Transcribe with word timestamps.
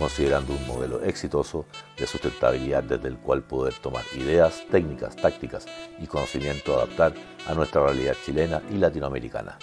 considerando 0.00 0.54
un 0.54 0.66
modelo 0.66 1.02
exitoso 1.02 1.66
de 1.98 2.06
sustentabilidad 2.06 2.82
desde 2.82 3.08
el 3.08 3.18
cual 3.18 3.42
poder 3.42 3.74
tomar 3.74 4.02
ideas, 4.16 4.64
técnicas, 4.70 5.14
tácticas 5.14 5.66
y 6.00 6.06
conocimiento 6.06 6.74
adaptar 6.74 7.12
a 7.46 7.52
nuestra 7.52 7.84
realidad 7.84 8.16
chilena 8.24 8.62
y 8.70 8.78
latinoamericana. 8.78 9.58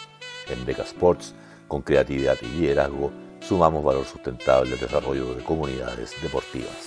En 0.48 0.64
Beca 0.64 0.84
Sports, 0.84 1.34
con 1.68 1.82
creatividad 1.82 2.38
y 2.44 2.60
liderazgo, 2.60 3.12
sumamos 3.40 3.84
valor 3.84 4.06
sustentable 4.06 4.74
al 4.74 4.80
desarrollo 4.80 5.34
de 5.34 5.44
comunidades 5.44 6.14
deportivas. 6.22 6.86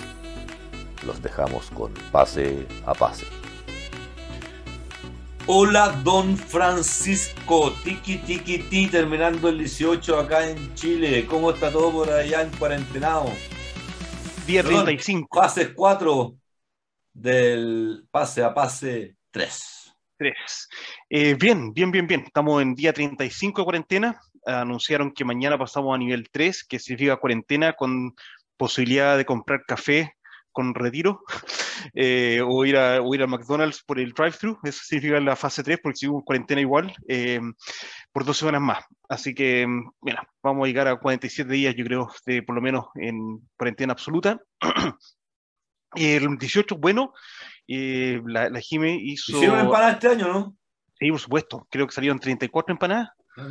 Los 1.05 1.21
dejamos 1.21 1.71
con 1.71 1.93
pase 2.13 2.69
a 2.87 2.95
pase. 2.95 3.27
Hola, 5.53 5.89
don 6.05 6.37
Francisco, 6.37 7.73
tiki 7.83 8.19
tiki 8.19 8.59
ti, 8.59 8.87
terminando 8.87 9.49
el 9.49 9.59
18 9.59 10.21
acá 10.21 10.49
en 10.49 10.73
Chile. 10.77 11.27
¿Cómo 11.27 11.51
está 11.51 11.73
todo 11.73 11.91
por 11.91 12.09
allá 12.09 12.43
en 12.43 12.51
cuarentenado? 12.51 13.33
Día 14.47 14.63
35. 14.63 15.29
Pases 15.37 15.73
4 15.75 16.37
del 17.13 18.07
pase 18.13 18.45
a 18.45 18.55
pase 18.55 19.17
3. 19.33 19.93
3. 20.19 20.69
Eh, 21.11 21.35
bien, 21.35 21.73
bien, 21.73 21.91
bien, 21.91 22.07
bien. 22.07 22.21
Estamos 22.21 22.63
en 22.63 22.77
día 22.77 22.93
35 22.93 23.63
de 23.63 23.65
cuarentena. 23.65 24.21
Anunciaron 24.47 25.11
que 25.11 25.25
mañana 25.25 25.59
pasamos 25.59 25.93
a 25.93 25.99
nivel 25.99 26.31
3, 26.31 26.63
que 26.63 26.79
significa 26.79 27.17
cuarentena 27.17 27.73
con 27.73 28.15
posibilidad 28.57 29.17
de 29.17 29.25
comprar 29.25 29.65
café 29.67 30.15
con 30.53 30.75
retiro 30.75 31.23
eh, 31.95 32.41
o, 32.45 32.65
ir 32.65 32.77
a, 32.77 33.01
o 33.01 33.15
ir 33.15 33.23
a 33.23 33.27
McDonald's 33.27 33.83
por 33.83 33.99
el 33.99 34.13
drive-thru, 34.13 34.59
eso 34.63 34.81
significa 34.85 35.21
la 35.21 35.37
fase 35.37 35.63
3 35.63 35.79
porque 35.83 35.97
seguimos 35.97 36.25
cuarentena 36.25 36.61
igual 36.61 36.95
eh, 37.09 37.41
por 38.13 38.25
dos 38.25 38.39
semanas 38.39 38.61
más. 38.61 38.85
Así 39.09 39.35
que, 39.35 39.67
mira, 40.01 40.29
vamos 40.43 40.65
a 40.65 40.67
llegar 40.69 40.89
a 40.89 40.97
47 40.97 41.51
días, 41.53 41.75
yo 41.75 41.85
creo, 41.85 42.11
de, 42.27 42.43
por 42.43 42.55
lo 42.55 42.63
menos 42.63 42.87
en 42.95 43.41
cuarentena 43.57 43.93
absoluta. 43.93 44.41
el 45.95 46.39
18, 46.39 46.77
bueno, 46.77 47.13
eh, 47.67 48.21
la, 48.27 48.49
la 48.49 48.61
Jime 48.61 48.95
hizo... 48.95 49.33
¿Hicieron 49.33 49.61
empanadas 49.61 49.95
este 49.95 50.09
año, 50.09 50.33
no? 50.33 50.57
Sí, 50.99 51.11
por 51.11 51.21
supuesto, 51.21 51.67
creo 51.71 51.87
que 51.87 51.95
salieron 51.95 52.19
34 52.19 52.73
empanadas. 52.73 53.09
Ah, 53.37 53.49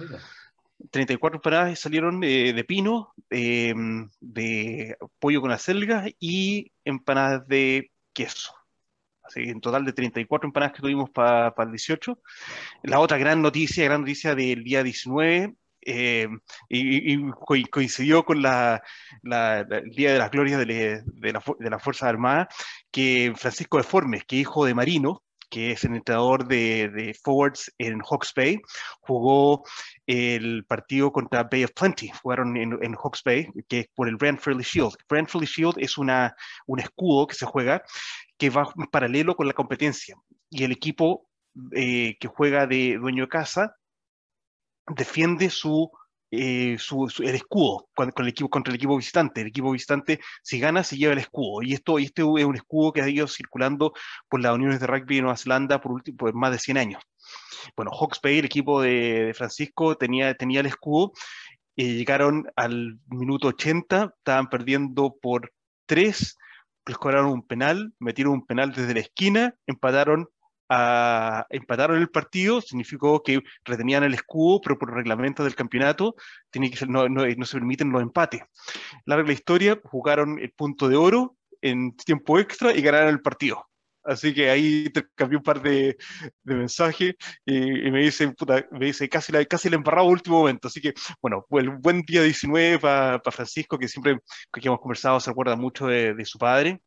34 0.92 1.38
empanadas 1.38 1.80
salieron 1.80 2.24
eh, 2.24 2.54
de 2.54 2.64
pino, 2.64 3.14
eh, 3.30 3.74
de 4.20 4.98
pollo 5.20 5.42
con 5.42 5.52
acelga 5.52 6.06
y 6.20 6.72
empanadas 6.86 7.48
de 7.48 7.92
queso. 8.14 8.54
Así 9.24 9.44
que 9.44 9.52
en 9.52 9.62
total 9.62 9.86
de 9.86 9.94
34 9.94 10.48
empanadas 10.48 10.76
que 10.76 10.82
tuvimos 10.82 11.10
para 11.10 11.54
el 11.58 11.72
18. 11.72 12.20
La 12.84 13.00
otra 13.00 13.18
gran 13.18 13.42
noticia, 13.42 13.86
gran 13.86 14.02
noticia 14.02 14.34
del 14.34 14.64
día 14.64 14.84
19, 14.84 15.56
eh, 15.82 16.28
y, 16.68 17.32
coincidió 17.70 18.26
con 18.26 18.42
la, 18.42 18.82
el 19.24 19.92
Día 19.92 20.14
de 20.14 20.20
las 20.20 20.32
Glorias 20.32 20.60
de, 20.60 21.04
de, 21.06 21.34
la, 21.34 21.44
de 21.60 21.70
la 21.70 21.80
Fuerza 21.80 22.10
Armada, 22.10 22.50
que 22.92 23.34
Francisco 23.36 23.78
de 23.78 23.84
Formes, 23.84 24.26
que 24.26 24.38
hijo 24.38 24.66
de 24.66 24.74
Marino, 24.74 25.24
que 25.50 25.72
es 25.72 25.84
el 25.84 25.96
entrenador 25.96 26.48
de, 26.48 26.90
de, 26.90 27.14
Forwards 27.14 27.74
en 27.78 28.00
Hawke's 28.00 28.34
Bay, 28.36 28.62
jugó 29.02 29.64
el 30.06 30.66
partido 30.66 31.12
contra 31.12 31.44
Bay 31.44 31.64
of 31.64 31.72
Plenty, 31.72 32.10
jugaron 32.22 32.56
en, 32.58 32.78
en 32.82 32.96
Hawke's 32.96 33.24
Bay, 33.24 33.48
que 33.68 33.80
es 33.82 33.88
por 33.96 34.08
el 34.08 34.16
Brand 34.16 34.40
Shield. 34.40 34.96
Brand 35.08 35.28
Shield 35.28 35.76
es 35.78 35.98
una, 35.98 36.36
un 36.68 36.80
escudo 36.80 37.28
que 37.28 37.36
se 37.36 37.46
juega 37.46 37.84
que 38.38 38.50
va 38.50 38.72
en 38.78 38.88
paralelo 38.88 39.36
con 39.36 39.48
la 39.48 39.54
competencia 39.54 40.16
y 40.50 40.64
el 40.64 40.72
equipo 40.72 41.30
eh, 41.76 42.18
que 42.20 42.28
juega 42.28 42.68
de 42.68 42.98
dueño 42.98 43.24
de 43.24 43.30
casa 43.30 43.76
defiende 44.88 45.50
su 45.50 45.92
eh, 46.32 46.78
el 47.20 47.36
escudo 47.36 47.90
equipo, 48.28 48.50
contra 48.50 48.72
el 48.72 48.76
equipo 48.76 48.98
visitante. 48.98 49.42
El 49.42 49.48
equipo 49.48 49.72
visitante, 49.72 50.20
si 50.44 50.60
gana, 50.60 50.84
se 50.84 50.98
lleva 50.98 51.14
el 51.14 51.20
escudo. 51.20 51.62
Y 51.64 51.74
esto 51.74 52.00
y 52.00 52.06
este 52.06 52.22
es 52.22 52.46
un 52.46 52.56
escudo 52.56 52.94
que 52.94 53.02
ha 53.02 53.10
ido 53.10 53.28
circulando 53.28 53.94
por 54.30 54.42
las 54.42 54.54
uniones 54.54 54.80
de 54.80 54.88
rugby 54.88 55.16
de 55.16 55.22
Nueva 55.22 55.38
Zelanda 55.38 55.82
por, 55.82 56.02
por 56.16 56.34
más 56.34 56.52
de 56.52 56.60
100 56.60 56.78
años. 56.78 57.04
Bueno, 57.76 57.92
Hawke's 57.92 58.20
Bay, 58.22 58.40
el 58.40 58.46
equipo 58.46 58.82
de, 58.82 59.34
Francisco, 59.36 59.96
tenía, 59.96 60.34
tenía 60.36 60.62
el 60.62 60.68
escudo. 60.68 61.12
y 61.76 61.96
llegaron 61.96 62.48
al 62.56 63.00
minuto 63.08 63.50
80, 63.50 64.14
estaban 64.18 64.50
perdiendo 64.50 65.16
por 65.22 65.52
3, 65.88 66.38
les 66.86 66.98
cobraron 66.98 67.32
un 67.32 67.48
penal, 67.48 67.94
metieron 68.00 68.34
un 68.34 68.46
penal 68.46 68.74
desde 68.74 68.94
la 68.94 69.00
esquina, 69.02 69.56
empataron 69.68 70.28
a, 70.70 71.46
empataron 71.50 71.98
el 71.98 72.10
partido, 72.10 72.62
significó 72.62 73.24
que 73.24 73.42
retenían 73.66 74.04
el 74.04 74.14
escudo, 74.14 74.62
pero 74.62 74.78
por 74.78 74.94
reglamento 74.94 75.44
del 75.44 75.56
campeonato 75.56 76.16
tiene 76.52 76.70
que 76.70 76.78
ser, 76.78 76.90
no, 76.90 77.10
no, 77.10 77.26
no, 77.26 77.46
se 77.46 77.58
permiten 77.58 77.92
los 77.92 78.02
empates. 78.02 78.42
Larga 79.06 79.28
la 79.28 79.34
historia, 79.34 79.80
jugaron 79.84 80.40
el 80.40 80.52
punto 80.52 80.88
de 80.88 80.96
oro 80.96 81.36
en 81.62 81.96
tiempo 81.96 82.40
extra 82.40 82.74
y 82.74 82.82
ganaron 82.82 83.10
el 83.10 83.22
partido. 83.22 83.66
Así 84.04 84.34
que 84.34 84.50
ahí 84.50 84.92
cambié 85.16 85.38
un 85.38 85.44
par 85.44 85.62
de, 85.62 85.98
de 86.44 86.56
mensajes 86.56 87.16
y, 87.46 87.88
y, 87.88 87.92
me 87.92 88.00
dice, 88.00 88.28
puta, 88.32 88.66
me 88.72 88.88
dice 88.88 89.08
casi 89.10 89.32
la, 89.32 89.44
casi 89.46 89.70
la 89.70 89.76
embarrado 89.76 90.08
último 90.08 90.40
momento. 90.40 90.68
Así 90.68 90.82
que, 90.82 90.94
bueno, 91.22 91.46
el 91.52 91.70
buen 91.70 92.02
día 92.04 92.24
19 92.24 92.80
para 92.80 93.20
pa 93.20 93.32
Francisco, 93.32 93.78
que 93.78 93.88
siempre 93.88 94.18
que 94.52 94.68
hemos 94.68 94.80
conversado 94.80 95.20
se 95.20 95.30
acuerda 95.30 95.56
mucho 95.56 95.88
de, 95.88 96.14
de 96.16 96.26
su 96.26 96.40
padre. 96.40 96.82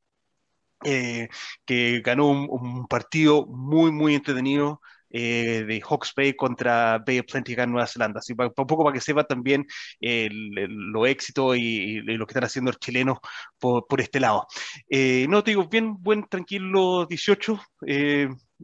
Eh, 0.84 1.28
que 1.64 2.00
ganó 2.00 2.28
un, 2.28 2.46
un, 2.50 2.86
partido 2.86 3.46
muy, 3.46 3.92
muy 3.92 4.14
entretenido 4.14 4.80
eh, 5.10 5.64
de 5.66 5.80
Hawke's 5.80 6.12
Bay 6.16 6.34
contra 6.34 6.98
Bay 6.98 7.18
of 7.18 7.26
Plenty 7.26 7.54
en 7.54 7.70
Nueva 7.70 7.86
Zelanda. 7.86 8.20
Así, 8.20 8.34
para, 8.34 8.48
un 8.48 8.66
poco 8.66 8.84
para 8.84 8.94
que 8.94 9.00
sepa 9.00 9.24
también 9.24 9.66
el, 10.00 10.58
el, 10.58 10.74
lo 10.92 11.06
éxito 11.06 11.54
y, 11.54 11.60
y, 11.60 12.00
lo 12.00 12.26
que 12.26 12.32
están 12.32 12.44
haciendo 12.44 12.70
los 12.70 12.80
chilenos 12.80 13.18
por, 13.58 13.86
por 13.86 14.00
este 14.00 14.20
lado. 14.20 14.46
Eh, 14.88 15.26
no, 15.28 15.44
te 15.44 15.52
digo, 15.52 15.68
bien, 15.68 15.96
buen, 16.02 16.26
tranquilo 16.28 17.06
18, 17.06 17.60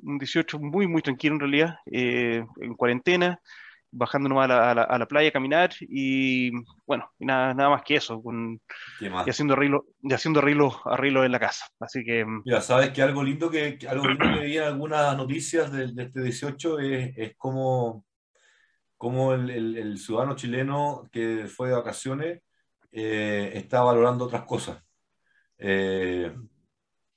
un 0.03 0.19
18 0.19 0.59
muy, 0.59 0.87
muy 0.87 1.03
tranquilo 1.03 1.35
en 1.35 1.41
realidad, 1.41 1.77
en 1.87 2.75
cuarentena 2.77 3.41
bajando 3.91 4.29
nomás 4.29 4.45
a 4.45 4.49
la, 4.49 4.71
a, 4.71 4.75
la, 4.75 4.83
a 4.83 4.99
la, 4.99 5.07
playa 5.07 5.29
a 5.29 5.33
caminar 5.33 5.71
y 5.81 6.51
bueno, 6.87 7.11
y 7.19 7.27
nada, 7.27 7.55
nada 7.55 7.71
más 7.71 7.83
que 7.83 7.97
eso, 7.97 8.23
con, 8.23 8.61
y 9.01 9.31
haciendo 9.31 9.55
arreglo, 9.55 9.87
y 10.03 10.13
haciendo 10.13 10.41
arreglo, 10.41 10.81
arreglo 10.85 11.25
en 11.25 11.33
la 11.33 11.41
casa. 11.41 11.67
Así 11.81 12.05
que. 12.05 12.25
Mira, 12.45 12.61
sabes 12.61 12.91
que 12.91 13.03
algo 13.03 13.23
lindo 13.23 13.51
que, 13.51 13.79
algo 13.89 14.09
lindo 14.09 14.25
que 14.25 14.47
vi 14.47 14.59
en 14.59 14.65
algunas 14.65 15.17
noticias 15.17 15.73
de, 15.73 15.93
de 15.93 16.03
este 16.05 16.23
18 16.23 16.79
es, 16.81 17.13
es 17.17 17.37
como, 17.37 18.05
como 18.97 19.33
el, 19.33 19.51
el, 19.51 19.77
el, 19.77 19.99
ciudadano 19.99 20.37
chileno 20.37 21.09
que 21.13 21.47
fue 21.47 21.69
de 21.69 21.75
vacaciones 21.75 22.43
eh, 22.93 23.53
está 23.55 23.83
valorando 23.83 24.25
otras 24.25 24.45
cosas. 24.45 24.83
Eh, 25.59 26.33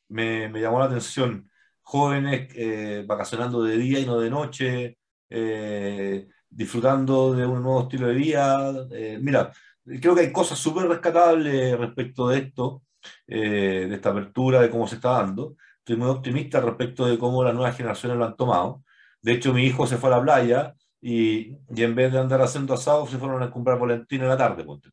me, 0.09 0.49
me, 0.49 0.59
llamó 0.59 0.79
la 0.79 0.85
atención 0.85 1.49
jóvenes 1.81 2.49
eh, 2.55 3.03
vacacionando 3.05 3.63
de 3.63 3.77
día 3.77 3.99
y 3.99 4.05
no 4.05 4.19
de 4.19 4.29
noche. 4.29 4.97
Disfrutando 6.53 7.33
de 7.33 7.45
un 7.45 7.63
nuevo 7.63 7.83
estilo 7.83 8.07
de 8.07 8.13
vida. 8.13 8.87
Eh, 8.91 9.17
mira, 9.21 9.51
creo 9.85 10.13
que 10.13 10.21
hay 10.21 10.31
cosas 10.31 10.59
súper 10.59 10.87
rescatables 10.87 11.77
respecto 11.79 12.27
de 12.27 12.39
esto, 12.39 12.83
eh, 13.25 13.87
de 13.89 13.95
esta 13.95 14.09
apertura, 14.09 14.61
de 14.61 14.69
cómo 14.69 14.85
se 14.87 14.95
está 14.95 15.11
dando. 15.11 15.55
Estoy 15.79 15.95
muy 15.95 16.09
optimista 16.09 16.59
respecto 16.59 17.05
de 17.05 17.17
cómo 17.17 17.43
las 17.43 17.53
nuevas 17.55 17.75
generaciones 17.75 18.17
lo 18.17 18.25
han 18.25 18.35
tomado. 18.35 18.83
De 19.21 19.31
hecho, 19.31 19.53
mi 19.53 19.63
hijo 19.63 19.87
se 19.87 19.97
fue 19.97 20.09
a 20.09 20.17
la 20.17 20.21
playa 20.21 20.75
y, 20.99 21.55
y 21.73 21.83
en 21.83 21.95
vez 21.95 22.11
de 22.11 22.19
andar 22.19 22.41
haciendo 22.41 22.73
asado, 22.73 23.07
se 23.07 23.17
fueron 23.17 23.41
a 23.41 23.49
comprar 23.49 23.79
volantina 23.79 24.23
en 24.23 24.29
la 24.29 24.37
tarde. 24.37 24.63
Ponte. 24.65 24.89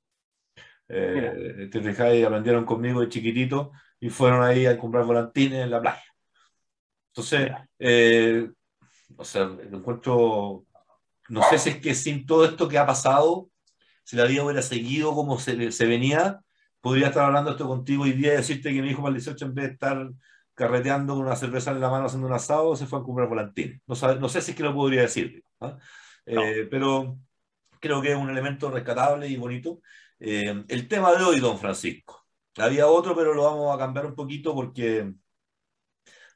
Eh, 0.89 1.69
te 1.71 1.83
fijáis, 1.83 2.25
aprendieron 2.25 2.65
conmigo 2.65 3.01
de 3.01 3.09
chiquitito 3.09 3.73
y 4.01 4.09
fueron 4.09 4.43
ahí 4.43 4.65
a 4.65 4.79
comprar 4.79 5.05
volantines 5.05 5.65
en 5.65 5.71
la 5.71 5.81
playa. 5.81 6.05
Entonces, 7.13 7.51
eh, 7.79 8.49
o 9.17 9.25
sea, 9.25 9.51
encuentro 9.73 10.65
no 11.29 11.43
sé 11.45 11.59
si 11.59 11.71
es 11.71 11.77
que 11.81 11.95
sin 11.95 12.27
todo 12.27 12.45
esto 12.45 12.69
que 12.69 12.79
ha 12.79 12.87
pasado, 12.87 13.51
si 14.05 14.17
la 14.17 14.25
vida 14.25 14.45
hubiera 14.45 14.63
seguido 14.63 15.15
como 15.15 15.39
se, 15.39 15.73
se 15.73 15.87
venía, 15.87 16.41
podría 16.81 17.09
estar 17.09 17.25
hablando 17.25 17.51
esto 17.51 17.67
contigo 17.67 18.05
hoy 18.05 18.13
día 18.13 18.35
y 18.35 18.37
decirte 18.37 18.73
que 18.73 18.83
mi 18.83 18.91
hijo 18.91 19.03
para 19.03 19.11
el 19.11 19.23
18, 19.23 19.45
en 19.45 19.55
vez 19.55 19.67
de 19.67 19.73
estar 19.73 20.11
carreteando 20.55 21.15
con 21.15 21.27
una 21.27 21.37
cerveza 21.37 21.71
en 21.71 21.81
la 21.81 21.91
mano 21.91 22.07
haciendo 22.07 22.27
un 22.27 22.33
asado, 22.33 22.75
se 22.77 22.87
fue 22.87 22.99
a 22.99 23.03
comprar 23.03 23.29
volantines. 23.29 23.81
No, 23.87 23.95
sabe, 23.95 24.19
no 24.19 24.29
sé 24.29 24.43
si 24.43 24.53
es 24.53 24.57
que 24.57 24.63
lo 24.63 24.75
podría 24.75 25.03
decir, 25.03 25.43
¿ah? 25.61 25.77
no. 26.27 26.43
eh, 26.43 26.67
pero 26.71 27.19
creo 27.81 28.03
que 28.03 28.13
es 28.13 28.17
un 28.17 28.31
elemento 28.31 28.71
rescatable 28.71 29.29
y 29.29 29.37
bonito. 29.37 29.81
Eh, 30.19 30.65
el 30.69 30.89
tema 30.89 31.13
de 31.15 31.25
hoy, 31.25 31.41
don 31.41 31.59
Francisco. 31.59 32.27
había 32.57 32.87
otro, 32.89 33.15
pero 33.15 33.35
lo 33.35 33.45
vamos 33.45 33.75
a 33.75 33.79
cambiar 33.79 34.07
un 34.07 34.15
poquito 34.15 34.55
porque 34.55 35.13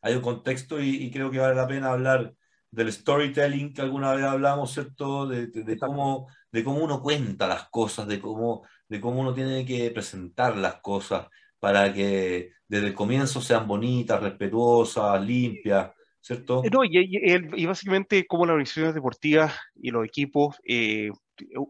hay 0.02 0.14
un 0.14 0.22
contexto 0.22 0.80
y, 0.80 1.10
creo 1.10 1.30
que 1.30 1.38
vale 1.38 1.54
la 1.54 1.66
pena 1.66 1.92
hablar 1.92 2.34
del 2.72 2.90
storytelling 2.90 3.72
que 3.72 3.82
alguna 3.82 4.14
vez 4.14 4.24
hablamos, 4.24 4.72
¿cierto? 4.72 5.26
De, 5.26 5.46
de, 5.46 5.78
cómo, 5.78 6.26
de 6.50 6.64
cómo 6.64 6.82
uno 6.82 7.02
cuenta 7.02 7.46
las 7.46 7.68
cosas, 7.68 8.08
de 8.08 8.18
cómo, 8.18 8.66
de 8.88 9.00
cómo 9.00 9.20
uno 9.20 9.34
tiene 9.34 9.64
que 9.64 9.90
presentar 9.90 10.56
las 10.56 10.76
cosas 10.80 11.28
para 11.60 11.92
que 11.92 12.52
desde 12.66 12.88
el 12.88 12.94
comienzo 12.94 13.40
sean 13.40 13.68
bonitas, 13.68 14.22
respetuosas, 14.22 15.24
limpias, 15.24 15.90
¿cierto? 16.20 16.62
Eh, 16.64 16.70
no, 16.72 16.80
y, 16.82 17.66
básicamente 17.66 18.26
cómo 18.26 18.46
las 18.46 18.54
organizaciones 18.54 18.94
deportivas 18.94 19.54
y 19.74 19.90
los 19.90 20.06
equipos, 20.06 20.56
eh, 20.64 21.10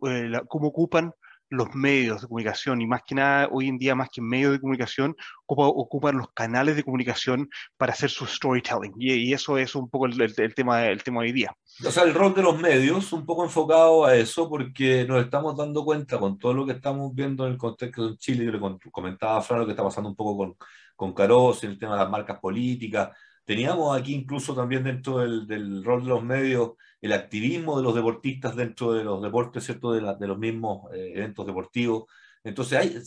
eh, 0.09 0.33
cómo 0.49 0.69
ocupan 0.69 1.13
los 1.53 1.75
medios 1.75 2.23
de 2.23 2.29
comunicación 2.29 2.81
y 2.81 2.87
más 2.87 3.03
que 3.07 3.15
nada 3.15 3.49
hoy 3.53 3.69
en 3.69 3.79
día 3.79 3.95
más 3.95 4.09
que 4.11 4.23
medios 4.23 4.53
de 4.53 4.61
comunicación 4.61 5.15
ocupan 5.47 6.17
los 6.17 6.33
canales 6.33 6.77
de 6.77 6.83
comunicación 6.83 7.51
para 7.77 7.93
hacer 7.93 8.09
su 8.09 8.27
storytelling 8.27 8.95
y, 8.97 9.33
eso 9.33 9.59
es 9.59 9.75
un 9.75 9.89
poco 9.91 10.07
el, 10.07 10.35
tema 10.55 10.87
el 10.87 11.03
tema 11.03 11.21
de 11.21 11.29
hoy 11.29 11.33
día. 11.33 11.55
O 11.87 11.91
sea, 11.91 12.05
el 12.05 12.15
rol 12.15 12.35
de 12.35 12.43
los 12.43 12.59
medios 12.59 13.13
un 13.13 13.27
poco 13.27 13.45
enfocado 13.45 14.07
a 14.07 14.17
eso 14.17 14.49
porque 14.49 15.05
nos 15.07 15.23
estamos 15.23 15.57
dando 15.57 15.85
cuenta 15.85 16.19
con 16.19 16.39
todo 16.39 16.55
lo 16.55 16.67
que 16.67 16.73
estamos 16.73 17.15
viendo 17.15 17.47
en 17.47 17.53
el 17.53 17.59
contexto 17.59 18.09
de 18.09 18.17
Chile, 18.17 18.47
yo 18.47 18.53
le 18.53 18.91
comentaba 18.91 19.43
Fran 19.43 19.61
lo 19.61 19.67
que 19.67 19.73
está 19.73 19.85
pasando 19.85 20.09
un 20.09 20.17
poco 20.17 20.37
con, 20.39 20.57
con 20.97 21.13
Caros, 21.13 21.65
el 21.65 21.79
tema 21.79 21.93
de 21.93 22.01
las 22.01 22.11
marcas 22.11 22.39
políticas, 22.41 23.11
teníamos 23.45 23.99
aquí 23.99 24.15
incluso 24.15 24.55
también 24.55 24.85
dentro 24.85 25.19
del, 25.19 25.47
del 25.47 25.85
rol 25.85 26.03
de 26.03 26.09
los 26.09 26.25
medios 26.25 26.73
el 27.03 27.13
activismo 27.13 27.77
de 27.77 27.83
los 27.83 27.95
deportistas 27.95 28.55
dentro 28.55 28.93
de 28.93 29.03
los 29.03 29.21
deportes, 29.21 29.65
¿cierto? 29.65 29.93
De, 29.93 30.01
de 30.19 30.27
los 30.27 30.39
mismos 30.39 30.91
eh, 30.95 31.13
eventos 31.17 31.45
deportivos. 31.45 32.05
Entonces, 32.45 32.79
hay 32.79 33.03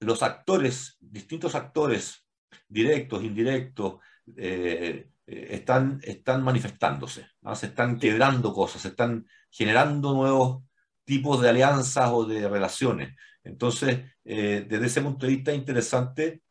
los 0.00 0.22
actores, 0.22 0.96
distintos 1.00 1.54
actores, 1.54 2.26
directos, 2.68 3.22
indirectos, 3.22 4.00
eh, 4.36 5.08
eh, 5.26 5.46
están, 5.50 6.00
están 6.02 6.42
manifestándose, 6.42 7.26
se 7.54 7.66
están 7.66 7.98
quebrando 7.98 8.52
cosas, 8.52 8.82
se 8.82 8.88
están 8.88 9.24
generando 9.50 10.12
nuevos 10.12 10.64
tipos 11.04 11.40
de 11.40 11.50
alianzas 11.50 12.10
o 12.12 12.24
de 12.24 12.48
relaciones. 12.48 13.16
Entonces, 13.44 14.00
desde 14.22 14.86
ese 14.86 15.00
punto 15.00 15.24
de 15.24 15.32
vista, 15.32 15.52
es 15.52 15.58
interesante 15.58 16.42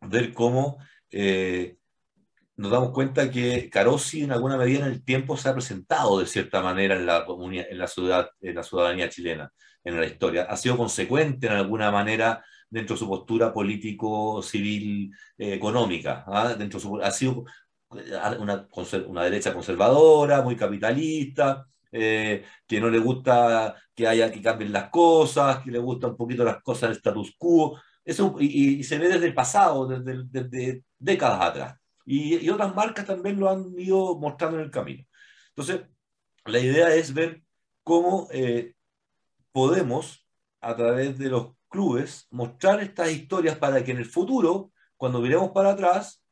ver 0.00 0.32
cómo 0.32 0.78
nos 2.60 2.70
damos 2.70 2.90
cuenta 2.90 3.30
que 3.30 3.70
Carosi 3.70 4.22
en 4.24 4.32
alguna 4.32 4.58
medida 4.58 4.80
en 4.80 4.92
el 4.92 5.02
tiempo 5.02 5.36
se 5.36 5.48
ha 5.48 5.54
presentado 5.54 6.20
de 6.20 6.26
cierta 6.26 6.60
manera 6.62 6.94
en 6.94 7.06
la, 7.06 7.24
en 7.26 7.78
la, 7.78 7.86
ciudad, 7.86 8.28
en 8.42 8.54
la 8.54 8.62
ciudadanía 8.62 9.08
chilena, 9.08 9.50
en 9.82 9.98
la 9.98 10.04
historia. 10.06 10.42
Ha 10.42 10.56
sido 10.58 10.76
consecuente 10.76 11.46
en 11.46 11.54
alguna 11.54 11.90
manera 11.90 12.44
dentro 12.68 12.94
de 12.94 12.98
su 12.98 13.08
postura 13.08 13.52
político, 13.54 14.42
civil, 14.42 15.10
eh, 15.38 15.54
económica. 15.54 16.24
¿ah? 16.26 16.54
Dentro 16.54 17.02
ha 17.02 17.10
sido 17.10 17.44
eh, 17.96 18.36
una, 18.38 18.68
una, 19.08 19.24
derecha 19.24 19.54
conservadora, 19.54 20.42
muy 20.42 20.54
capitalista, 20.54 21.66
eh, 21.90 22.44
que 22.66 22.78
no 22.78 22.90
le 22.90 22.98
gusta 22.98 23.74
que 23.94 24.06
haya 24.06 24.30
que 24.30 24.42
cambien 24.42 24.70
las 24.72 24.90
cosas, 24.90 25.60
que 25.64 25.70
le 25.70 25.78
gusta 25.78 26.08
un 26.08 26.16
poquito 26.16 26.44
las 26.44 26.62
cosas 26.62 26.90
del 26.90 26.98
status 26.98 27.34
quo. 27.38 27.80
Eso, 28.04 28.36
y, 28.38 28.84
se 28.84 28.98
ve 28.98 29.08
desde 29.08 29.26
el 29.26 29.34
pasado, 29.34 29.86
desde, 29.86 30.24
desde 30.30 30.84
décadas 30.98 31.40
atrás 31.40 31.79
y, 32.12 32.50
otras 32.50 32.74
marcas 32.74 33.06
también 33.06 33.38
lo 33.38 33.48
han 33.48 33.72
ido 33.78 34.18
mostrando 34.18 34.58
en 34.58 34.64
el 34.64 34.70
camino. 34.72 35.04
Entonces, 35.50 35.82
la 36.44 36.58
idea 36.58 36.92
es 36.92 37.14
ver 37.14 37.42
cómo 37.84 38.26
eh, 38.32 38.74
podemos, 39.52 40.26
a 40.60 40.74
través 40.74 41.16
de 41.18 41.28
los 41.28 41.52
clubes, 41.68 42.26
mostrar 42.30 42.80
estas 42.82 43.12
historias 43.12 43.56
para 43.56 43.84
que 43.84 43.92
en 43.92 43.98
el 43.98 44.06
futuro, 44.06 44.72
cuando 44.96 45.20
miremos 45.20 45.52
para 45.52 45.70
atrás, 45.70 46.24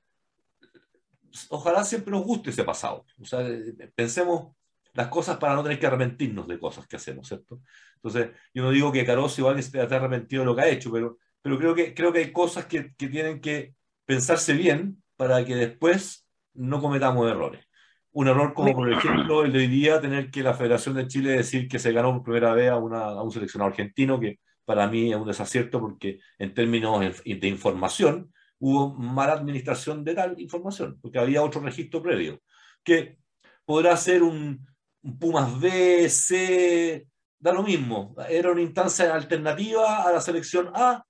ojalá 1.48 1.84
siempre 1.84 2.10
nos 2.10 2.24
guste 2.24 2.50
ese 2.50 2.64
pasado. 2.64 3.04
O 3.20 3.24
sea, 3.24 3.46
pensemos 3.94 4.56
las 4.94 5.06
cosas 5.06 5.36
para 5.36 5.54
no 5.54 5.62
tener 5.62 5.78
que 5.78 5.86
arrepentirnos 5.86 6.48
de 6.48 6.58
cosas 6.58 6.88
que 6.88 6.96
hacemos, 6.96 7.28
¿cierto? 7.28 7.60
Entonces, 7.94 8.30
yo 8.52 8.64
no 8.64 8.70
digo 8.70 8.90
que 8.90 9.06
Caros 9.06 9.38
igual 9.38 9.54
que 9.54 9.62
se 9.62 9.80
esté 9.80 9.94
arrepentido 9.94 10.42
de 10.42 10.46
lo 10.46 10.56
que 10.56 10.62
ha 10.62 10.68
hecho, 10.68 10.90
pero, 10.90 11.18
pero 11.40 11.56
creo, 11.56 11.74
que, 11.76 11.94
creo 11.94 12.12
que 12.12 12.18
hay 12.18 12.32
cosas 12.32 12.66
que, 12.66 12.92
que 12.96 13.06
tienen 13.06 13.40
que 13.40 13.76
pensarse 14.04 14.54
bien 14.54 15.00
para 15.18 15.44
que 15.44 15.56
después 15.56 16.26
no 16.54 16.80
cometamos 16.80 17.28
errores. 17.28 17.66
Un 18.12 18.28
error 18.28 18.54
como, 18.54 18.72
por 18.72 18.90
ejemplo, 18.90 19.44
el 19.44 19.52
de 19.52 19.58
hoy 19.58 19.66
día 19.66 20.00
tener 20.00 20.30
que 20.30 20.44
la 20.44 20.54
Federación 20.54 20.94
de 20.94 21.08
Chile 21.08 21.32
decir 21.32 21.68
que 21.68 21.80
se 21.80 21.92
ganó 21.92 22.12
por 22.14 22.22
primera 22.22 22.54
vez 22.54 22.70
a, 22.70 22.76
una, 22.76 23.00
a 23.00 23.22
un 23.22 23.32
seleccionado 23.32 23.70
argentino, 23.70 24.18
que 24.18 24.38
para 24.64 24.86
mí 24.86 25.10
es 25.10 25.16
un 25.16 25.26
desacierto 25.26 25.80
porque 25.80 26.20
en 26.38 26.54
términos 26.54 27.22
de 27.24 27.48
información 27.48 28.32
hubo 28.60 28.94
mala 28.94 29.32
administración 29.32 30.04
de 30.04 30.14
tal 30.14 30.40
información, 30.40 30.98
porque 31.02 31.18
había 31.18 31.42
otro 31.42 31.60
registro 31.60 32.00
previo, 32.00 32.40
que 32.84 33.18
podrá 33.64 33.96
ser 33.96 34.22
un, 34.22 34.66
un 35.02 35.18
Pumas 35.18 35.58
B, 35.60 36.08
C, 36.08 37.08
da 37.40 37.52
lo 37.52 37.64
mismo, 37.64 38.14
era 38.28 38.52
una 38.52 38.62
instancia 38.62 39.12
alternativa 39.12 40.04
a 40.04 40.12
la 40.12 40.20
selección 40.20 40.70
A 40.74 41.04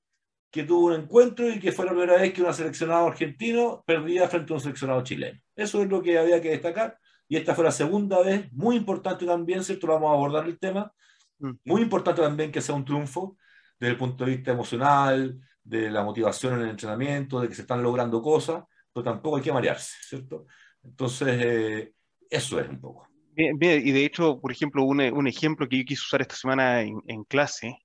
que 0.51 0.65
tuvo 0.65 0.87
un 0.87 0.95
encuentro 0.95 1.49
y 1.49 1.59
que 1.59 1.73
fue 1.73 1.85
la 1.85 1.93
primera 1.93 2.17
vez 2.17 2.33
que 2.33 2.43
un 2.43 2.53
seleccionado 2.55 3.07
argentino 3.07 3.83
perdía 3.87 4.29
frente 4.29 4.53
a 4.53 4.57
un 4.57 4.61
seleccionado 4.61 5.03
chileno. 5.03 5.39
Eso 5.55 5.83
es 5.83 5.89
lo 5.89 6.03
que 6.03 6.19
había 6.19 6.41
que 6.41 6.51
destacar. 6.51 6.99
Y 7.29 7.37
esta 7.37 7.55
fue 7.55 7.65
la 7.65 7.71
segunda 7.71 8.21
vez, 8.21 8.51
muy 8.53 8.77
importante 8.77 9.27
también, 9.27 9.63
¿cierto? 9.63 9.87
Vamos 9.87 10.11
a 10.11 10.15
abordar 10.15 10.47
el 10.47 10.59
tema. 10.59 10.93
Mm. 11.39 11.51
Muy 11.65 11.83
importante 11.83 12.23
también 12.23 12.51
que 12.51 12.63
sea 12.63 12.75
un 12.75 12.85
triunfo 12.85 13.37
desde 13.79 13.93
el 13.93 13.99
punto 13.99 14.25
de 14.25 14.37
vista 14.37 14.53
emocional, 14.53 15.39
de 15.63 15.91
la 15.91 16.03
motivación 16.03 16.55
en 16.55 16.61
el 16.63 16.71
entrenamiento, 16.71 17.41
de 17.41 17.49
que 17.49 17.55
se 17.55 17.63
están 17.63 17.83
logrando 17.83 18.23
cosas, 18.23 18.65
pero 18.93 19.05
tampoco 19.05 19.37
hay 19.37 19.43
que 19.43 19.53
marearse, 19.53 19.95
¿cierto? 20.01 20.47
Entonces, 20.83 21.29
eh, 21.29 21.93
eso 22.31 22.59
es 22.59 22.69
un 22.69 22.81
poco. 22.81 23.07
Bien, 23.33 23.57
bien, 23.57 23.87
y 23.87 23.93
de 23.93 24.05
hecho, 24.05 24.41
por 24.41 24.51
ejemplo, 24.51 24.83
un, 24.83 25.01
un 25.01 25.29
ejemplo 25.29 25.69
que 25.69 25.79
yo 25.79 25.85
quise 25.85 26.03
usar 26.03 26.23
esta 26.23 26.35
semana 26.35 26.81
en, 26.81 27.01
en 27.07 27.23
clase 27.25 27.79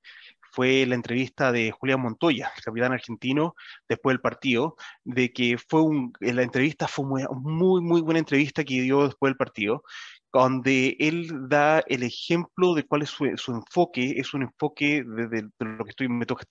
fue 0.53 0.85
la 0.85 0.95
entrevista 0.95 1.51
de 1.51 1.71
Julián 1.71 2.01
Montoya, 2.01 2.51
el 2.55 2.63
capitán 2.63 2.93
argentino, 2.93 3.55
después 3.89 4.13
del 4.13 4.21
partido, 4.21 4.75
de 5.03 5.33
que 5.33 5.57
fue 5.57 5.81
un, 5.81 6.13
la 6.19 6.43
entrevista 6.43 6.87
fue 6.87 7.05
muy, 7.05 7.23
muy, 7.31 7.81
muy 7.81 8.01
buena 8.01 8.19
entrevista 8.19 8.63
que 8.63 8.81
dio 8.81 9.05
después 9.05 9.31
del 9.31 9.37
partido, 9.37 9.83
donde 10.31 10.95
él 10.99 11.27
da 11.49 11.79
el 11.87 12.03
ejemplo 12.03 12.75
de 12.75 12.83
cuál 12.83 13.01
es 13.01 13.09
su, 13.09 13.25
su 13.35 13.51
enfoque, 13.51 14.13
es 14.17 14.33
un 14.35 14.43
enfoque 14.43 15.03
de, 15.03 15.49
lo 15.59 15.83
que 15.85 15.89
estoy, 15.89 16.07
me 16.07 16.27
toca, 16.27 16.45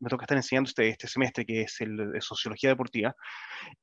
me 0.00 0.10
toca 0.10 0.24
estar 0.24 0.36
enseñando 0.36 0.68
este, 0.68 0.88
este 0.88 1.06
semestre, 1.06 1.46
que 1.46 1.62
es 1.62 1.80
el 1.80 2.12
de 2.12 2.20
Sociología 2.20 2.70
Deportiva, 2.70 3.14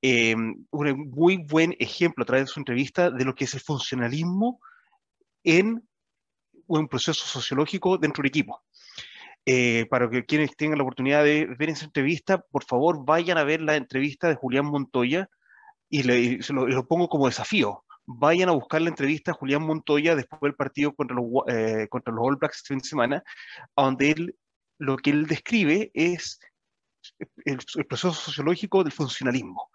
eh, 0.01 0.35
un 0.35 1.09
muy 1.11 1.37
buen 1.37 1.75
ejemplo 1.79 2.23
a 2.23 2.25
través 2.25 2.45
de 2.45 2.51
su 2.53 2.59
entrevista 2.59 3.09
de 3.09 3.23
lo 3.23 3.35
que 3.35 3.45
es 3.45 3.53
el 3.53 3.61
funcionalismo 3.61 4.59
en 5.45 5.81
un 6.67 6.87
proceso 6.87 7.25
sociológico 7.25 7.97
dentro 7.97 8.21
del 8.21 8.29
equipo. 8.29 8.61
Eh, 9.45 9.87
para 9.89 10.07
que 10.09 10.23
quienes 10.23 10.55
tengan 10.55 10.77
la 10.77 10.83
oportunidad 10.83 11.23
de 11.23 11.47
ver 11.57 11.69
esa 11.69 11.85
entrevista, 11.85 12.41
por 12.51 12.63
favor 12.63 13.03
vayan 13.03 13.39
a 13.39 13.43
ver 13.43 13.61
la 13.61 13.75
entrevista 13.75 14.27
de 14.27 14.35
Julián 14.35 14.65
Montoya 14.65 15.29
y, 15.89 16.03
le, 16.03 16.43
se 16.43 16.53
lo, 16.53 16.87
pongo 16.87 17.09
como 17.09 17.25
desafío. 17.25 17.83
Vayan 18.05 18.49
a 18.49 18.53
buscar 18.53 18.81
la 18.81 18.89
entrevista 18.89 19.31
a 19.31 19.33
Julián 19.33 19.63
Montoya 19.63 20.15
después 20.15 20.39
del 20.41 20.55
partido 20.55 20.93
contra 20.93 21.15
los, 21.15 21.25
eh, 21.47 21.87
contra 21.89 22.13
los 22.13 22.23
All 22.23 22.35
Blacks 22.35 22.57
este 22.57 22.67
fin 22.69 22.79
de 22.79 22.87
semana, 22.87 23.23
donde 23.75 24.35
lo 24.77 24.97
que 24.97 25.09
él 25.09 25.25
describe 25.25 25.91
es 25.93 26.39
el, 27.45 27.59
el 27.75 27.85
proceso 27.85 28.13
sociológico 28.13 28.83
del 28.83 28.93
funcionalismo. 28.93 29.71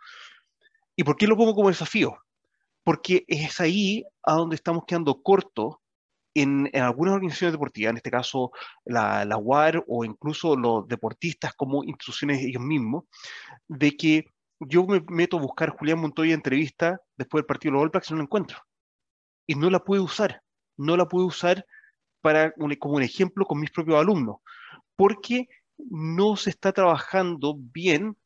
¿Y 0.95 1.03
por 1.03 1.17
qué 1.17 1.27
lo 1.27 1.37
pongo 1.37 1.55
como 1.55 1.69
desafío? 1.69 2.17
Porque 2.85 3.25
es 3.27 3.61
ahí 3.61 4.05
a 4.23 4.35
donde 4.35 4.57
estamos 4.57 4.85
quedando 4.87 5.21
cortos 5.23 5.77
en, 6.43 6.71
algunas 6.75 7.15
organizaciones 7.15 7.53
deportivas, 7.53 7.91
en 7.91 7.97
este 7.97 8.11
caso 8.11 8.53
la, 8.85 9.25
la 9.25 9.37
UAR 9.37 9.85
o 9.89 10.05
incluso 10.05 10.57
los 10.57 10.87
deportistas 10.89 11.55
como 11.55 11.85
instituciones 11.85 12.43
ellos 12.43 12.63
mismos, 12.63 13.05
de 13.69 13.97
que 13.97 14.27
yo 14.61 14.85
me 14.87 15.05
meto 15.09 15.37
a 15.37 15.41
buscar 15.41 15.71
Julián 15.71 16.01
Montoya 16.01 16.35
entrevista 16.35 17.01
después 17.17 17.43
del 17.43 17.47
partido 17.47 17.73
de 17.73 17.75
los 17.75 17.83
All 17.85 17.91
Blacks 17.91 18.11
y 18.11 18.13
no 18.13 18.19
la 18.19 18.25
encuentro. 18.25 18.59
Y 19.47 19.55
no 19.55 19.71
la 19.71 19.85
puedo 19.85 20.03
usar. 20.03 20.43
No 20.77 20.97
la 20.97 21.09
puedo 21.09 21.27
usar 21.27 21.67
para, 22.21 22.53
como 22.79 22.97
un 22.97 23.03
ejemplo 23.03 23.45
con 23.45 23.61
mis 23.61 23.71
propios 23.71 23.99
alumnos. 23.99 24.37
Porque 24.97 25.49
no 25.79 26.37
se 26.37 26.51
está 26.51 26.73
trabajando 26.73 27.57
bien 27.59 28.17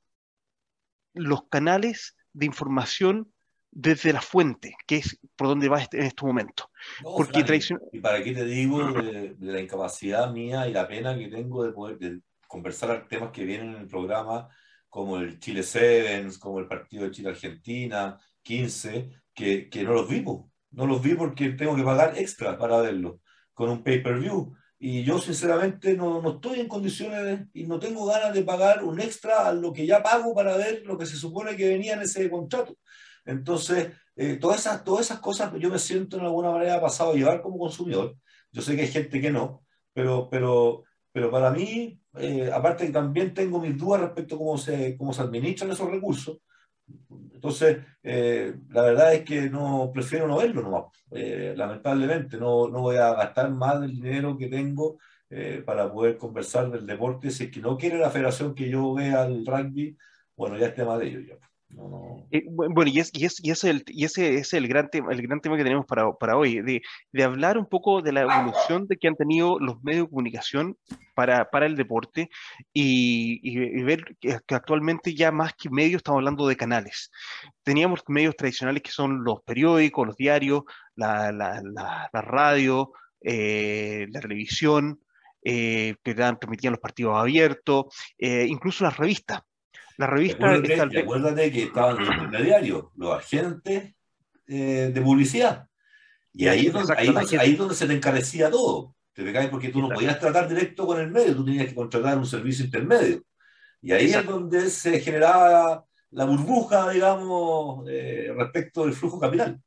los 1.14 1.48
canales 1.48 2.16
de 2.32 2.46
información 2.46 3.32
desde 3.70 4.12
la 4.12 4.20
fuente, 4.20 4.74
que 4.86 4.96
es 4.96 5.18
por 5.36 5.48
donde 5.48 5.68
va 5.68 5.80
este, 5.80 5.98
en 5.98 6.04
este 6.04 6.26
momento. 6.26 6.70
Porque 7.02 7.44
Y 7.92 8.00
para 8.00 8.22
qué 8.22 8.32
te 8.32 8.44
digo 8.44 8.92
de, 8.92 9.36
la 9.40 9.60
incapacidad 9.60 10.32
mía 10.32 10.68
y 10.68 10.72
la 10.72 10.88
pena 10.88 11.16
que 11.16 11.28
tengo 11.28 11.64
de 11.64 11.72
poder 11.72 12.20
conversar 12.48 13.06
temas 13.08 13.30
que 13.30 13.44
vienen 13.44 13.74
en 13.74 13.82
el 13.82 13.86
programa, 13.86 14.48
como 14.88 15.18
el 15.18 15.38
Chile 15.38 15.62
Sevens, 15.62 16.36
como 16.38 16.58
el 16.58 16.66
partido 16.66 17.04
de 17.04 17.12
Chile-Argentina, 17.12 18.18
15, 18.42 19.10
que, 19.32 19.68
que 19.68 19.84
no 19.84 19.92
los 19.92 20.08
vi, 20.08 20.24
no 20.72 20.86
los 20.86 21.00
vi 21.00 21.14
porque 21.14 21.50
tengo 21.50 21.76
que 21.76 21.84
pagar 21.84 22.18
extra 22.18 22.58
para 22.58 22.80
verlos, 22.80 23.20
con 23.54 23.70
un 23.70 23.84
pay-per-view. 23.84 24.52
y 24.80 25.04
yo 25.04 25.18
sinceramente 25.18 25.94
no, 25.94 26.20
no, 26.20 26.32
estoy 26.34 26.60
en 26.60 26.68
condiciones 26.68 27.46
y 27.52 27.66
no 27.66 27.78
tengo 27.78 28.06
ganas 28.06 28.34
de 28.34 28.42
pagar 28.42 28.82
un 28.82 29.00
extra 29.00 29.46
a 29.46 29.52
lo 29.52 29.72
que 29.72 29.86
ya 29.86 30.02
pago 30.02 30.34
para 30.34 30.56
ver 30.56 30.82
lo 30.84 30.98
que 30.98 31.06
se 31.06 31.16
supone 31.16 31.56
que 31.56 31.68
venía 31.68 31.94
en 31.94 32.02
ese 32.02 32.28
contrato. 32.28 32.76
Entonces, 33.24 33.92
eh, 34.16 34.36
todas, 34.36 34.60
esas, 34.60 34.84
todas 34.84 35.06
esas 35.06 35.20
cosas 35.20 35.52
yo 35.58 35.70
me 35.70 35.78
siento 35.78 36.18
en 36.18 36.24
alguna 36.24 36.50
manera 36.50 36.80
pasado 36.80 37.12
a 37.12 37.14
llevar 37.14 37.40
como 37.40 37.58
consumidor. 37.58 38.16
Yo 38.52 38.62
sé 38.62 38.76
que 38.76 38.82
hay 38.82 38.88
gente 38.88 39.20
que 39.20 39.30
no, 39.30 39.64
pero, 39.92 40.28
pero, 40.30 40.84
pero 41.12 41.30
para 41.30 41.50
mí, 41.50 42.00
eh, 42.18 42.50
aparte 42.52 42.86
que 42.86 42.92
también 42.92 43.32
tengo 43.32 43.60
mis 43.60 43.78
dudas 43.78 44.02
respecto 44.02 44.34
a 44.34 44.38
cómo 44.38 44.58
se, 44.58 44.96
cómo 44.96 45.12
se 45.12 45.22
administran 45.22 45.70
esos 45.70 45.90
recursos, 45.90 46.38
entonces, 47.32 47.78
eh, 48.02 48.54
la 48.68 48.82
verdad 48.82 49.14
es 49.14 49.24
que 49.24 49.48
no 49.48 49.90
prefiero 49.94 50.26
no 50.26 50.38
verlo 50.38 50.60
nomás. 50.62 50.84
Lamentablemente, 51.10 52.36
no, 52.36 52.68
no, 52.68 52.80
voy 52.82 52.96
a 52.96 53.14
gastar 53.14 53.50
más 53.50 53.80
del 53.80 53.92
dinero 53.92 54.36
que 54.36 54.48
tengo 54.48 54.98
para 55.64 55.90
poder 55.90 56.18
conversar 56.18 56.70
del 56.70 56.86
deporte. 56.86 57.30
Si 57.30 57.44
es 57.44 57.50
que 57.50 57.60
no 57.60 57.78
quiere 57.78 57.98
la 57.98 58.10
federación 58.10 58.54
que 58.54 58.68
yo 58.68 58.92
vea 58.94 59.24
el 59.24 59.46
rugby, 59.46 59.96
bueno, 60.36 60.58
ya 60.58 60.66
es 60.66 60.74
tema 60.74 60.98
de 60.98 61.06
ellos. 61.08 61.38
Eh, 62.32 62.44
bueno, 62.48 62.90
y, 62.92 63.00
es, 63.00 63.10
y, 63.12 63.24
es, 63.24 63.42
y, 63.42 63.50
es 63.50 63.64
el, 63.64 63.84
y 63.86 64.04
ese 64.04 64.34
es 64.36 64.52
el 64.52 64.68
gran 64.68 64.88
tema, 64.88 65.12
el 65.12 65.22
gran 65.22 65.40
tema 65.40 65.56
que 65.56 65.62
tenemos 65.62 65.86
para, 65.86 66.12
para 66.12 66.36
hoy, 66.36 66.60
de, 66.60 66.82
de, 67.12 67.24
hablar 67.24 67.58
un 67.58 67.66
poco 67.66 68.02
de 68.02 68.12
la 68.12 68.22
evolución 68.22 68.86
de 68.86 68.96
que 68.96 69.08
han 69.08 69.16
tenido 69.16 69.58
los 69.58 69.82
medios 69.82 70.04
de 70.06 70.10
comunicación 70.10 70.76
para, 71.14 71.50
para 71.50 71.66
el 71.66 71.76
deporte 71.76 72.30
y, 72.72 73.40
y, 73.42 73.82
ver 73.82 74.16
que, 74.20 74.38
actualmente 74.54 75.14
ya 75.14 75.32
más 75.32 75.54
que 75.54 75.70
medios 75.70 75.98
estamos 75.98 76.18
hablando 76.18 76.46
de 76.46 76.56
canales. 76.56 77.10
Teníamos 77.62 78.02
medios 78.08 78.36
tradicionales 78.36 78.82
que 78.82 78.90
son 78.90 79.24
los 79.24 79.42
periódicos, 79.42 80.06
los 80.06 80.16
diarios, 80.16 80.62
la, 80.96 81.32
la, 81.32 81.62
la, 81.62 82.10
la 82.12 82.22
radio, 82.22 82.92
eh, 83.22 84.06
la 84.10 84.20
televisión, 84.20 85.00
eh, 85.42 85.94
que 86.04 86.14
dan, 86.14 86.38
permitían 86.38 86.72
los 86.72 86.80
partidos 86.80 87.16
abiertos, 87.16 87.86
eh, 88.18 88.46
incluso 88.48 88.84
las 88.84 88.96
revistas 88.96 89.40
la 90.00 90.06
revista. 90.06 90.50
Acuérdate, 90.50 90.98
acuérdate 90.98 91.52
que 91.52 91.62
estaban 91.64 91.98
los 91.98 92.08
intermediarios, 92.08 92.84
los 92.96 93.18
agentes 93.18 93.94
eh, 94.46 94.90
de 94.94 95.00
publicidad. 95.02 95.66
Y 96.32 96.48
ahí 96.48 96.66
es, 96.66 96.72
donde, 96.72 96.94
ahí, 97.38 97.54
donde 97.54 97.74
se 97.74 97.86
te 97.86 97.92
encarecía 97.92 98.50
todo. 98.50 98.94
Te 99.12 99.30
caes 99.30 99.50
porque 99.50 99.68
tú 99.68 99.82
no 99.82 99.90
podías 99.90 100.18
tratar 100.18 100.48
directo 100.48 100.86
con 100.86 100.98
el 100.98 101.10
medio, 101.10 101.36
tú 101.36 101.44
tenías 101.44 101.66
que 101.66 101.74
contratar 101.74 102.16
un 102.16 102.24
servicio 102.24 102.64
intermedio. 102.64 103.22
Y 103.82 103.92
ahí 103.92 104.10
es 104.10 104.24
donde 104.24 104.70
se 104.70 105.00
generaba 105.00 105.84
la 106.12 106.24
burbuja, 106.24 106.88
digamos, 106.90 107.84
eh, 107.90 108.32
respecto 108.34 108.84
del 108.84 108.94
flujo 108.94 109.20
capital. 109.20 109.60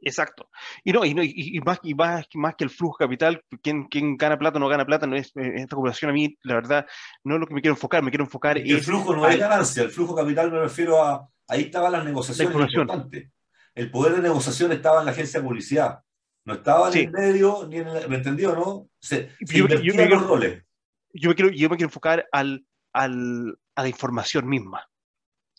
Exacto. 0.00 0.48
Y 0.84 0.92
no, 0.92 1.04
y, 1.04 1.14
no, 1.14 1.22
y, 1.22 1.60
más, 1.64 1.80
y 1.82 1.94
más, 1.94 2.26
más, 2.34 2.54
que 2.56 2.64
el 2.64 2.70
flujo 2.70 2.96
capital, 2.98 3.42
quién, 3.62 3.84
quién 3.84 4.16
gana 4.16 4.38
plata 4.38 4.58
o 4.58 4.60
no 4.60 4.68
gana 4.68 4.86
plata, 4.86 5.06
no 5.06 5.16
es 5.16 5.28
eh, 5.36 5.52
esta 5.56 5.76
población 5.76 6.10
a 6.10 6.14
mí, 6.14 6.36
la 6.42 6.54
verdad, 6.54 6.86
no 7.24 7.34
es 7.34 7.40
lo 7.40 7.46
que 7.46 7.54
me 7.54 7.60
quiero 7.60 7.74
enfocar, 7.74 8.02
me 8.02 8.10
quiero 8.10 8.24
enfocar 8.24 8.58
El 8.58 8.80
flujo 8.80 9.14
no 9.14 9.28
es 9.28 9.38
ganancia, 9.38 9.82
el 9.82 9.90
flujo 9.90 10.14
capital 10.14 10.50
me 10.52 10.60
refiero 10.60 11.02
a, 11.02 11.28
ahí 11.48 11.62
estaban 11.62 11.92
las 11.92 12.04
negociaciones 12.04 12.54
importantes. 12.54 13.30
El 13.74 13.90
poder 13.90 14.16
de 14.16 14.22
negociación 14.22 14.72
estaba 14.72 15.00
en 15.00 15.06
la 15.06 15.12
agencia 15.12 15.40
de 15.40 15.46
publicidad, 15.46 16.00
no 16.44 16.54
estaba 16.54 16.90
en 16.90 16.98
el 16.98 17.10
medio, 17.10 17.66
ni 17.68 17.76
en 17.76 17.88
el, 17.88 18.08
¿me 18.08 18.16
entendió, 18.16 18.54
no? 18.54 18.88
Se, 19.00 19.30
se 19.44 19.58
yo, 19.58 19.66
yo, 19.66 19.94
me 19.94 20.06
quiero, 20.06 20.20
roles. 20.20 20.64
Yo 21.12 21.28
me 21.30 21.34
quiero, 21.34 21.50
yo 21.50 21.68
me 21.68 21.76
quiero 21.76 21.88
enfocar 21.88 22.26
al, 22.32 22.64
al, 22.92 23.58
a 23.74 23.82
la 23.82 23.88
información 23.88 24.48
misma 24.48 24.88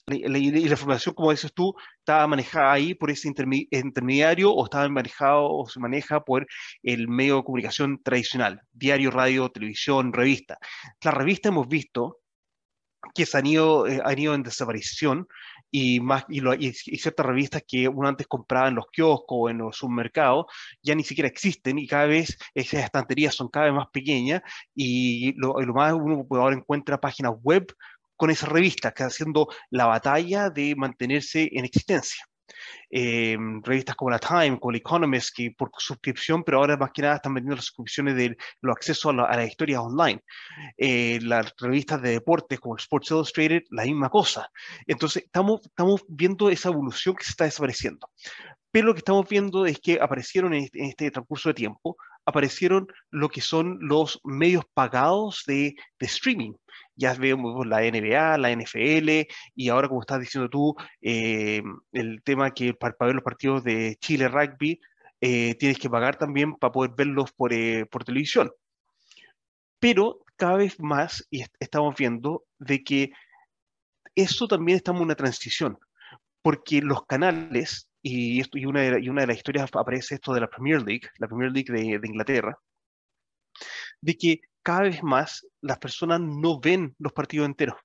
y 0.07 0.27
la, 0.27 0.37
información, 0.37 1.13
como 1.15 1.31
dices 1.31 1.53
tú, 1.53 1.73
estaba 1.99 2.27
manejada 2.27 2.71
ahí 2.71 2.93
por 2.95 3.11
ese 3.11 3.27
intermediario 3.27 4.51
o 4.51 4.65
estaba 4.65 4.87
manejado 4.89 5.49
o 5.49 5.67
se 5.67 5.79
maneja 5.79 6.23
por 6.23 6.47
el 6.83 7.07
medio 7.07 7.37
de 7.37 7.43
comunicación 7.43 8.01
tradicional, 8.03 8.61
diario, 8.71 9.11
radio, 9.11 9.49
televisión, 9.49 10.13
revista. 10.13 10.57
La 11.03 11.11
revista 11.11 11.49
hemos 11.49 11.67
visto 11.67 12.19
que 13.13 13.25
se 13.25 13.37
han 13.37 13.45
ido, 13.45 13.87
eh, 13.87 14.01
ido 14.17 14.33
en 14.33 14.43
desaparición 14.43 15.27
y, 15.71 15.99
más, 15.99 16.25
y, 16.29 16.41
ciertas 16.73 17.25
revistas 17.25 17.63
que 17.67 17.87
uno 17.87 18.07
antes 18.07 18.27
compraba 18.27 18.67
en 18.67 18.75
los 18.75 18.87
kioscos 18.91 19.25
o 19.29 19.49
en 19.49 19.59
los 19.59 19.77
submercados 19.77 20.45
ya 20.81 20.95
ni 20.95 21.03
siquiera 21.03 21.27
existen 21.27 21.77
y 21.79 21.87
cada 21.87 22.07
vez 22.07 22.37
esas 22.53 22.83
estanterías 22.83 23.35
son 23.35 23.49
cada 23.49 23.67
vez 23.67 23.75
más 23.75 23.87
pequeñas 23.93 24.41
y 24.75 25.33
lo, 25.37 25.59
lo 25.61 25.73
más 25.73 25.93
uno 25.93 26.25
ahora 26.31 26.55
encuentra 26.55 26.99
páginas 26.99 27.33
web 27.41 27.67
con 28.19 28.29
esa 28.29 28.47
revista, 28.47 28.91
que 28.91 29.03
haciendo 29.03 29.47
la 29.69 29.85
batalla 29.85 30.49
de 30.49 30.75
mantenerse 30.75 31.49
en 31.53 31.63
existencia. 31.63 32.25
Eh, 32.91 33.37
revistas 33.63 33.95
como 33.95 34.11
la 34.11 34.19
Time, 34.19 34.59
como 34.59 34.71
el 34.71 34.77
Economist, 34.77 35.33
que 35.33 35.51
por 35.57 35.71
suscripción, 35.77 36.43
pero 36.43 36.57
ahora 36.57 36.75
más 36.75 36.91
que 36.91 37.01
nada 37.01 37.15
están 37.15 37.33
vendiendo 37.33 37.55
las 37.55 37.65
suscripciones 37.65 38.17
de 38.17 38.35
los 38.61 38.75
accesos 38.75 39.13
a, 39.13 39.15
la, 39.15 39.37
las 39.37 39.47
historias 39.47 39.79
online. 39.79 40.21
Eh, 40.77 41.19
las 41.21 41.53
revistas 41.57 42.01
de 42.01 42.11
deportes 42.11 42.59
como 42.59 42.75
Sports 42.75 43.11
Illustrated, 43.11 43.63
la 43.69 43.83
misma 43.85 44.09
cosa. 44.09 44.49
Entonces, 44.85 45.23
estamos, 45.23 45.61
estamos 45.65 46.03
viendo 46.09 46.49
esa 46.49 46.67
evolución 46.67 47.15
que 47.15 47.23
se 47.23 47.31
está 47.31 47.45
desapareciendo. 47.45 48.09
Pero 48.69 48.87
lo 48.87 48.93
que 48.93 48.99
estamos 48.99 49.29
viendo 49.29 49.65
es 49.65 49.79
que 49.79 49.97
aparecieron 50.01 50.53
en 50.53 50.65
este, 50.65 50.79
en 50.79 50.89
este 50.89 51.09
transcurso 51.09 51.49
de 51.49 51.55
tiempo, 51.55 51.95
aparecieron 52.25 52.87
lo 53.11 53.29
que 53.29 53.39
son 53.39 53.79
los 53.81 54.19
medios 54.25 54.65
pagados 54.73 55.43
de, 55.47 55.73
de 55.99 56.05
streaming 56.05 56.53
ya 56.99 57.13
vemos 57.13 57.65
la 57.65 57.79
NBA, 57.79 58.37
la 58.37 58.51
NFL, 58.51 59.27
y 59.55 59.69
ahora, 59.69 59.87
como 59.87 60.01
estás 60.01 60.19
diciendo 60.19 60.49
tú, 60.49 60.75
eh, 61.01 61.63
el 61.93 62.21
tema 62.23 62.51
que 62.51 62.73
para, 62.73 62.95
ver 62.99 63.15
los 63.15 63.23
partidos 63.23 63.63
de 63.63 63.95
Chile 64.01 64.27
Rugby, 64.27 64.81
eh, 65.21 65.55
tienes 65.55 65.79
que 65.79 65.89
pagar 65.89 66.17
también 66.17 66.55
para 66.55 66.73
poder 66.73 66.91
verlos 66.97 67.31
por, 67.31 67.53
eh, 67.53 67.85
por 67.85 68.03
televisión. 68.03 68.51
Pero 69.79 70.19
cada 70.35 70.57
vez 70.57 70.79
más 70.79 71.25
y 71.31 71.43
estamos 71.59 71.95
viendo 71.95 72.43
de 72.57 72.83
que 72.83 73.11
eso 74.15 74.47
también 74.47 74.75
estamos 74.75 74.99
en 74.99 75.05
una 75.05 75.15
transición, 75.15 75.79
porque 76.41 76.81
los 76.81 77.05
canales, 77.05 77.89
y, 78.01 78.41
una, 78.65 78.81
de, 78.81 79.01
y 79.01 79.07
una 79.07 79.21
de 79.21 79.27
las 79.27 79.37
historias 79.37 79.69
aparece 79.73 80.15
esto 80.15 80.33
de 80.33 80.41
la 80.41 80.49
Premier 80.49 80.81
League, 80.81 81.07
la 81.17 81.27
Premier 81.27 81.51
League 81.51 81.71
de, 81.71 81.97
de 81.97 82.07
Inglaterra, 82.07 82.59
de 84.01 84.17
que 84.17 84.41
cada 84.69 84.81
vez 84.81 85.01
más 85.01 85.47
las 85.61 85.79
personas 85.79 86.21
no 86.21 86.59
ven 86.59 86.95
los 86.99 87.11
partidos 87.11 87.47
enteros. 87.47 87.75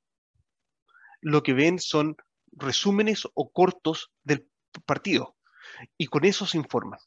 Lo 1.23 1.43
que 1.43 1.55
ven 1.55 1.79
son 1.79 2.14
resúmenes 2.53 3.26
o 3.33 3.50
cortos 3.50 4.12
del 4.23 4.47
partido 4.85 5.35
y 5.97 6.09
con 6.09 6.26
eso 6.26 6.45
se 6.45 6.59
informan. 6.59 7.00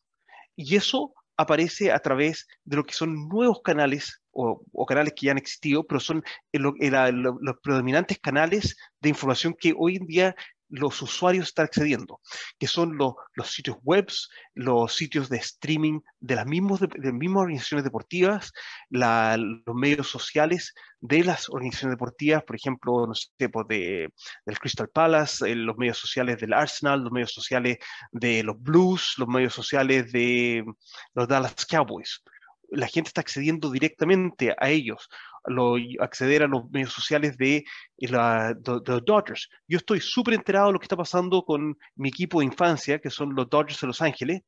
Y 0.56 0.78
eso 0.78 1.14
aparece 1.38 1.92
a 1.92 2.00
través 2.00 2.48
de 2.64 2.78
lo 2.78 2.86
que 2.86 2.96
son 2.96 3.30
nuevos 3.30 3.62
canales 3.64 4.24
o, 4.32 4.66
canales 4.88 5.14
que 5.16 5.28
ya 5.28 5.34
han 5.34 5.38
existido, 5.38 5.86
pero 5.86 6.00
son 6.00 6.24
los 6.54 7.58
predominantes 7.62 8.18
canales 8.18 8.78
de 9.00 9.10
información 9.10 9.54
que 9.54 9.76
hoy 9.78 9.98
en 9.98 10.08
día 10.08 10.36
los 10.70 11.02
usuarios 11.02 11.48
están 11.48 11.66
accediendo, 11.66 12.20
que 12.60 12.68
son 12.68 12.98
los 12.98 13.52
sitios 13.52 13.78
web, 13.84 14.08
los 14.54 14.94
sitios 14.94 15.30
de 15.30 15.38
streaming 15.38 16.02
de 16.20 16.36
las, 16.36 16.46
mismos, 16.46 16.80
de, 16.80 17.12
mismas 17.14 17.42
organizaciones 17.42 17.84
deportivas, 17.84 18.52
los 18.90 19.76
medios 19.76 20.08
sociales 20.08 20.74
de 21.00 21.24
las 21.24 21.50
organizaciones 21.50 21.96
deportivas, 21.96 22.44
por 22.44 22.56
ejemplo, 22.56 23.08
no 23.08 23.14
sé, 23.14 23.50
pues 23.50 23.68
de, 23.68 24.10
del 24.46 24.60
Crystal 24.60 24.90
Palace, 24.90 25.50
eh, 25.50 25.56
los 25.56 25.78
medios 25.78 25.98
sociales 25.98 26.38
del 26.40 26.54
Arsenal, 26.54 27.02
los 27.02 27.12
medios 27.12 27.32
sociales 27.32 27.78
de 28.12 28.44
los 28.44 28.60
Blues, 28.60 29.14
los 29.18 29.28
medios 29.28 29.54
sociales 29.54 30.12
de 30.12 30.66
los 31.14 31.28
Dallas 31.28 31.66
Cowboys. 31.66 32.24
La 32.70 32.88
gente 32.88 33.08
está 33.10 33.22
accediendo 33.22 33.72
directamente 33.72 34.56
a 34.58 34.70
ellos 34.70 35.10
lo, 35.48 35.76
acceder 36.00 36.44
a 36.44 36.48
los 36.48 36.70
medios 36.70 36.94
sociales 36.94 37.38
de, 37.38 37.64
los 37.98 39.06
Dodgers. 39.06 39.50
Yo 39.68 39.78
estoy 39.78 40.02
súper 40.02 40.36
enterado 40.36 40.68
de 40.68 40.74
lo 40.74 40.80
que 40.80 40.86
está 40.86 40.98
pasando 40.98 41.44
con 41.44 41.78
mi 41.96 42.10
equipo 42.10 42.40
de 42.40 42.46
infancia, 42.46 43.00
que 43.00 43.10
son 43.10 43.34
los 43.34 43.50
Dodgers 43.50 43.82
de 43.82 43.88
Los 43.88 44.02
Ángeles, 44.02 44.42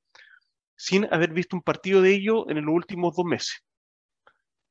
sin 0.76 1.06
haber 1.12 1.34
visto 1.34 1.56
un 1.56 1.64
partido 1.64 2.02
de 2.02 2.14
ellos 2.14 2.46
en 2.50 2.64
los 2.64 2.76
últimos 2.76 3.16
dos 3.16 3.26
meses. 3.26 3.64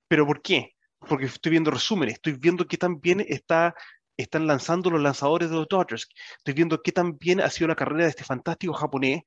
¿Pero 0.07 0.26
por 0.26 0.40
qué? 0.43 0.75
Porque 1.00 1.26
estoy 1.26 1.50
viendo 1.50 1.71
resúmenes, 1.71 2.14
estoy 2.14 2.35
viendo 2.35 2.67
qué 2.67 2.76
tan 2.76 3.00
bien 3.00 3.25
está, 3.26 3.75
están 4.17 4.47
lanzando 4.47 4.90
los 4.90 5.02
lanzadores 5.02 5.50
de 5.50 5.57
los 5.57 5.69
Dodgers, 5.69 6.09
estoy 6.38 6.55
viendo 6.55 6.83
qué 6.83 6.93
tan 6.93 7.19
bien 7.19 7.40
ha 7.40 7.50
sido 7.50 7.69
la 7.69 7.76
carrera 7.76 8.05
de 8.05 8.11
este 8.11 8.25
fantástico 8.25 8.73
japonés 8.73 9.23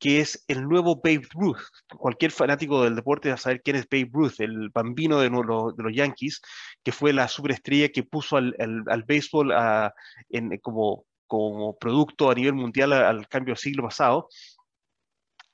que 0.00 0.20
es 0.20 0.44
el 0.48 0.66
nuevo 0.66 0.96
Babe 0.96 1.28
Ruth. 1.30 1.60
Cualquier 1.96 2.32
fanático 2.32 2.82
del 2.82 2.96
deporte 2.96 3.28
va 3.28 3.34
a 3.34 3.38
saber 3.38 3.62
quién 3.62 3.76
es 3.76 3.86
Babe 3.88 4.08
Ruth, 4.10 4.40
el 4.40 4.70
bambino 4.70 5.20
de, 5.20 5.28
de 5.28 5.82
los 5.82 5.94
Yankees, 5.94 6.40
que 6.82 6.90
fue 6.90 7.12
la 7.12 7.28
superestrella 7.28 7.90
que 7.90 8.02
puso 8.02 8.38
al, 8.38 8.56
al, 8.58 9.04
béisbol 9.04 9.52
en, 10.30 10.58
como, 10.58 11.04
como 11.26 11.76
producto 11.78 12.30
a 12.30 12.34
nivel 12.34 12.54
mundial 12.54 12.94
al, 12.94 13.28
cambio 13.28 13.52
del 13.52 13.58
siglo 13.58 13.82
pasado. 13.84 14.28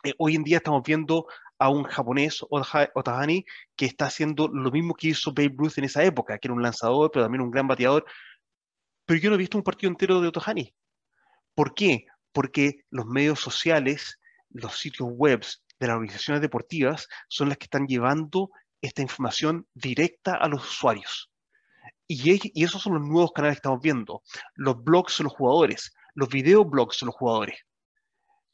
Eh, 0.05 0.15
hoy 0.19 0.37
en 0.37 0.45
día 0.45 0.59
estamos 0.59 0.83
viendo 0.85 1.27
a 1.59 1.69
un 1.69 1.83
japonés, 1.83 2.45
Otahani, 2.49 3.45
que 3.75 3.87
está 3.87 4.07
haciendo 4.07 4.47
lo 4.47 4.71
mismo 4.71 4.95
que 4.95 5.09
hizo 5.09 5.33
Babe 5.33 5.55
Ruth 5.57 5.79
en 5.79 5.85
esa 5.85 6.05
época, 6.05 6.39
que 6.39 6.47
era 6.47 6.55
un 6.55 6.63
lanzador, 6.63 7.11
pero 7.11 7.25
también 7.25 7.43
un 7.43 7.51
gran 7.51 7.67
bateador. 7.67 8.05
Pero 9.07 9.21
yo 9.21 9.31
no 9.31 9.35
he 9.35 9.39
visto 9.39 9.59
un 9.59 9.65
partido 9.65 9.91
entero 9.91 10.21
de 10.21 10.29
Otahani. 10.29 10.73
¿Por 11.55 11.75
qué? 11.75 12.07
Porque 12.33 12.85
los 12.91 13.07
medios 13.07 13.41
sociales 13.41 14.21
los 14.57 14.79
sitios 14.79 15.09
web 15.13 15.45
de 15.79 15.87
las 15.87 15.97
organizaciones 15.97 16.41
deportivas 16.41 17.09
son 17.29 17.49
las 17.49 17.59
que 17.59 17.65
están 17.65 17.87
llevando 17.87 18.51
esta 18.81 19.03
información 19.03 19.67
directa 19.75 20.35
a 20.35 20.49
los 20.49 20.65
usuarios. 20.65 21.31
Y, 22.09 22.63
esos 22.63 22.83
son 22.83 22.95
los 22.95 23.03
nuevos 23.03 23.33
canales 23.33 23.57
que 23.57 23.59
estamos 23.59 23.81
viendo. 23.81 24.23
Los 24.55 24.83
blogs 24.83 25.19
de 25.19 25.25
los 25.25 25.33
jugadores, 25.33 25.95
los 26.15 26.29
videoblogs 26.29 27.01
de 27.01 27.07
los 27.07 27.15
jugadores, 27.15 27.59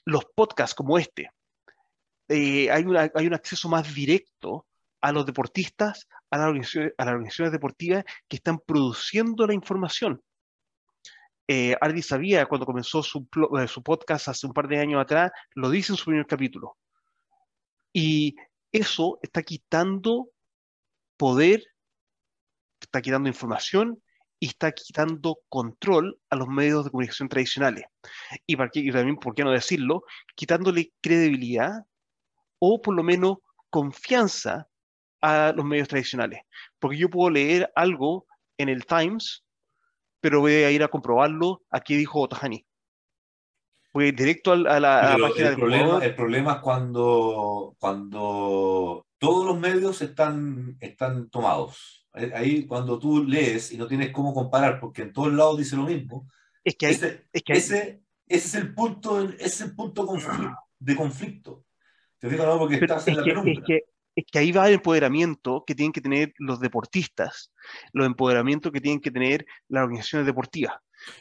los 0.04 0.24
podcasts 0.34 0.74
como 0.74 0.98
este. 0.98 1.30
Eh, 2.28 2.70
hay, 2.70 2.84
hay 3.14 3.26
un 3.26 3.34
acceso 3.34 3.68
más 3.68 3.94
directo 3.94 4.66
a 5.02 5.12
los 5.12 5.26
deportistas, 5.26 6.08
a 6.30 6.38
las 6.38 6.46
organizaciones, 6.48 7.52
deportivas 7.52 8.04
que 8.28 8.36
están 8.36 8.58
produciendo 8.60 9.46
la 9.46 9.52
información. 9.52 10.22
Eh, 11.54 11.76
Ardi 11.82 12.00
sabía 12.00 12.46
cuando 12.46 12.64
comenzó 12.64 13.02
su, 13.02 13.28
eh, 13.60 13.68
su, 13.68 13.82
podcast 13.82 14.28
hace 14.28 14.46
un 14.46 14.54
par 14.54 14.68
de 14.68 14.78
años 14.78 15.02
atrás, 15.02 15.30
lo 15.54 15.68
dice 15.68 15.92
en 15.92 15.98
su 15.98 16.06
primer 16.06 16.26
capítulo. 16.26 16.78
Y 17.92 18.36
eso 18.72 19.18
está 19.20 19.42
quitando 19.42 20.30
poder, 21.18 21.62
está 22.80 23.02
quitando 23.02 23.28
información 23.28 24.02
y 24.40 24.46
está 24.46 24.72
quitando 24.72 25.40
control 25.50 26.18
a 26.30 26.36
los 26.36 26.48
medios 26.48 26.86
de 26.86 26.90
comunicación 26.90 27.28
tradicionales. 27.28 27.84
Y, 28.46 28.56
para 28.56 28.70
y 28.72 28.90
también, 28.90 29.16
¿por 29.16 29.34
qué 29.34 29.44
no 29.44 29.50
decirlo? 29.50 30.04
Quitándole 30.34 30.94
credibilidad 31.02 31.84
o 32.60 32.80
por 32.80 32.94
lo 32.94 33.02
menos 33.02 33.36
confianza 33.68 34.68
a 35.20 35.52
los 35.54 35.66
medios 35.66 35.88
tradicionales. 35.88 36.40
Porque 36.78 36.96
yo 36.96 37.10
puedo 37.10 37.28
leer 37.28 37.70
algo 37.76 38.26
en 38.56 38.70
el 38.70 38.86
Times, 38.86 39.44
pero 40.22 40.40
voy 40.40 40.52
a 40.52 40.70
ir 40.70 40.82
a 40.84 40.88
comprobarlo 40.88 41.62
a 41.68 41.80
qué 41.80 41.96
dijo 41.96 42.26
Tajani. 42.28 42.64
Voy 43.92 44.12
directo 44.12 44.52
a 44.52 44.56
la, 44.56 45.18
página 45.20 45.48
el 45.50 45.56
problema, 45.56 45.98
El 46.02 46.14
problema 46.14 46.52
es 46.52 46.58
cuando, 46.60 47.76
cuando 47.78 49.06
todos 49.18 49.44
los 49.44 49.58
medios 49.58 50.00
están, 50.00 50.78
están 50.80 51.28
tomados. 51.28 52.06
Ahí 52.12 52.66
cuando 52.66 52.98
tú 52.98 53.24
lees 53.24 53.72
y 53.72 53.76
no 53.76 53.86
tienes 53.86 54.12
cómo 54.12 54.32
comparar, 54.32 54.78
porque 54.80 55.02
en 55.02 55.12
todos 55.12 55.32
lados 55.32 55.58
dice 55.58 55.76
lo 55.76 55.82
mismo, 55.82 56.28
es 56.64 56.76
que, 56.76 56.88
ese, 56.88 57.26
es, 57.32 57.42
que 57.42 57.52
ese, 57.54 58.02
es 58.26 58.54
el 58.54 58.72
punto, 58.72 59.20
ese 59.22 59.44
es 59.44 59.60
el 59.62 59.74
punto 59.74 60.06
de 60.78 60.96
conflicto. 60.96 61.64
Te 62.18 62.30
digo, 62.30 62.46
no, 62.46 62.58
porque 62.60 62.76
estás 62.76 63.08
en 63.08 63.16
la 63.16 63.24
que, 63.24 63.32
es 63.32 63.60
que 63.66 63.80
ahí 64.34 64.52
va 64.52 64.68
el 64.68 64.74
empoderamiento 64.74 65.64
que 65.66 65.74
tienen 65.74 65.92
que 65.92 66.00
tener 66.00 66.32
los 66.38 66.60
deportistas, 66.60 67.52
los 67.92 68.06
empoderamientos 68.06 68.72
que 68.72 68.80
tienen 68.80 69.00
que 69.00 69.10
tener 69.10 69.46
las 69.68 69.84
organizaciones 69.84 70.26
deportivas. 70.26 70.74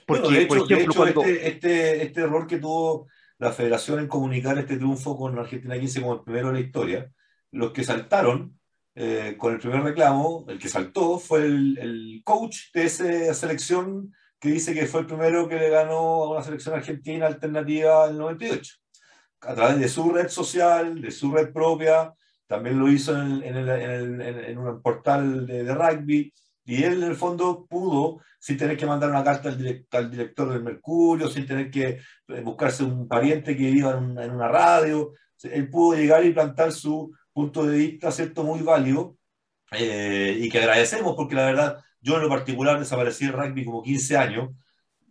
Porque, 0.05 0.45
por 0.45 0.57
ejemplo, 0.59 1.05
este, 1.05 1.47
este, 1.47 2.03
este, 2.03 2.21
error 2.21 2.45
que 2.47 2.59
tuvo 2.59 3.07
la 3.39 3.51
federación 3.51 3.99
en 3.99 4.07
comunicar 4.07 4.57
este 4.57 4.77
triunfo 4.77 5.17
con 5.17 5.37
Argentina 5.39 5.79
15 5.79 6.01
como 6.01 6.13
el 6.13 6.21
primero 6.21 6.47
de 6.47 6.53
la 6.53 6.59
historia, 6.59 7.11
los 7.51 7.71
que 7.71 7.83
saltaron 7.83 8.59
eh, 8.93 9.35
con 9.37 9.53
el 9.53 9.59
primer 9.59 9.81
reclamo, 9.81 10.45
el 10.47 10.59
que 10.59 10.69
saltó 10.69 11.17
fue 11.17 11.45
el, 11.45 11.77
el 11.79 12.21
coach 12.23 12.71
de 12.73 12.83
esa 12.83 13.33
selección 13.33 14.13
que 14.39 14.49
dice 14.49 14.73
que 14.73 14.87
fue 14.87 15.01
el 15.01 15.07
primero 15.07 15.47
que 15.47 15.55
le 15.55 15.69
ganó 15.69 16.23
a 16.23 16.31
una 16.31 16.43
selección 16.43 16.75
argentina 16.75 17.27
alternativa 17.27 18.05
en 18.05 18.11
el 18.11 18.17
98, 18.17 18.75
a 19.41 19.55
través 19.55 19.79
de 19.79 19.87
su 19.87 20.11
red 20.11 20.29
social, 20.29 20.99
de 20.99 21.11
su 21.11 21.31
red 21.31 21.53
propia, 21.53 22.13
también 22.51 22.77
lo 22.77 22.91
hizo 22.91 23.13
en, 23.13 23.41
en, 23.43 23.69
en, 23.69 24.21
en 24.21 24.57
un 24.57 24.81
portal 24.81 25.47
de, 25.47 25.63
de, 25.63 25.73
rugby, 25.73 26.33
y 26.65 26.83
él 26.83 27.01
en 27.01 27.11
el 27.11 27.15
fondo 27.15 27.65
pudo, 27.65 28.19
sin 28.41 28.57
tener 28.57 28.75
que 28.75 28.85
mandar 28.85 29.09
una 29.09 29.23
carta 29.23 29.47
al, 29.47 29.85
al 29.89 30.11
director 30.11 30.51
del 30.51 30.61
Mercurio, 30.61 31.29
sin 31.29 31.45
tener 31.45 31.71
que 31.71 31.99
eh, 32.27 32.41
buscarse 32.43 32.83
un 32.83 33.07
pariente 33.07 33.55
que 33.55 33.63
iba 33.63 33.91
en, 33.91 34.31
una 34.31 34.49
radio, 34.49 35.13
él 35.43 35.69
pudo 35.69 35.97
llegar 35.97 36.25
y 36.25 36.33
plantar 36.33 36.73
su 36.73 37.15
punto 37.31 37.65
de 37.65 37.77
vista, 37.77 38.11
¿cierto? 38.11 38.43
Muy 38.43 38.59
válido, 38.59 39.15
eh, 39.71 40.37
y 40.37 40.49
que 40.49 40.59
agradecemos, 40.59 41.15
porque 41.15 41.35
la 41.35 41.45
verdad, 41.45 41.77
yo 42.01 42.17
en 42.17 42.23
lo 42.23 42.29
particular 42.29 42.77
desaparecí 42.77 43.27
del 43.27 43.33
rugby 43.35 43.63
como 43.63 43.81
15 43.81 44.17
años, 44.17 44.49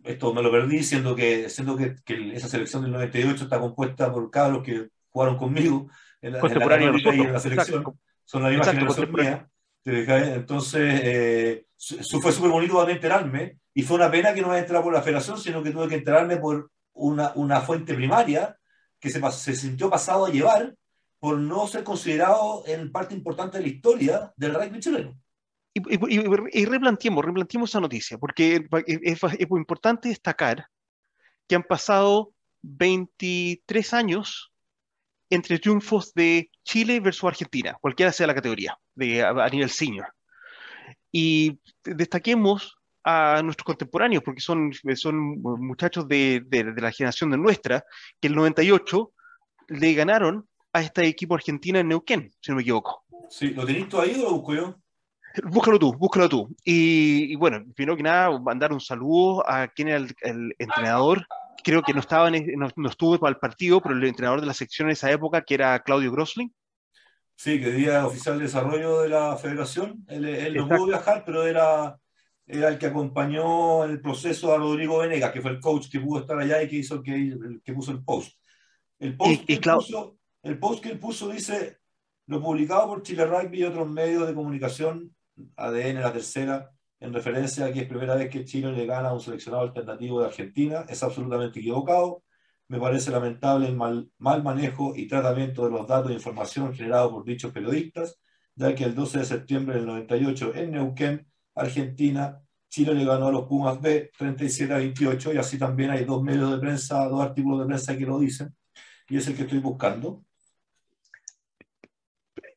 esto 0.03 0.31
me 0.31 0.43
lo 0.43 0.51
perdí, 0.51 0.83
siendo 0.83 1.15
que, 1.15 1.49
siendo 1.49 1.75
que, 1.75 1.95
que 2.05 2.35
esa 2.35 2.47
selección 2.47 2.83
del 2.83 2.91
98 2.91 3.45
está 3.45 3.59
compuesta 3.59 4.13
por 4.13 4.29
cabros 4.29 4.61
que 4.61 4.89
jugaron 5.09 5.37
conmigo, 5.37 5.89
en 6.21 6.33
la, 6.33 6.39
en 6.39 7.33
la 7.33 7.39
selección, 7.39 7.83
son 8.25 8.43
la 8.43 8.49
misma 8.49 8.65
generación 8.65 9.11
mía. 9.11 9.49
Entonces, 9.83 11.01
eh, 11.03 11.65
fue 12.21 12.31
súper 12.31 12.51
bonito 12.51 12.77
también 12.77 12.97
enterarme, 12.97 13.57
y 13.73 13.83
fue 13.83 13.97
una 13.97 14.11
pena 14.11 14.33
que 14.33 14.41
no 14.41 14.51
haya 14.51 14.61
entrado 14.61 14.83
por 14.83 14.93
la 14.93 15.01
federación, 15.01 15.37
sino 15.37 15.63
que 15.63 15.71
tuve 15.71 15.87
que 15.87 15.95
enterarme 15.95 16.37
por 16.37 16.69
una, 16.93 17.31
una 17.35 17.61
fuente 17.61 17.93
primaria 17.93 18.57
que 18.99 19.09
se, 19.09 19.31
se 19.31 19.55
sintió 19.55 19.89
pasado 19.89 20.25
a 20.25 20.29
llevar 20.29 20.75
por 21.19 21.37
no 21.37 21.67
ser 21.67 21.83
considerado 21.83 22.63
en 22.65 22.91
parte 22.91 23.15
importante 23.15 23.57
de 23.57 23.63
la 23.63 23.69
historia 23.69 24.33
del 24.35 24.53
rugby 24.53 24.79
chileno. 24.79 25.17
Y, 25.73 25.79
y, 25.95 26.59
y, 26.61 26.65
replanteemos, 26.65 27.23
replanteemos 27.23 27.69
esa 27.69 27.79
noticia, 27.79 28.17
porque 28.17 28.67
es, 29.03 29.23
es, 29.23 29.49
muy 29.49 29.59
importante 29.59 30.09
destacar 30.09 30.67
que 31.47 31.55
han 31.55 31.63
pasado 31.63 32.33
23 32.63 33.93
años 33.93 34.50
entre 35.31 35.59
triunfos 35.59 36.13
de 36.13 36.51
Chile 36.63 36.99
versus 36.99 37.23
Argentina, 37.23 37.77
cualquiera 37.79 38.11
sea 38.11 38.27
la 38.27 38.35
categoría, 38.35 38.77
de, 38.93 39.23
a, 39.23 39.47
nivel 39.47 39.69
senior. 39.69 40.13
Y 41.09 41.57
destaquemos 41.83 42.77
a 43.03 43.41
nuestros 43.41 43.65
contemporáneos, 43.65 44.23
porque 44.23 44.41
son, 44.41 44.71
son 44.95 45.41
muchachos 45.41 46.07
de, 46.07 46.43
de, 46.45 46.65
la 46.75 46.91
generación 46.91 47.31
de 47.31 47.37
nuestra, 47.37 47.83
que 48.19 48.27
el 48.27 48.35
98 48.35 49.13
le 49.69 49.93
ganaron 49.93 50.47
a 50.73 50.81
este 50.81 51.07
equipo 51.07 51.35
argentino 51.35 51.79
en 51.79 51.87
Neuquén, 51.87 52.31
si 52.41 52.51
no 52.51 52.57
me 52.57 52.63
equivoco. 52.63 53.05
Sí, 53.29 53.51
¿lo 53.51 53.65
tenés 53.65 53.87
tú 53.87 54.01
ahí 54.01 54.19
o 54.19 54.23
lo 54.23 54.31
busco 54.33 54.53
yo? 54.53 54.75
Búscalo 55.45 55.79
tú, 55.79 55.93
búscalo 55.93 56.27
tú. 56.27 56.53
Y, 56.65 57.37
bueno, 57.37 57.63
primero 57.73 57.95
que 57.95 58.03
nada, 58.03 58.37
mandar 58.37 58.73
un 58.73 58.81
saludo 58.81 59.49
a 59.49 59.69
quien 59.69 59.87
era 59.87 59.97
el, 59.97 60.13
el 60.23 60.53
entrenador 60.59 61.25
creo 61.63 61.81
que 61.81 61.93
no, 61.93 61.99
estaba 61.99 62.29
no, 62.29 62.69
no, 62.75 62.89
estuvo 62.89 63.19
para 63.19 63.31
el 63.31 63.39
partido, 63.39 63.81
pero 63.81 63.95
el 63.95 64.03
entrenador 64.03 64.41
de 64.41 64.47
la 64.47 64.53
sección 64.53 64.87
en 64.87 64.93
esa 64.93 65.11
época, 65.11 65.43
que 65.43 65.55
era 65.55 65.79
Claudio 65.81 66.11
Grosling. 66.11 66.53
Sí, 67.35 67.59
que 67.59 67.71
día 67.71 68.05
oficial 68.05 68.37
de 68.37 68.45
desarrollo 68.45 69.01
de 69.01 69.09
la 69.09 69.35
federación. 69.37 70.05
Él, 70.07 70.25
él 70.25 70.55
no 70.55 70.67
pudo 70.67 70.87
viajar, 70.87 71.23
pero 71.25 71.45
era, 71.45 71.97
era 72.45 72.67
el 72.67 72.77
que 72.77 72.87
acompañó 72.87 73.83
el 73.85 74.01
proceso 74.01 74.53
a 74.53 74.57
Rodrigo 74.57 74.99
Venegas, 74.99 75.31
que 75.31 75.41
fue 75.41 75.51
el 75.51 75.59
coach 75.59 75.89
que 75.89 75.99
pudo 75.99 76.21
estar 76.21 76.37
allá 76.37 76.61
y 76.61 76.67
que 76.67 76.75
hizo 76.75 77.01
que, 77.01 77.15
el, 77.15 77.61
que 77.63 77.73
puso 77.73 77.91
el 77.91 78.03
post. 78.03 78.33
El 78.99 79.17
post, 79.17 79.45
que 79.45 79.57
puso, 79.59 80.17
el 80.43 80.59
post 80.59 80.83
que 80.83 80.89
él 80.89 80.99
puso 80.99 81.29
dice, 81.29 81.79
lo 82.27 82.41
publicado 82.41 82.87
por 82.87 83.01
Chile 83.01 83.25
Rugby 83.25 83.59
y 83.59 83.63
otros 83.63 83.89
medios 83.89 84.27
de 84.27 84.35
comunicación, 84.35 85.15
ADN, 85.55 86.01
la 86.01 86.13
tercera, 86.13 86.71
en 87.01 87.13
referencia 87.13 87.65
a 87.65 87.73
que 87.73 87.81
es 87.81 87.87
primera 87.87 88.15
vez 88.15 88.29
que 88.29 88.45
Chile 88.45 88.71
le 88.71 88.85
gana 88.85 89.09
a 89.09 89.13
un 89.13 89.19
seleccionado 89.19 89.63
alternativo 89.63 90.21
de 90.21 90.27
Argentina, 90.27 90.85
es 90.87 91.03
absolutamente 91.03 91.59
equivocado. 91.59 92.23
Me 92.69 92.79
parece 92.79 93.11
lamentable 93.11 93.67
el 93.67 93.75
mal, 93.75 94.09
mal 94.19 94.43
manejo 94.43 94.93
y 94.95 95.07
tratamiento 95.07 95.65
de 95.65 95.71
los 95.71 95.87
datos 95.87 96.11
e 96.11 96.13
información 96.13 96.73
generados 96.73 97.11
por 97.11 97.25
dichos 97.25 97.51
periodistas, 97.51 98.19
ya 98.55 98.73
que 98.75 98.85
el 98.85 98.95
12 98.95 99.19
de 99.19 99.25
septiembre 99.25 99.75
del 99.75 99.87
98 99.87 100.55
en 100.55 100.71
Neuquén, 100.71 101.27
Argentina, 101.55 102.39
Chile 102.69 102.93
le 102.93 103.03
ganó 103.03 103.27
a 103.27 103.31
los 103.31 103.47
Pumas 103.47 103.81
B 103.81 104.11
37 104.17 104.73
a 104.73 104.77
28 104.77 105.33
y 105.33 105.37
así 105.37 105.57
también 105.57 105.91
hay 105.91 106.05
dos 106.05 106.23
medios 106.23 106.51
de 106.51 106.59
prensa, 106.59 107.05
dos 107.09 107.21
artículos 107.21 107.59
de 107.59 107.65
prensa 107.65 107.97
que 107.97 108.05
lo 108.05 108.19
dicen 108.19 108.55
y 109.09 109.17
es 109.17 109.27
el 109.27 109.35
que 109.35 109.41
estoy 109.41 109.59
buscando. 109.59 110.23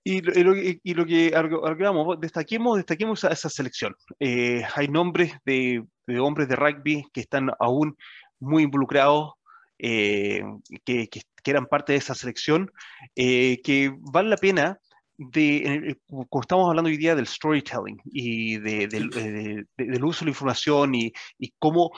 Y, 0.07 0.21
lo, 0.21 0.55
y 0.55 0.95
lo 0.95 1.07
que 1.07 1.33
argumentamos, 1.35 2.21
destaquemos, 2.21 2.77
destaquemos 2.77 3.25
a 3.25 3.33
esa 3.33 3.49
selección. 3.49 3.97
Eh, 4.21 4.63
hay 4.75 4.89
nombres 4.89 5.33
de, 5.47 5.83
de, 6.07 6.21
hombres 6.21 6.47
de 6.47 6.57
rugby 6.57 7.07
que 7.13 7.23
están 7.23 7.51
aún 7.59 7.97
muy 8.39 8.65
involucrados, 8.65 9.33
eh, 9.79 10.43
que, 10.85 11.09
que, 11.09 11.23
eran 11.47 11.67
parte 11.67 11.93
de 11.93 11.99
esa 11.99 12.15
selección, 12.15 12.71
eh, 13.17 13.61
que 13.63 13.95
vale 13.99 14.29
la 14.29 14.37
pena 14.37 14.79
de, 15.17 15.97
como 16.07 16.43
estamos 16.43 16.69
hablando 16.69 16.89
hoy 16.89 16.97
día 16.97 17.15
del 17.15 17.27
storytelling 17.27 18.01
y 18.05 18.59
de, 18.59 18.89
de, 18.89 19.67
del 19.77 20.05
uso 20.05 20.21
de 20.21 20.27
la 20.27 20.31
información 20.31 20.95
y, 20.95 21.13
y, 21.39 21.53
cómo 21.59 21.91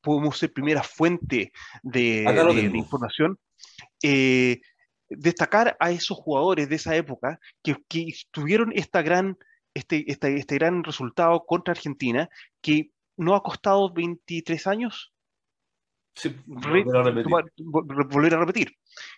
podemos 0.00 0.38
ser 0.38 0.52
primera 0.52 0.82
fuente 0.82 1.52
de, 1.82 2.70
información, 2.74 3.38
eh, 4.02 4.60
destacar 5.10 5.76
a 5.80 5.90
esos 5.90 6.16
jugadores 6.16 6.68
de 6.68 6.76
esa 6.76 6.96
época 6.96 7.40
que, 7.62 7.76
que 7.88 8.12
tuvieron 8.30 8.72
esta 8.74 9.02
gran, 9.02 9.36
este, 9.74 10.10
este, 10.10 10.36
este, 10.36 10.54
gran 10.54 10.84
resultado 10.84 11.44
contra 11.44 11.72
Argentina 11.72 12.30
que 12.60 12.92
no 13.16 13.34
ha 13.34 13.42
costado 13.42 13.92
23 13.92 14.66
años. 14.68 15.12
Sí, 16.14 16.34
volver 16.46 16.96
a 16.96 17.02
repetir. 17.02 17.32
volver 17.58 18.34
a 18.34 18.38
repetir. 18.38 18.76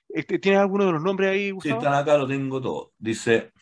Este, 0.08 0.38
¿Tienes 0.38 0.60
alguno 0.60 0.86
de 0.86 0.92
los 0.92 1.02
nombres 1.02 1.30
ahí? 1.30 1.50
Gustavo? 1.50 1.80
Sí, 1.80 1.86
están 1.86 2.00
acá, 2.00 2.16
lo 2.16 2.26
tengo 2.26 2.60
todo. 2.60 2.92
Dice, 2.98 3.52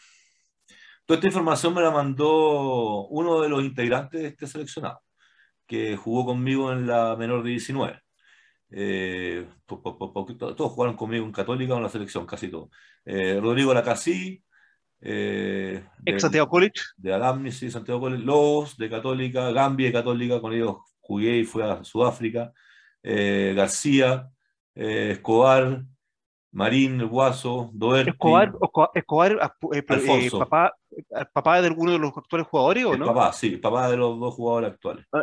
toda 1.05 1.19
esta 1.19 1.29
información 1.29 1.75
me 1.75 1.83
la 1.83 1.91
mandó 1.91 3.07
uno 3.09 3.41
de 3.41 3.49
los 3.49 3.63
integrantes 3.63 4.21
de 4.21 4.29
este 4.29 4.47
seleccionado, 4.47 5.03
que 5.67 5.97
jugó 5.97 6.27
conmigo 6.27 6.73
en 6.73 6.87
la 6.87 7.17
menor 7.17 7.43
de 7.43 7.51
19. 7.51 8.01
Eh, 8.71 9.47
todos 9.67 10.73
jugaron 10.73 10.97
conmigo 10.97 11.25
en 11.25 11.33
Católica 11.33 11.75
o 11.75 11.77
en 11.79 11.83
la 11.83 11.89
selección, 11.89 12.27
casi 12.27 12.49
todos. 12.49 12.71
Eh, 13.05 13.39
Rodrigo 13.41 13.75
Lacasí, 13.75 14.43
Eh, 15.03 15.83
Ex 16.05 16.23
Santiago 16.23 16.49
College. 16.49 16.83
De 16.97 17.13
Adamni, 17.13 17.51
sí, 17.53 17.71
Santiago 17.71 18.01
College. 18.01 18.23
Lobos, 18.23 18.77
de 18.77 18.91
Católica. 18.91 19.51
Gambia, 19.51 19.87
de 19.87 19.93
Católica. 19.95 20.41
Con 20.41 20.53
ellos 20.53 20.77
jugué 21.01 21.39
y 21.39 21.45
fui 21.45 21.63
a 21.63 21.83
Sudáfrica. 21.83 22.53
Eh, 23.03 23.55
García, 23.57 24.29
Escobar, 24.75 25.85
Marín, 26.53 27.07
Guaso, 27.07 27.71
Doerti. 27.73 28.11
Escobar, 28.11 28.53
Escobar 28.95 29.53
eh, 29.73 29.83
papá, 30.31 30.75
papá 31.33 31.61
de 31.61 31.69
alguno 31.69 31.93
de 31.93 31.99
los 31.99 32.17
actuales 32.17 32.47
jugadores 32.49 32.85
o 32.85 32.97
no? 32.97 33.07
Papá, 33.07 33.33
sí, 33.33 33.57
papá 33.57 33.89
de 33.89 33.97
los 33.97 34.19
dos 34.19 34.35
jugadores 34.35 34.73
actuales. 34.73 35.07
Ah, 35.13 35.23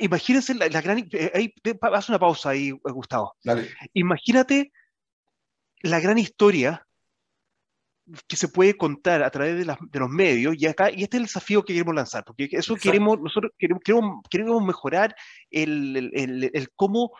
imagínense 0.00 0.54
la, 0.54 0.80
gran. 0.80 1.08
Ahí, 1.34 1.54
haz 1.80 2.08
una 2.08 2.18
pausa 2.18 2.50
ahí, 2.50 2.70
Gustavo. 2.70 3.34
Dale. 3.42 3.68
Imagínate 3.94 4.72
la 5.82 6.00
gran 6.00 6.18
historia 6.18 6.86
que 8.28 8.36
se 8.36 8.48
puede 8.48 8.76
contar 8.76 9.22
a 9.22 9.30
través 9.30 9.66
de, 9.66 9.76
de, 9.80 9.98
los 9.98 10.10
medios 10.10 10.54
y 10.56 10.66
acá 10.66 10.90
y 10.90 11.02
este 11.02 11.16
es 11.16 11.20
el 11.20 11.26
desafío 11.26 11.64
que 11.64 11.72
queremos 11.72 11.94
lanzar 11.94 12.24
porque 12.24 12.48
eso 12.52 12.76
queremos 12.76 13.18
nosotros 13.20 13.50
queremos, 13.58 13.82
queremos, 14.30 14.62
mejorar 14.62 15.16
el, 15.50 16.10
el, 16.14 16.50
el, 16.54 16.70
cómo 16.76 17.10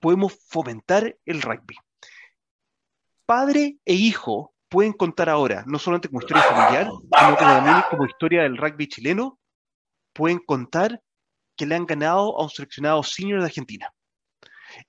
podemos 0.00 0.36
fomentar 0.48 1.16
el 1.24 1.40
rugby 1.40 1.76
padre 3.26 3.76
e 3.84 3.94
hijo 3.94 4.54
pueden 4.68 4.92
contar 4.92 5.28
ahora 5.28 5.64
no 5.66 5.78
solamente 5.78 6.08
como 6.08 6.20
historia 6.20 6.42
familiar 6.42 6.90
sino 6.90 7.36
también 7.36 7.76
como 7.90 8.06
historia 8.06 8.42
del 8.42 8.56
rugby 8.56 8.88
chileno 8.88 9.38
pueden 10.12 10.38
contar 10.38 11.00
que 11.56 11.66
le 11.66 11.74
han 11.74 11.86
ganado 11.86 12.38
a 12.38 12.42
un 12.42 12.50
seleccionado 12.50 13.02
senior 13.02 13.40
de 13.40 13.46
Argentina. 13.46 13.92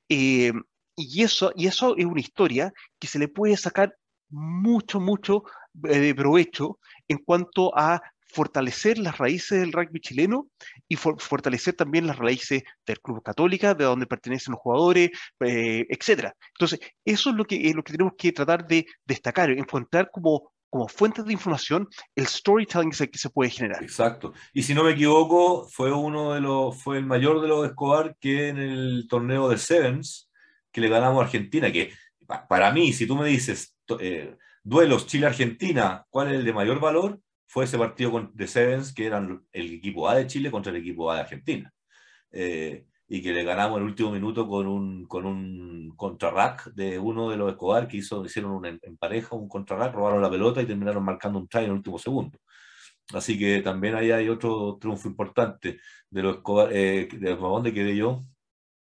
Eh, 0.09 0.53
y 0.95 1.23
eso, 1.23 1.51
y 1.55 1.67
eso 1.67 1.95
es 1.97 2.05
una 2.05 2.21
historia 2.21 2.73
que 2.99 3.07
se 3.07 3.19
le 3.19 3.27
puede 3.27 3.57
sacar 3.57 3.95
mucho, 4.29 4.99
mucho 4.99 5.43
eh, 5.89 6.13
provecho 6.15 6.79
en 7.07 7.17
cuanto 7.19 7.77
a 7.77 8.01
fortalecer 8.35 8.97
las 8.97 9.17
raíces 9.17 9.61
del 9.61 9.71
rugby 9.71 10.01
chileno 10.01 10.49
y 10.89 10.97
fortalecer 10.97 11.73
también 11.73 12.05
las 12.05 12.17
raíces 12.17 12.63
del 12.85 12.99
Club 12.99 13.23
Católica, 13.23 13.73
de 13.73 13.85
donde 13.85 14.07
pertenecen 14.07 14.51
los 14.51 14.59
jugadores, 14.59 15.11
eh, 15.39 15.85
etcétera. 15.89 16.35
Entonces, 16.53 16.79
eso 17.05 17.29
es 17.29 17.35
lo 17.35 17.45
que, 17.45 17.69
es 17.69 17.73
lo 17.73 17.81
que 17.81 17.93
tenemos 17.93 18.13
que 18.17 18.33
tratar 18.33 18.67
de 18.67 18.85
destacar, 19.05 19.49
encontrar 19.51 20.09
como, 20.11 20.51
como 20.69 20.89
fuentes 20.89 21.23
de 21.23 21.31
información 21.31 21.87
el 22.13 22.27
storytelling 22.27 22.89
que 22.89 22.97
se, 22.97 23.09
que 23.09 23.17
se, 23.17 23.29
puede 23.29 23.49
generar. 23.49 23.81
Exacto. 23.81 24.33
Y 24.53 24.63
si 24.63 24.73
no 24.73 24.83
me 24.83 24.91
equivoco, 24.91 25.65
fue 25.69 25.93
uno 25.93 26.33
de 26.33 26.41
los, 26.41 26.81
fue 26.83 26.97
el 26.97 27.05
mayor 27.05 27.41
de 27.41 27.47
los 27.47 27.65
Escobar 27.65 28.17
que 28.19 28.49
en 28.49 28.57
el 28.57 29.07
torneo 29.09 29.47
de 29.47 29.57
Sevens 29.57 30.29
que 30.73 30.81
le 30.81 30.89
ganamos 30.89 31.21
a 31.21 31.25
Argentina, 31.25 31.71
que 31.71 31.93
para 32.49 32.71
mí, 32.73 32.91
si 32.91 33.07
tú 33.07 33.15
me 33.15 33.29
dices 33.29 33.77
eh, 33.97 34.35
duelos 34.61 35.07
Chile-Argentina, 35.07 36.05
¿cuál 36.09 36.27
es 36.27 36.33
el 36.33 36.43
de 36.43 36.51
mayor 36.51 36.81
valor? 36.81 37.21
Fue 37.47 37.65
ese 37.65 37.77
partido 37.77 38.31
de 38.33 38.47
Sevens, 38.47 38.93
que 38.93 39.05
eran 39.05 39.45
el 39.51 39.73
equipo 39.75 40.09
A 40.09 40.15
de 40.15 40.27
Chile 40.27 40.51
contra 40.51 40.71
el 40.71 40.79
equipo 40.79 41.11
A 41.11 41.15
de 41.15 41.21
Argentina. 41.21 41.73
Eh, 42.31 42.85
y 43.07 43.21
que 43.21 43.33
le 43.33 43.43
ganamos 43.43 43.77
el 43.77 43.83
último 43.83 44.11
minuto 44.11 44.47
con 44.47 44.65
un, 44.65 45.05
con 45.05 45.25
un 45.25 45.93
contrarrack 45.95 46.73
de 46.73 46.97
uno 46.97 47.29
de 47.29 47.37
los 47.37 47.51
Escobar 47.51 47.87
que 47.87 47.97
hizo, 47.97 48.25
hicieron 48.25 48.51
un, 48.51 48.65
en 48.65 48.97
pareja 48.97 49.35
un 49.35 49.47
contrarrack, 49.47 49.93
robaron 49.93 50.21
la 50.21 50.29
pelota 50.29 50.61
y 50.61 50.65
terminaron 50.65 51.03
marcando 51.03 51.37
un 51.39 51.47
try 51.47 51.61
en 51.61 51.65
el 51.65 51.73
último 51.73 51.99
segundo. 51.99 52.39
Así 53.13 53.37
que 53.37 53.61
también 53.61 53.95
ahí 53.95 54.09
hay 54.09 54.29
otro 54.29 54.77
triunfo 54.81 55.07
importante 55.07 55.79
de 56.09 56.23
los 56.23 56.37
Escobar, 56.37 56.69
eh, 56.71 57.07
de 57.11 57.35
dónde 57.35 57.73
quedé 57.73 57.95
yo. 57.95 58.21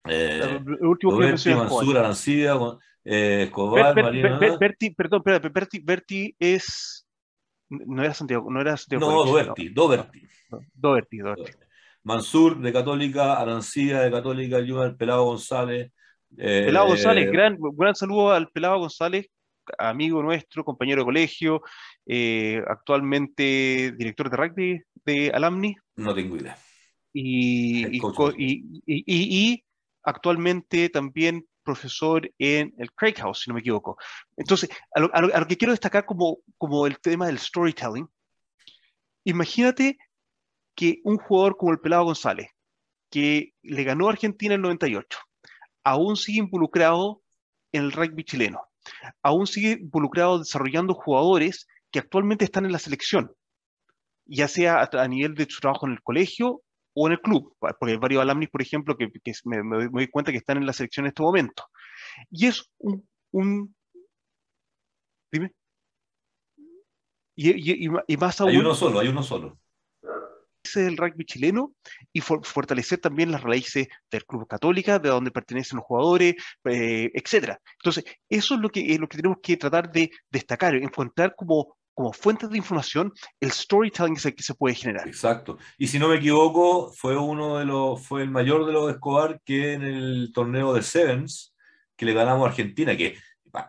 Eh, 0.09 0.61
el 0.67 0.87
último 0.87 1.19
que 1.19 1.55
Mansur, 1.55 1.99
Arancía, 1.99 2.55
eh, 3.05 3.45
Escobar, 3.45 3.95
Berti, 3.95 4.91
perdón, 4.91 5.23
Berti, 5.25 5.81
Berti 5.81 6.37
es. 6.39 7.06
No 7.69 8.03
era 8.03 8.15
Santiago, 8.15 8.51
no 8.51 8.61
era 8.61 8.77
Santiago. 8.77 9.11
No, 9.11 9.25
Doberti, 9.25 9.69
Doberti. 9.71 10.23
Doberti, 10.75 11.19
Doberti. 11.19 11.53
Mansur 12.05 12.61
de 12.61 12.73
Católica, 12.73 13.35
Arancía 13.35 14.01
de 14.01 14.11
Católica, 14.13 14.59
el 14.59 14.97
Pelado 14.97 15.25
González. 15.25 15.91
Eh, 16.39 16.63
Pelado 16.67 16.87
González, 16.89 17.31
gran, 17.33 17.59
gran 17.75 17.97
saludo 17.97 18.31
al 18.31 18.49
Pelado 18.51 18.79
González, 18.79 19.27
amigo 19.77 20.23
nuestro, 20.23 20.65
compañero 20.65 21.01
de 21.01 21.07
colegio, 21.07 21.63
eh, 22.07 22.63
actualmente 22.69 23.93
director 23.99 24.31
de 24.31 24.37
rugby 24.37 24.83
de 25.05 25.31
Alamni. 25.31 25.75
No 25.97 26.15
tengo 26.15 26.37
idea. 26.37 26.57
Y, 27.13 27.87
y, 27.97 28.01
y, 28.87 29.05
y, 29.07 29.65
actualmente 30.05 30.89
también 30.91 31.45
profesor 31.67 32.33
en 32.39 32.73
el 32.79 32.93
Craig 32.93 33.17
House, 33.19 33.43
si 33.43 33.51
no 33.51 33.55
me 33.55 33.61
equivoco. 33.61 33.99
Entonces, 34.37 34.71
a 34.95 35.01
lo, 35.01 35.47
que 35.47 35.59
quiero 35.59 35.73
destacar 35.73 36.07
como, 36.07 36.87
el 36.87 36.99
tema 37.01 37.27
del 37.27 37.39
storytelling, 37.39 38.09
imagínate 39.25 39.99
que 40.75 41.01
un 41.05 41.19
jugador 41.19 41.57
como 41.57 41.73
el 41.73 41.81
Pelado 41.81 42.05
González, 42.05 42.49
que 43.11 43.53
le 43.63 43.85
ganó 43.85 44.07
a 44.07 44.13
Argentina 44.13 44.55
en 44.55 44.61
el 44.61 44.63
98, 44.63 45.19
aún 45.85 46.17
sigue 46.17 46.39
involucrado 46.39 47.23
en 47.73 47.83
el 47.83 47.93
rugby 47.93 48.25
chileno, 48.25 48.63
aún 49.23 49.47
sigue 49.47 49.73
involucrado 49.73 50.39
desarrollando 50.39 50.95
jugadores 50.95 51.67
que 51.91 51.99
actualmente 51.99 52.45
están 52.45 52.65
en 52.65 52.73
la 52.73 52.79
selección, 52.79 53.35
ya 54.25 54.49
sea 54.49 54.89
a, 54.91 55.09
nivel 55.09 55.35
de 55.35 55.47
su 55.49 55.61
trabajo 55.61 55.87
en 55.87 55.93
el 55.93 56.03
colegio 56.03 56.63
o 56.99 57.07
en 57.07 57.13
el 57.13 57.21
club, 57.21 57.55
porque 57.59 57.93
hay 57.93 57.99
varios 57.99 58.23
alumnis, 58.23 58.49
por 58.49 58.63
ejemplo, 58.63 58.97
que, 58.97 59.11
me, 59.45 59.59
doy 59.93 60.09
cuenta 60.09 60.33
que 60.33 60.39
están 60.39 60.57
en 60.57 60.65
la 60.65 60.73
selección 60.73 61.05
en 61.05 61.09
este 61.09 61.23
momento. 61.23 61.65
Y 62.31 62.47
es 62.47 62.71
un... 62.79 63.75
dime. 65.31 65.53
Y, 67.37 68.17
más 68.17 68.41
aún... 68.41 68.51
Hay 68.51 68.57
uno 68.57 68.75
solo, 68.75 68.99
hay 68.99 69.09
uno 69.09 69.23
solo. 69.23 69.59
el 70.75 70.97
rugby 70.97 71.27
chileno 71.27 71.75
y 72.15 72.23
fortalecer 72.23 72.99
también 72.99 73.31
las 73.31 73.43
raíces 73.43 73.89
del 74.11 74.25
Club 74.25 74.49
Católica, 74.49 74.99
de 74.99 75.11
donde 75.11 75.31
pertenecen 75.31 75.77
los 75.77 75.85
jugadores, 75.85 76.35
eh, 76.65 77.11
etcétera. 77.13 77.61
Entonces, 77.75 78.05
eso 78.27 78.55
es 78.55 78.61
lo 78.61 78.71
que, 78.71 78.95
es 78.95 78.99
lo 78.99 79.07
que 79.07 79.19
tenemos 79.19 79.39
que 79.43 79.59
tratar 79.59 79.93
de 79.93 80.11
destacar, 80.31 80.75
encontrar 80.77 81.35
como 81.37 81.76
como 81.97 82.13
fuentes 82.13 82.51
de 82.51 82.59
información 82.59 83.11
el 83.41 83.51
storytelling 83.51 84.17
que 84.17 84.43
se, 84.43 84.55
puede 84.55 84.75
generar. 84.75 85.09
Exacto. 85.09 85.57
Y 85.79 85.87
si 85.87 85.99
no 85.99 86.09
me 86.09 86.17
equivoco, 86.17 86.93
fue 86.93 87.17
uno 87.17 87.57
de 87.57 87.65
los, 87.65 88.07
fue 88.07 88.23
el 88.23 88.31
mayor 88.31 88.67
de 88.67 88.73
los 88.73 88.91
Escobar 88.91 89.41
que 89.43 89.73
en 89.73 89.83
el 89.83 90.31
torneo 90.35 90.75
de 90.75 90.83
Sevens 90.83 91.55
que 91.97 92.05
le 92.05 92.13
ganamos 92.13 92.47
a 92.47 92.51
Argentina, 92.51 92.95
que 92.95 93.17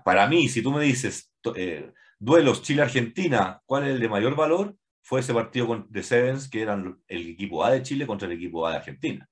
para 0.03 0.27
mí, 0.27 0.49
si 0.49 0.61
tú 0.61 0.73
me 0.73 0.83
dices 0.83 1.31
eh, 1.55 1.93
duelos 2.19 2.61
Chile-Argentina, 2.63 3.61
¿cuál 3.65 3.83
es 3.83 3.89
el 3.91 4.01
de 4.01 4.09
mayor 4.09 4.35
valor? 4.35 4.75
Fue 5.01 5.21
ese 5.21 5.33
partido 5.33 5.85
de 5.87 6.03
Sevens 6.03 6.49
que 6.49 6.61
eran 6.61 6.99
el 7.07 7.29
equipo 7.29 7.63
A 7.63 7.71
de 7.71 7.81
Chile 7.81 8.05
contra 8.05 8.27
el 8.27 8.33
equipo 8.33 8.67
A 8.67 8.71
de 8.71 8.77
Argentina. 8.77 9.29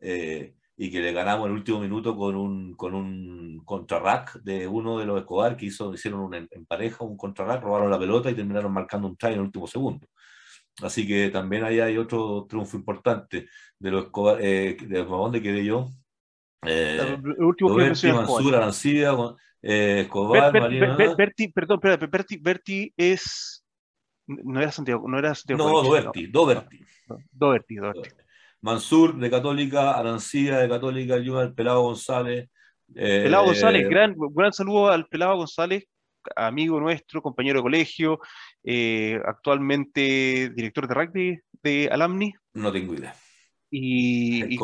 Eh, 0.00 0.54
y 0.82 0.90
que 0.90 1.02
le 1.02 1.12
ganamos 1.12 1.46
el 1.46 1.52
último 1.52 1.78
minuto 1.78 2.16
con 2.16 2.34
un, 2.34 2.74
con 2.74 2.94
un 2.94 3.60
contrarrack 3.66 4.40
de 4.40 4.66
uno 4.66 4.98
de 4.98 5.04
los 5.04 5.20
Escobar 5.20 5.54
que 5.54 5.66
hizo, 5.66 5.92
hicieron 5.92 6.20
un, 6.20 6.34
en 6.34 6.64
pareja 6.64 7.04
un 7.04 7.18
contrarrack, 7.18 7.62
robaron 7.62 7.90
la 7.90 7.98
pelota 7.98 8.30
y 8.30 8.34
terminaron 8.34 8.72
marcando 8.72 9.06
un 9.06 9.14
try 9.14 9.32
en 9.32 9.34
el 9.34 9.40
último 9.42 9.66
segundo. 9.66 10.06
Así 10.80 11.06
que 11.06 11.28
también 11.28 11.64
ahí 11.64 11.80
hay 11.80 11.98
otro 11.98 12.46
triunfo 12.48 12.78
importante 12.78 13.46
de 13.78 13.90
los 13.90 14.04
Escobar, 14.04 14.38
eh, 14.40 14.78
de 14.80 15.04
dónde 15.04 15.42
quedé 15.42 15.66
yo. 15.66 15.90
Eh, 16.64 17.18
el 17.24 17.44
último 17.44 17.76
que 17.76 18.12
Mansur, 18.14 18.54
Arancía, 18.54 19.12
eh, 19.60 20.00
Escobar, 20.06 20.50
Berti, 20.50 21.48
perdón, 21.48 21.76
espérate, 21.76 22.06
Berti, 22.06 22.38
Berti 22.38 22.94
es 22.96 23.62
no 24.26 24.62
era 24.62 24.72
Santiago, 24.72 25.06
no 25.06 25.18
era 25.18 25.34
Santiago. 25.34 25.62
No, 25.62 25.82
Doberti, 25.82 26.26
Doberti. 26.28 26.80
Doberti, 27.30 27.74
Doberti. 27.76 28.19
Mansur 28.62 29.16
de 29.16 29.30
Católica, 29.30 29.92
Arancía 29.92 30.58
de 30.58 30.68
Católica, 30.68 31.14
el 31.14 31.54
Pelado 31.54 31.82
González. 31.82 32.48
Eh, 32.94 33.22
Pelado 33.24 33.46
González, 33.46 33.88
gran, 33.88 34.14
gran 34.34 34.52
saludo 34.52 34.88
al 34.88 35.06
Pelado 35.06 35.36
González, 35.36 35.86
amigo 36.36 36.80
nuestro, 36.80 37.22
compañero 37.22 37.58
de 37.58 37.62
colegio, 37.62 38.20
eh, 38.64 39.20
actualmente 39.24 40.50
director 40.54 40.86
de 40.86 40.94
rugby 40.94 41.40
de 41.62 41.88
Alamni. 41.90 42.32
No 42.54 42.72
tengo 42.72 42.94
idea. 42.94 43.14
Y, 43.70 44.58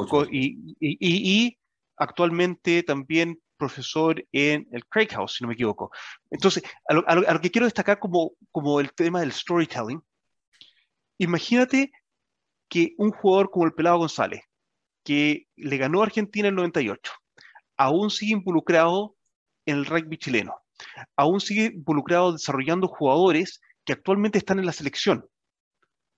y, 0.81 1.59
actualmente 1.97 2.83
también 2.83 3.41
profesor 3.57 4.23
en 4.33 4.69
el 4.73 4.85
Craig 4.87 5.09
House, 5.13 5.37
si 5.37 5.45
no 5.45 5.49
me 5.49 5.55
equivoco. 5.55 5.91
Entonces, 6.31 6.63
a 6.89 7.15
lo, 7.15 7.41
que 7.41 7.51
quiero 7.51 7.67
destacar 7.67 7.99
como, 7.99 8.33
como 8.51 8.81
el 8.81 8.93
tema 8.93 9.21
del 9.21 9.33
storytelling, 9.33 10.03
imagínate 11.19 11.91
que 12.69 12.95
un 12.99 13.11
jugador 13.11 13.51
como 13.51 13.67
el 13.67 13.73
Pelado 13.73 13.99
González, 13.99 14.43
que 15.05 15.47
le 15.57 15.77
ganó 15.77 16.01
a 16.01 16.07
Argentina 16.07 16.49
en 16.49 16.55
el 16.55 16.57
98, 16.57 17.13
aún 17.77 18.11
sigue 18.11 18.33
involucrado 18.33 19.17
en 19.67 19.77
el 19.79 19.87
rugby 19.87 20.19
chileno, 20.19 20.55
aún 21.17 21.41
sigue 21.41 21.67
involucrado 21.67 22.33
desarrollando 22.33 22.89
jugadores 22.89 23.61
que 23.85 23.93
actualmente 23.93 24.39
están 24.39 24.59
en 24.59 24.67
la 24.67 24.73
selección, 24.73 25.27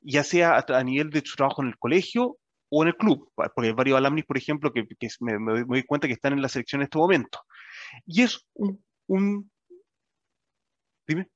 ya 0.00 0.24
sea 0.24 0.64
a, 0.66 0.84
nivel 0.84 1.10
de 1.10 1.22
su 1.24 1.36
trabajo 1.36 1.62
en 1.62 1.68
el 1.68 1.78
colegio 1.78 2.38
o 2.70 2.82
en 2.82 2.88
el 2.88 2.96
club, 2.96 3.30
porque 3.34 3.68
hay 3.68 3.72
varios 3.72 3.98
alumnis, 3.98 4.24
por 4.24 4.38
ejemplo, 4.38 4.72
que, 4.72 4.86
me, 5.20 5.64
doy 5.64 5.84
cuenta 5.84 6.06
que 6.06 6.14
están 6.14 6.32
en 6.32 6.42
la 6.42 6.48
selección 6.48 6.80
en 6.80 6.84
este 6.84 6.98
momento. 6.98 7.40
Y 8.06 8.22
es 8.22 8.46
un... 8.54 8.82
un 9.06 9.50
dime. 11.06 11.28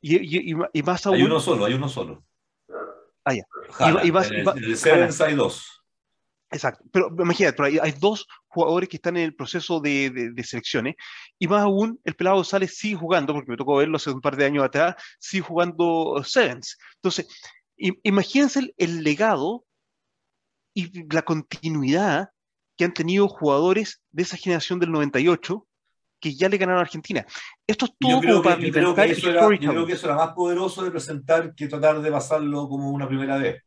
Y, 0.00 0.52
y, 0.52 0.82
más 0.82 1.06
aún... 1.06 1.16
Hay 1.16 1.22
uno 1.22 1.40
solo, 1.40 1.64
hay 1.64 1.74
uno 1.74 1.88
solo. 1.88 2.24
Ah, 3.28 3.34
ya. 3.34 4.04
y, 4.04 4.12
más, 4.12 4.30
en 4.30 4.46
el, 4.64 4.76
Sevens 4.76 5.20
hay 5.20 5.34
dos. 5.34 5.82
Exacto, 6.50 6.82
pero 6.90 7.10
imagínate, 7.18 7.54
pero 7.54 7.82
hay, 7.82 7.92
dos 7.92 8.26
jugadores 8.46 8.88
que 8.88 8.96
están 8.96 9.18
en 9.18 9.24
el 9.24 9.34
proceso 9.34 9.80
de, 9.80 10.32
de, 10.34 10.44
selecciones, 10.44 10.94
y 11.38 11.46
más 11.46 11.62
aún, 11.62 12.00
el 12.04 12.14
pelado 12.14 12.36
González 12.36 12.74
sigue 12.78 12.94
jugando, 12.94 13.34
porque 13.34 13.50
me 13.50 13.58
tocó 13.58 13.76
verlo 13.76 13.96
hace 13.96 14.10
un 14.10 14.22
par 14.22 14.34
de 14.34 14.46
años 14.46 14.64
atrás, 14.64 14.94
sigue 15.18 15.42
jugando 15.42 16.22
Sevens. 16.24 16.78
Entonces, 16.94 17.28
imagínense 17.76 18.72
el, 18.78 19.04
legado 19.04 19.66
y 20.74 21.06
la 21.12 21.22
continuidad 21.22 22.30
que 22.78 22.86
han 22.86 22.94
tenido 22.94 23.28
jugadores 23.28 24.00
de 24.10 24.22
esa 24.22 24.38
generación 24.38 24.78
del 24.78 24.92
98 24.92 25.67
que 26.20 26.34
ya 26.34 26.48
le 26.48 26.58
ganaron 26.58 26.80
a 26.80 26.82
Argentina. 26.82 27.24
Esto 27.66 27.86
es 27.86 27.92
todo 27.98 28.10
yo 28.12 28.20
creo, 28.20 28.42
que, 28.42 28.72
creo 28.72 28.94
que 28.94 29.04
eso 29.04 29.30
era, 29.30 29.48
yo 29.56 29.70
creo 29.70 29.86
que 29.86 29.92
eso 29.92 30.06
era 30.06 30.16
más 30.16 30.32
poderoso 30.32 30.84
de 30.84 30.90
presentar 30.90 31.54
que 31.54 31.68
tratar 31.68 32.00
de 32.00 32.10
pasarlo 32.10 32.68
como 32.68 32.90
una 32.90 33.08
primera 33.08 33.36
vez. 33.38 33.62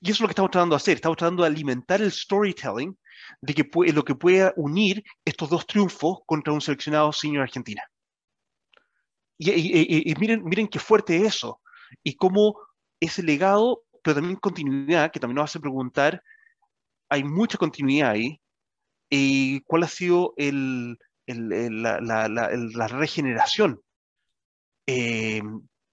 Y 0.00 0.10
eso 0.10 0.16
es 0.16 0.20
lo 0.20 0.26
que 0.28 0.32
estamos 0.32 0.50
tratando 0.50 0.74
de 0.74 0.78
hacer. 0.78 0.96
Estamos 0.96 1.16
tratando 1.16 1.42
de 1.42 1.48
alimentar 1.48 2.02
el 2.02 2.12
storytelling 2.12 2.96
de 3.40 3.54
que 3.54 3.64
puede, 3.64 3.92
lo 3.92 4.04
que 4.04 4.14
pueda 4.14 4.52
unir 4.56 5.02
estos 5.24 5.48
dos 5.48 5.66
triunfos 5.66 6.18
contra 6.26 6.52
un 6.52 6.60
seleccionado 6.60 7.12
senior 7.12 7.42
Argentina. 7.42 7.82
Y, 9.38 10.14
miren, 10.18 10.44
miren 10.44 10.68
qué 10.68 10.78
fuerte 10.78 11.16
es 11.16 11.36
eso. 11.36 11.60
Y 12.02 12.14
cómo 12.16 12.56
ese 13.00 13.22
legado, 13.22 13.82
pero 14.02 14.16
también 14.16 14.36
continuidad, 14.36 15.10
que 15.10 15.20
también 15.20 15.36
nos 15.36 15.50
hace 15.50 15.60
preguntar, 15.60 16.22
hay 17.08 17.24
mucha 17.24 17.58
continuidad 17.58 18.10
ahí. 18.10 18.40
¿Y 19.10 19.60
cuál 19.62 19.84
ha 19.84 19.88
sido 19.88 20.34
el, 20.36 20.98
la, 21.26 22.00
la, 22.00 22.28
la, 22.28 22.88
regeneración? 22.88 23.80
Eh, 24.86 25.42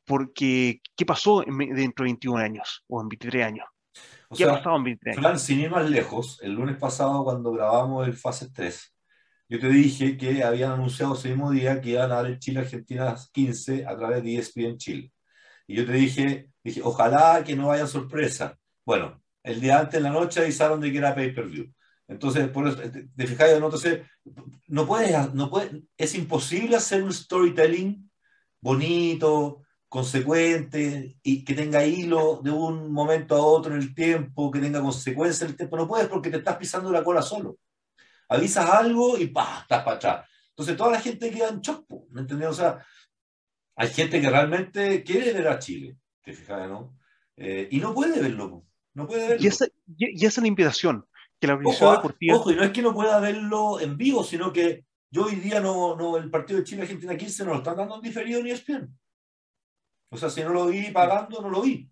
porque, 0.06 0.82
¿qué 0.96 1.06
pasó 1.06 1.41
dentro 1.41 2.04
de 2.04 2.10
21 2.10 2.38
años 2.38 2.84
o 2.88 3.02
en 3.02 3.10
23 3.10 3.46
años? 3.46 3.65
¿Qué 4.36 4.44
ha 4.46 4.54
pasado 4.54 4.78
en 4.78 4.84
23 4.84 5.17
años? 5.17 5.26
Fran, 5.26 5.39
sin 5.39 5.60
ir 5.60 5.70
más 5.70 5.89
lejos, 5.89 6.39
el 6.41 6.54
lunes 6.54 6.78
pasado 6.78 7.24
cuando 7.24 7.52
grabamos 7.52 8.08
el 8.08 8.13
Fase 8.13 8.50
3, 8.52 8.94
yo 9.52 9.60
te 9.60 9.67
dije 9.67 10.17
que 10.17 10.44
habían 10.44 10.72
anunciado 10.72 11.13
ese 11.13 11.28
mismo 11.28 11.52
día 11.52 11.82
que 11.82 11.89
iban 11.89 12.10
a 12.12 12.15
dar 12.15 12.26
el 12.28 12.39
Chile-Argentina 12.39 13.13
15 13.34 13.86
a 13.86 13.98
través 13.98 14.24
de 14.24 14.38
ESPN 14.38 14.78
Chile. 14.78 15.12
Y 15.67 15.76
yo 15.76 15.86
te 15.86 15.91
dije, 15.91 16.50
dije, 16.63 16.82
ojalá 16.82 17.44
que 17.44 17.56
no 17.56 17.67
vaya 17.67 17.86
sorpresa. 17.86 18.58
Bueno, 18.86 19.22
el 19.44 19.60
día 19.60 19.80
antes 19.80 19.96
en 19.96 20.04
la 20.04 20.12
noche 20.12 20.39
avisaron 20.39 20.80
de 20.80 20.89
que 20.89 20.98
era 20.98 21.13
pay-per-view. 21.13 21.70
Entonces, 22.12 22.50
por 22.50 22.67
eso, 22.67 22.78
te 22.78 23.28
fijáis, 23.28 23.58
¿no? 23.58 23.67
Entonces, 23.67 24.02
no 24.67 24.86
puedes, 24.86 25.34
no 25.34 25.50
puedes, 25.50 25.71
es 25.95 26.13
imposible 26.15 26.76
hacer 26.76 27.02
un 27.04 27.13
storytelling 27.13 28.12
bonito, 28.60 29.62
consecuente 29.88 31.17
y 31.24 31.45
que 31.45 31.54
tenga 31.54 31.86
hilo 31.86 32.41
de 32.43 32.52
un 32.52 32.91
momento 32.91 33.36
a 33.36 33.45
otro 33.45 33.74
en 33.74 33.82
el 33.82 33.95
tiempo, 33.95 34.52
que 34.52 34.60
tenga 34.60 34.82
consecuencias 34.82 35.43
en 35.43 35.50
el 35.50 35.56
tiempo. 35.56 35.78
No 35.78 35.88
puedes 35.88 36.08
porque 36.08 36.30
te 36.30 36.38
estás 36.38 36.58
pisando 36.58 36.91
la 36.91 37.04
cola 37.04 37.21
solo. 37.21 37.58
Avisas 38.28 38.69
algo 38.69 39.17
y 39.17 39.28
¡pah! 39.28 39.62
estás 39.62 39.84
para 39.84 39.95
atrás. 39.95 40.30
Entonces 40.50 40.76
toda 40.76 40.91
la 40.91 41.00
gente 41.00 41.32
queda 41.32 41.47
en 41.47 41.62
chopo, 41.62 42.08
¿me 42.12 42.21
entiendes? 42.21 42.50
O 42.50 42.54
sea, 42.54 42.86
hay 43.78 43.88
gente 43.88 44.19
que 44.19 44.30
realmente 44.30 45.02
quiere 45.02 45.32
ver 45.32 45.47
a 45.47 45.60
Chile, 45.60 45.97
te 46.21 46.34
fijas, 46.34 46.69
¿no? 46.69 46.97
Eh, 47.38 47.69
y 47.71 47.80
no 47.80 47.93
puede 47.93 48.21
verlo, 48.21 48.65
no 48.93 49.08
puede 49.08 49.30
verlo. 49.30 49.43
Y 49.43 49.47
esa, 49.47 49.65
y 49.97 50.26
esa 50.26 50.28
es 50.28 50.38
la 50.38 50.47
invitación, 50.47 51.06
que 51.41 51.47
la 51.47 51.56
ojo, 51.56 51.89
ah, 51.89 51.95
deportiva... 51.97 52.36
Ojo, 52.36 52.51
y 52.51 52.56
no 52.56 52.63
es 52.63 52.71
que 52.71 52.84
no 52.84 52.93
pueda 52.93 53.19
verlo 53.19 53.80
en 53.80 53.97
vivo, 53.97 54.23
sino 54.23 54.54
que 54.54 54.86
yo 55.10 55.25
hoy 55.25 55.36
día 55.36 55.60
no, 55.60 55.95
no 55.95 56.15
el 56.15 56.30
partido 56.30 56.60
de 56.60 56.65
Chile-Argentina 56.65 57.17
15 57.17 57.45
no 57.45 57.51
lo 57.51 57.58
están 57.58 57.75
dando 57.75 57.95
en 57.95 58.01
diferido 58.01 58.41
ni 58.43 58.54
bien 58.54 58.95
o 60.13 60.17
sea, 60.17 60.30
si 60.30 60.41
no 60.41 60.49
lo 60.49 60.67
vi 60.67 60.91
pagando, 60.91 61.41
no 61.41 61.49
lo 61.49 61.62
vi. 61.62 61.89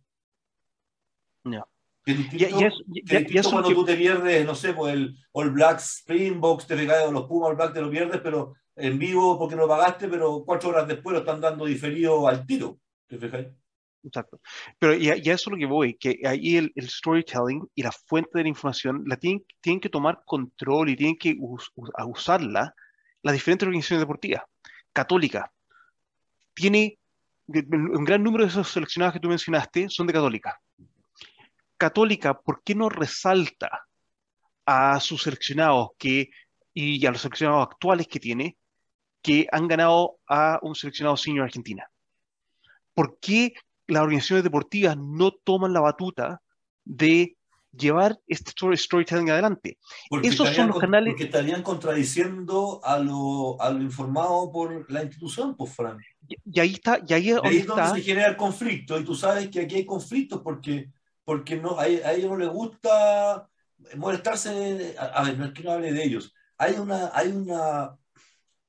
No. 1.45 1.65
Que 2.03 2.13
distinto, 2.13 3.49
cuando 3.49 3.73
tú 3.73 3.85
te 3.85 3.95
pierdes, 3.95 4.45
no 4.45 4.55
sé, 4.55 4.73
pues 4.73 4.93
el 4.93 5.17
All 5.31 5.51
Blacks 5.51 6.01
Springboks, 6.01 6.67
te 6.67 6.75
recae 6.75 7.09
los 7.11 7.25
Pumas 7.27 7.49
All 7.49 7.55
Blacks 7.55 7.73
te 7.73 7.81
lo 7.81 7.89
pierdes, 7.89 8.19
pero 8.21 8.55
en 8.75 8.99
vivo 8.99 9.39
porque 9.39 9.55
no 9.55 9.67
pagaste, 9.67 10.09
pero 10.09 10.43
cuatro 10.45 10.69
horas 10.69 10.87
después 10.87 11.13
lo 11.13 11.19
están 11.19 11.39
dando 11.39 11.65
diferido 11.65 12.27
al 12.27 12.45
tiro. 12.45 12.77
¿Te 13.07 13.17
fijáis? 13.17 13.47
Exacto. 14.03 14.39
Pero 14.77 14.93
ya, 14.95 15.13
eso 15.13 15.33
es 15.33 15.47
lo 15.47 15.57
que 15.57 15.65
voy, 15.65 15.95
que 15.95 16.21
ahí 16.25 16.57
el, 16.57 16.71
el, 16.75 16.89
storytelling 16.89 17.69
y 17.75 17.83
la 17.83 17.91
fuente 17.91 18.31
de 18.33 18.43
la 18.43 18.49
información 18.49 19.03
la 19.05 19.17
tienen, 19.17 19.45
tienen 19.61 19.81
que 19.81 19.89
tomar 19.89 20.23
control 20.25 20.89
y 20.89 20.95
tienen 20.95 21.17
que 21.17 21.35
usarla 22.05 22.73
las 23.21 23.33
diferentes 23.33 23.67
organizaciones 23.67 24.01
deportivas. 24.01 24.43
Católica 24.93 25.51
tiene 26.53 26.99
un 27.47 28.03
gran 28.03 28.23
número 28.23 28.43
de 28.43 28.49
esos 28.51 28.69
seleccionados 28.69 29.13
que 29.13 29.19
tú 29.19 29.27
mencionaste 29.27 29.89
son 29.89 30.07
de 30.07 30.13
Católica. 30.13 30.61
Católica, 31.77 32.39
¿por 32.39 32.61
qué 32.63 32.75
no 32.75 32.89
resalta 32.89 33.87
a 34.65 34.99
sus 34.99 35.23
seleccionados 35.23 35.89
que, 35.97 36.29
y 36.73 37.03
a 37.05 37.11
los 37.11 37.21
seleccionados 37.21 37.67
actuales 37.71 38.07
que 38.07 38.19
tiene 38.19 38.57
que 39.21 39.47
han 39.51 39.67
ganado 39.67 40.19
a 40.27 40.59
un 40.61 40.75
seleccionado 40.75 41.17
senior 41.17 41.45
Argentina? 41.45 41.89
¿Por 42.93 43.17
qué 43.19 43.53
las 43.89 44.03
organizaciones 44.03 44.43
deportivas 44.43 44.97
no 44.97 45.31
toman 45.31 45.73
la 45.73 45.81
batuta 45.81 46.41
de 46.85 47.37
llevar 47.71 48.19
este 48.27 48.51
storytelling 48.77 49.29
adelante. 49.29 49.77
Esos 50.23 50.49
son 50.49 50.69
los 50.69 50.79
canales. 50.79 51.13
Porque 51.13 51.25
estarían 51.25 51.61
contradiciendo 51.61 52.81
a 52.83 52.99
lo, 52.99 53.61
a 53.61 53.69
lo 53.69 53.81
informado 53.81 54.51
por 54.51 54.91
la 54.91 55.03
institución, 55.03 55.55
pues, 55.55 55.73
Fran. 55.73 55.97
Y, 56.27 56.59
ahí 56.59 56.73
está. 56.73 56.99
Y 57.07 57.13
ahí, 57.13 57.29
es 57.29 57.65
donde 57.65 57.89
se 57.95 58.01
genera 58.01 58.29
el 58.29 58.37
conflicto. 58.37 58.99
Y 58.99 59.03
tú 59.03 59.15
sabes 59.15 59.49
que 59.49 59.61
aquí 59.61 59.75
hay 59.75 59.85
conflictos 59.85 60.41
porque, 60.43 60.89
porque 61.23 61.57
no, 61.57 61.79
a, 61.79 61.87
ellos 61.87 62.31
no 62.31 62.37
les 62.37 62.49
gusta 62.49 63.47
molestarse. 63.95 64.95
A, 64.97 65.23
ver, 65.23 65.37
no 65.37 65.45
es 65.45 65.53
que 65.53 65.63
no 65.63 65.71
hable 65.71 65.93
de 65.93 66.03
ellos. 66.03 66.33
Hay 66.57 66.73
una, 66.73 67.11
hay 67.13 67.29
una, 67.29 67.95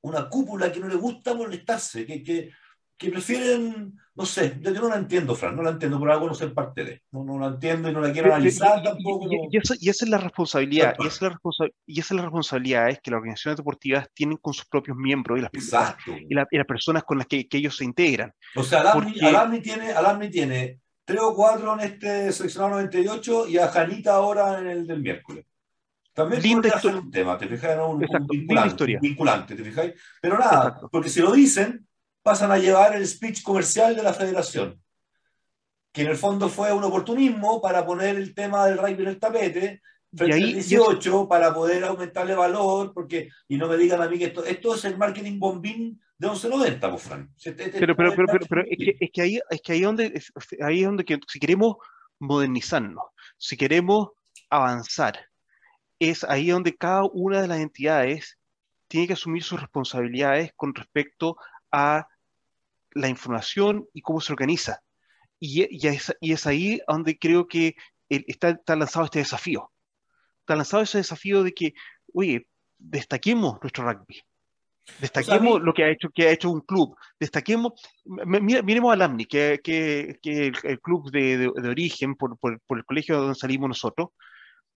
una 0.02 0.28
cúpula 0.28 0.70
que 0.70 0.80
no 0.80 0.88
le 0.88 0.96
gusta 0.96 1.34
molestarse, 1.34 2.06
que, 2.06 2.22
que, 2.22 2.50
que 2.96 3.10
prefieren 3.10 3.99
no 4.20 4.26
sé, 4.26 4.58
yo, 4.60 4.70
no 4.72 4.90
la 4.90 4.96
entiendo, 4.96 5.34
Fran, 5.34 5.56
no 5.56 5.62
la 5.62 5.70
entiendo, 5.70 5.98
por 5.98 6.10
algo 6.10 6.26
no 6.26 6.34
soy 6.34 6.50
parte 6.50 6.84
de. 6.84 7.02
No, 7.10 7.24
no 7.24 7.38
la 7.38 7.46
entiendo 7.46 7.88
y 7.88 7.92
no 7.92 8.02
la 8.02 8.12
quiero 8.12 8.34
analizar 8.34 8.82
tampoco. 8.82 9.26
Y, 9.50 9.56
esa, 9.56 9.74
es 9.74 10.08
la 10.08 10.18
responsabilidad, 10.18 10.94
y 10.98 11.06
esa 11.06 11.28
es 11.28 11.32
la, 11.32 11.70
y 11.86 12.00
esa 12.00 12.14
es 12.14 12.16
la 12.16 12.22
responsabilidad 12.22 12.90
es 12.90 13.00
que 13.00 13.10
las 13.10 13.16
organizaciones 13.16 13.56
deportivas 13.56 14.08
tienen 14.12 14.36
con 14.36 14.52
sus 14.52 14.66
propios 14.66 14.98
miembros 14.98 15.38
y 15.38 15.42
las, 15.42 15.50
y, 16.28 16.34
las 16.34 16.66
personas 16.66 17.02
con 17.04 17.16
las 17.16 17.26
que, 17.26 17.48
que, 17.48 17.56
ellos 17.56 17.74
se 17.78 17.84
integran. 17.84 18.30
O 18.54 18.62
sea, 18.62 18.80
Alamni, 18.80 19.62
tiene, 19.62 19.90
Alamni 19.92 20.28
tiene 20.28 20.80
tres 21.02 21.20
o 21.22 21.34
cuatro 21.34 21.72
en 21.72 21.80
este 21.80 22.30
seleccionado 22.30 22.74
98 22.74 23.48
y 23.48 23.56
a 23.56 23.68
Janita 23.68 24.12
ahora 24.12 24.58
en 24.58 24.66
el 24.66 24.86
del 24.86 25.00
miércoles. 25.00 25.46
También 26.12 26.42
linda 26.42 26.68
historia. 26.68 27.00
un 27.00 27.10
tema, 27.10 27.38
¿te 27.38 27.48
fijas? 27.48 27.78
Un, 27.88 28.04
vinculante, 28.28 28.98
vinculante, 29.00 29.54
¿te 29.54 29.64
fijáis? 29.64 29.94
Pero 30.20 30.38
nada, 30.38 30.78
porque 30.92 31.08
si 31.08 31.20
lo 31.20 31.32
dicen, 31.32 31.86
pasan 32.22 32.52
a 32.52 32.58
llevar 32.58 32.94
el 32.94 33.06
speech 33.06 33.42
comercial 33.42 33.96
de 33.96 34.02
la 34.02 34.14
federación, 34.14 34.80
que 35.92 36.02
en 36.02 36.08
el 36.08 36.16
fondo 36.16 36.48
fue 36.48 36.72
un 36.72 36.84
oportunismo 36.84 37.60
para 37.60 37.84
poner 37.84 38.16
el 38.16 38.34
tema 38.34 38.66
del 38.66 38.78
rugby 38.78 39.02
en 39.02 39.08
el 39.08 39.18
tapete, 39.18 39.82
frente 40.14 40.36
al 40.36 40.52
18 40.54 41.28
para 41.28 41.54
poder 41.54 41.84
aumentarle 41.84 42.34
valor, 42.34 42.92
porque, 42.92 43.30
y 43.48 43.56
no 43.56 43.68
me 43.68 43.76
digan 43.76 44.02
a 44.02 44.08
mí 44.08 44.18
que 44.18 44.26
esto, 44.26 44.44
esto 44.44 44.74
es 44.74 44.84
el 44.84 44.98
marketing 44.98 45.38
bombín 45.38 46.00
de 46.18 46.28
1190, 46.28 46.90
pues, 46.90 47.02
Fran. 47.02 47.30
Este, 47.36 47.64
este 47.64 47.80
pero, 47.80 47.96
pero, 47.96 48.12
pero, 48.14 48.46
pero, 48.48 48.62
es, 48.68 48.76
que, 48.76 48.96
es, 49.00 49.10
que, 49.12 49.22
ahí, 49.22 49.40
es 49.50 49.62
que 49.62 49.72
ahí 49.72 49.80
donde, 49.80 50.22
ahí 50.62 50.80
es 50.80 50.86
donde 50.86 51.04
que, 51.04 51.18
si 51.26 51.38
queremos 51.38 51.76
modernizarnos, 52.18 53.04
si 53.38 53.56
queremos 53.56 54.10
avanzar, 54.50 55.18
es 55.98 56.24
ahí 56.24 56.48
donde 56.48 56.76
cada 56.76 57.04
una 57.04 57.40
de 57.40 57.48
las 57.48 57.60
entidades 57.60 58.38
tiene 58.88 59.06
que 59.06 59.12
asumir 59.12 59.42
sus 59.42 59.60
responsabilidades 59.60 60.52
con 60.56 60.74
respecto 60.74 61.36
a 61.72 62.06
la 62.92 63.08
información 63.08 63.86
y 63.92 64.00
cómo 64.02 64.20
se 64.20 64.32
organiza. 64.32 64.82
Y, 65.38 65.66
y, 65.70 65.88
es, 65.88 66.14
y 66.20 66.32
es, 66.32 66.46
ahí 66.46 66.80
donde 66.86 67.18
creo 67.18 67.46
que 67.48 67.74
está, 68.08 68.50
está, 68.50 68.76
lanzado 68.76 69.06
este 69.06 69.20
desafío. 69.20 69.70
Está 70.40 70.56
lanzado 70.56 70.82
ese 70.82 70.98
desafío 70.98 71.42
de 71.42 71.52
que, 71.52 71.74
oye, 72.12 72.46
destaquemos 72.78 73.58
nuestro 73.62 73.84
rugby. 73.84 74.22
Destaquemos 74.98 75.62
lo 75.62 75.72
que 75.72 75.84
ha 75.84 75.90
hecho, 75.90 76.08
que 76.10 76.26
ha 76.26 76.32
hecho 76.32 76.50
un 76.50 76.60
club. 76.62 76.96
Destaquemos, 77.18 77.72
miremos 78.04 78.92
al 78.92 79.02
AMNI, 79.02 79.26
que, 79.26 79.60
que, 79.62 80.18
que 80.20 80.52
el, 80.64 80.80
club 80.80 81.10
de, 81.10 81.38
de, 81.38 81.68
origen, 81.68 82.16
por, 82.16 82.36
por, 82.38 82.60
por, 82.60 82.78
el 82.78 82.84
colegio 82.84 83.18
donde 83.18 83.34
salimos 83.34 83.68
nosotros. 83.68 84.08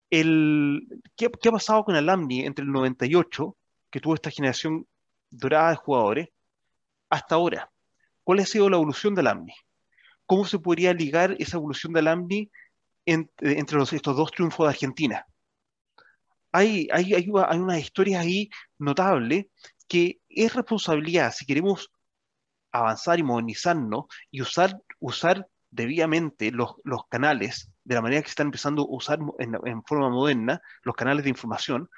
El, 0.10 0.86
¿qué, 1.16 1.30
¿Qué 1.42 1.50
ha 1.50 1.54
pasado 1.54 1.86
con 1.86 1.96
el 1.96 2.10
AMNI 2.10 2.42
entre 2.46 2.66
el 2.66 2.72
98, 2.72 3.56
que 3.90 4.00
tuvo 4.02 4.16
esta 4.16 4.32
generación 4.32 4.86
dorada 5.30 5.70
de 5.70 5.78
jugadores, 5.78 6.30
hasta 7.12 7.36
ahora? 7.36 7.72
¿Cuál 8.24 8.40
ha 8.40 8.46
sido 8.46 8.70
la 8.70 8.78
evolución 8.78 9.14
del 9.14 9.28
AMNI? 9.28 9.54
¿Cómo 10.26 10.46
se 10.46 10.58
podría 10.58 10.94
ligar 10.94 11.36
esa 11.38 11.58
evolución 11.58 11.94
del 11.94 12.08
AMNI 12.08 12.50
entre 13.06 13.78
los, 13.78 13.94
estos 13.94 14.16
dos 14.16 14.32
triunfos 14.32 14.66
de 14.66 14.70
Argentina? 14.70 15.26
Hay, 16.52 16.88
hay, 16.92 17.14
hay, 17.14 17.32
hay 17.48 17.60
unas 17.60 17.80
historias 17.80 18.22
ahí 18.22 18.50
notables 18.80 19.46
que 19.88 20.20
es 20.30 20.54
responsabilidad, 20.56 21.34
si 21.34 21.46
queremos 21.46 21.92
avanzar 22.72 23.20
y 23.20 23.24
modernizarnos 23.24 24.06
y 24.32 24.42
usar, 24.42 24.80
usar 25.00 25.48
debidamente 25.70 26.52
los, 26.52 26.76
los 26.84 27.08
canales 27.10 27.70
de 27.84 27.96
la 27.96 28.02
manera 28.02 28.22
que 28.22 28.30
están 28.30 28.48
empezando 28.48 28.84
a 28.84 28.96
usar 28.96 29.20
en, 29.40 29.84
forma 29.84 30.10
moderna 30.10 30.62
los 30.84 30.96
canales 30.96 31.24
de 31.24 31.30
información, 31.30 31.90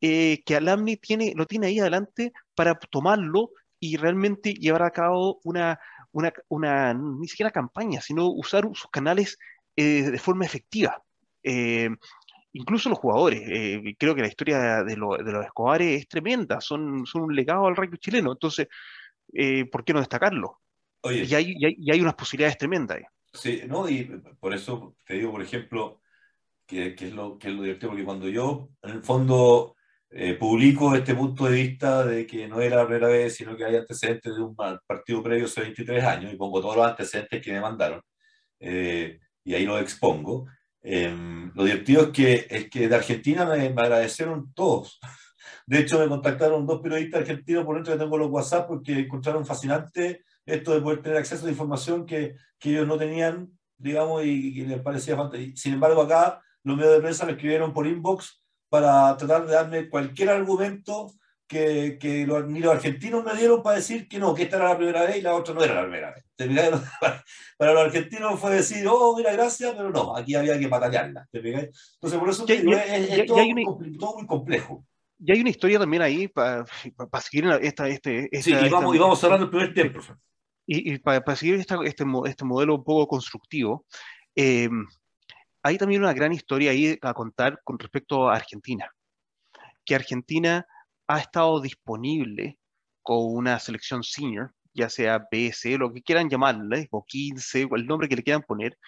eh, 0.00 0.42
que 0.44 0.56
Alamni 0.56 0.96
tiene, 0.96 1.32
lo 1.34 1.46
tiene 1.46 1.68
ahí 1.68 1.80
adelante 1.80 2.32
para 2.54 2.74
tomarlo 2.74 3.50
y 3.82 3.96
realmente 3.96 4.54
llevar 4.54 4.84
a 4.84 4.92
cabo 4.92 5.40
una, 5.42 5.80
una, 6.12 6.32
una 6.48 6.94
ni 6.94 7.26
siquiera 7.26 7.50
campaña, 7.50 8.00
sino 8.00 8.28
usar 8.28 8.62
sus 8.74 8.88
canales 8.92 9.36
eh, 9.74 10.02
de 10.08 10.18
forma 10.20 10.44
efectiva. 10.44 11.02
Eh, 11.42 11.90
incluso 12.52 12.88
los 12.88 13.00
jugadores, 13.00 13.42
creo 13.98 14.14
que 14.14 14.20
la 14.20 14.28
historia 14.28 14.84
de, 14.84 14.96
lo, 14.96 15.16
de, 15.16 15.32
los 15.32 15.44
Escobares 15.44 16.00
es 16.00 16.06
tremenda, 16.06 16.60
son, 16.60 17.04
son 17.06 17.22
un 17.22 17.34
legado 17.34 17.66
al 17.66 17.74
rugby 17.74 17.98
chileno, 17.98 18.30
entonces, 18.30 18.68
¿por 19.72 19.84
qué 19.84 19.92
no 19.92 19.98
destacarlo? 19.98 20.60
Y, 21.02 21.34
hay, 21.34 21.56
y, 21.58 21.90
hay, 21.90 22.00
unas 22.00 22.14
posibilidades 22.14 22.58
tremendas. 22.58 23.00
Sí, 23.32 23.62
¿no? 23.66 23.88
Y 23.88 24.04
por 24.38 24.54
eso 24.54 24.94
te 25.04 25.14
digo, 25.14 25.32
por 25.32 25.42
ejemplo, 25.42 26.02
que, 26.66 26.94
que 26.94 27.08
es, 27.08 27.14
lo, 27.14 27.36
que 27.36 27.48
es 27.48 27.54
lo 27.54 27.62
divertido, 27.62 27.90
porque 27.90 28.04
cuando 28.04 28.28
yo, 28.28 28.68
en 28.82 28.90
el 28.90 29.02
fondo, 29.02 29.74
eh, 30.14 30.34
publico 30.34 30.94
este 30.94 31.14
punto 31.14 31.46
de 31.46 31.52
vista 31.54 32.04
de 32.04 32.26
que 32.26 32.46
no 32.46 32.60
era 32.60 32.76
la 32.76 32.86
primera 32.86 33.08
vez, 33.08 33.34
sino 33.34 33.56
que 33.56 33.64
hay 33.64 33.76
antecedentes 33.76 34.34
de 34.34 34.42
un 34.42 34.54
partido 34.54 35.22
previo 35.22 35.46
hace 35.46 35.62
23 35.62 36.04
años, 36.04 36.32
y 36.32 36.36
pongo 36.36 36.60
todos 36.60 36.76
los 36.76 36.86
antecedentes 36.86 37.42
que 37.42 37.52
me 37.52 37.60
mandaron, 37.60 38.02
eh, 38.60 39.18
y 39.44 39.54
ahí 39.54 39.64
lo 39.64 39.78
expongo. 39.78 40.46
Em, 40.82 41.50
lo 41.54 41.64
divertido 41.64 42.02
es 42.02 42.08
que, 42.10 42.46
es 42.50 42.68
que 42.68 42.88
de 42.88 42.94
Argentina 42.96 43.46
me, 43.46 43.70
me, 43.70 43.82
agradecieron 43.82 44.52
todos. 44.52 45.00
De 45.66 45.78
hecho, 45.78 45.98
me 45.98 46.08
contactaron 46.08 46.66
dos 46.66 46.80
periodistas 46.82 47.20
argentinos 47.22 47.64
por 47.64 47.76
dentro 47.76 47.94
que 47.94 47.98
tengo 48.00 48.18
los 48.18 48.30
WhatsApp 48.30 48.68
porque 48.68 49.00
encontraron 49.00 49.46
fascinante 49.46 50.24
esto 50.44 50.74
de 50.74 50.80
poder 50.80 51.02
tener 51.02 51.18
acceso 51.18 51.46
a 51.46 51.50
información 51.50 52.04
que, 52.04 52.34
que 52.58 52.70
ellos 52.70 52.86
no 52.86 52.98
tenían, 52.98 53.50
digamos, 53.78 54.24
y, 54.24 54.54
que 54.54 54.66
les 54.66 54.82
parecía 54.82 55.16
fantástico. 55.16 55.56
Sin 55.56 55.74
embargo, 55.74 56.02
acá 56.02 56.42
los 56.64 56.76
medios 56.76 56.94
de 56.94 57.00
prensa 57.00 57.24
me 57.24 57.32
escribieron 57.32 57.72
por 57.72 57.86
inbox 57.86 58.41
para 58.72 59.14
tratar 59.18 59.46
de 59.46 59.52
darme 59.52 59.88
cualquier 59.90 60.30
argumento 60.30 61.12
que, 61.46 61.98
que 62.00 62.26
los, 62.26 62.46
ni 62.46 62.60
los 62.60 62.72
argentinos 62.72 63.22
me 63.22 63.34
dieron 63.34 63.62
para 63.62 63.76
decir 63.76 64.08
que 64.08 64.18
no, 64.18 64.34
que 64.34 64.44
esta 64.44 64.56
era 64.56 64.70
la 64.70 64.78
primera 64.78 65.02
vez 65.02 65.18
y 65.18 65.20
la 65.20 65.34
otra 65.34 65.52
no 65.52 65.62
era 65.62 65.74
la 65.74 65.82
primera 65.82 66.14
vez. 66.14 66.24
Para 67.58 67.74
los 67.74 67.82
argentinos 67.82 68.40
fue 68.40 68.54
decir, 68.54 68.86
oh, 68.88 69.14
mira, 69.14 69.30
gracias, 69.32 69.74
pero 69.76 69.90
no, 69.90 70.16
aquí 70.16 70.34
había 70.34 70.58
que 70.58 70.68
batallarla. 70.68 71.28
Entonces, 71.30 72.18
por 72.18 72.30
eso 72.30 72.46
es, 72.48 73.26
todo, 73.26 74.14
muy 74.16 74.26
complejo. 74.26 74.86
Y 75.18 75.32
hay 75.32 75.42
una 75.42 75.50
historia 75.50 75.78
también 75.78 76.00
ahí 76.00 76.28
para, 76.28 76.64
para 77.10 77.22
seguir 77.22 77.44
esta, 77.60 77.88
este, 77.88 78.30
esta, 78.34 78.58
Sí, 78.58 78.66
y 78.66 78.70
vamos, 78.70 78.96
y 78.96 78.98
vamos 78.98 79.20
cerrando 79.20 79.44
el 79.44 79.50
primer 79.50 79.74
tiempo 79.74 80.00
y, 80.66 80.98
para, 80.98 81.36
seguir 81.36 81.56
este, 81.56 81.74
este, 81.84 82.44
modelo 82.44 82.76
un 82.76 82.84
poco 82.84 83.06
constructivo, 83.06 83.84
eh, 84.34 84.70
hay 85.62 85.78
también 85.78 86.02
una 86.02 86.12
gran 86.12 86.32
historia 86.32 86.72
ahí 86.72 86.98
a 87.02 87.14
contar 87.14 87.60
con 87.64 87.78
respecto 87.78 88.28
a 88.28 88.36
Argentina, 88.36 88.90
que 89.84 89.94
Argentina 89.94 90.66
ha 91.06 91.18
estado 91.18 91.60
disponible 91.60 92.58
con 93.02 93.18
una 93.20 93.58
selección 93.58 94.02
senior, 94.02 94.52
ya 94.74 94.88
sea 94.88 95.26
BS, 95.30 95.78
lo 95.78 95.92
que 95.92 96.02
quieran 96.02 96.28
llamarle, 96.28 96.88
o 96.90 97.04
15, 97.04 97.68
o 97.70 97.76
el 97.76 97.86
nombre 97.86 98.08
que 98.08 98.16
le 98.16 98.22
quieran 98.22 98.42
poner, 98.42 98.78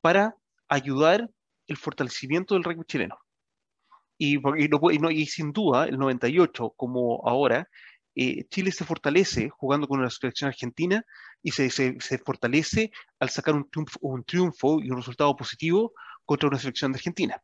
para 0.00 0.34
ayudar 0.68 1.28
el 1.66 1.76
fortalecimiento 1.76 2.54
del 2.54 2.64
rugby 2.64 2.84
chileno. 2.86 3.18
Y, 4.18 4.36
y, 4.36 4.68
y, 5.10 5.26
sin 5.26 5.52
duda, 5.52 5.86
el 5.86 5.98
98, 5.98 6.74
como 6.76 7.26
ahora, 7.26 7.68
eh, 8.14 8.44
Chile 8.48 8.70
se 8.72 8.84
fortalece 8.84 9.48
jugando 9.48 9.88
con 9.88 10.02
la 10.02 10.10
selección 10.10 10.48
argentina 10.48 11.04
y 11.42 11.50
se, 11.52 11.70
se, 11.70 12.18
fortalece 12.18 12.90
al 13.18 13.30
sacar 13.30 13.54
un 13.54 13.68
triunfo, 13.70 13.98
un 14.02 14.22
triunfo, 14.24 14.80
y 14.82 14.90
un 14.90 14.98
resultado 14.98 15.34
positivo 15.34 15.92
contra 16.24 16.48
una 16.48 16.58
selección 16.58 16.92
de 16.92 16.96
Argentina. 16.96 17.42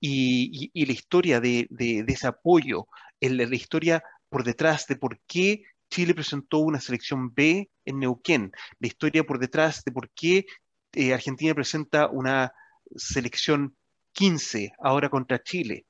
Y, 0.00 0.70
la 0.74 0.92
historia 0.92 1.40
de, 1.40 1.66
de, 1.70 2.04
ese 2.08 2.26
apoyo, 2.26 2.86
la, 3.20 3.54
historia 3.54 4.02
por 4.28 4.44
detrás 4.44 4.86
de 4.86 4.96
por 4.96 5.20
qué 5.26 5.64
Chile 5.90 6.14
presentó 6.14 6.58
una 6.58 6.80
selección 6.80 7.34
B 7.34 7.68
en 7.84 7.98
Neuquén, 7.98 8.52
la 8.78 8.86
historia 8.86 9.24
por 9.24 9.38
detrás 9.38 9.82
de 9.84 9.92
por 9.92 10.10
qué 10.10 10.46
eh, 10.92 11.12
Argentina 11.12 11.54
presenta 11.54 12.08
una 12.08 12.52
selección 12.94 13.76
15 14.12 14.72
ahora 14.78 15.08
contra 15.08 15.42
Chile. 15.42 15.86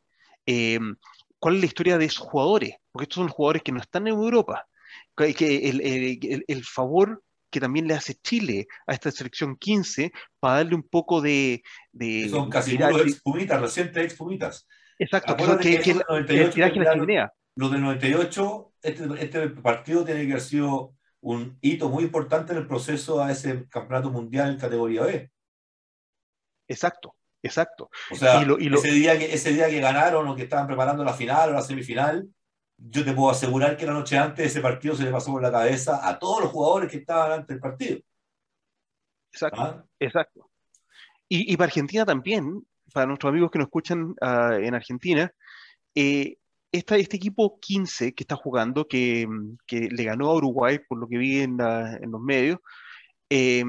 Eh, 0.46 0.78
¿Cuál 1.38 1.56
es 1.56 1.60
la 1.60 1.66
historia 1.66 1.98
de 1.98 2.06
esos 2.06 2.26
jugadores? 2.26 2.80
porque 2.92 3.04
estos 3.04 3.16
son 3.16 3.28
jugadores 3.28 3.62
que 3.62 3.72
no 3.72 3.80
están 3.80 4.06
en 4.06 4.14
Europa, 4.14 4.66
que 5.16 5.68
el, 6.48 6.64
favor 6.64 7.22
que 7.50 7.60
también 7.60 7.86
le 7.86 7.94
hace 7.94 8.14
Chile 8.14 8.66
a 8.86 8.94
esta 8.94 9.10
selección 9.10 9.56
15 9.56 10.12
para 10.38 10.56
darle 10.56 10.74
un 10.74 10.82
poco 10.82 11.20
de... 11.20 11.62
de 11.92 12.28
son 12.28 12.48
casi 12.48 12.76
puros 12.78 13.02
expumitas, 13.02 13.60
recientes 13.60 14.04
expumitas. 14.04 14.66
Exacto, 14.98 15.36
que, 15.36 15.80
que, 15.80 15.80
que, 15.80 15.92
que 15.94 16.04
98, 16.08 17.32
Los 17.56 17.72
del 17.72 17.80
98, 17.80 18.72
este, 18.82 19.08
este 19.18 19.48
partido 19.48 20.04
tiene 20.04 20.26
que 20.26 20.32
haber 20.32 20.42
sido 20.42 20.94
un 21.22 21.58
hito 21.60 21.88
muy 21.88 22.04
importante 22.04 22.52
en 22.52 22.58
el 22.58 22.66
proceso 22.66 23.22
a 23.22 23.32
ese 23.32 23.66
campeonato 23.68 24.10
mundial 24.10 24.50
en 24.50 24.58
categoría 24.58 25.02
B. 25.02 25.30
Exacto, 26.68 27.16
exacto. 27.42 27.90
O 28.10 28.14
sea, 28.14 28.42
y 28.42 28.44
lo, 28.44 28.58
y 28.58 28.68
lo... 28.68 28.78
Ese, 28.78 28.92
día 28.92 29.18
que, 29.18 29.32
ese 29.34 29.52
día 29.52 29.68
que 29.68 29.80
ganaron 29.80 30.28
o 30.28 30.36
que 30.36 30.44
estaban 30.44 30.66
preparando 30.66 31.02
la 31.02 31.14
final 31.14 31.50
o 31.50 31.52
la 31.52 31.62
semifinal, 31.62 32.28
yo 32.88 33.04
te 33.04 33.12
puedo 33.12 33.30
asegurar 33.30 33.76
que 33.76 33.86
la 33.86 33.92
noche 33.92 34.16
antes 34.16 34.38
de 34.38 34.44
ese 34.46 34.60
partido 34.60 34.94
se 34.94 35.04
le 35.04 35.10
pasó 35.10 35.32
por 35.32 35.42
la 35.42 35.52
cabeza 35.52 36.06
a 36.06 36.18
todos 36.18 36.42
los 36.42 36.50
jugadores 36.50 36.90
que 36.90 36.98
estaban 36.98 37.32
antes 37.32 37.48
del 37.48 37.60
partido. 37.60 38.00
Exacto, 39.32 39.60
¿Ah? 39.60 39.84
exacto. 39.98 40.50
Y, 41.28 41.56
para 41.56 41.66
Argentina 41.66 42.04
también, 42.04 42.66
para 42.92 43.06
nuestros 43.06 43.30
amigos 43.30 43.52
que 43.52 43.58
nos 43.58 43.66
escuchan 43.66 44.16
uh, 44.20 44.54
en 44.54 44.74
Argentina, 44.74 45.32
eh, 45.94 46.38
este 46.72 47.16
equipo 47.16 47.60
15 47.60 48.14
que 48.14 48.24
está 48.24 48.34
jugando, 48.34 48.88
que, 48.88 49.28
que, 49.64 49.88
le 49.90 50.04
ganó 50.04 50.30
a 50.30 50.34
Uruguay, 50.34 50.80
por 50.88 50.98
lo 50.98 51.06
que 51.06 51.18
vi 51.18 51.40
en, 51.40 51.58
la, 51.58 51.96
en 51.98 52.10
los 52.10 52.20
medios, 52.20 52.58
eh, 53.28 53.64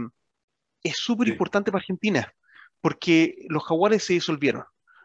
es 0.82 0.98
súper 0.98 1.28
importante 1.28 1.72
para 1.72 1.82
Argentina, 1.82 2.34
porque 2.80 3.36
los 3.48 3.64
jaguares 3.64 4.06
se 4.06 4.14
disolvieron, 4.14 4.64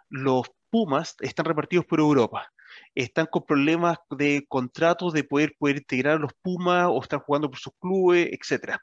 los 0.09 0.51
Pumas 0.71 1.15
están 1.21 1.45
repartidos 1.45 1.85
por 1.85 2.01
Europa 2.01 2.51
están 2.95 3.27
con 3.27 3.45
problemas 3.45 3.99
de 4.11 4.45
contratos 4.49 5.13
de 5.13 5.25
poder, 5.25 5.55
poder 5.59 5.77
integrar 5.77 6.17
a 6.17 6.21
los 6.21 6.33
Pumas 6.43 6.87
o 6.91 7.03
están 7.03 7.21
jugando 7.21 7.51
por 7.51 7.59
sus 7.59 7.73
clubes, 7.79 8.29
etc. 8.33 8.77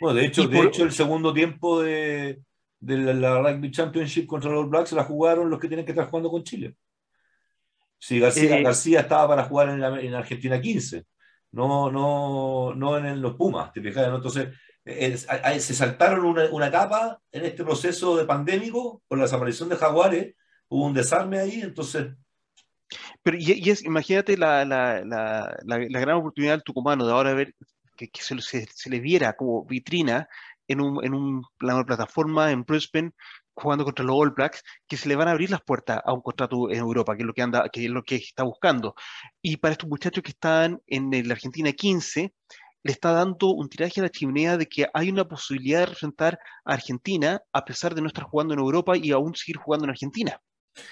Bueno, 0.00 0.18
de 0.18 0.26
hecho, 0.26 0.46
de 0.46 0.60
hecho 0.60 0.84
el 0.84 0.92
segundo 0.92 1.32
tiempo 1.32 1.82
de, 1.82 2.40
de 2.80 3.14
la, 3.14 3.40
Rugby 3.40 3.70
Championship 3.70 4.26
contra 4.26 4.50
los 4.50 4.68
Blacks 4.68 4.92
la 4.92 5.04
jugaron 5.04 5.50
los 5.50 5.58
que 5.58 5.68
tienen 5.68 5.84
que 5.84 5.92
estar 5.92 6.08
jugando 6.08 6.30
con 6.30 6.44
Chile. 6.44 6.76
Sí, 7.98 8.20
García, 8.20 8.58
eh, 8.58 8.62
García 8.62 9.00
estaba 9.00 9.28
para 9.28 9.44
jugar 9.44 9.70
en, 9.70 9.82
en, 9.82 10.14
Argentina 10.14 10.60
15, 10.60 11.04
no, 11.52 11.90
no, 11.90 12.74
no 12.74 12.98
en, 12.98 13.20
los 13.20 13.34
Pumas, 13.34 13.72
¿te 13.72 13.80
fijas? 13.80 14.06
Entonces, 14.06 14.48
se 14.84 15.74
saltaron 15.74 16.24
una, 16.24 16.44
una, 16.50 16.68
etapa 16.68 17.18
en 17.32 17.46
este 17.46 17.64
proceso 17.64 18.16
de 18.16 18.24
pandémico 18.24 19.02
con 19.08 19.18
la 19.18 19.24
desaparición 19.24 19.68
de 19.68 19.76
Jaguares, 19.76 20.34
hubo 20.68 20.84
un 20.84 20.94
desarme 20.94 21.38
ahí, 21.38 21.60
entonces 21.62 22.08
pero 23.22 23.36
y, 23.38 23.70
es, 23.70 23.84
imagínate 23.84 24.36
la, 24.36 24.64
la, 24.64 25.04
la, 25.04 25.56
la, 25.64 26.00
gran 26.00 26.16
oportunidad 26.16 26.54
del 26.54 26.62
tucumano 26.62 27.06
de 27.06 27.12
ahora 27.12 27.34
ver 27.34 27.54
que, 27.96 28.08
que 28.08 28.22
se, 28.22 28.38
se, 28.40 28.90
le 28.90 29.00
viera 29.00 29.34
como 29.34 29.64
vitrina 29.64 30.28
en, 30.68 30.80
un, 30.80 31.04
en 31.04 31.14
un, 31.14 31.42
una 31.60 31.84
plataforma 31.84 32.50
en 32.50 32.64
Brisbane 32.64 33.12
jugando 33.54 33.84
contra 33.84 34.04
los 34.04 34.16
All 34.16 34.30
Blacks, 34.32 34.62
que 34.86 34.98
se 34.98 35.08
le 35.08 35.16
van 35.16 35.28
a 35.28 35.30
abrir 35.30 35.50
las 35.50 35.62
puertas 35.62 36.00
a 36.04 36.12
un 36.12 36.20
contrato 36.20 36.70
en 36.70 36.78
Europa, 36.78 37.16
que 37.16 37.22
es 37.22 37.26
lo 37.26 37.32
que 37.32 37.42
anda, 37.42 37.68
que 37.72 37.84
es 37.86 37.90
lo 37.90 38.02
que 38.02 38.16
está 38.16 38.42
buscando. 38.42 38.94
Y 39.40 39.56
para 39.56 39.72
estos 39.72 39.88
muchachos 39.88 40.22
que 40.22 40.32
están 40.32 40.82
en 40.86 41.10
la 41.26 41.34
Argentina 41.34 41.72
15, 41.72 42.34
le 42.82 42.92
está 42.92 43.12
dando 43.12 43.48
un 43.48 43.68
tiraje 43.68 44.00
a 44.00 44.04
la 44.04 44.10
chimenea 44.10 44.56
de 44.56 44.66
que 44.66 44.86
hay 44.92 45.08
una 45.08 45.26
posibilidad 45.26 45.80
de 45.80 45.86
representar 45.86 46.38
a 46.64 46.74
Argentina 46.74 47.42
a 47.52 47.64
pesar 47.64 47.94
de 47.94 48.02
no 48.02 48.08
estar 48.08 48.24
jugando 48.24 48.54
en 48.54 48.60
Europa 48.60 48.96
y 48.96 49.10
aún 49.10 49.34
seguir 49.34 49.56
jugando 49.56 49.86
en 49.86 49.90
Argentina. 49.90 50.40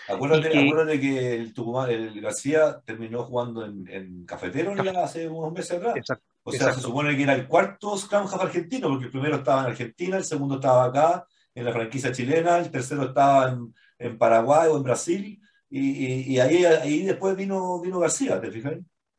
Acuérdate 0.08 0.50
que, 0.50 0.58
acuérdate 0.58 1.00
que 1.00 1.34
el, 1.34 1.52
Tucumán, 1.52 1.90
el 1.90 2.20
García 2.20 2.80
terminó 2.84 3.24
jugando 3.24 3.64
en, 3.64 3.86
en 3.88 4.24
Cafetero 4.26 4.74
hace 5.02 5.28
unos 5.28 5.52
meses 5.52 5.78
atrás. 5.78 5.94
o 6.42 6.52
sea, 6.52 6.72
se 6.72 6.80
supone 6.80 7.16
que 7.16 7.22
era 7.22 7.34
el 7.34 7.46
cuarto 7.46 7.96
Scrum 7.96 8.26
Half 8.26 8.42
argentino, 8.42 8.88
porque 8.88 9.06
el 9.06 9.10
primero 9.10 9.36
estaba 9.36 9.62
en 9.62 9.66
Argentina, 9.68 10.16
el 10.16 10.24
segundo 10.24 10.56
estaba 10.56 10.84
acá, 10.84 11.26
en 11.54 11.64
la 11.64 11.72
franquicia 11.72 12.12
chilena, 12.12 12.58
el 12.58 12.70
tercero 12.70 13.04
estaba 13.04 13.50
en, 13.50 13.74
en 13.98 14.18
Paraguay 14.18 14.68
o 14.70 14.76
en 14.76 14.82
Brasil, 14.82 15.40
y, 15.70 15.80
y, 15.80 16.22
y 16.34 16.40
ahí, 16.40 16.64
ahí 16.64 17.02
después 17.02 17.36
vino, 17.36 17.80
vino 17.80 17.98
García, 17.98 18.40
¿te 18.40 18.50
fijas? 18.50 18.74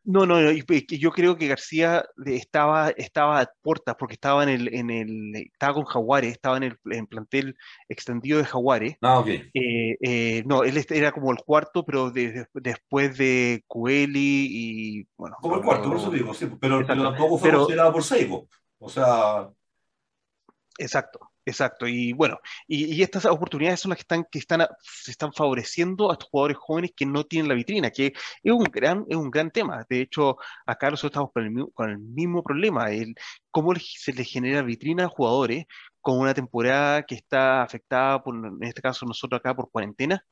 No, 0.05 0.25
no, 0.27 0.39
yo 0.51 1.11
creo 1.11 1.35
que 1.35 1.47
García 1.47 2.05
estaba, 2.25 2.91
estaba 2.91 3.41
a 3.41 3.51
puertas 3.63 3.95
porque 3.97 4.13
estaba 4.13 4.43
en 4.43 4.49
el, 4.49 4.73
en 4.73 4.89
el, 4.91 5.35
estaba 5.35 5.73
con 5.73 5.85
Jaguares, 5.85 6.31
estaba 6.31 6.57
en 6.57 6.63
el 6.63 6.77
en 6.91 7.07
plantel 7.07 7.57
extendido 7.89 8.37
de 8.37 8.45
Jaguares. 8.45 8.97
Ah, 9.01 9.19
ok. 9.19 9.27
Eh, 9.27 9.97
eh, 9.99 10.43
no, 10.45 10.63
él 10.63 10.85
era 10.91 11.11
como 11.11 11.31
el 11.31 11.39
cuarto, 11.39 11.83
pero 11.83 12.11
después 12.11 13.17
de 13.17 13.63
Cueli 13.65 14.47
y 14.51 15.07
bueno. 15.17 15.37
Como 15.41 15.55
el 15.55 15.63
cuarto, 15.63 15.89
por 15.89 15.97
eso 15.97 16.11
digo, 16.11 16.33
sí, 16.35 16.47
pero, 16.59 16.85
tampoco 16.85 17.39
fue 17.39 17.51
considerado 17.51 17.91
por 17.91 18.03
Seibo. 18.03 18.47
O 18.77 18.89
sea... 18.89 19.49
Exacto. 20.77 21.31
Exacto, 21.47 21.87
y 21.87 22.11
bueno, 22.13 22.39
y, 22.67 23.03
estas 23.03 23.25
oportunidades 23.25 23.79
son 23.79 23.89
las 23.89 23.97
que 23.97 24.01
están, 24.01 24.25
que 24.31 24.39
están, 24.39 24.67
se 24.81 25.11
están 25.11 25.31
favoreciendo 25.31 26.09
a 26.09 26.13
estos 26.13 26.29
jugadores 26.29 26.57
jóvenes 26.57 26.91
que 26.95 27.05
no 27.05 27.23
tienen 27.23 27.47
la 27.47 27.53
vitrina, 27.53 27.91
que 27.91 28.07
es 28.43 28.51
un 28.51 28.63
gran, 28.63 29.05
es 29.07 29.15
un 29.15 29.29
gran 29.29 29.51
tema. 29.51 29.85
De 29.87 30.01
hecho, 30.01 30.37
acá 30.65 30.89
nosotros 30.89 31.11
estamos 31.11 31.31
con 31.31 31.45
el, 31.45 31.65
con 31.73 31.89
el 31.91 31.99
mismo 31.99 32.43
problema, 32.43 32.89
el 32.91 33.13
cómo 33.51 33.73
se 33.75 34.13
les 34.13 34.27
genera 34.27 34.63
vitrina 34.63 35.05
a 35.05 35.07
jugadores 35.07 35.65
con 36.01 36.19
una 36.19 36.33
temporada 36.33 37.03
que 37.03 37.15
está 37.15 37.61
afectada, 37.63 38.23
por, 38.23 38.35
en 38.35 38.63
este 38.63 38.81
caso 38.81 39.05
nosotros 39.05 39.39
acá, 39.39 39.55
por 39.55 39.69
cuarentena. 39.71 40.25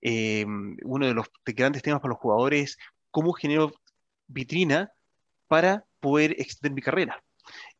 Eh, 0.00 0.44
uno 0.84 1.06
de 1.06 1.14
los 1.14 1.26
grandes 1.44 1.82
temas 1.82 2.00
para 2.00 2.10
los 2.10 2.18
jugadores 2.20 2.62
es 2.70 2.78
cómo 3.10 3.32
genero 3.32 3.72
vitrina 4.28 4.92
para 5.48 5.84
poder 6.00 6.32
extender 6.38 6.74
mi 6.74 6.82
carrera. 6.82 7.22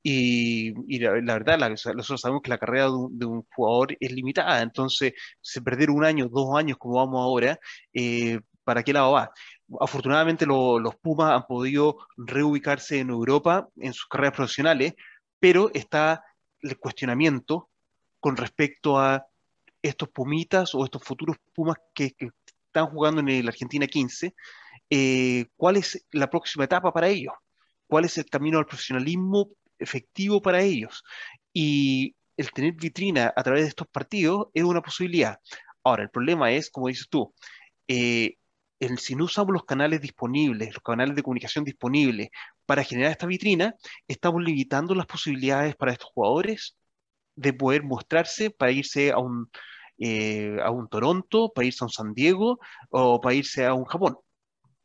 Y, 0.03 0.99
la, 0.99 1.13
verdad, 1.13 1.59
nosotros 1.71 2.21
sabemos 2.21 2.43
que 2.43 2.51
la 2.51 2.59
carrera 2.59 2.87
de 3.11 3.27
un, 3.27 3.47
jugador 3.55 3.97
es 4.01 4.13
limitada, 4.13 4.63
entonces 4.63 5.13
se 5.41 5.61
perder 5.61 5.91
un 5.91 6.05
año, 6.05 6.29
dos 6.29 6.57
años 6.57 6.79
como 6.79 6.95
vamos 6.97 7.21
ahora, 7.21 7.59
eh, 7.93 8.41
¿para 8.65 8.83
qué 8.83 8.93
lado 8.93 9.13
va? 9.13 9.33
Afortunadamente 9.81 10.47
los 10.47 10.97
Pumas 10.97 11.33
han 11.33 11.47
podido 11.47 11.99
reubicarse 12.17 12.99
en 12.99 13.11
Europa 13.11 13.69
en 13.77 13.93
sus 13.93 14.07
carreras 14.07 14.37
profesionales, 14.37 14.95
pero 15.39 15.71
está 15.75 16.25
el 16.63 16.79
cuestionamiento 16.79 17.69
con 18.21 18.37
respecto 18.37 18.99
a 18.99 19.27
estos 19.83 20.09
Pumitas 20.11 20.75
o 20.75 20.85
estos 20.85 21.03
futuros 21.03 21.37
Pumas 21.55 21.77
que, 21.95 22.15
están 22.67 22.87
jugando 22.87 23.21
en 23.21 23.45
la 23.45 23.51
Argentina 23.51 23.87
15, 23.87 24.33
eh, 24.91 25.47
¿cuál 25.57 25.77
es 25.77 26.07
la 26.13 26.31
próxima 26.31 26.65
etapa 26.65 26.93
para 26.93 27.09
ellos? 27.09 27.35
¿Cuál 27.89 28.05
es 28.05 28.17
el 28.19 28.27
camino 28.27 28.59
al 28.59 28.67
profesionalismo 28.67 29.49
efectivo 29.81 30.41
para 30.41 30.63
ellos. 30.63 31.03
Y 31.53 32.15
el 32.37 32.51
tener 32.53 32.75
vitrina 32.75 33.33
a 33.35 33.43
través 33.43 33.63
de 33.63 33.69
estos 33.69 33.89
partidos 33.89 34.49
es 34.55 34.65
una 34.65 34.83
posibilidad. 34.83 35.39
Ahora, 35.85 36.03
el 36.05 36.11
problema 36.11 36.53
es, 36.53 36.71
como 36.71 36.89
dices 36.89 37.09
tú, 37.09 37.35
eh, 37.89 38.37
el, 38.79 38.99
si 38.99 39.15
no 39.15 39.25
usamos 39.25 39.53
los 39.53 39.65
canales 39.65 40.01
disponibles, 40.01 40.75
los 40.75 40.83
canales 40.83 41.15
de 41.17 41.23
comunicación 41.23 41.65
disponibles 41.65 42.31
para 42.67 42.85
generar 42.85 43.13
esta 43.13 43.27
vitrina, 43.27 43.75
estamos 44.09 44.43
limitando 44.43 44.95
las 44.95 45.07
posibilidades 45.07 45.77
para 45.77 45.93
estos 45.93 46.11
jugadores 46.15 46.77
de 47.37 47.53
poder 47.53 47.83
mostrarse 47.83 48.51
para 48.51 48.73
irse 48.73 49.13
a 49.13 49.19
un, 49.19 49.51
eh, 49.99 50.59
a 50.63 50.71
un 50.71 50.89
Toronto, 50.89 51.53
para 51.55 51.67
irse 51.67 51.85
a 51.85 51.87
un 51.87 51.93
San 51.93 52.15
Diego 52.15 52.59
o 52.91 53.21
para 53.21 53.35
irse 53.35 53.67
a 53.67 53.75
un 53.75 53.85
Japón 53.85 54.17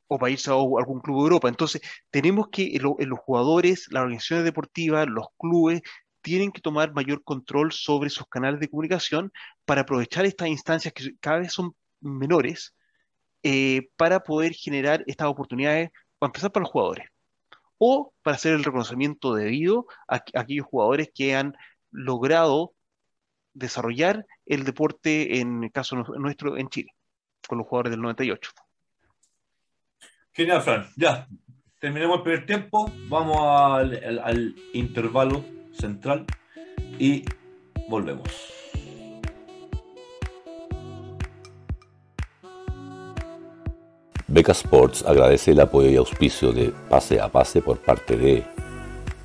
o 0.08 0.28
irse 0.28 0.52
a 0.52 0.54
algún 0.54 1.02
club 1.02 1.18
de 1.18 1.24
Europa. 1.24 1.50
Entonces, 1.50 1.82
tenemos 2.12 2.48
que 2.52 2.78
los 2.80 3.20
jugadores, 3.20 3.88
las 3.92 4.02
organizaciones 4.02 4.46
deportivas, 4.46 5.08
los 5.08 5.28
clubes, 5.38 5.82
tienen 6.22 6.52
que 6.52 6.62
tomar 6.62 6.94
mayor 6.94 7.24
control 7.24 7.72
sobre 7.72 8.10
sus 8.10 8.28
canales 8.28 8.60
de 8.60 8.70
comunicación 8.70 9.32
para 9.66 9.82
aprovechar 9.82 10.26
estas 10.26 10.48
instancias 10.48 10.94
que 10.94 11.16
cada 11.20 11.40
vez 11.40 11.54
son 11.54 11.76
menores 12.02 12.74
eh, 13.44 13.90
para 13.96 14.22
poder 14.22 14.54
generar 14.54 15.04
estas 15.08 15.28
oportunidades, 15.28 15.92
para 16.18 16.30
empezar 16.30 16.52
para 16.52 16.64
los 16.64 16.72
jugadores, 16.72 17.08
o 17.78 18.14
para 18.24 18.36
hacer 18.38 18.54
el 18.54 18.64
reconocimiento 18.64 19.36
debido 19.36 19.86
a, 20.08 20.16
a 20.16 20.40
aquellos 20.42 20.66
jugadores 20.66 21.12
que 21.14 21.36
han 21.36 21.56
logrado 21.92 22.74
desarrollar 23.54 24.26
el 24.46 24.64
deporte, 24.64 25.40
en 25.40 25.64
el 25.64 25.72
caso 25.72 25.96
nuestro, 25.96 26.58
en 26.58 26.70
Chile, 26.70 26.92
con 27.48 27.60
los 27.60 27.68
jugadores 27.68 27.92
del 27.92 28.02
98. 28.02 28.52
Genial, 30.36 30.62
Fran. 30.62 30.86
Ya, 30.98 31.30
terminemos 31.80 32.18
el 32.18 32.24
primer 32.24 32.46
tiempo, 32.46 32.92
vamos 33.08 33.38
al, 33.40 34.54
intervalo 34.74 35.46
central 35.72 36.26
y 37.00 37.24
volvemos. 37.88 38.28
Beca 44.28 44.52
Sports 44.52 45.06
agradece 45.08 45.52
el 45.52 45.62
apoyo 45.62 45.90
y 45.90 45.96
auspicio 45.96 46.52
de 46.52 46.74
Pase 46.90 47.22
a 47.22 47.30
Pase 47.30 47.62
por 47.62 47.78
parte 47.78 48.18
de 48.18 48.44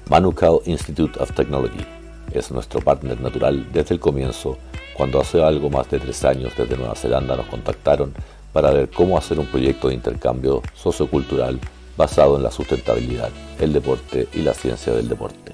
Manukau 0.08 0.62
Institute 0.66 1.18
of 1.18 1.34
Technology. 1.34 1.84
Es 2.32 2.52
nuestro 2.52 2.80
partner 2.80 3.20
natural 3.20 3.66
desde 3.72 3.96
el 3.96 4.00
comienzo, 4.00 4.58
cuando 4.94 5.20
hace 5.20 5.42
algo 5.42 5.70
más 5.70 5.90
de 5.90 5.98
tres 5.98 6.24
años 6.24 6.52
desde 6.56 6.76
Nueva 6.76 6.94
Zelanda 6.94 7.34
nos 7.34 7.46
contactaron 7.46 8.14
para 8.53 8.70
ver 8.70 8.90
cómo 8.90 9.16
hacer 9.16 9.38
un 9.38 9.46
proyecto 9.46 9.88
de 9.88 9.94
intercambio 9.94 10.62
sociocultural 10.74 11.59
basado 11.96 12.36
en 12.36 12.42
la 12.42 12.51
sustentabilidad, 12.51 13.30
el 13.59 13.72
deporte 13.72 14.28
y 14.32 14.42
la 14.42 14.55
ciencia 14.55 14.92
del 14.92 15.09
deporte. 15.09 15.53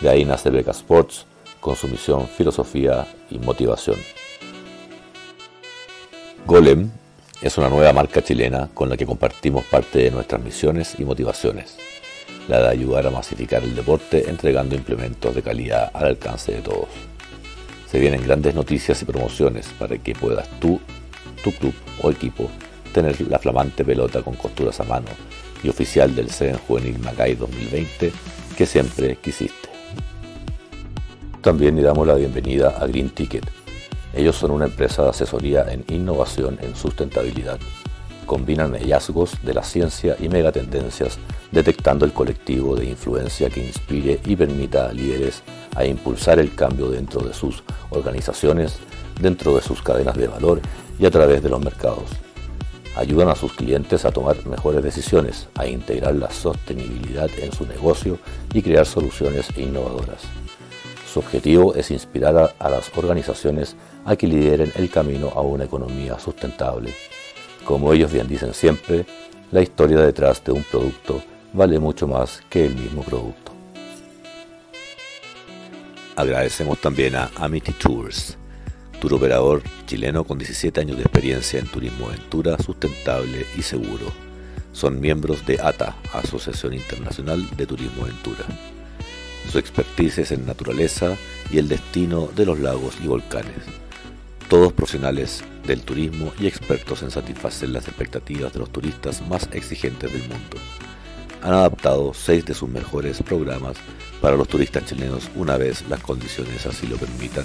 De 0.00 0.08
ahí 0.08 0.24
nace 0.24 0.50
Beca 0.50 0.72
Sports 0.72 1.26
con 1.60 1.76
su 1.76 1.88
misión, 1.88 2.26
filosofía 2.26 3.06
y 3.30 3.38
motivación. 3.38 3.96
Golem 6.46 6.90
es 7.40 7.58
una 7.58 7.68
nueva 7.68 7.92
marca 7.92 8.22
chilena 8.22 8.68
con 8.74 8.88
la 8.88 8.96
que 8.96 9.06
compartimos 9.06 9.64
parte 9.64 9.98
de 9.98 10.10
nuestras 10.10 10.42
misiones 10.42 10.94
y 10.98 11.04
motivaciones, 11.04 11.76
la 12.48 12.60
de 12.60 12.68
ayudar 12.68 13.06
a 13.06 13.10
masificar 13.10 13.62
el 13.62 13.74
deporte 13.74 14.28
entregando 14.28 14.74
implementos 14.74 15.34
de 15.34 15.42
calidad 15.42 15.90
al 15.94 16.04
alcance 16.04 16.52
de 16.52 16.62
todos. 16.62 16.88
Se 17.90 17.98
vienen 17.98 18.24
grandes 18.24 18.54
noticias 18.54 19.00
y 19.02 19.04
promociones 19.04 19.68
para 19.78 19.96
que 19.98 20.14
puedas 20.14 20.48
tú 20.58 20.80
tu 21.44 21.52
club 21.52 21.74
o 22.02 22.10
equipo 22.10 22.50
tener 22.92 23.20
la 23.28 23.38
flamante 23.38 23.84
pelota 23.84 24.22
con 24.22 24.34
costuras 24.34 24.80
a 24.80 24.84
mano 24.84 25.08
y 25.62 25.68
oficial 25.68 26.14
del 26.14 26.30
CEN 26.30 26.56
Juvenil 26.66 26.98
Macay 27.00 27.34
2020 27.34 28.12
que 28.56 28.66
siempre 28.66 29.16
quisiste. 29.16 29.68
También 31.42 31.76
le 31.76 31.82
damos 31.82 32.06
la 32.06 32.14
bienvenida 32.14 32.70
a 32.70 32.86
Green 32.86 33.10
Ticket. 33.10 33.44
Ellos 34.14 34.36
son 34.36 34.52
una 34.52 34.64
empresa 34.64 35.02
de 35.02 35.10
asesoría 35.10 35.66
en 35.70 35.84
innovación 35.88 36.58
en 36.62 36.74
sustentabilidad. 36.74 37.58
Combinan 38.24 38.72
hallazgos 38.72 39.36
de 39.42 39.52
la 39.52 39.62
ciencia 39.62 40.16
y 40.18 40.30
megatendencias 40.30 41.18
detectando 41.52 42.06
el 42.06 42.12
colectivo 42.12 42.74
de 42.74 42.86
influencia 42.86 43.50
que 43.50 43.66
inspire 43.66 44.20
y 44.24 44.36
permita 44.36 44.88
a 44.88 44.92
líderes 44.92 45.42
a 45.74 45.84
impulsar 45.84 46.38
el 46.38 46.54
cambio 46.54 46.88
dentro 46.88 47.20
de 47.20 47.34
sus 47.34 47.62
organizaciones, 47.90 48.78
dentro 49.20 49.54
de 49.54 49.60
sus 49.60 49.82
cadenas 49.82 50.16
de 50.16 50.28
valor 50.28 50.62
y 50.98 51.06
a 51.06 51.10
través 51.10 51.42
de 51.42 51.48
los 51.48 51.60
mercados. 51.60 52.10
Ayudan 52.96 53.28
a 53.28 53.34
sus 53.34 53.52
clientes 53.52 54.04
a 54.04 54.12
tomar 54.12 54.46
mejores 54.46 54.82
decisiones, 54.82 55.48
a 55.56 55.66
integrar 55.66 56.14
la 56.14 56.30
sostenibilidad 56.30 57.28
en 57.38 57.52
su 57.52 57.66
negocio 57.66 58.18
y 58.52 58.62
crear 58.62 58.86
soluciones 58.86 59.48
innovadoras. 59.56 60.22
Su 61.12 61.18
objetivo 61.18 61.74
es 61.74 61.90
inspirar 61.90 62.54
a, 62.58 62.70
las 62.70 62.90
organizaciones 62.96 63.76
a 64.04 64.14
que 64.16 64.26
lideren 64.26 64.72
el 64.76 64.90
camino 64.90 65.32
a 65.34 65.40
una 65.40 65.64
economía 65.64 66.18
sustentable. 66.18 66.94
Como 67.64 67.92
ellos 67.92 68.12
bien 68.12 68.28
dicen 68.28 68.54
siempre, 68.54 69.06
la 69.50 69.62
historia 69.62 69.98
detrás 69.98 70.42
de 70.44 70.52
un 70.52 70.62
producto 70.62 71.22
vale 71.52 71.78
mucho 71.78 72.06
más 72.06 72.42
que 72.48 72.66
el 72.66 72.74
mismo 72.76 73.02
producto. 73.02 73.52
Agradecemos 76.16 76.80
también 76.80 77.16
a 77.16 77.30
Amity 77.36 77.72
Tours 77.72 78.36
operador 79.12 79.62
chileno 79.86 80.24
con 80.24 80.38
17 80.38 80.80
años 80.80 80.96
de 80.96 81.02
experiencia 81.02 81.58
en 81.58 81.66
turismo 81.66 82.06
aventura 82.06 82.56
sustentable 82.58 83.46
y 83.56 83.62
seguro. 83.62 84.12
Son 84.72 85.00
miembros 85.00 85.44
de 85.46 85.60
ATA, 85.60 85.96
Asociación 86.12 86.74
Internacional 86.74 87.48
de 87.56 87.66
Turismo 87.66 88.04
Aventura. 88.04 88.44
Su 89.50 89.58
expertise 89.58 90.18
es 90.18 90.32
en 90.32 90.46
naturaleza 90.46 91.16
y 91.50 91.58
el 91.58 91.68
destino 91.68 92.28
de 92.34 92.46
los 92.46 92.58
lagos 92.58 92.96
y 93.02 93.06
volcanes. 93.06 93.64
Todos 94.48 94.72
profesionales 94.72 95.44
del 95.66 95.82
turismo 95.82 96.32
y 96.40 96.46
expertos 96.46 97.02
en 97.02 97.10
satisfacer 97.10 97.68
las 97.68 97.86
expectativas 97.86 98.52
de 98.52 98.60
los 98.60 98.70
turistas 98.70 99.20
más 99.28 99.48
exigentes 99.52 100.12
del 100.12 100.22
mundo. 100.22 100.56
Han 101.42 101.52
adaptado 101.52 102.14
seis 102.14 102.44
de 102.44 102.54
sus 102.54 102.68
mejores 102.68 103.22
programas 103.22 103.76
para 104.20 104.36
los 104.36 104.48
turistas 104.48 104.86
chilenos 104.86 105.30
una 105.34 105.56
vez 105.58 105.86
las 105.88 106.00
condiciones 106.00 106.64
así 106.64 106.86
lo 106.86 106.96
permitan 106.96 107.44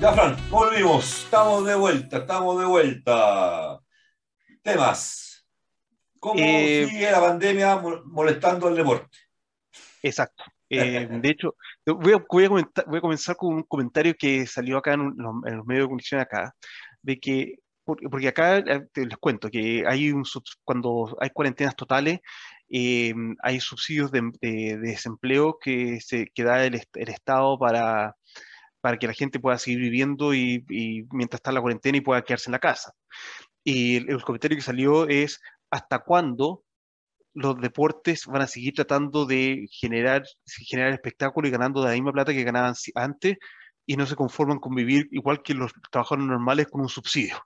Ya, 0.00 0.14
Fran, 0.14 0.34
volvimos. 0.48 1.24
Estamos 1.24 1.66
de 1.66 1.74
vuelta, 1.74 2.16
estamos 2.16 2.58
de 2.58 2.64
vuelta. 2.64 3.80
Temas. 4.62 5.46
¿Cómo 6.18 6.40
eh, 6.40 6.86
sigue 6.88 7.10
la 7.10 7.20
pandemia 7.20 7.82
molestando 8.06 8.68
al 8.68 8.76
deporte? 8.76 9.18
Exacto. 10.02 10.44
Eh, 10.72 11.08
de 11.10 11.28
hecho, 11.28 11.56
voy 11.84 12.12
a, 12.12 12.24
voy, 12.28 12.98
a 12.98 13.00
comenzar 13.00 13.34
con 13.34 13.54
un 13.54 13.62
comentario 13.64 14.14
que 14.16 14.46
salió 14.46 14.78
acá 14.78 14.92
en, 14.92 15.16
los, 15.16 15.34
medios 15.66 15.66
de 15.66 15.82
comunicación 15.82 16.20
acá, 16.20 16.54
de 17.02 17.18
que, 17.18 17.56
porque 17.84 18.28
acá 18.28 18.58
eh, 18.58 18.86
les 18.94 19.18
cuento 19.18 19.50
que 19.50 19.82
hay 19.84 20.12
un, 20.12 20.22
cuando 20.62 21.16
hay 21.20 21.30
cuarentenas 21.30 21.74
totales, 21.74 22.20
eh, 22.68 23.12
hay 23.42 23.58
subsidios 23.58 24.12
de, 24.12 24.78
desempleo 24.80 25.58
que, 25.60 26.00
se, 26.00 26.28
que 26.32 26.44
da 26.44 26.64
el, 26.64 26.80
Estado 26.94 27.58
para, 27.58 28.14
para 28.80 28.98
que 28.98 29.06
la 29.06 29.14
gente 29.14 29.40
pueda 29.40 29.58
seguir 29.58 29.80
viviendo 29.80 30.34
y, 30.34 30.64
mientras 31.12 31.38
está 31.38 31.52
la 31.52 31.60
cuarentena 31.60 31.98
y 31.98 32.02
pueda 32.02 32.22
quedarse 32.22 32.50
en 32.50 32.52
la 32.52 32.58
casa. 32.58 32.92
Y 33.64 33.96
el 34.10 34.22
comentario 34.22 34.56
que 34.56 34.62
salió 34.62 35.08
es, 35.08 35.40
¿hasta 35.70 36.00
cuándo 36.00 36.64
los 37.34 37.60
deportes 37.60 38.26
van 38.26 38.42
a 38.42 38.46
seguir 38.46 38.74
tratando 38.74 39.26
de 39.26 39.66
generar, 39.70 40.24
generar 40.46 40.92
espectáculo 40.92 41.46
y 41.48 41.50
ganando 41.50 41.82
de 41.82 41.88
la 41.88 41.94
misma 41.94 42.12
plata 42.12 42.32
que 42.32 42.44
ganaban 42.44 42.74
antes 42.94 43.38
y 43.86 43.96
no 43.96 44.06
se 44.06 44.16
conforman 44.16 44.58
con 44.58 44.74
vivir 44.74 45.08
igual 45.10 45.42
que 45.42 45.54
los 45.54 45.72
trabajadores 45.90 46.26
normales 46.26 46.66
con 46.68 46.80
un 46.80 46.88
subsidio. 46.88 47.36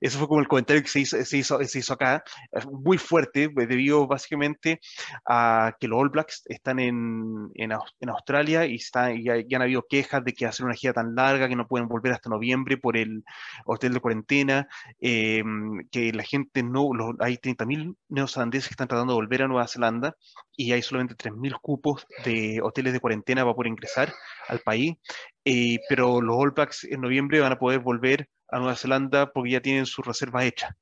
Eso 0.00 0.18
fue 0.18 0.28
como 0.28 0.40
el 0.40 0.48
comentario 0.48 0.82
que 0.82 0.88
se 0.88 1.00
hizo, 1.00 1.24
se 1.24 1.38
hizo, 1.38 1.62
se 1.64 1.78
hizo 1.78 1.92
acá, 1.92 2.22
muy 2.70 2.98
fuerte, 2.98 3.50
pues, 3.50 3.68
debido 3.68 4.06
básicamente 4.06 4.80
a 5.26 5.76
que 5.80 5.88
los 5.88 6.00
All 6.00 6.10
Blacks 6.10 6.42
están 6.46 6.78
en, 6.78 7.50
en, 7.54 7.72
en 8.00 8.08
Australia 8.08 8.66
y, 8.66 8.76
está, 8.76 9.12
y, 9.12 9.24
ya 9.24 9.56
han 9.56 9.62
habido 9.62 9.84
quejas 9.88 10.24
de 10.24 10.32
que 10.32 10.46
hacen 10.46 10.66
una 10.66 10.74
gira 10.74 10.92
tan 10.92 11.14
larga 11.14 11.48
que 11.48 11.56
no 11.56 11.66
pueden 11.66 11.88
volver 11.88 12.12
hasta 12.12 12.30
noviembre 12.30 12.76
por 12.76 12.96
el 12.96 13.24
hotel 13.64 13.92
de 13.94 14.00
cuarentena, 14.00 14.68
eh, 15.00 15.42
que 15.90 16.12
la 16.12 16.22
gente 16.22 16.62
no, 16.62 16.90
hay 17.20 17.36
30.000 17.36 17.96
neozelandeses 18.08 18.68
que 18.68 18.74
están 18.74 18.88
tratando 18.88 19.12
de 19.14 19.20
volver 19.20 19.42
a 19.42 19.48
Nueva 19.48 19.68
Zelanda 19.68 20.16
y 20.56 20.72
hay 20.72 20.82
solamente 20.82 21.16
3.000 21.16 21.58
cupos 21.60 22.06
de 22.24 22.60
hoteles 22.62 22.92
de 22.92 23.00
cuarentena 23.00 23.42
para 23.42 23.54
poder 23.54 23.72
ingresar 23.72 24.12
al 24.48 24.60
país. 24.60 24.96
Eh, 25.44 25.78
pero 25.88 26.20
los 26.20 26.36
All 26.36 26.50
Blacks 26.50 26.84
en 26.84 27.00
noviembre 27.00 27.40
van 27.40 27.52
a 27.52 27.58
poder 27.58 27.80
volver 27.80 28.28
a 28.48 28.58
Nueva 28.58 28.76
Zelanda 28.76 29.32
porque 29.32 29.52
ya 29.52 29.60
tienen 29.60 29.86
sus 29.86 30.04
reservas 30.06 30.44
hechas. 30.44 30.74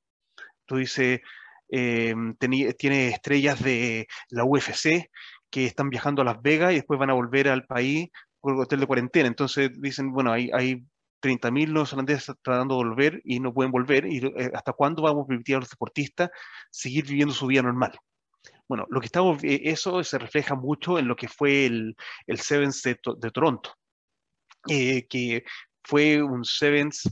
Tú 0.67 0.77
dices, 0.77 1.21
eh, 1.71 2.15
tiene 2.39 3.09
estrellas 3.09 3.63
de 3.63 4.07
la 4.31 4.45
UFC 4.45 5.11
que 5.51 5.65
están 5.67 5.91
viajando 5.91 6.23
a 6.23 6.25
Las 6.25 6.43
Vegas 6.43 6.73
y 6.73 6.77
después 6.77 6.99
van 6.99 7.11
a 7.11 7.15
volver 7.15 7.49
al 7.49 7.67
país 7.67 8.09
por 8.41 8.55
el 8.55 8.61
hotel 8.61 8.81
de 8.81 8.87
cuarentena. 8.87 9.29
Entonces 9.29 9.71
dicen, 9.81 10.13
bueno, 10.13 10.33
hay, 10.33 10.51
hay 10.53 10.85
30.000 11.23 11.73
neozelandeses 11.73 12.35
tratando 12.43 12.77
de 12.77 12.85
volver 12.85 13.21
y 13.25 13.41
no 13.41 13.55
pueden 13.55 13.73
volver. 13.73 14.07
¿Y 14.07 14.19
eh, 14.19 14.51
hasta 14.55 14.73
cuándo 14.73 15.03
vamos 15.03 15.25
a 15.25 15.29
permitir 15.29 15.57
a 15.57 15.61
los 15.61 15.71
deportistas 15.71 16.31
seguir 16.71 17.07
viviendo 17.07 17.35
su 17.35 17.47
vida 17.47 17.63
normal? 17.63 17.93
Bueno, 18.69 18.87
lo 18.91 19.01
que 19.01 19.07
estamos, 19.07 19.39
eso 19.43 20.05
se 20.05 20.19
refleja 20.19 20.55
mucho 20.55 20.99
en 20.99 21.09
lo 21.09 21.17
que 21.17 21.29
fue 21.29 21.67
el, 21.67 21.97
el 22.27 22.39
Sevens 22.39 22.83
de 22.83 23.31
Toronto. 23.33 23.79
Eh, 24.69 25.07
que 25.09 25.45
fue 25.83 26.23
un 26.23 26.45
Sevens 26.45 27.11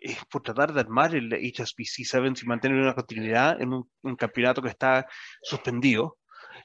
eh, 0.00 0.16
por 0.30 0.42
tratar 0.42 0.72
de 0.72 0.80
armar 0.80 1.14
el 1.14 1.32
HSBC 1.32 2.04
Sevens 2.04 2.42
y 2.42 2.46
mantener 2.46 2.78
una 2.80 2.94
continuidad 2.94 3.60
en 3.60 3.72
un, 3.72 4.16
campeonato 4.16 4.62
que 4.62 4.68
está 4.68 5.06
suspendido 5.42 6.18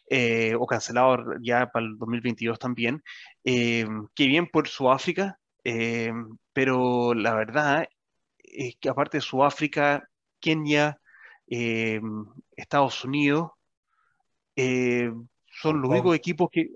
eh, 0.10 0.54
o 0.60 0.68
cancelado 0.68 1.18
ya 1.42 1.72
para 1.72 1.86
el 1.86 1.98
2022 1.98 2.60
también. 2.60 3.02
que 3.44 4.28
bien 4.28 4.48
por 4.48 4.68
Sudáfrica, 4.68 5.40
pero 6.54 7.14
la 7.16 7.34
verdad 7.34 7.88
es 8.38 8.76
que 8.80 8.90
aparte 8.90 9.18
de 9.18 9.22
Sudáfrica, 9.22 10.08
Kenia, 10.40 11.00
Estados 11.48 13.04
Unidos, 13.04 13.52
son 14.56 15.82
los 15.82 15.90
únicos 15.90 16.16
equipos 16.16 16.50
que 16.52 16.70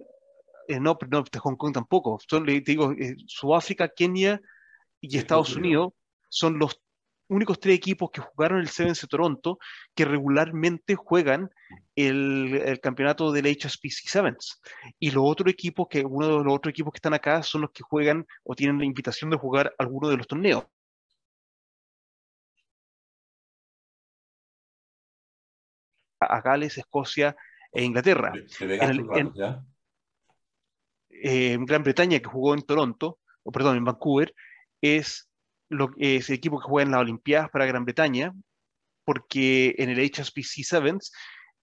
eh, 0.67 0.79
no, 0.79 0.97
no, 1.09 1.23
de 1.23 1.39
Hong 1.39 1.55
Kong 1.55 1.73
tampoco. 1.73 2.19
Son, 2.27 2.45
te 2.45 2.61
digo, 2.61 2.91
eh, 2.91 3.15
Sudáfrica, 3.25 3.89
Kenia 3.89 4.41
y 5.01 5.17
Estados 5.17 5.55
Unidos 5.55 5.93
son 6.29 6.59
los 6.59 6.81
únicos 7.29 7.59
tres 7.59 7.75
equipos 7.75 8.09
que 8.11 8.21
jugaron 8.21 8.59
el 8.59 8.69
Sevens 8.69 9.01
de 9.01 9.07
Toronto 9.07 9.59
que 9.93 10.05
regularmente 10.05 10.95
juegan 10.95 11.49
el, 11.95 12.79
campeonato 12.81 13.31
del 13.31 13.47
HSBC 13.47 14.07
Sevens. 14.07 14.61
Y 14.99 15.11
los 15.11 15.23
otros 15.25 15.51
equipos, 15.51 15.87
que 15.89 16.03
uno 16.05 16.27
de 16.27 16.43
los 16.43 16.53
otros 16.53 16.71
equipos 16.71 16.93
que 16.93 16.97
están 16.97 17.13
acá 17.13 17.43
son 17.43 17.61
los 17.61 17.71
que 17.71 17.83
juegan 17.83 18.25
o 18.43 18.55
tienen 18.55 18.79
la 18.79 18.85
invitación 18.85 19.29
de 19.29 19.37
jugar 19.37 19.73
alguno 19.77 20.09
de 20.09 20.17
los 20.17 20.27
torneos. 20.27 20.65
A 26.19 26.41
Gales, 26.41 26.77
Escocia 26.77 27.35
e 27.71 27.83
Inglaterra. 27.83 28.33
Eh, 31.29 31.57
Gran 31.59 31.83
Bretaña, 31.83 32.19
que 32.19 32.29
jugó 32.29 32.53
en 32.53 32.61
Toronto, 32.61 33.19
o 33.43 33.51
perdón, 33.51 33.75
en 33.75 33.83
Vancouver, 33.83 34.33
es, 34.79 35.29
lo, 35.67 35.91
el 35.97 36.23
equipo 36.29 36.57
que 36.57 36.67
juega 36.69 36.85
en 36.85 36.91
las 36.91 37.01
Olimpiadas 37.01 37.49
para 37.49 37.65
Gran 37.65 37.83
Bretaña, 37.83 38.31
porque 39.03 39.75
en 39.77 39.89
el 39.89 39.99
HSBC 39.99 40.63
Sevens 40.63 41.11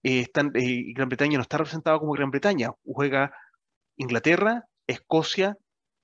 eh, 0.03 0.27
eh, 0.53 0.93
Gran 0.93 1.09
Bretaña 1.09 1.39
no 1.39 1.41
está 1.41 1.57
representado 1.57 1.99
como 1.99 2.13
Gran 2.13 2.29
Bretaña, 2.29 2.69
juega 2.85 3.35
Inglaterra, 3.97 4.65
Escocia 4.85 5.57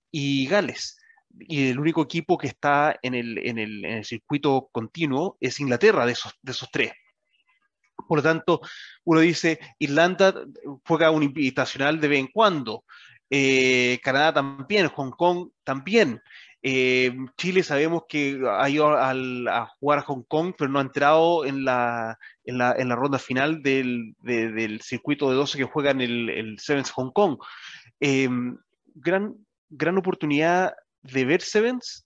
y 0.09 0.47
Gales. 0.47 0.97
Y 1.29 1.69
el 1.69 1.79
único 1.79 2.01
equipo 2.01 2.39
que 2.39 2.47
está 2.47 2.97
en 3.03 3.13
el, 3.13 3.37
en 3.47 3.59
el, 3.59 3.85
en 3.85 3.97
el 3.99 4.05
circuito 4.05 4.69
continuo 4.71 5.37
es 5.39 5.59
Inglaterra 5.59 6.07
de 6.07 6.13
esos, 6.13 6.33
de 6.41 6.51
esos 6.51 6.69
tres. 6.71 6.93
Por 8.07 8.17
lo 8.17 8.23
tanto, 8.23 8.61
uno 9.03 9.19
dice, 9.19 9.59
Irlanda 9.77 10.33
juega 10.87 11.11
un 11.11 11.21
invitacional 11.21 12.01
de 12.01 12.07
vez 12.07 12.19
en 12.21 12.27
cuando, 12.27 12.85
eh, 13.33 13.97
Canadá 14.03 14.33
también, 14.33 14.89
Hong 14.89 15.11
Kong 15.11 15.51
también. 15.63 16.21
Eh, 16.61 17.15
Chile 17.37 17.63
sabemos 17.63 18.03
que 18.07 18.39
ha 18.45 18.69
ido 18.69 18.89
a 18.91 19.67
jugar 19.79 19.99
a 19.99 20.03
Hong 20.03 20.23
Kong, 20.27 20.53
pero 20.57 20.69
no 20.69 20.79
ha 20.79 20.83
entrado 20.83 21.45
en 21.45 21.63
la, 21.63 22.19
en 22.43 22.57
la, 22.57 22.75
en 22.77 22.89
la 22.89 22.95
ronda 22.97 23.17
final 23.17 23.63
del, 23.63 24.15
del, 24.19 24.81
circuito 24.81 25.29
de 25.29 25.37
12 25.37 25.57
que 25.57 25.63
juega 25.63 25.91
en 25.91 26.01
el, 26.01 26.29
el 26.29 26.59
Sevens 26.59 26.91
Hong 26.91 27.11
Kong. 27.11 27.37
Eh, 28.01 28.27
gran, 28.95 29.33
gran 29.69 29.97
oportunidad 29.97 30.73
de 31.01 31.23
ver 31.23 31.41
Sevens, 31.41 32.05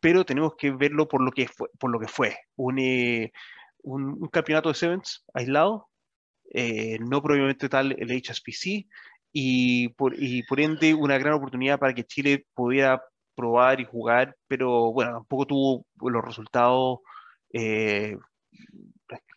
pero 0.00 0.26
tenemos 0.26 0.54
que 0.56 0.70
verlo 0.70 1.08
por 1.08 1.22
lo 1.22 1.32
que 1.32 1.48
fue, 1.48 1.70
por 1.78 1.90
lo 1.90 1.98
que 1.98 2.08
fue. 2.08 2.36
Un, 2.56 3.30
un, 3.84 4.28
campeonato 4.28 4.68
de 4.68 4.74
Sevens 4.74 5.24
aislado, 5.32 5.88
no 7.00 7.22
probablemente 7.22 7.70
tal 7.70 7.96
el 7.98 8.10
HSPC, 8.10 8.86
y 9.32 9.88
por, 9.90 10.14
y 10.16 10.42
por 10.44 10.60
ende 10.60 10.94
una 10.94 11.18
gran 11.18 11.34
oportunidad 11.34 11.78
para 11.78 11.94
que 11.94 12.04
Chile 12.04 12.46
pudiera 12.54 13.02
probar 13.34 13.80
y 13.80 13.84
jugar, 13.84 14.36
pero 14.48 14.92
bueno, 14.92 15.12
tampoco 15.12 15.46
tuvo 15.46 15.86
los 16.10 16.24
resultados, 16.24 17.00
eh, 17.52 18.16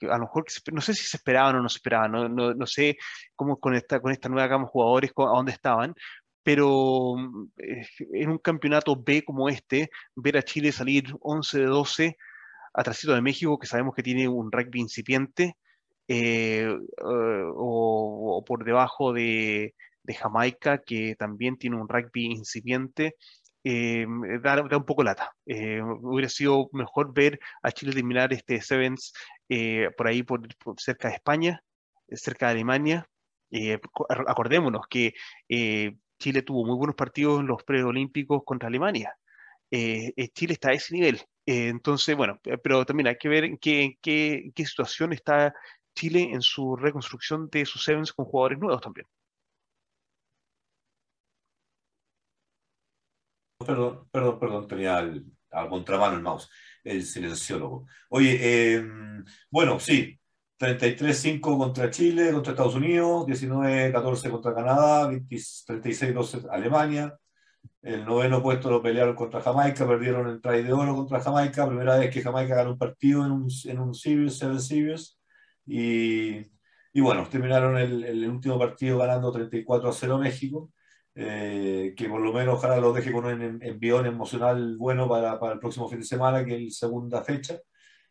a 0.09 0.17
lo 0.17 0.21
mejor, 0.21 0.45
no 0.73 0.81
sé 0.81 0.93
si 0.93 1.03
se 1.03 1.17
esperaban 1.17 1.55
o 1.55 1.61
no 1.61 1.69
se 1.69 1.77
esperaban, 1.77 2.11
no, 2.11 2.27
no, 2.27 2.53
no 2.53 2.65
sé 2.65 2.97
cómo 3.35 3.59
con 3.59 3.75
esta, 3.75 3.99
con 3.99 4.11
esta 4.11 4.29
nueva 4.29 4.47
gama 4.47 4.65
de 4.65 4.71
jugadores, 4.71 5.11
a 5.15 5.23
dónde 5.23 5.51
estaban, 5.51 5.93
pero 6.43 7.15
eh, 7.57 7.85
en 8.13 8.29
un 8.29 8.37
campeonato 8.39 8.95
B 8.95 9.23
como 9.23 9.49
este, 9.49 9.91
ver 10.15 10.37
a 10.37 10.43
Chile 10.43 10.71
salir 10.71 11.13
11 11.21 11.59
de 11.59 11.65
12 11.65 12.17
atrásito 12.73 13.13
de 13.13 13.21
México, 13.21 13.59
que 13.59 13.67
sabemos 13.67 13.93
que 13.95 14.03
tiene 14.03 14.27
un 14.27 14.51
rugby 14.51 14.79
incipiente, 14.79 15.57
eh, 16.13 16.67
o, 16.97 18.43
por 18.45 18.65
debajo 18.65 19.13
de, 19.13 19.73
Jamaica, 20.19 20.79
que 20.79 21.15
también 21.15 21.57
tiene 21.57 21.77
un 21.77 21.87
rugby 21.87 22.25
incipiente, 22.25 23.15
eh, 23.63 24.05
da, 24.41 24.61
un 24.61 24.85
poco 24.85 25.03
lata. 25.03 25.33
Eh, 25.45 25.81
hubiera 25.81 26.27
sido 26.27 26.69
mejor 26.73 27.13
ver 27.13 27.39
a 27.63 27.71
Chile 27.71 27.93
terminar 27.93 28.33
este 28.33 28.61
Sevens 28.61 29.13
por 29.95 30.07
ahí, 30.07 30.23
por, 30.23 30.41
cerca 30.77 31.07
de 31.07 31.15
España, 31.15 31.63
cerca 32.09 32.47
de 32.47 32.51
Alemania. 32.53 33.07
acordémonos 34.27 34.87
que 34.89 35.13
Chile 36.19 36.41
tuvo 36.41 36.65
muy 36.65 36.75
buenos 36.75 36.95
partidos 36.95 37.39
en 37.39 37.47
los 37.47 37.63
preolímpicos 37.63 38.43
contra 38.45 38.67
Alemania. 38.67 39.15
Chile 39.71 40.53
está 40.53 40.71
a 40.71 40.73
ese 40.73 40.93
nivel. 40.93 41.21
entonces, 41.45 42.17
bueno, 42.17 42.37
pero 42.63 42.85
también 42.85 43.07
hay 43.07 43.17
que 43.17 43.29
ver 43.29 43.45
en 43.45 43.57
qué, 43.57 43.97
qué, 44.01 44.51
qué 44.53 44.65
situación 44.65 45.13
está 45.13 45.53
Chile 45.95 46.29
en 46.31 46.41
su 46.41 46.75
reconstrucción 46.75 47.49
de 47.49 47.65
sus 47.65 47.83
Sevens 47.83 48.13
con 48.13 48.25
jugadores 48.25 48.59
nuevos 48.59 48.81
también. 48.81 49.07
Perdón, 53.65 54.07
perdón, 54.11 54.39
perdón, 54.39 54.67
tenía 54.67 54.97
al, 54.97 55.25
contramano 55.69 56.17
el 56.17 56.23
mouse, 56.23 56.49
el 56.83 57.03
silenciólogo. 57.03 57.85
Oye, 58.09 58.73
em, 58.75 59.23
bueno, 59.51 59.79
sí, 59.79 60.19
33-5 60.57 61.57
contra 61.57 61.89
Chile, 61.89 62.31
contra 62.31 62.51
Estados 62.53 62.75
Unidos, 62.75 63.25
19-14 63.27 64.29
contra 64.31 64.53
Canadá, 64.55 65.09
36-12 65.09 66.47
Alemania. 66.51 67.17
El 67.81 68.05
noveno 68.05 68.41
puesto 68.41 68.69
lo 68.69 68.81
pelearon 68.81 69.15
contra 69.15 69.41
Jamaica, 69.41 69.87
perdieron 69.87 70.27
el 70.27 70.41
try 70.41 70.63
de 70.63 70.73
oro 70.73 70.95
contra 70.95 71.19
Jamaica, 71.19 71.67
primera 71.67 71.97
vez 71.97 72.11
que 72.13 72.21
Jamaica 72.21 72.55
ganó 72.55 72.71
un 72.71 72.77
partido 72.77 73.25
en 73.25 73.31
un, 73.31 73.47
en 73.65 73.79
un 73.79 73.93
Series, 73.93 74.37
Seven 74.37 74.59
Series. 74.59 75.20
Y, 75.65 76.37
y 76.93 77.01
bueno, 77.01 77.27
terminaron 77.29 77.77
el, 77.77 78.03
el, 78.03 78.29
último 78.29 78.59
partido 78.59 78.97
ganando 78.97 79.31
34 79.31 79.89
a 79.89 79.93
0 79.93 80.17
México. 80.17 80.71
eh, 81.15 81.93
que 81.97 82.07
por 82.09 82.21
lo 82.21 82.33
menos 82.33 82.55
ojalá 82.55 82.77
lo 82.77 82.93
deje 82.93 83.11
con 83.11 83.25
un 83.25 83.59
envión 83.61 84.05
emocional 84.05 84.77
bueno 84.77 85.09
para, 85.09 85.39
para 85.39 85.53
el 85.53 85.59
próximo 85.59 85.89
fin 85.89 85.99
de 85.99 86.05
semana, 86.05 86.45
que 86.45 86.55
es 86.55 86.61
la 86.63 86.69
segunda 86.71 87.23
fecha. 87.23 87.59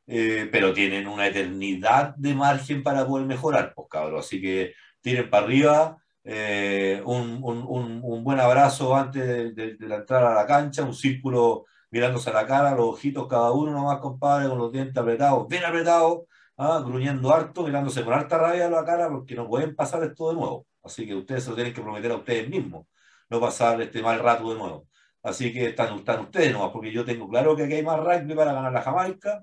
Eh, 0.07 0.49
pero 0.51 0.73
tienen 0.73 1.07
una 1.07 1.29
eternidad 1.29 2.15
de 2.17 2.35
margen 2.35 2.83
para 2.83 3.07
poder 3.07 3.27
mejorar, 3.27 3.73
pues 3.75 3.89
cabrón. 3.91 4.21
Así 4.21 4.41
que 4.41 4.73
tienen 5.01 5.31
para 5.31 5.45
arriba, 5.45 5.99
eh, 6.25 7.01
un, 7.05 7.39
un, 7.43 8.01
un, 8.03 8.25
buen 8.25 8.41
abrazo 8.41 8.95
antes 8.97 9.27
de, 9.27 9.53
de, 9.53 9.77
la 9.87 9.97
entrada 9.97 10.33
a 10.33 10.35
la 10.35 10.47
cancha, 10.47 10.83
un 10.83 10.95
círculo 10.95 11.67
mirándose 11.91 12.31
a 12.31 12.33
la 12.35 12.47
cara, 12.47 12.75
los 12.75 12.87
ojitos 12.95 13.27
cada 13.29 13.53
uno 13.53 13.73
nomás, 13.73 14.01
compadre, 14.01 14.49
con 14.49 14.59
los 14.59 14.73
dientes 14.73 14.97
apretados, 14.97 15.47
bien 15.49 15.65
apretados, 15.65 16.23
¿ah? 16.61 16.83
gruñendo 16.85 17.33
harto, 17.33 17.65
mirándose 17.65 18.05
con 18.05 18.15
alta 18.15 18.39
rabia 18.39 18.67
a 18.67 18.71
la 18.71 18.85
cara, 18.85 19.09
porque 19.09 19.35
no 19.35 19.49
pueden 19.49 19.75
pasar 19.75 20.03
esto 20.05 20.29
de 20.31 20.35
nuevo. 20.37 20.67
Así 20.83 21.07
que 21.07 21.15
ustedes 21.15 21.45
se 21.45 21.51
lo 21.51 21.57
tienen 21.57 21.75
que 21.75 21.83
prometer 21.83 22.11
a 22.13 22.17
ustedes 22.17 22.49
mismos, 22.49 22.87
no 23.31 23.41
pasar 23.41 23.81
este 23.83 24.03
mal 24.03 24.19
rato 24.21 24.51
de 24.51 24.59
nuevo. 24.59 24.87
Así 25.23 25.53
que 25.53 25.69
están, 25.69 25.99
están 25.99 26.21
ustedes 26.21 26.53
nomás, 26.53 26.71
porque 26.73 26.93
yo 26.93 27.05
tengo 27.05 27.29
claro 27.29 27.57
que 27.57 27.65
aquí 27.65 27.75
hay 27.75 27.83
más 27.83 28.01
rugby 28.01 28.35
para 28.35 28.53
ganar 28.53 28.73
la 28.73 28.83
Jamaica, 28.83 29.43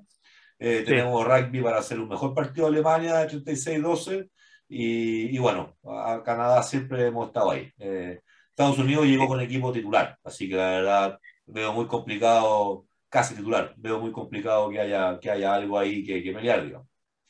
eh, 0.59 0.83
tenemos 0.85 1.23
rugby 1.25 1.61
para 1.61 1.79
hacer 1.79 1.99
un 1.99 2.09
mejor 2.09 2.33
partido 2.33 2.67
de 2.67 2.77
Alemania 2.77 3.15
de 3.17 3.27
36-12, 3.27 4.29
y, 4.69 5.35
y, 5.35 5.39
bueno, 5.39 5.77
a 5.85 6.21
Canadá 6.23 6.61
siempre 6.61 7.07
hemos 7.07 7.27
estado 7.27 7.51
ahí. 7.51 7.71
Eh, 7.79 8.19
Estados 8.49 8.77
Unidos 8.79 9.05
llegó 9.05 9.27
con 9.27 9.39
equipo 9.39 9.71
titular, 9.71 10.17
así 10.23 10.49
que 10.49 10.55
la 10.55 10.69
verdad 10.71 11.19
veo 11.45 11.73
muy 11.73 11.87
complicado, 11.87 12.85
casi 13.09 13.35
titular, 13.35 13.73
veo 13.77 13.99
muy 13.99 14.11
complicado 14.11 14.69
que 14.69 14.79
haya, 14.79 15.19
que 15.19 15.31
haya 15.31 15.53
algo 15.53 15.79
ahí 15.79 16.03
que, 16.03 16.21
que 16.23 16.33
pelear, 16.33 16.65
digamos. 16.65 16.87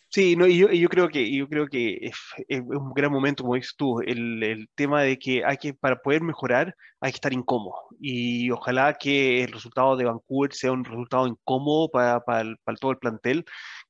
Sí, 0.09 0.35
no, 0.37 0.47
y 0.47 0.57
yo, 0.57 0.69
yo, 0.71 0.87
creo 0.89 1.09
que, 1.09 1.29
yo 1.35 1.47
creo 1.49 1.67
que 1.67 1.99
es, 2.01 2.15
es, 2.47 2.61
un 2.61 2.93
gran 2.93 3.11
momento, 3.11 3.43
como 3.43 3.55
dices 3.55 3.75
tú, 3.77 3.99
el, 4.01 4.41
el, 4.41 4.69
tema 4.73 5.01
de 5.03 5.19
que 5.19 5.43
hay 5.45 5.57
que, 5.57 5.73
para 5.73 6.01
poder 6.01 6.21
mejorar, 6.21 6.75
hay 7.01 7.11
que 7.11 7.17
estar 7.17 7.33
incómodo. 7.33 7.75
Y 7.99 8.49
ojalá 8.51 8.93
que 8.93 9.43
el 9.43 9.51
resultado 9.51 9.97
de 9.97 10.05
Vancouver 10.05 10.53
sea 10.53 10.71
un 10.71 10.85
resultado 10.85 11.27
incómodo 11.27 11.89
para, 11.89 12.21
para, 12.21 12.55
para 12.63 12.77
todo 12.77 12.91
el 12.91 12.97
plantel, 12.99 13.45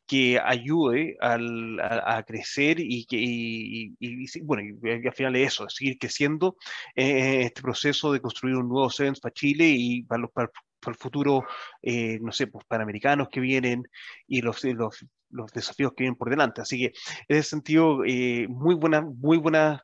que 0.08 0.40
ayude 0.40 1.18
al, 1.20 1.80
a, 1.80 2.18
a, 2.18 2.24
crecer 2.24 2.80
y 2.80 3.06
que, 3.06 3.18
y, 3.18 3.96
y, 4.00 4.26
y, 4.26 4.42
bueno, 4.42 4.64
y 4.84 5.08
al 5.08 5.14
final 5.14 5.36
es 5.36 5.54
eso, 5.54 5.70
seguir 5.70 5.98
creciendo 6.00 6.56
en 6.96 7.42
este 7.42 7.62
proceso 7.62 8.12
de 8.14 8.22
construir 8.22 8.56
un 8.56 8.70
nuevo 8.70 8.90
Sevens 8.90 9.20
para 9.20 9.34
Chile 9.34 9.66
y 9.68 10.04
para, 10.04 10.22
los, 10.22 10.32
para, 10.32 10.50
para 10.80 10.94
el 10.94 10.98
futuro, 11.00 11.44
eh, 11.82 12.20
no 12.22 12.32
sé, 12.32 12.48
pues 12.48 12.66
panamericanos 12.66 13.30
que 13.30 13.42
vienen 13.42 13.84
y 14.28 14.42
los, 14.42 14.64
los, 14.64 15.06
los, 15.30 15.52
desafíos 15.52 15.94
que 15.94 16.04
vienen 16.04 16.18
por 16.18 16.30
delante. 16.30 16.62
Así 16.62 16.78
que 16.78 16.86
en 17.28 17.38
ese 17.38 17.50
sentido, 17.50 18.04
eh, 18.06 18.48
muy 18.50 18.76
buena, 18.76 19.02
muy 19.02 19.38
buena 19.38 19.84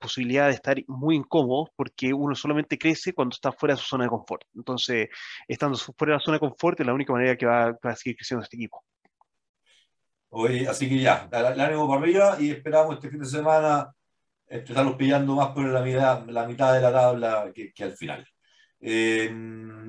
posibilidad 0.00 0.48
de 0.48 0.54
estar 0.54 0.76
muy 0.86 1.16
incómodo 1.16 1.70
porque 1.76 2.12
uno 2.12 2.34
solamente 2.34 2.76
crece 2.76 3.14
cuando 3.14 3.34
está 3.34 3.52
fuera 3.52 3.74
de 3.74 3.80
su 3.80 3.86
zona 3.86 4.04
de 4.04 4.10
confort. 4.10 4.42
Entonces, 4.54 5.08
estando 5.48 5.78
fuera 5.78 6.12
de 6.12 6.18
la 6.18 6.24
zona 6.24 6.34
de 6.36 6.40
confort 6.40 6.80
es 6.80 6.86
la 6.86 6.92
única 6.92 7.12
manera 7.12 7.36
que 7.36 7.46
va, 7.46 7.72
va 7.72 7.90
a 7.90 7.96
seguir 7.96 8.16
creciendo 8.16 8.44
este 8.44 8.56
equipo. 8.56 8.84
Oye, 10.30 10.68
así 10.68 10.88
que 10.88 10.98
ya, 10.98 11.28
la 11.30 11.64
ánimo 11.64 11.88
para 11.88 12.02
arriba 12.02 12.36
y 12.38 12.50
esperamos 12.50 12.96
este 12.96 13.08
fin 13.08 13.20
de 13.20 13.26
semana 13.26 13.90
estarlos 14.46 14.96
pillando 14.96 15.34
más 15.34 15.48
por 15.48 15.64
la 15.64 15.80
mitad, 15.80 16.26
la 16.28 16.46
mitad 16.46 16.74
de 16.74 16.80
la 16.80 16.92
tabla 16.92 17.50
que, 17.54 17.72
que 17.72 17.84
al 17.84 17.96
final. 17.96 18.26
Eh, 18.80 19.30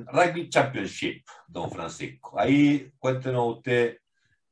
Rugby 0.08 0.50
Championship, 0.50 1.26
don 1.48 1.70
Francisco. 1.70 2.40
Ahí 2.40 2.92
cuéntenos 2.98 3.58
usted 3.58 3.98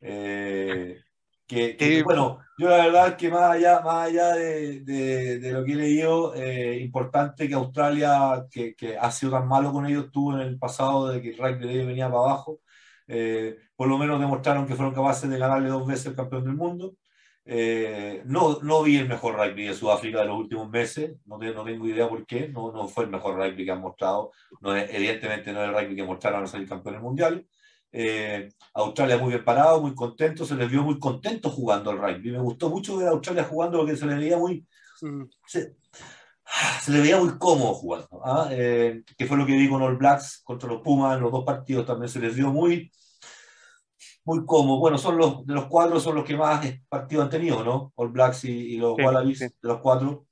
eh, 0.01 1.01
que, 1.47 1.77
que, 1.77 2.03
bueno, 2.03 2.39
yo 2.57 2.69
la 2.69 2.77
verdad 2.85 3.07
es 3.09 3.15
que 3.15 3.29
más 3.29 3.51
allá, 3.51 3.81
más 3.81 4.07
allá 4.07 4.33
de, 4.33 4.81
de, 4.81 5.39
de 5.39 5.51
lo 5.51 5.63
que 5.63 5.73
he 5.73 5.75
leído, 5.75 6.33
eh, 6.35 6.79
importante 6.79 7.47
que 7.47 7.53
Australia, 7.53 8.47
que, 8.49 8.75
que, 8.75 8.97
ha 8.97 9.11
sido 9.11 9.33
tan 9.33 9.47
malo 9.47 9.71
con 9.71 9.85
ellos, 9.85 10.11
tuvo 10.11 10.33
en 10.33 10.41
el 10.41 10.57
pasado 10.57 11.09
de 11.09 11.21
que 11.21 11.29
el 11.29 11.37
rugby 11.37 11.67
de 11.67 11.73
ellos 11.73 11.87
venía 11.87 12.07
para 12.09 12.19
abajo, 12.21 12.61
eh, 13.07 13.57
por 13.75 13.87
lo 13.87 13.97
menos 13.97 14.19
demostraron 14.19 14.65
que 14.65 14.75
fueron 14.75 14.93
capaces 14.93 15.29
de 15.29 15.37
ganarle 15.37 15.69
dos 15.69 15.85
veces 15.85 16.07
el 16.07 16.15
campeón 16.15 16.45
del 16.45 16.55
mundo. 16.55 16.95
Eh, 17.47 18.23
no, 18.25 18.59
no 18.63 18.81
vi 18.81 18.97
el 18.97 19.07
mejor 19.07 19.35
rugby 19.35 19.67
de 19.67 19.75
Sudáfrica 19.75 20.21
de 20.21 20.25
los 20.25 20.39
últimos 20.39 20.67
meses, 20.69 21.15
no, 21.25 21.37
te, 21.37 21.53
no 21.53 21.63
tengo 21.63 21.87
idea 21.87 22.09
por 22.09 22.25
qué, 22.25 22.47
no, 22.49 22.71
no 22.71 22.87
fue 22.87 23.03
el 23.03 23.11
mejor 23.11 23.35
rugby 23.35 23.65
que 23.65 23.71
han 23.71 23.81
mostrado, 23.81 24.31
no, 24.61 24.75
evidentemente 24.75 25.53
no 25.53 25.61
es 25.61 25.69
el 25.69 25.75
rugby 25.75 25.95
que 25.95 26.03
mostraron 26.03 26.43
a 26.43 26.47
salir 26.47 26.67
campeones 26.67 27.01
mundiales. 27.01 27.45
Eh, 27.97 28.49
Australia 28.73 29.17
muy 29.17 29.29
bien 29.29 29.45
parado, 29.45 29.81
muy 29.81 29.95
contento, 29.95 30.45
se 30.45 30.55
les 30.55 30.69
vio 30.69 30.83
muy 30.83 30.99
contento 30.99 31.49
jugando 31.49 31.91
al 31.91 31.97
rugby. 31.97 32.31
Me 32.31 32.39
gustó 32.39 32.69
mucho 32.69 32.97
ver 32.97 33.07
a 33.07 33.11
Australia 33.11 33.45
jugando 33.45 33.77
porque 33.77 33.95
se 33.95 34.05
les 34.05 34.17
veía 34.17 34.37
muy. 34.37 34.67
Mm. 35.01 35.23
Se, 35.47 35.77
se 36.81 36.91
le 36.91 36.99
veía 36.99 37.17
muy 37.17 37.37
cómodo 37.37 37.73
jugando. 37.73 38.21
¿ah? 38.25 38.49
Eh, 38.51 39.01
que 39.17 39.25
fue 39.25 39.37
lo 39.37 39.45
que 39.45 39.55
vi 39.55 39.69
con 39.69 39.81
All 39.81 39.95
Blacks 39.95 40.41
contra 40.43 40.67
los 40.67 40.81
Pumas 40.81 41.15
en 41.15 41.23
los 41.23 41.31
dos 41.31 41.45
partidos, 41.45 41.85
también 41.85 42.09
se 42.09 42.19
les 42.19 42.35
vio 42.35 42.51
muy, 42.51 42.91
muy 44.25 44.45
cómodo. 44.45 44.77
Bueno, 44.79 44.97
son 44.97 45.17
los 45.17 45.45
de 45.45 45.53
los 45.53 45.67
cuatro 45.67 45.97
son 46.01 46.15
los 46.15 46.25
que 46.25 46.35
más 46.35 46.67
partidos 46.89 47.23
han 47.23 47.29
tenido, 47.29 47.63
¿no? 47.63 47.93
All 47.95 48.09
Blacks 48.09 48.43
y, 48.43 48.73
y 48.73 48.77
los 48.77 48.97
sí, 48.97 49.03
Wallabies, 49.03 49.39
sí. 49.39 49.45
de 49.45 49.69
los 49.69 49.79
cuatro. 49.79 50.25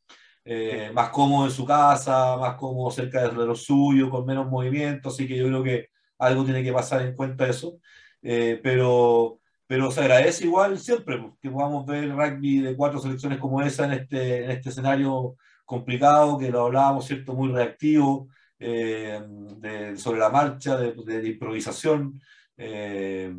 Eh, 0.43 0.91
más 0.93 1.11
cómodo 1.11 1.45
en 1.45 1.51
su 1.51 1.63
casa, 1.63 2.35
más 2.35 2.55
cómodo 2.55 2.91
cerca 2.91 3.21
de, 3.21 3.29
de 3.29 3.45
lo 3.45 3.55
suyo, 3.55 4.09
con 4.09 4.25
menos 4.25 4.47
movimiento, 4.47 5.07
así 5.07 5.25
que 5.25 5.37
yo 5.37 5.47
creo 5.47 5.63
que 5.63 5.93
algo 6.25 6.45
tiene 6.45 6.63
que 6.63 6.73
pasar 6.73 7.01
en 7.01 7.15
cuenta 7.15 7.47
eso, 7.47 7.79
eh, 8.21 8.59
pero, 8.63 9.39
pero 9.67 9.91
se 9.91 10.01
agradece 10.01 10.45
igual 10.45 10.79
siempre 10.79 11.17
pues, 11.17 11.33
que 11.41 11.49
podamos 11.49 11.85
ver 11.85 12.09
rugby 12.11 12.59
de 12.59 12.75
cuatro 12.75 12.99
selecciones 12.99 13.39
como 13.39 13.61
esa 13.61 13.85
en 13.85 13.93
este, 13.93 14.45
en 14.45 14.51
este 14.51 14.69
escenario 14.69 15.35
complicado, 15.65 16.37
que 16.37 16.49
lo 16.51 16.65
hablábamos, 16.65 17.05
¿cierto? 17.05 17.33
Muy 17.33 17.51
reactivo, 17.51 18.27
eh, 18.59 19.21
de, 19.57 19.97
sobre 19.97 20.19
la 20.19 20.29
marcha, 20.29 20.77
de, 20.77 20.93
de, 20.93 21.27
improvisación. 21.27 22.21
Eh, 22.57 23.33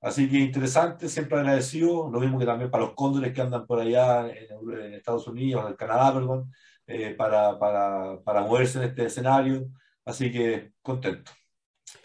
así 0.00 0.28
que 0.28 0.38
interesante, 0.38 1.08
siempre 1.08 1.38
agradecido, 1.38 2.10
lo 2.10 2.20
mismo 2.20 2.38
que 2.38 2.46
también 2.46 2.70
para 2.70 2.84
los 2.84 2.94
cóndores 2.94 3.32
que 3.32 3.40
andan 3.40 3.66
por 3.66 3.80
allá 3.80 4.28
en, 4.28 4.48
en 4.84 4.94
Estados 4.94 5.26
Unidos, 5.28 5.64
en 5.68 5.76
Canadá, 5.76 6.12
perdón, 6.14 6.52
eh, 6.86 7.14
para, 7.14 7.58
para, 7.58 8.20
para 8.22 8.42
moverse 8.42 8.78
en 8.78 8.84
este 8.84 9.06
escenario. 9.06 9.66
Así 10.04 10.30
que 10.30 10.72
contento. 10.82 11.32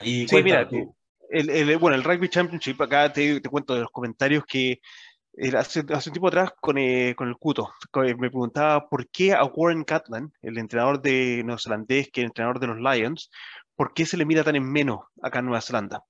Y 0.03 0.27
sí, 0.27 0.43
mira. 0.43 0.67
El, 1.29 1.49
el, 1.49 1.77
bueno, 1.77 1.95
el 1.95 2.03
Rugby 2.03 2.27
Championship, 2.27 2.81
acá 2.81 3.11
te, 3.11 3.39
te 3.39 3.49
cuento 3.49 3.73
de 3.73 3.81
los 3.81 3.91
comentarios 3.91 4.43
que 4.45 4.81
hace, 5.57 5.85
hace, 5.89 6.09
un 6.09 6.13
tiempo 6.13 6.27
atrás 6.27 6.51
con, 6.59 6.77
eh, 6.77 7.15
con 7.15 7.29
el 7.29 7.37
Cuto, 7.37 7.71
me 7.95 8.29
preguntaba 8.29 8.87
por 8.89 9.07
qué 9.09 9.33
a 9.33 9.43
Warren 9.45 9.83
Catlin, 9.83 10.31
el 10.41 10.57
entrenador 10.57 11.01
de 11.01 11.41
neozelandés, 11.45 12.09
que 12.11 12.21
es 12.21 12.23
el 12.23 12.29
entrenador 12.29 12.59
de 12.59 12.67
los 12.67 12.77
Lions, 12.79 13.29
por 13.75 13.93
qué 13.93 14.05
se 14.05 14.17
le 14.17 14.25
mira 14.25 14.43
tan 14.43 14.55
en 14.55 14.69
menos 14.69 14.99
acá 15.23 15.39
en 15.39 15.45
Nueva 15.45 15.61
Zelanda. 15.61 16.03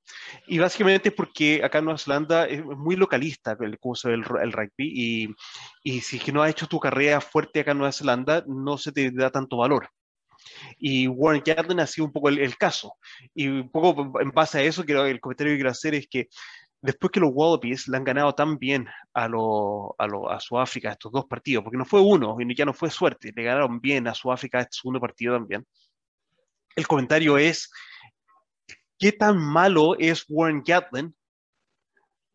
Y 0.48 0.60
básicamente 0.60 1.10
es 1.10 1.16
porque 1.16 1.64
acá 1.64 1.78
en 1.78 1.86
Nueva 1.86 2.00
Zelanda 2.00 2.46
es 2.46 2.66
muy 2.66 2.96
localista 2.96 3.56
el 3.60 3.80
curso 3.80 4.10
del 4.10 4.26
el 4.42 4.52
rugby 4.52 4.70
y, 4.80 5.36
y 5.84 6.02
si 6.02 6.18
es 6.18 6.24
que 6.24 6.32
no 6.32 6.44
has 6.44 6.52
hecho 6.52 6.68
tu 6.68 6.80
carrera 6.80 7.22
fuerte 7.22 7.62
acá 7.62 7.72
en 7.72 7.78
Nueva 7.78 7.94
Zelanda, 7.94 8.44
no 8.48 8.78
se 8.78 8.92
te 8.92 9.12
da 9.12 9.30
tanto 9.30 9.58
valor. 9.58 9.90
Y 10.78 11.08
Warren 11.08 11.42
Catlin 11.42 11.80
ha 11.80 11.88
sido 11.88 12.06
un 12.06 12.12
poco 12.12 12.30
el, 12.30 12.40
el, 12.40 12.58
caso. 12.58 12.94
Y 13.34 13.48
un 13.48 13.70
poco 13.70 14.20
en 14.20 14.32
base 14.32 14.60
a 14.60 14.64
eso, 14.64 14.84
quiero, 14.84 15.06
el 15.06 15.20
comentario 15.20 15.54
que 15.54 15.58
quiero 15.58 15.72
hacer 15.72 15.96
es 15.96 16.08
que 16.08 16.30
después 16.82 17.12
que 17.12 17.20
los 17.20 17.32
Wallabies 17.34 17.88
le 17.88 17.98
han 17.98 18.04
ganado 18.04 18.34
tan 18.34 18.58
bien 18.58 18.88
a, 19.14 19.28
lo, 19.28 19.96
a, 19.98 20.08
lo, 20.08 20.30
a 20.30 20.40
Sudáfrica 20.40 20.92
estos 20.92 21.12
dos 21.12 21.26
partidos, 21.26 21.64
porque 21.64 21.78
no 21.78 21.86
fue 21.86 22.02
uno, 22.02 22.36
y 22.40 22.56
ya 22.56 22.66
no 22.66 22.74
fue 22.74 22.90
suerte, 22.90 23.32
le 23.36 23.44
ganaron 23.44 23.80
bien 23.80 24.08
a 24.08 24.14
Sudáfrica 24.14 24.60
este 24.60 24.78
segundo 24.82 25.00
partido 25.00 25.36
también. 25.36 25.66
El 26.76 26.88
comentario 26.88 27.38
es, 27.38 27.72
¿qué 28.98 29.12
tan 29.12 29.38
malo 29.38 29.96
es 30.00 30.26
Warren 30.28 30.64
Gatlin 30.66 31.16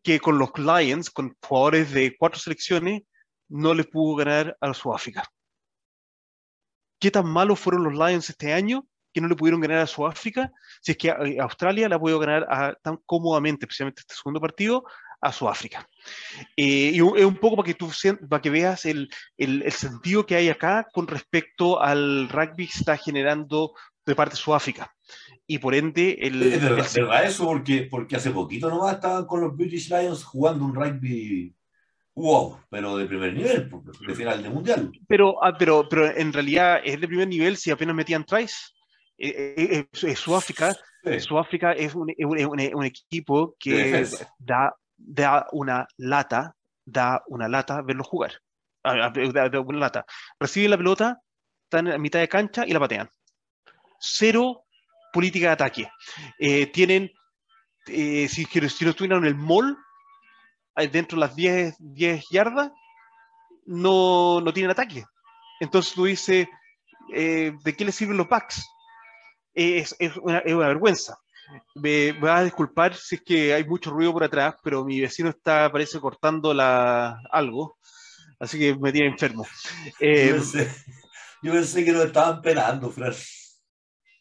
que 0.03 0.19
con 0.19 0.37
los 0.37 0.51
Lions, 0.57 1.09
con 1.09 1.35
jugadores 1.41 1.91
de 1.91 2.15
cuatro 2.17 2.39
selecciones, 2.39 3.03
no 3.49 3.73
le 3.73 3.83
pudo 3.83 4.15
ganar 4.15 4.57
a 4.61 4.73
Sudáfrica? 4.73 5.29
¿Qué 6.99 7.11
tan 7.11 7.27
malos 7.27 7.59
fueron 7.59 7.83
los 7.83 7.93
Lions 7.93 8.29
este 8.29 8.53
año 8.53 8.85
que 9.13 9.21
no 9.21 9.27
le 9.27 9.35
pudieron 9.35 9.61
ganar 9.61 9.79
a 9.79 9.87
Sudáfrica, 9.87 10.51
si 10.79 10.91
es 10.91 10.97
que 10.97 11.07
eh, 11.07 11.37
Australia 11.39 11.89
la 11.89 11.95
ha 11.95 11.99
podido 11.99 12.19
ganar 12.19 12.45
a, 12.51 12.75
tan 12.75 12.97
cómodamente, 13.05 13.65
especialmente 13.65 14.01
este 14.01 14.13
segundo 14.13 14.39
partido, 14.39 14.83
a 15.19 15.31
Sudáfrica. 15.31 15.89
Eh, 16.55 16.91
y 16.93 16.97
es 16.97 17.25
un 17.25 17.37
poco 17.37 17.55
para 17.55 17.65
que 17.65 17.73
tú 17.73 17.89
para 18.29 18.41
que 18.41 18.49
veas 18.51 18.85
el, 18.85 19.09
el, 19.37 19.63
el, 19.63 19.71
sentido 19.71 20.25
que 20.25 20.35
hay 20.35 20.49
acá 20.49 20.87
con 20.93 21.07
respecto 21.07 21.81
al 21.81 22.29
rugby 22.29 22.67
que 22.67 22.77
está 22.77 22.95
generando 22.95 23.73
de 24.05 24.15
parte 24.15 24.35
de 24.35 24.41
Sudáfrica. 24.41 24.93
Y 25.47 25.57
por 25.57 25.73
ende... 25.73 26.17
El, 26.21 26.43
es 26.43 26.61
verdad, 26.61 26.87
el, 26.93 27.05
verdad 27.05 27.25
eso, 27.25 27.45
porque, 27.45 27.87
porque 27.89 28.15
hace 28.17 28.31
poquito 28.31 28.69
nomás 28.69 28.95
estaban 28.95 29.25
con 29.25 29.41
los 29.41 29.55
British 29.55 29.89
Lions 29.89 30.23
jugando 30.23 30.63
un 30.65 30.75
rugby 30.75 31.55
wow, 32.17 32.59
pero 32.69 32.97
de 32.97 33.05
primer 33.05 33.33
nivel, 33.33 33.69
de 34.07 34.15
final 34.15 34.41
de 34.41 34.49
mundial. 34.49 34.91
Pero, 35.07 35.43
ah, 35.43 35.55
pero, 35.57 35.87
pero 35.87 36.07
en 36.17 36.33
realidad 36.33 36.79
es 36.83 36.99
de 36.99 37.07
primer 37.07 37.27
nivel 37.27 37.57
si 37.57 37.69
apenas 37.69 37.95
metían 37.95 38.25
tries. 38.25 38.73
Eh, 39.19 39.53
eh, 39.57 39.87
eh, 40.03 40.15
Sudáfrica, 40.15 40.75
sí. 41.03 41.19
Sudáfrica 41.19 41.73
es 41.73 41.93
un, 41.93 42.11
un, 42.17 42.45
un, 42.45 42.75
un 42.75 42.85
equipo 42.85 43.55
que 43.59 44.05
da, 44.39 44.73
da, 44.95 45.45
una 45.51 45.87
lata, 45.97 46.55
da 46.83 47.21
una 47.27 47.47
lata 47.47 47.81
verlo 47.83 48.03
jugar. 48.03 48.33
Da, 48.83 49.49
da 49.49 49.59
una 49.59 49.79
lata. 49.79 50.05
Recibe 50.39 50.69
la 50.69 50.77
pelota, 50.77 51.21
están 51.65 51.87
a 51.87 51.97
mitad 51.99 52.19
de 52.19 52.27
cancha 52.27 52.65
y 52.65 52.71
la 52.71 52.79
patean. 52.79 53.09
Cero 53.99 54.63
política 55.13 55.47
de 55.47 55.53
ataque. 55.53 55.89
Eh, 56.39 56.67
tienen, 56.67 57.11
eh, 57.87 58.27
si, 58.27 58.45
si 58.45 58.85
no 58.85 58.91
estuvieran 58.91 59.19
en 59.19 59.25
el 59.25 59.35
mall, 59.35 59.77
dentro 60.85 61.15
de 61.15 61.21
las 61.21 61.35
10, 61.35 61.75
10 61.79 62.25
yardas, 62.29 62.71
no, 63.65 64.39
no 64.41 64.53
tienen 64.53 64.71
ataque. 64.71 65.03
Entonces 65.59 65.93
tú 65.93 66.05
dices, 66.05 66.47
eh, 67.13 67.53
¿de 67.63 67.75
qué 67.75 67.85
les 67.85 67.95
sirven 67.95 68.17
los 68.17 68.27
packs? 68.27 68.63
Es, 69.53 69.95
es, 69.97 70.15
una, 70.17 70.39
es, 70.39 70.53
una, 70.53 70.67
vergüenza. 70.67 71.17
Me, 71.75 72.13
me, 72.13 72.19
vas 72.19 72.41
a 72.41 72.43
disculpar 72.43 72.93
si 72.95 73.15
es 73.15 73.21
que 73.21 73.53
hay 73.53 73.63
mucho 73.63 73.89
ruido 73.89 74.13
por 74.13 74.23
atrás, 74.23 74.55
pero 74.63 74.85
mi 74.85 75.01
vecino 75.01 75.29
está, 75.29 75.71
parece, 75.71 75.99
cortando 75.99 76.53
la, 76.53 77.19
algo, 77.31 77.77
así 78.39 78.59
que 78.59 78.75
me 78.75 78.91
tiene 78.91 79.09
enfermo. 79.09 79.47
Eh, 79.99 80.27
yo, 80.27 80.35
pensé, 80.35 80.71
yo, 81.41 81.51
pensé, 81.53 81.85
que 81.85 81.91
nos 81.91 82.05
estaban 82.05 82.41
pelando, 82.41 82.91
Fran. 82.91 83.13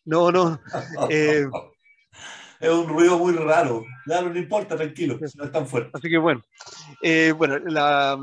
No, 0.04 0.30
no. 0.30 0.58
Eh, 2.66 2.72
es 2.72 2.74
un 2.74 2.88
ruido 2.88 3.18
muy 3.18 3.32
raro. 3.34 3.84
Ya 4.06 4.22
no, 4.22 4.36
importa, 4.36 4.76
tranquilo, 4.76 5.18
no 5.36 5.44
es 5.44 5.52
tan 5.52 5.66
fuerte. 5.66 5.90
Así 5.94 6.08
que 6.08 6.18
bueno. 6.18 6.42
Eh, 7.02 7.32
bueno, 7.36 7.58
la, 7.58 8.18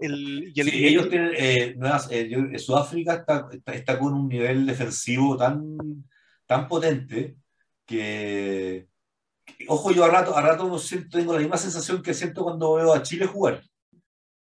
el, 0.00 0.52
y 0.54 0.60
el, 0.60 0.70
sí, 0.70 0.86
ellos 0.86 1.08
tienen, 1.08 1.32
eh, 1.36 1.74
nuevas, 1.76 2.08
eh, 2.10 2.58
Sudáfrica 2.58 3.14
está, 3.14 3.48
está, 3.50 3.74
está, 3.74 3.98
con 3.98 4.14
un 4.14 4.28
nivel 4.28 4.66
defensivo 4.66 5.36
tan, 5.36 5.76
tan 6.46 6.68
potente 6.68 7.36
que, 7.84 8.88
que, 9.44 9.64
ojo, 9.68 9.92
yo 9.92 10.04
a 10.04 10.08
rato, 10.08 10.36
a 10.36 10.42
rato 10.42 10.68
no 10.68 10.78
siento, 10.78 11.18
tengo 11.18 11.32
la 11.32 11.40
misma 11.40 11.56
sensación 11.56 12.02
que 12.02 12.14
siento 12.14 12.42
cuando 12.42 12.74
veo 12.74 12.92
a 12.92 13.02
Chile 13.02 13.26
jugar, 13.26 13.62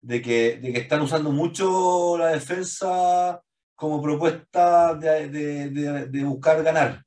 de 0.01 0.21
que, 0.21 0.59
de 0.61 0.73
que 0.73 0.79
están 0.79 1.01
usando 1.01 1.31
mucho 1.31 2.17
la 2.17 2.27
defensa 2.27 3.41
como 3.75 4.01
propuesta 4.01 4.93
de, 4.95 5.29
de, 5.29 6.05
de 6.07 6.23
buscar 6.25 6.61
ganar. 6.63 7.03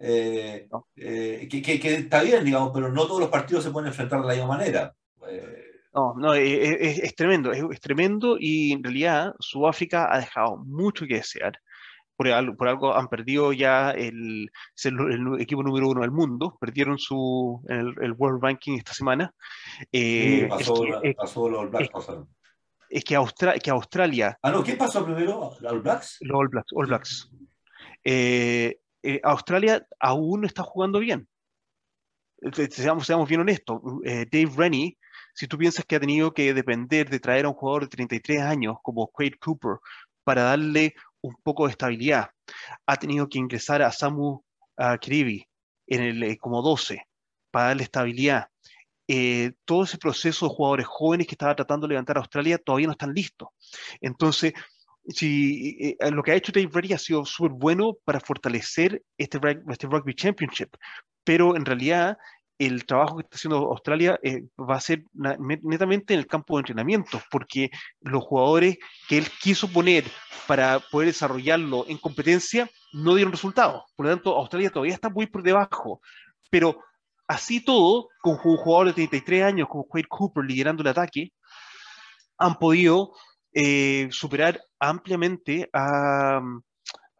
Eh, 0.00 0.68
eh, 0.96 1.48
que, 1.50 1.60
que, 1.60 1.80
que, 1.80 1.94
está 1.94 2.22
bien, 2.22 2.44
digamos, 2.44 2.70
pero 2.72 2.90
no 2.92 3.06
todos 3.06 3.20
los 3.20 3.30
partidos 3.30 3.64
se 3.64 3.70
pueden 3.70 3.88
enfrentar 3.88 4.20
de 4.20 4.28
la 4.28 4.34
misma 4.34 4.56
manera. 4.56 4.94
Eh, 5.28 5.64
no, 5.92 6.14
no, 6.16 6.34
es, 6.34 6.76
es, 6.80 6.98
es 6.98 7.14
tremendo, 7.14 7.50
es, 7.50 7.64
es, 7.70 7.80
tremendo 7.80 8.36
y 8.38 8.72
en 8.72 8.84
realidad 8.84 9.34
Sudáfrica 9.40 10.12
ha 10.12 10.18
dejado 10.18 10.56
mucho 10.58 11.06
que 11.06 11.16
desear. 11.16 11.58
Por 12.16 12.26
algo, 12.28 12.56
por 12.56 12.66
algo 12.66 12.96
han 12.96 13.06
perdido 13.06 13.52
ya 13.52 13.92
el, 13.92 14.50
el, 14.84 15.12
el, 15.12 15.40
equipo 15.40 15.62
número 15.62 15.88
uno 15.88 16.00
del 16.00 16.10
mundo, 16.10 16.56
perdieron 16.60 16.98
su, 16.98 17.64
el, 17.68 17.94
el 18.00 18.12
World 18.12 18.42
Ranking 18.42 18.76
esta 18.76 18.92
semana. 18.92 19.32
Eh, 19.92 20.40
sí, 20.42 20.46
pasó, 20.48 20.74
que, 21.00 21.14
pasó 21.14 21.48
los 21.48 21.70
Blacks, 21.70 21.90
pasaron. 21.90 22.28
Es 22.90 23.04
que, 23.04 23.14
Austra 23.14 23.54
que 23.58 23.70
Australia... 23.70 24.36
Ah, 24.42 24.50
no, 24.50 24.64
¿qué 24.64 24.74
pasó 24.74 25.04
primero? 25.04 25.52
¿Los 25.60 25.72
All 25.72 25.80
Blacks? 25.80 26.18
Los 26.22 26.40
All 26.40 26.48
Blacks. 26.48 26.72
All 26.74 26.86
Blacks. 26.86 27.30
Eh, 28.02 28.80
eh, 29.08 29.20
Australia 29.22 29.86
aún 29.98 30.42
no 30.42 30.46
está 30.46 30.62
jugando 30.62 30.98
bien. 30.98 31.28
Seamos, 32.70 33.06
seamos 33.06 33.28
bien 33.28 33.40
honestos. 33.40 33.80
Eh, 34.04 34.26
Dave 34.30 34.52
Rennie, 34.56 34.98
si 35.34 35.46
tú 35.46 35.58
piensas 35.58 35.84
que 35.84 35.96
ha 35.96 36.00
tenido 36.00 36.32
que 36.32 36.52
depender 36.54 37.08
de 37.08 37.18
traer 37.18 37.46
a 37.46 37.48
un 37.48 37.54
jugador 37.54 37.84
de 37.84 37.88
33 37.88 38.42
años 38.42 38.76
como 38.82 39.08
Quade 39.08 39.38
Cooper 39.40 39.78
para 40.24 40.42
darle 40.42 40.94
un 41.20 41.34
poco 41.42 41.66
de 41.66 41.72
estabilidad, 41.72 42.30
ha 42.86 42.96
tenido 42.96 43.28
que 43.28 43.38
ingresar 43.38 43.82
a 43.82 43.90
Samu 43.90 44.28
uh, 44.78 44.96
en 45.86 46.02
el, 46.02 46.22
eh, 46.22 46.38
como 46.38 46.62
12 46.62 47.02
para 47.50 47.68
darle 47.68 47.84
estabilidad. 47.84 48.48
Eh, 49.08 49.52
todo 49.64 49.84
ese 49.84 49.96
proceso 49.96 50.46
de 50.46 50.54
jugadores 50.54 50.86
jóvenes 50.86 51.26
que 51.26 51.34
estaba 51.34 51.56
tratando 51.56 51.86
de 51.86 51.94
levantar 51.94 52.18
a 52.18 52.20
Australia 52.20 52.58
todavía 52.58 52.88
no 52.88 52.92
están 52.92 53.14
listos. 53.14 53.48
Entonces, 54.02 54.52
si, 55.08 55.96
eh, 55.98 56.10
lo 56.10 56.22
que 56.22 56.32
ha 56.32 56.36
hecho 56.36 56.52
Dave 56.52 56.66
Brady 56.66 56.92
ha 56.92 56.98
sido 56.98 57.24
súper 57.24 57.52
bueno 57.52 57.96
para 58.04 58.20
fortalecer 58.20 59.02
este, 59.16 59.40
este 59.68 59.86
Rugby 59.86 60.14
Championship, 60.14 60.76
pero 61.24 61.56
en 61.56 61.64
realidad 61.64 62.18
el 62.58 62.86
trabajo 62.86 63.16
que 63.16 63.22
está 63.22 63.36
haciendo 63.36 63.58
Australia 63.70 64.18
eh, 64.22 64.42
va 64.58 64.76
a 64.76 64.80
ser 64.80 65.04
netamente 65.14 66.14
en 66.14 66.20
el 66.20 66.26
campo 66.26 66.56
de 66.56 66.62
entrenamiento, 66.62 67.22
porque 67.30 67.70
los 68.00 68.24
jugadores 68.24 68.78
que 69.08 69.18
él 69.18 69.26
quiso 69.40 69.68
poner 69.68 70.04
para 70.48 70.80
poder 70.80 71.08
desarrollarlo 71.08 71.84
en 71.88 71.98
competencia 71.98 72.68
no 72.92 73.14
dieron 73.14 73.32
resultados. 73.32 73.84
Por 73.94 74.06
lo 74.06 74.12
tanto, 74.12 74.36
Australia 74.36 74.70
todavía 74.70 74.94
está 74.94 75.08
muy 75.08 75.26
por 75.26 75.42
debajo. 75.44 76.00
Pero 76.50 76.82
así 77.28 77.64
todo, 77.64 78.08
con 78.20 78.38
un 78.42 78.56
jugador 78.56 78.88
de 78.88 78.94
33 78.94 79.44
años 79.44 79.68
como 79.68 79.86
Quade 79.86 80.08
Cooper 80.08 80.44
liderando 80.44 80.82
el 80.82 80.88
ataque, 80.88 81.32
han 82.38 82.56
podido 82.56 83.12
eh, 83.60 84.06
superar 84.12 84.60
ampliamente 84.78 85.68
a, 85.72 86.40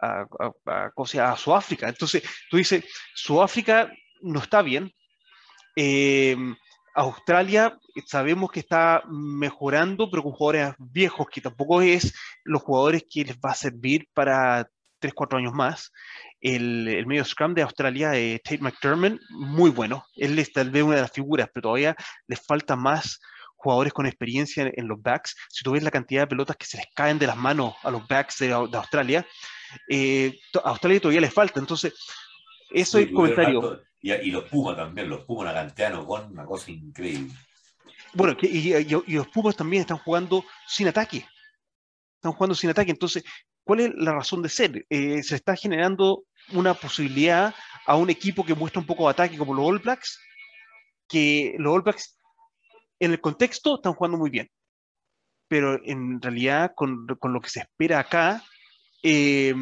a, 0.01 0.26
a, 0.39 0.53
a, 0.66 1.32
a 1.32 1.36
Sudáfrica. 1.36 1.89
Entonces, 1.89 2.22
tú 2.49 2.59
dices, 2.59 2.84
Sudáfrica 3.12 3.93
no 4.22 4.39
está 4.39 4.62
bien. 4.62 4.93
Eh, 5.74 6.36
Australia 6.95 7.76
sabemos 8.07 8.53
que 8.53 8.61
está 8.61 9.03
mejorando, 9.09 10.09
pero 10.09 10.22
con 10.22 10.30
jugadores 10.30 10.74
viejos, 10.78 11.26
que 11.28 11.41
tampoco 11.41 11.82
es 11.82 12.14
los 12.45 12.62
jugadores 12.62 13.05
que 13.11 13.24
les 13.24 13.36
va 13.36 13.51
a 13.51 13.55
servir 13.55 14.07
para 14.14 14.68
3, 15.01 15.14
4 15.14 15.39
años 15.41 15.53
más. 15.53 15.91
El, 16.41 16.86
el 16.86 17.07
medio 17.07 17.24
scrum 17.24 17.53
de 17.53 17.62
Australia, 17.62 18.14
eh, 18.14 18.41
Tate 18.45 18.59
McDermott, 18.59 19.20
muy 19.30 19.70
bueno. 19.70 20.05
Él 20.14 20.39
es 20.39 20.53
tal 20.53 20.70
vez 20.70 20.84
una 20.84 20.95
de 20.97 21.03
las 21.03 21.11
figuras, 21.11 21.49
pero 21.53 21.62
todavía 21.62 21.97
les 22.28 22.41
falta 22.47 22.76
más 22.76 23.18
jugadores 23.59 23.93
con 23.93 24.07
experiencia 24.07 24.63
en, 24.63 24.73
en, 24.75 24.89
los 24.89 25.03
backs. 25.03 25.37
Si 25.51 25.63
tú 25.63 25.73
ves 25.73 25.83
la 25.83 25.91
cantidad 25.91 26.23
de 26.23 26.29
pelotas 26.29 26.57
que 26.57 26.65
se 26.65 26.79
les 26.79 26.87
caen 26.95 27.19
de 27.19 27.27
las 27.27 27.37
manos 27.37 27.75
a 27.83 27.91
los 27.91 28.07
backs 28.09 28.39
de, 28.39 28.47
de 28.47 28.77
Australia, 28.79 29.27
eh, 29.89 30.39
a 30.65 30.71
Australia 30.71 31.01
todavía 31.01 31.21
les 31.21 31.35
falta. 31.35 31.61
Entonces, 31.61 31.95
eso 32.71 32.99
sí, 32.99 33.05
es 33.05 33.13
comentario. 33.13 33.83
Y, 34.01 34.13
y, 34.13 34.31
los 34.31 34.45
Pumas 34.45 34.77
también, 34.77 35.09
los 35.09 35.25
Pumas, 35.25 35.51
una 35.51 35.55
cantidad 35.55 35.91
no 35.91 36.07
con 36.07 36.31
una 36.31 36.45
cosa 36.45 36.71
increíble. 36.71 37.35
Bueno, 38.15 38.37
y, 38.41 38.73
y, 38.73 38.87
y, 39.07 39.13
los 39.15 39.29
Pumas 39.29 39.57
también 39.57 39.83
están 39.83 39.99
jugando 39.99 40.45
sin 40.67 40.89
ataque. 40.89 41.27
Están 42.15 42.33
jugando 42.33 42.55
sin 42.55 42.71
ataque. 42.71 42.93
Entonces, 42.93 43.25
¿cuál 43.65 43.81
es 43.81 43.91
la 43.95 44.13
razón 44.13 44.43
de 44.43 44.49
ser? 44.49 44.87
Eh, 44.89 45.23
se 45.23 45.35
está 45.35 45.57
generando 45.57 46.25
una 46.53 46.75
posibilidad 46.75 47.55
a 47.87 47.97
un 47.97 48.11
equipo 48.11 48.45
que 48.45 48.55
muestra 48.55 48.81
un 48.81 48.87
poco 48.87 49.05
de 49.05 49.11
ataque 49.11 49.37
como 49.37 49.55
los 49.55 49.67
All 49.67 49.79
Blacks, 49.79 50.21
que 51.09 51.55
los 51.59 51.75
All 51.75 51.83
Blacks 51.83 52.18
en 53.01 53.12
el 53.12 53.20
contexto 53.20 53.76
están 53.76 53.94
jugando 53.94 54.18
muy 54.18 54.30
bien, 54.30 54.51
pero 55.49 55.78
en 55.84 56.20
realidad 56.20 56.72
con, 56.74 57.07
con 57.18 57.32
lo 57.32 57.40
que 57.40 57.51
se 57.51 57.61
espera 57.61 58.01
acá, 58.01 58.42
eh, 59.03 59.55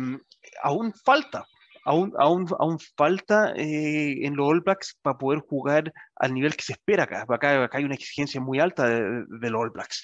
aún 0.62 0.92
falta, 1.04 1.46
aún, 1.86 2.12
aún, 2.18 2.46
aún 2.58 2.78
falta 2.96 3.52
eh, 3.54 4.26
en 4.26 4.36
los 4.36 4.48
All 4.48 4.60
Blacks 4.60 4.98
para 5.00 5.16
poder 5.16 5.40
jugar 5.40 5.92
al 6.16 6.34
nivel 6.34 6.56
que 6.56 6.64
se 6.64 6.72
espera 6.72 7.04
acá. 7.04 7.24
Acá, 7.28 7.64
acá 7.64 7.78
hay 7.78 7.84
una 7.84 7.94
exigencia 7.94 8.40
muy 8.40 8.58
alta 8.58 8.88
de, 8.88 9.24
de, 9.28 9.50
los 9.50 9.62
All 9.62 9.70
Blacks. 9.70 10.02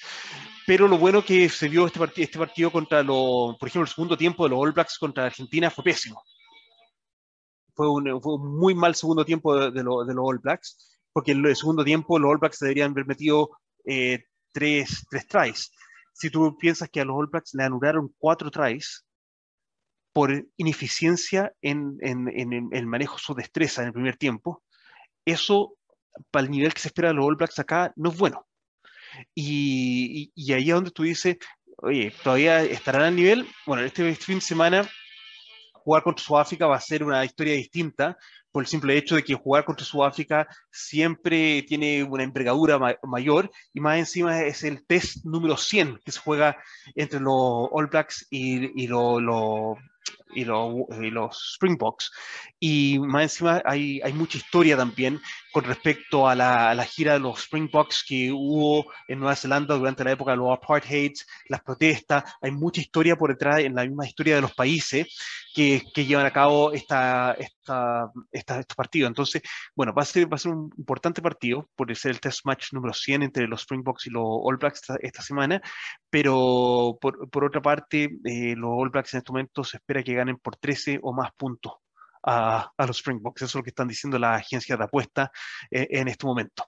Pero 0.65 0.87
lo 0.87 0.97
bueno 0.97 1.23
que 1.23 1.49
se 1.49 1.67
vio 1.67 1.85
este, 1.85 1.99
part 1.99 2.17
este 2.17 2.39
partido 2.39 2.71
contra 2.71 3.03
los, 3.03 3.57
por 3.57 3.67
ejemplo, 3.67 3.83
el 3.83 3.93
segundo 3.93 4.17
tiempo 4.17 4.43
de 4.43 4.51
los 4.51 4.59
All 4.59 4.71
Blacks 4.71 4.97
contra 4.97 5.25
Argentina 5.25 5.69
fue 5.69 5.83
pésimo. 5.83 6.23
Fue 7.75 7.89
un, 7.89 8.21
fue 8.21 8.35
un 8.35 8.57
muy 8.57 8.75
mal 8.75 8.95
segundo 8.95 9.25
tiempo 9.25 9.55
de, 9.55 9.71
de, 9.71 9.83
lo, 9.83 10.05
de 10.05 10.13
los 10.13 10.23
All 10.25 10.39
Blacks 10.39 10.92
porque 11.13 11.31
en 11.31 11.45
el 11.45 11.55
segundo 11.55 11.83
tiempo 11.83 12.19
los 12.19 12.31
All 12.31 12.39
Blacks 12.39 12.59
deberían 12.59 12.91
haber 12.91 13.05
metido 13.05 13.51
eh, 13.85 14.25
tres, 14.51 15.05
tres 15.09 15.27
tries. 15.27 15.71
Si 16.13 16.29
tú 16.29 16.57
piensas 16.57 16.89
que 16.89 17.01
a 17.01 17.05
los 17.05 17.15
All 17.15 17.27
Blacks 17.27 17.53
le 17.53 17.63
anularon 17.63 18.13
cuatro 18.17 18.51
tries 18.51 19.05
por 20.11 20.45
ineficiencia 20.57 21.53
en, 21.61 21.97
en, 22.01 22.27
en, 22.29 22.69
el 22.71 22.85
manejo 22.85 23.17
su 23.17 23.33
destreza 23.33 23.81
en 23.81 23.87
el 23.87 23.93
primer 23.93 24.17
tiempo, 24.17 24.63
eso 25.25 25.75
para 26.29 26.45
el 26.45 26.51
nivel 26.51 26.73
que 26.73 26.81
se 26.81 26.89
espera 26.89 27.09
de 27.09 27.15
los 27.15 27.25
All 27.25 27.35
Blacks 27.35 27.59
acá 27.59 27.93
no 27.95 28.11
es 28.11 28.17
bueno. 28.17 28.45
Y, 29.33 30.31
y, 30.35 30.49
y 30.49 30.53
ahí 30.53 30.69
es 30.69 30.75
donde 30.75 30.91
tú 30.91 31.03
dices, 31.03 31.37
oye, 31.77 32.13
¿todavía 32.23 32.63
estarán 32.63 33.03
al 33.03 33.15
nivel? 33.15 33.47
Bueno, 33.65 33.83
este 33.83 34.15
fin 34.15 34.35
de 34.35 34.41
semana 34.41 34.89
jugar 35.73 36.03
contra 36.03 36.23
Sudáfrica 36.23 36.67
va 36.67 36.77
a 36.77 36.81
ser 36.81 37.03
una 37.03 37.25
historia 37.25 37.53
distinta, 37.53 38.17
por 38.53 38.63
el 38.63 38.67
simple 38.67 38.95
hecho 38.95 39.15
de 39.15 39.23
que 39.23 39.33
jugar 39.33 39.65
contra 39.65 39.83
Sudáfrica 39.83 40.47
siempre 40.71 41.63
tiene 41.63 42.03
una 42.03 42.23
envergadura 42.23 42.77
ma 42.77 42.95
mayor 43.01 43.49
y 43.73 43.79
más 43.79 43.97
encima 43.97 44.43
es 44.43 44.63
el 44.63 44.85
test 44.85 45.25
número 45.25 45.57
100 45.57 45.99
que 46.05 46.11
se 46.11 46.19
juega 46.19 46.55
entre 46.93 47.19
los 47.19 47.67
All 47.71 47.87
Blacks 47.87 48.27
y, 48.29 48.81
y 48.81 48.87
los 48.87 49.19
lo, 49.21 49.77
y 50.35 50.45
los, 50.45 50.73
y 51.01 51.09
los 51.09 51.53
Springboks. 51.55 52.11
Y 52.59 52.99
más 52.99 53.23
encima 53.23 53.61
hay, 53.65 54.01
hay 54.01 54.13
mucha 54.13 54.37
historia 54.37 54.77
también 54.77 55.19
con 55.51 55.63
respecto 55.63 56.27
a 56.27 56.35
la, 56.35 56.71
a 56.71 56.75
la, 56.75 56.83
gira 56.85 57.13
de 57.13 57.19
los 57.19 57.43
Springboks 57.43 58.03
que 58.07 58.31
hubo 58.31 58.91
en 59.07 59.19
Nueva 59.19 59.35
Zelanda 59.35 59.75
durante 59.75 60.03
la 60.03 60.11
época 60.11 60.31
de 60.31 60.37
los 60.37 60.51
apartheids, 60.51 61.25
las 61.47 61.61
protestas. 61.61 62.23
Hay 62.41 62.51
mucha 62.51 62.81
historia 62.81 63.15
por 63.15 63.29
detrás 63.31 63.59
en 63.59 63.75
la 63.75 63.85
misma 63.85 64.07
historia 64.07 64.35
de 64.35 64.41
los 64.41 64.53
países 64.53 65.15
que, 65.53 65.83
que 65.93 66.05
llevan 66.05 66.25
a 66.25 66.31
cabo 66.31 66.73
esta, 66.73 67.33
esta, 67.33 68.11
esta, 68.31 68.59
estos 68.59 68.75
partidos. 68.75 69.09
Entonces, 69.09 69.41
bueno, 69.75 69.93
va 69.93 70.01
a, 70.01 70.05
ser, 70.05 70.31
va 70.31 70.35
a 70.35 70.39
ser 70.39 70.51
un 70.51 70.71
importante 70.77 71.21
partido 71.21 71.69
por 71.75 71.95
ser 71.95 72.11
el 72.11 72.19
test 72.19 72.45
match 72.45 72.73
número 72.73 72.93
100 72.93 73.23
entre 73.23 73.47
los 73.47 73.61
Springboks 73.61 74.07
y 74.07 74.09
los 74.09 74.23
All 74.25 74.57
Blacks 74.57 74.81
esta, 74.81 74.95
esta 75.01 75.21
semana, 75.21 75.61
pero 76.09 76.97
por, 76.99 77.29
por 77.29 77.45
otra 77.45 77.61
parte, 77.61 78.09
eh, 78.25 78.55
los 78.55 78.71
All 78.73 78.89
Blacks 78.89 79.13
en 79.13 79.19
este 79.19 79.31
momento 79.31 79.63
se 79.63 79.77
espera 79.77 80.03
que 80.03 80.13
ganen 80.13 80.22
por 80.41 80.55
13 80.55 80.99
o 81.01 81.13
más 81.13 81.31
puntos 81.35 81.73
a, 82.23 82.71
a, 82.77 82.87
los 82.87 82.97
Springboks. 82.97 83.41
Eso 83.41 83.45
es 83.45 83.55
lo 83.55 83.63
que 83.63 83.69
están 83.69 83.87
diciendo 83.87 84.17
las 84.17 84.41
agencias 84.41 84.77
de 84.77 84.85
apuesta 84.85 85.31
eh, 85.69 85.87
en 85.91 86.07
este 86.07 86.25
momento. 86.25 86.65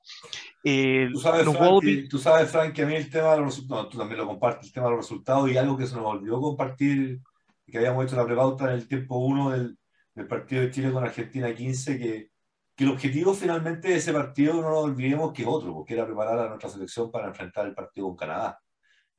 Eh, 0.64 1.10
¿Tú, 1.12 1.20
sabes, 1.20 1.48
Frank, 1.48 1.82
que, 1.82 2.08
tú 2.10 2.18
sabes, 2.18 2.52
Frank, 2.52 2.74
que 2.74 2.84
a 2.84 2.86
mí 2.86 2.96
el 2.96 3.10
tema 3.10 3.32
de 3.32 3.38
los 3.38 3.46
resultados, 3.48 3.86
no, 3.86 3.90
tú 3.90 3.98
también 3.98 4.20
lo 4.20 4.28
compartes, 4.28 4.68
el 4.68 4.74
tema 4.74 4.88
de 4.88 4.92
los 4.92 5.06
resultados 5.06 5.50
y 5.50 5.58
algo 5.58 5.78
que 5.78 5.88
se 5.88 5.96
nos 5.96 6.06
olvidó 6.06 6.42
compartir, 6.42 7.22
que 7.66 7.78
habíamos 7.78 8.06
hecho 8.06 8.16
la 8.16 8.26
prepauta 8.26 8.66
en 8.66 8.72
el 8.72 8.88
tiempo 8.88 9.18
1 9.18 9.52
del, 9.52 9.78
del, 10.14 10.28
partido 10.28 10.62
de 10.62 10.72
Chile 10.72 10.92
con 10.92 11.04
Argentina 11.04 11.54
15, 11.54 11.98
que, 11.98 12.30
que 12.76 12.84
el 12.84 12.92
objetivo 12.92 13.34
finalmente 13.34 13.88
de 13.90 13.96
ese 13.96 14.14
partido, 14.14 14.56
no 14.56 14.70
nos 14.70 14.84
olvidemos 14.84 15.32
que 15.32 15.44
es 15.44 15.48
otro, 15.48 15.74
porque 15.74 15.94
era 15.94 16.06
preparar 16.06 16.40
a 16.40 16.50
nuestra 16.50 16.70
selección 16.70 17.12
para 17.12 17.28
enfrentar 17.28 17.66
el 17.66 17.74
partido 17.74 18.08
con 18.08 18.18
Canadá 18.18 18.60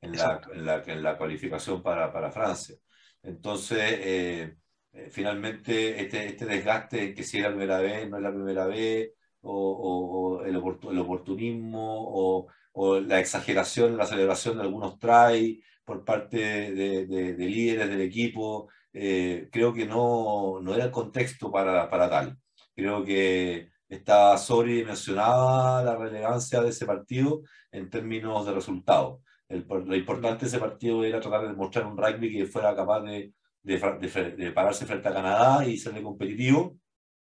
en, 0.01 0.15
la, 0.15 0.41
en 0.53 0.65
la, 0.65 0.83
en 0.85 1.03
la, 1.03 1.17
cualificación 1.17 1.81
para, 1.81 2.11
para 2.11 2.31
Francia. 2.31 2.75
Entonces, 3.23 3.79
eh, 3.79 4.57
eh, 4.93 5.09
finalmente 5.11 6.01
este, 6.01 6.27
este 6.27 6.45
desgaste 6.45 7.13
que 7.13 7.23
si 7.23 7.37
es 7.37 7.43
la 7.43 7.49
primera 7.49 7.79
vez, 7.79 8.09
no 8.09 8.17
es 8.17 8.23
la 8.23 8.33
primera 8.33 8.65
vez, 8.67 9.11
o, 9.41 9.51
o, 9.53 10.39
o 10.39 10.43
el, 10.43 10.55
el, 10.55 10.99
oportunismo, 10.99 11.79
o, 11.81 12.47
o, 12.73 12.99
la 12.99 13.19
exageración, 13.19 13.97
la 13.97 14.05
celebración 14.05 14.57
de 14.57 14.63
algunos 14.63 14.97
try 14.99 15.61
por 15.85 16.03
parte 16.05 16.37
de, 16.37 17.05
de, 17.07 17.33
de 17.33 17.45
líderes 17.45 17.89
del 17.89 18.01
equipo, 18.01 18.69
eh, 18.93 19.47
creo 19.51 19.73
que 19.73 19.85
no, 19.85 20.59
no, 20.61 20.73
era 20.73 20.85
el 20.85 20.91
contexto 20.91 21.51
para, 21.51 21.89
para 21.89 22.09
tal. 22.09 22.37
Creo 22.75 23.03
que 23.05 23.69
estaba 23.87 24.37
mencionaba 24.85 25.83
la 25.83 25.95
relevancia 25.95 26.61
de 26.61 26.69
ese 26.69 26.85
partido 26.85 27.41
en 27.71 27.89
términos 27.89 28.45
de 28.45 28.53
resultados. 28.53 29.21
El, 29.49 29.65
lo 29.67 29.95
importante 29.95 30.41
de 30.41 30.47
ese 30.47 30.59
partido 30.59 31.03
era 31.03 31.19
tratar 31.19 31.41
de 31.41 31.49
demostrar 31.49 31.85
un 31.85 31.97
rugby 31.97 32.31
que 32.31 32.45
fuera 32.45 32.75
capaz 32.75 33.01
de 33.01 33.33
de, 33.67 33.77
de, 33.77 34.31
de, 34.31 34.51
pararse 34.51 34.85
frente 34.85 35.09
a 35.09 35.13
Canadá 35.13 35.67
y 35.67 35.77
serle 35.77 36.01
competitivo. 36.01 36.77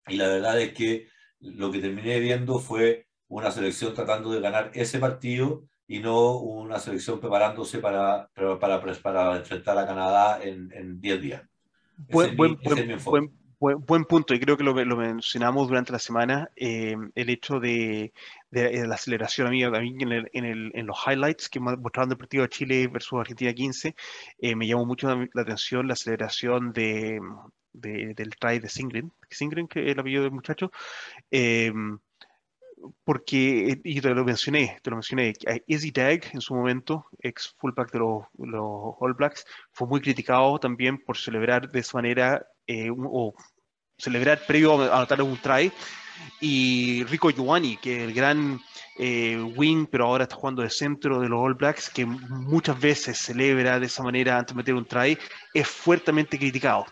Y 0.09 0.17
la 0.17 0.29
verdad 0.29 0.61
es 0.61 0.73
que 0.73 1.07
lo 1.41 1.71
que 1.71 1.79
terminé 1.79 2.19
viendo 2.21 2.59
fue 2.59 3.07
una 3.29 3.51
selección 3.51 3.95
tratando 3.95 4.33
de 4.33 4.41
ganar 4.41 4.71
ese 4.75 4.99
partido 4.99 5.65
y 5.87 6.01
no 6.01 6.39
una 6.39 6.79
selección 6.79 7.21
preparándose 7.21 7.79
para, 7.79 8.31
para, 8.35 8.59
para, 8.59 8.95
para 9.03 9.37
enfrentar 9.37 9.77
a 9.77 9.87
Canadá 9.87 10.43
en 10.43 11.01
10 11.01 11.21
días. 11.21 11.43
Buen, 11.97 12.37
buen, 12.37 12.59
buen, 13.05 13.33
buen, 13.63 13.81
buen, 13.87 14.05
punto, 14.07 14.35
y 14.35 14.41
creo 14.41 14.57
que 14.57 14.65
lo, 14.65 14.75
lo 14.85 14.97
mencionamos 14.97 15.69
durante 15.69 15.93
la 15.93 16.01
semana, 16.01 16.51
eh, 16.57 16.97
el 17.15 17.31
hecho 17.31 17.61
de, 17.61 18.13
de, 18.51 18.63
de, 18.71 18.87
la 18.89 18.97
aceleración, 18.97 19.47
también 19.73 20.01
en, 20.01 20.13
el, 20.13 20.31
en, 20.33 20.45
el, 20.45 20.73
en, 20.75 20.87
los 20.87 20.99
highlights 21.07 21.49
que 21.49 21.61
mostraron 21.61 22.09
del 22.09 22.19
partido 22.19 22.43
de 22.43 22.49
Chile 22.49 22.89
versus 22.89 23.21
Argentina 23.21 23.53
15, 23.53 23.95
eh, 24.41 24.57
me 24.57 24.67
llamó 24.67 24.85
mucho 24.85 25.09
la 25.09 25.43
atención 25.43 25.87
la 25.87 25.93
aceleración 25.93 26.73
de, 26.73 27.21
del 27.73 28.31
try 28.37 28.59
de 28.59 28.69
Singren, 28.69 29.13
Singren, 29.31 29.69
que 29.69 29.85
es 29.85 29.93
el 29.93 30.01
apellido 30.01 30.25
del 30.25 30.33
muchacho, 30.33 30.73
eh, 31.31 31.73
porque, 33.05 33.81
y 33.85 34.01
te 34.01 34.11
lo 34.11 34.25
mencioné, 34.25 34.81
te 34.83 34.91
lo 34.91 34.97
mencioné, 34.97 35.35
Easy 35.69 35.93
Dag 35.93 36.23
en 36.33 36.41
su 36.41 36.53
momento, 36.53 37.07
ex 37.21 37.55
fullback 37.59 37.93
de 37.93 38.01
los, 38.01 38.25
los 38.39 38.95
All 38.99 39.15
Blacks, 39.15 39.47
fue 39.71 39.87
muy 39.87 40.01
criticado 40.01 40.59
también 40.59 40.99
por 40.99 41.17
celebrar 41.17 41.71
de 41.71 41.79
esa 41.79 41.99
manera 41.99 42.45
eh, 42.67 42.91
o 42.91 43.35
celebrar 44.03 44.45
previo 44.47 44.81
a 44.83 44.97
anotar 44.97 45.23
un 45.23 45.37
try. 45.39 45.73
Y 46.41 47.05
Rico 47.05 47.31
Giovanni, 47.31 47.77
que 47.77 48.05
el 48.05 48.13
gran 48.13 48.61
eh, 48.99 49.39
wing, 49.57 49.87
pero 49.87 50.07
ahora 50.07 50.25
está 50.25 50.37
jugando 50.37 50.63
de 50.63 50.71
centro 50.71 51.21
de 51.21 51.29
los 51.29 51.41
All 51.41 51.55
Blacks, 51.55 51.89
que 51.89 52.05
muchas 52.05 52.79
veces 52.81 53.19
celebra 53.19 53.79
de 53.79 53.87
esa 53.87 54.03
manera 54.03 54.39
antes 54.39 54.55
de 54.55 54.59
meter 54.59 54.75
un 54.75 54.85
try, 54.85 55.17
es 55.55 55.69
fuertemente 55.69 56.39
criticado. 56.39 56.87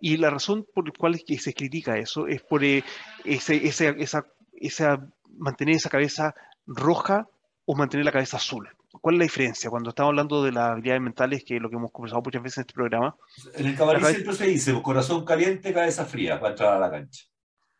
Y 0.00 0.16
la 0.16 0.30
razón 0.30 0.66
por 0.74 0.86
la 0.86 0.92
cual 0.96 1.20
se 1.38 1.54
critica 1.54 1.96
eso 1.96 2.26
es 2.26 2.42
por 2.42 2.64
eh, 2.64 2.82
ese, 3.24 3.66
ese, 3.66 3.94
esa, 3.98 4.26
esa, 4.54 5.06
mantener 5.38 5.76
esa 5.76 5.90
cabeza 5.90 6.34
roja 6.66 7.26
o 7.66 7.76
mantener 7.76 8.04
la 8.04 8.12
cabeza 8.12 8.38
azul. 8.38 8.68
¿Cuál 8.92 9.14
es 9.14 9.18
la 9.20 9.24
diferencia 9.24 9.70
cuando 9.70 9.90
estamos 9.90 10.10
hablando 10.10 10.42
de 10.42 10.52
las 10.52 10.70
habilidades 10.70 11.02
mentales, 11.02 11.44
que 11.44 11.56
es 11.56 11.62
lo 11.62 11.70
que 11.70 11.76
hemos 11.76 11.92
conversado 11.92 12.22
muchas 12.22 12.42
veces 12.42 12.58
en 12.58 12.62
este 12.62 12.74
programa? 12.74 13.16
En 13.54 13.66
el 13.66 13.76
cabalí 13.76 14.00
cabeza... 14.00 14.18
siempre 14.18 14.36
se 14.36 14.46
dice, 14.46 14.82
corazón 14.82 15.24
caliente, 15.24 15.72
cabeza 15.72 16.04
fría, 16.04 16.40
para 16.40 16.52
entrar 16.52 16.74
a 16.74 16.78
la 16.78 16.90
cancha. 16.90 17.24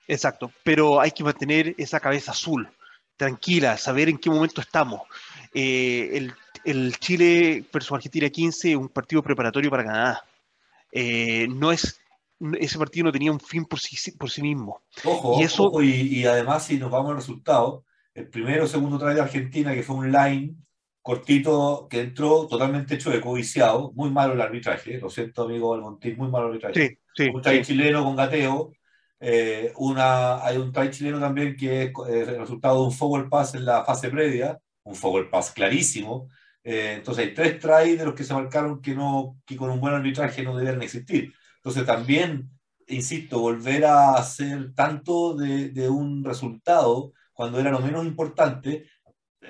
Exacto, 0.06 0.52
pero 0.62 1.00
hay 1.00 1.10
que 1.10 1.24
mantener 1.24 1.74
esa 1.78 1.98
cabeza 1.98 2.30
azul, 2.30 2.68
tranquila, 3.16 3.76
saber 3.76 4.08
en 4.08 4.18
qué 4.18 4.30
momento 4.30 4.60
estamos. 4.60 5.02
Eh, 5.52 6.10
el, 6.12 6.34
el, 6.64 6.96
Chile 6.98 7.64
versus 7.72 7.92
Argentina 7.92 8.28
15 8.28 8.70
es 8.70 8.76
un 8.76 8.88
partido 8.88 9.22
preparatorio 9.22 9.70
para 9.70 9.84
Canadá. 9.84 10.24
Eh, 10.92 11.48
no 11.48 11.72
es 11.72 12.00
ese 12.58 12.78
partido 12.78 13.04
no 13.04 13.12
tenía 13.12 13.30
un 13.30 13.40
fin 13.40 13.66
por 13.66 13.80
sí, 13.80 14.12
por 14.12 14.30
sí 14.30 14.42
mismo. 14.42 14.82
Ojo, 15.04 15.38
y, 15.38 15.44
eso... 15.44 15.64
Ojo, 15.64 15.82
y, 15.82 15.90
y 15.90 16.24
además 16.24 16.64
si 16.64 16.78
nos 16.78 16.90
vamos 16.90 17.10
al 17.10 17.16
resultado, 17.16 17.84
el 18.14 18.28
primero 18.28 18.66
segundo 18.66 18.98
try 18.98 19.14
de 19.14 19.20
Argentina, 19.20 19.74
que 19.74 19.82
fue 19.82 19.96
un 19.96 20.10
line 20.10 20.56
cortito 21.02 21.86
que 21.88 22.00
entró 22.00 22.46
totalmente 22.46 22.94
hecho 22.94 23.10
de 23.10 23.20
codiciado, 23.20 23.92
muy 23.94 24.10
malo 24.10 24.34
el 24.34 24.40
arbitraje, 24.40 24.98
lo 24.98 25.08
siento 25.08 25.42
amigo 25.42 25.74
Almontín, 25.74 26.16
muy 26.16 26.28
malo 26.28 26.46
el 26.46 26.52
arbitraje. 26.52 26.98
Sí, 27.14 27.24
sí, 27.24 27.30
un 27.32 27.40
try 27.40 27.58
sí. 27.58 27.72
chileno 27.72 28.04
con 28.04 28.16
gateo, 28.16 28.72
eh, 29.18 29.72
una, 29.76 30.44
hay 30.44 30.56
un 30.58 30.72
try 30.72 30.90
chileno 30.90 31.18
también 31.18 31.56
que 31.56 31.84
es 31.84 31.92
el 32.08 32.38
resultado 32.38 32.80
de 32.80 32.86
un 32.86 32.92
forward 32.92 33.28
pass 33.28 33.54
en 33.54 33.64
la 33.64 33.84
fase 33.84 34.10
previa, 34.10 34.58
un 34.82 34.94
forward 34.94 35.30
pass 35.30 35.52
clarísimo, 35.52 36.28
eh, 36.62 36.94
entonces 36.98 37.26
hay 37.26 37.34
tres 37.34 37.58
tries 37.58 37.98
de 37.98 38.04
los 38.04 38.14
que 38.14 38.24
se 38.24 38.34
marcaron 38.34 38.82
que, 38.82 38.94
no, 38.94 39.38
que 39.46 39.56
con 39.56 39.70
un 39.70 39.80
buen 39.80 39.94
arbitraje 39.94 40.42
no 40.42 40.56
debieran 40.56 40.82
existir. 40.82 41.32
Entonces 41.56 41.86
también, 41.86 42.50
insisto, 42.86 43.40
volver 43.40 43.86
a 43.86 44.14
hacer 44.14 44.74
tanto 44.74 45.34
de, 45.34 45.70
de 45.70 45.88
un 45.88 46.24
resultado 46.24 47.12
cuando 47.32 47.58
era 47.58 47.70
lo 47.70 47.80
menos 47.80 48.04
importante, 48.04 48.86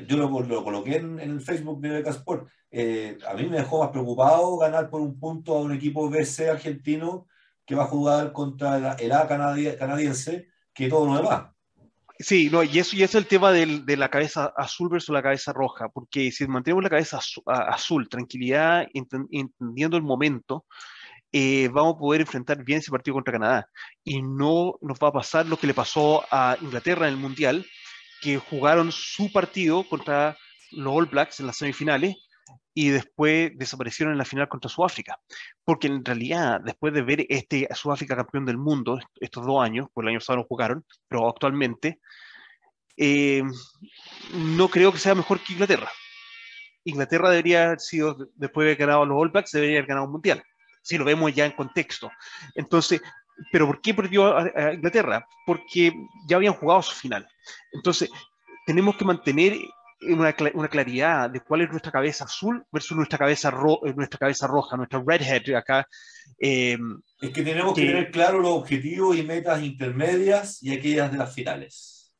yo 0.06 0.16
lo, 0.16 0.40
lo 0.40 0.64
coloqué 0.64 0.96
en, 0.96 1.20
en, 1.20 1.30
el 1.30 1.40
Facebook 1.40 1.80
de 1.80 1.90
Becasport, 1.90 2.48
eh, 2.70 3.18
a 3.28 3.34
mí 3.34 3.46
me 3.46 3.58
dejó 3.58 3.80
más 3.80 3.90
preocupado 3.90 4.56
ganar 4.58 4.90
por 4.90 5.00
un 5.00 5.18
punto 5.18 5.56
a 5.56 5.62
un 5.62 5.72
equipo 5.72 6.08
BC 6.08 6.50
argentino 6.50 7.26
que 7.66 7.74
va 7.74 7.84
a 7.84 7.88
jugar 7.88 8.32
contra 8.32 8.94
el 8.94 9.12
A 9.12 9.26
canadiense 9.28 10.48
que 10.72 10.88
todo 10.88 11.06
lo 11.06 11.16
demás. 11.16 11.50
Sí, 12.18 12.50
no, 12.50 12.62
y 12.62 12.78
eso 12.78 12.96
y 12.96 13.02
es 13.02 13.14
el 13.14 13.26
tema 13.26 13.50
del, 13.50 13.86
de 13.86 13.96
la 13.96 14.10
cabeza 14.10 14.52
azul 14.56 14.90
versus 14.90 15.14
la 15.14 15.22
cabeza 15.22 15.54
roja, 15.54 15.88
porque 15.88 16.30
si 16.30 16.46
mantenemos 16.46 16.84
la 16.84 16.90
cabeza 16.90 17.16
azul, 17.16 17.42
azul 17.46 18.08
tranquilidad, 18.08 18.86
entendiendo 18.92 19.96
el 19.96 20.02
momento, 20.02 20.66
eh, 21.32 21.68
vamos 21.72 21.94
a 21.94 21.98
poder 21.98 22.20
enfrentar 22.22 22.62
bien 22.64 22.80
ese 22.80 22.90
partido 22.90 23.14
contra 23.14 23.32
Canadá. 23.32 23.68
Y 24.04 24.20
no 24.20 24.74
nos 24.82 24.98
va 24.98 25.08
a 25.08 25.12
pasar 25.12 25.46
lo 25.46 25.56
que 25.56 25.66
le 25.66 25.74
pasó 25.74 26.24
a 26.30 26.56
Inglaterra 26.60 27.06
en 27.06 27.14
el 27.14 27.20
Mundial, 27.20 27.64
que 28.20 28.38
jugaron 28.38 28.92
su 28.92 29.32
partido 29.32 29.84
contra 29.88 30.36
los 30.72 30.94
All 30.94 31.06
Blacks 31.06 31.40
en 31.40 31.46
las 31.46 31.56
semifinales 31.56 32.16
y 32.74 32.90
después 32.90 33.52
desaparecieron 33.56 34.12
en 34.12 34.18
la 34.18 34.24
final 34.24 34.48
contra 34.48 34.70
Sudáfrica. 34.70 35.18
Porque 35.64 35.88
en 35.88 36.04
realidad, 36.04 36.60
después 36.60 36.92
de 36.94 37.02
ver 37.02 37.26
este 37.28 37.68
Sudáfrica 37.74 38.16
campeón 38.16 38.46
del 38.46 38.58
mundo, 38.58 38.98
estos 39.20 39.44
dos 39.44 39.62
años, 39.62 39.88
por 39.92 40.04
el 40.04 40.10
año 40.10 40.18
pasado 40.18 40.38
no 40.38 40.44
jugaron, 40.44 40.84
pero 41.08 41.28
actualmente, 41.28 42.00
eh, 42.96 43.42
no 44.34 44.68
creo 44.68 44.92
que 44.92 44.98
sea 44.98 45.14
mejor 45.14 45.40
que 45.40 45.54
Inglaterra. 45.54 45.90
Inglaterra 46.84 47.30
debería 47.30 47.66
haber 47.66 47.80
sido, 47.80 48.16
después 48.34 48.64
de 48.64 48.70
haber 48.70 48.78
ganado 48.78 49.04
los 49.04 49.18
All 49.18 49.30
Blacks, 49.30 49.52
debería 49.52 49.78
haber 49.78 49.88
ganado 49.88 50.06
un 50.06 50.12
mundial. 50.12 50.42
Si 50.82 50.96
lo 50.96 51.04
vemos 51.04 51.34
ya 51.34 51.44
en 51.44 51.52
contexto. 51.52 52.10
Entonces, 52.54 53.02
¿pero 53.52 53.66
por 53.66 53.80
qué 53.80 53.94
perdió 53.94 54.36
a, 54.36 54.50
a 54.54 54.74
Inglaterra? 54.74 55.26
Porque 55.46 55.92
ya 56.26 56.36
habían 56.36 56.54
jugado 56.54 56.82
su 56.82 56.94
final. 56.94 57.28
Entonces, 57.72 58.10
tenemos 58.66 58.96
que 58.96 59.04
mantener 59.04 59.54
una, 60.02 60.34
una, 60.54 60.68
claridad 60.68 61.28
de 61.30 61.40
cuál 61.40 61.62
es 61.62 61.70
nuestra 61.70 61.92
cabeza 61.92 62.24
azul 62.24 62.64
versus 62.72 62.96
nuestra 62.96 63.18
cabeza, 63.18 63.50
ro 63.50 63.80
nuestra 63.94 64.18
cabeza 64.18 64.46
roja, 64.46 64.76
nuestra 64.76 65.02
redhead 65.04 65.54
acá. 65.54 65.86
Eh, 66.38 66.78
es 67.20 67.30
que 67.30 67.42
tenemos 67.42 67.74
que, 67.74 67.82
que 67.82 67.86
tener 67.88 68.10
claro 68.10 68.40
los 68.40 68.52
objetivos 68.52 69.16
y 69.16 69.22
metas 69.22 69.62
intermedias 69.62 70.62
y 70.62 70.72
aquellas 70.72 71.12
de 71.12 71.18
las 71.18 71.34
finales. 71.34 72.14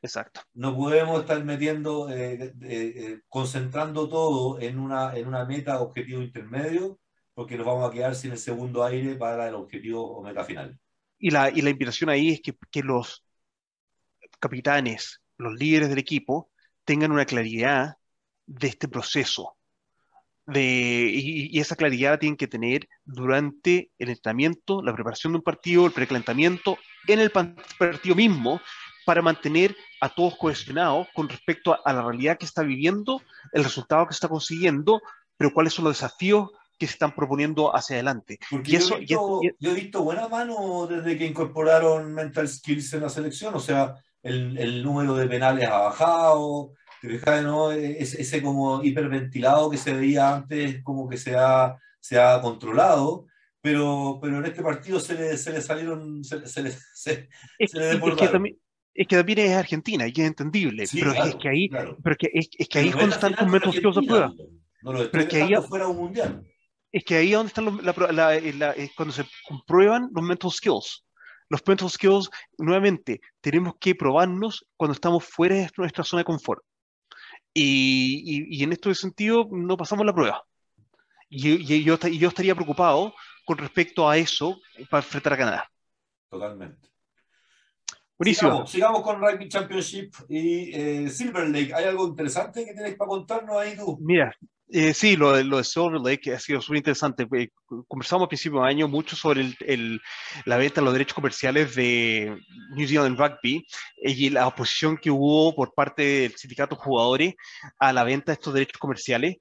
Exacto. 0.00 0.40
No 0.54 0.76
podemos 0.76 1.20
estar 1.20 1.42
metiendo, 1.44 2.08
eh, 2.08 2.54
eh, 2.62 3.20
concentrando 3.28 4.08
todo 4.08 4.60
en 4.60 4.78
una, 4.78 5.16
en 5.16 5.26
una 5.26 5.44
meta 5.44 5.80
objetivo 5.80 6.22
intermedio, 6.22 6.98
porque 7.38 7.56
nos 7.56 7.66
vamos 7.66 7.88
a 7.88 7.92
quedar 7.94 8.16
sin 8.16 8.32
el 8.32 8.38
segundo 8.38 8.82
aire 8.82 9.14
para 9.14 9.46
el 9.46 9.54
objetivo 9.54 10.02
o 10.02 10.24
meta 10.24 10.42
final. 10.42 10.76
Y 11.20 11.30
la, 11.30 11.48
y 11.50 11.62
la 11.62 11.70
invitación 11.70 12.10
ahí 12.10 12.30
es 12.30 12.40
que, 12.40 12.52
que 12.68 12.82
los 12.82 13.24
capitanes, 14.40 15.22
los 15.36 15.54
líderes 15.54 15.88
del 15.88 16.00
equipo, 16.00 16.50
tengan 16.84 17.12
una 17.12 17.26
claridad 17.26 17.94
de 18.44 18.66
este 18.66 18.88
proceso. 18.88 19.56
De, 20.46 21.12
y, 21.14 21.56
y, 21.56 21.60
esa 21.60 21.76
claridad 21.76 22.10
la 22.10 22.18
tienen 22.18 22.36
que 22.36 22.48
tener 22.48 22.88
durante 23.04 23.92
el 23.98 24.08
entrenamiento, 24.08 24.82
la 24.82 24.92
preparación 24.92 25.32
de 25.32 25.36
un 25.36 25.44
partido, 25.44 25.86
el 25.86 25.92
precalentamiento, 25.92 26.76
en 27.06 27.20
el 27.20 27.30
partido 27.30 28.16
mismo, 28.16 28.60
para 29.06 29.22
mantener 29.22 29.76
a 30.00 30.08
todos 30.08 30.36
cohesionados 30.36 31.06
con 31.14 31.28
respecto 31.28 31.72
a, 31.72 31.76
a, 31.84 31.92
la 31.92 32.02
realidad 32.02 32.36
que 32.36 32.46
está 32.46 32.64
viviendo, 32.64 33.22
el 33.52 33.62
resultado 33.62 34.08
que 34.08 34.14
está 34.14 34.28
consiguiendo, 34.28 35.00
pero 35.36 35.52
cuáles 35.54 35.72
son 35.72 35.84
los 35.84 35.94
desafíos 35.94 36.50
que 36.78 36.86
se 36.86 36.92
están 36.92 37.14
proponiendo 37.14 37.74
hacia 37.74 37.96
adelante. 37.96 38.38
Porque 38.50 38.72
y 38.72 38.76
eso, 38.76 38.98
yo, 38.98 38.98
he 38.98 39.00
visto, 39.00 39.40
y, 39.42 39.64
yo 39.64 39.70
he 39.70 39.74
visto 39.74 40.04
buena 40.04 40.28
mano 40.28 40.86
desde 40.86 41.18
que 41.18 41.26
incorporaron 41.26 42.14
mental 42.14 42.48
skills 42.48 42.92
en 42.94 43.02
la 43.02 43.08
selección, 43.08 43.54
o 43.54 43.60
sea, 43.60 43.94
el, 44.22 44.56
el 44.58 44.82
número 44.82 45.14
de 45.14 45.26
penales 45.26 45.68
ha 45.68 45.78
bajado, 45.78 46.72
te 47.00 47.08
fijas, 47.08 47.42
¿no? 47.42 47.72
Ese, 47.72 48.20
ese, 48.22 48.42
como 48.42 48.82
hiperventilado 48.82 49.70
que 49.70 49.76
se 49.76 49.92
veía 49.92 50.34
antes, 50.34 50.82
como 50.82 51.08
que 51.08 51.16
se 51.16 51.36
ha, 51.36 51.76
se 52.00 52.18
ha 52.18 52.40
controlado, 52.40 53.26
pero, 53.60 54.18
pero 54.20 54.38
en 54.38 54.46
este 54.46 54.62
partido 54.62 55.00
se 55.00 55.14
le, 55.14 55.36
se 55.36 55.52
le 55.52 55.60
salieron, 55.60 56.24
se, 56.24 56.46
se 56.46 56.62
le, 56.62 56.70
se, 56.94 57.28
es, 57.58 57.70
se 57.70 57.78
le 57.78 57.90
es 57.92 58.16
que 58.16 58.28
también, 58.28 58.58
es 58.94 59.06
que 59.06 59.16
también 59.16 59.38
es 59.38 59.56
Argentina 59.56 60.06
y 60.06 60.10
es 60.10 60.18
entendible, 60.18 60.86
sí, 60.86 61.00
pero 61.00 61.12
claro, 61.12 61.28
es 61.28 61.36
que 61.36 61.48
ahí, 61.48 61.68
claro. 61.68 61.96
pero 62.02 62.16
que, 62.16 62.30
es, 62.32 62.48
es 62.58 62.68
que 62.68 62.78
ahí 62.78 62.88
es 62.88 62.96
cuando 62.96 63.14
están 63.14 63.34
los 63.38 63.48
métodos 63.48 63.96
de 63.96 64.02
prueba. 64.02 64.32
No 64.82 64.92
lo 64.92 65.10
pero 65.10 65.22
es 65.24 65.28
que 65.28 65.42
ahí, 65.42 65.54
fuera 65.68 65.88
un 65.88 65.96
mundial. 65.96 66.44
Es 66.92 67.04
que 67.04 67.16
ahí 67.16 67.28
es 67.28 67.34
donde 67.34 67.48
están 67.48 67.64
los, 67.66 67.82
la, 67.82 68.12
la, 68.12 68.40
la, 68.40 68.74
cuando 68.96 69.12
se 69.12 69.24
comprueban 69.46 70.08
los 70.12 70.24
mental 70.24 70.50
skills. 70.50 71.04
Los 71.50 71.66
mental 71.66 71.90
skills, 71.90 72.30
nuevamente, 72.58 73.20
tenemos 73.40 73.74
que 73.78 73.94
probarnos 73.94 74.66
cuando 74.76 74.92
estamos 74.92 75.24
fuera 75.24 75.56
de 75.56 75.70
nuestra 75.76 76.04
zona 76.04 76.20
de 76.20 76.24
confort. 76.24 76.62
Y, 77.54 78.22
y, 78.24 78.58
y, 78.58 78.62
en 78.62 78.72
este 78.72 78.94
sentido 78.94 79.48
no 79.50 79.76
pasamos 79.76 80.04
la 80.04 80.14
prueba. 80.14 80.44
Y, 81.28 81.74
y 81.74 81.84
yo, 81.84 81.96
yo, 81.96 82.28
estaría 82.28 82.54
preocupado 82.54 83.14
con 83.44 83.58
respecto 83.58 84.08
a 84.08 84.16
eso 84.16 84.58
para 84.90 85.02
enfrentar 85.02 85.32
a 85.32 85.36
Canadá. 85.36 85.70
Totalmente. 86.30 86.88
Buenísimo. 88.18 88.50
Sigamos, 88.50 88.70
sigamos 88.70 89.02
con 89.02 89.20
Rugby 89.20 89.48
Championship 89.48 90.12
y 90.28 90.74
eh, 90.74 91.08
Silver 91.08 91.48
Lake. 91.48 91.72
¿Hay 91.74 91.84
algo 91.84 92.08
interesante 92.08 92.64
que 92.64 92.74
tienes 92.74 92.96
para 92.96 93.08
contarnos 93.08 93.56
ahí 93.56 93.76
tú? 93.76 93.98
Mira, 94.00 94.34
eh, 94.70 94.94
sí, 94.94 95.16
lo, 95.16 95.32
de, 95.32 95.44
lo 95.44 95.58
de 95.58 95.64
Silver 95.64 96.00
Lake 96.00 96.34
ha 96.34 96.38
sido 96.38 96.60
súper 96.60 96.78
interesante. 96.78 97.26
Conversamos 97.86 98.26
a 98.26 98.28
principio 98.28 98.60
de 98.60 98.68
año 98.68 98.88
mucho 98.88 99.16
sobre 99.16 99.40
el, 99.40 99.56
el, 99.60 100.00
la 100.44 100.56
venta 100.56 100.80
de 100.80 100.84
los 100.84 100.92
derechos 100.92 101.14
comerciales 101.14 101.74
de 101.74 102.36
New 102.74 102.88
Zealand 102.88 103.18
Rugby 103.18 103.66
eh, 104.02 104.10
y 104.10 104.30
la 104.30 104.46
oposición 104.46 104.96
que 104.96 105.10
hubo 105.10 105.54
por 105.54 105.74
parte 105.74 106.02
del 106.02 106.36
sindicato 106.36 106.76
de 106.76 106.82
jugadores 106.82 107.34
a 107.78 107.92
la 107.92 108.04
venta 108.04 108.32
de 108.32 108.34
estos 108.34 108.54
derechos 108.54 108.78
comerciales 108.78 109.36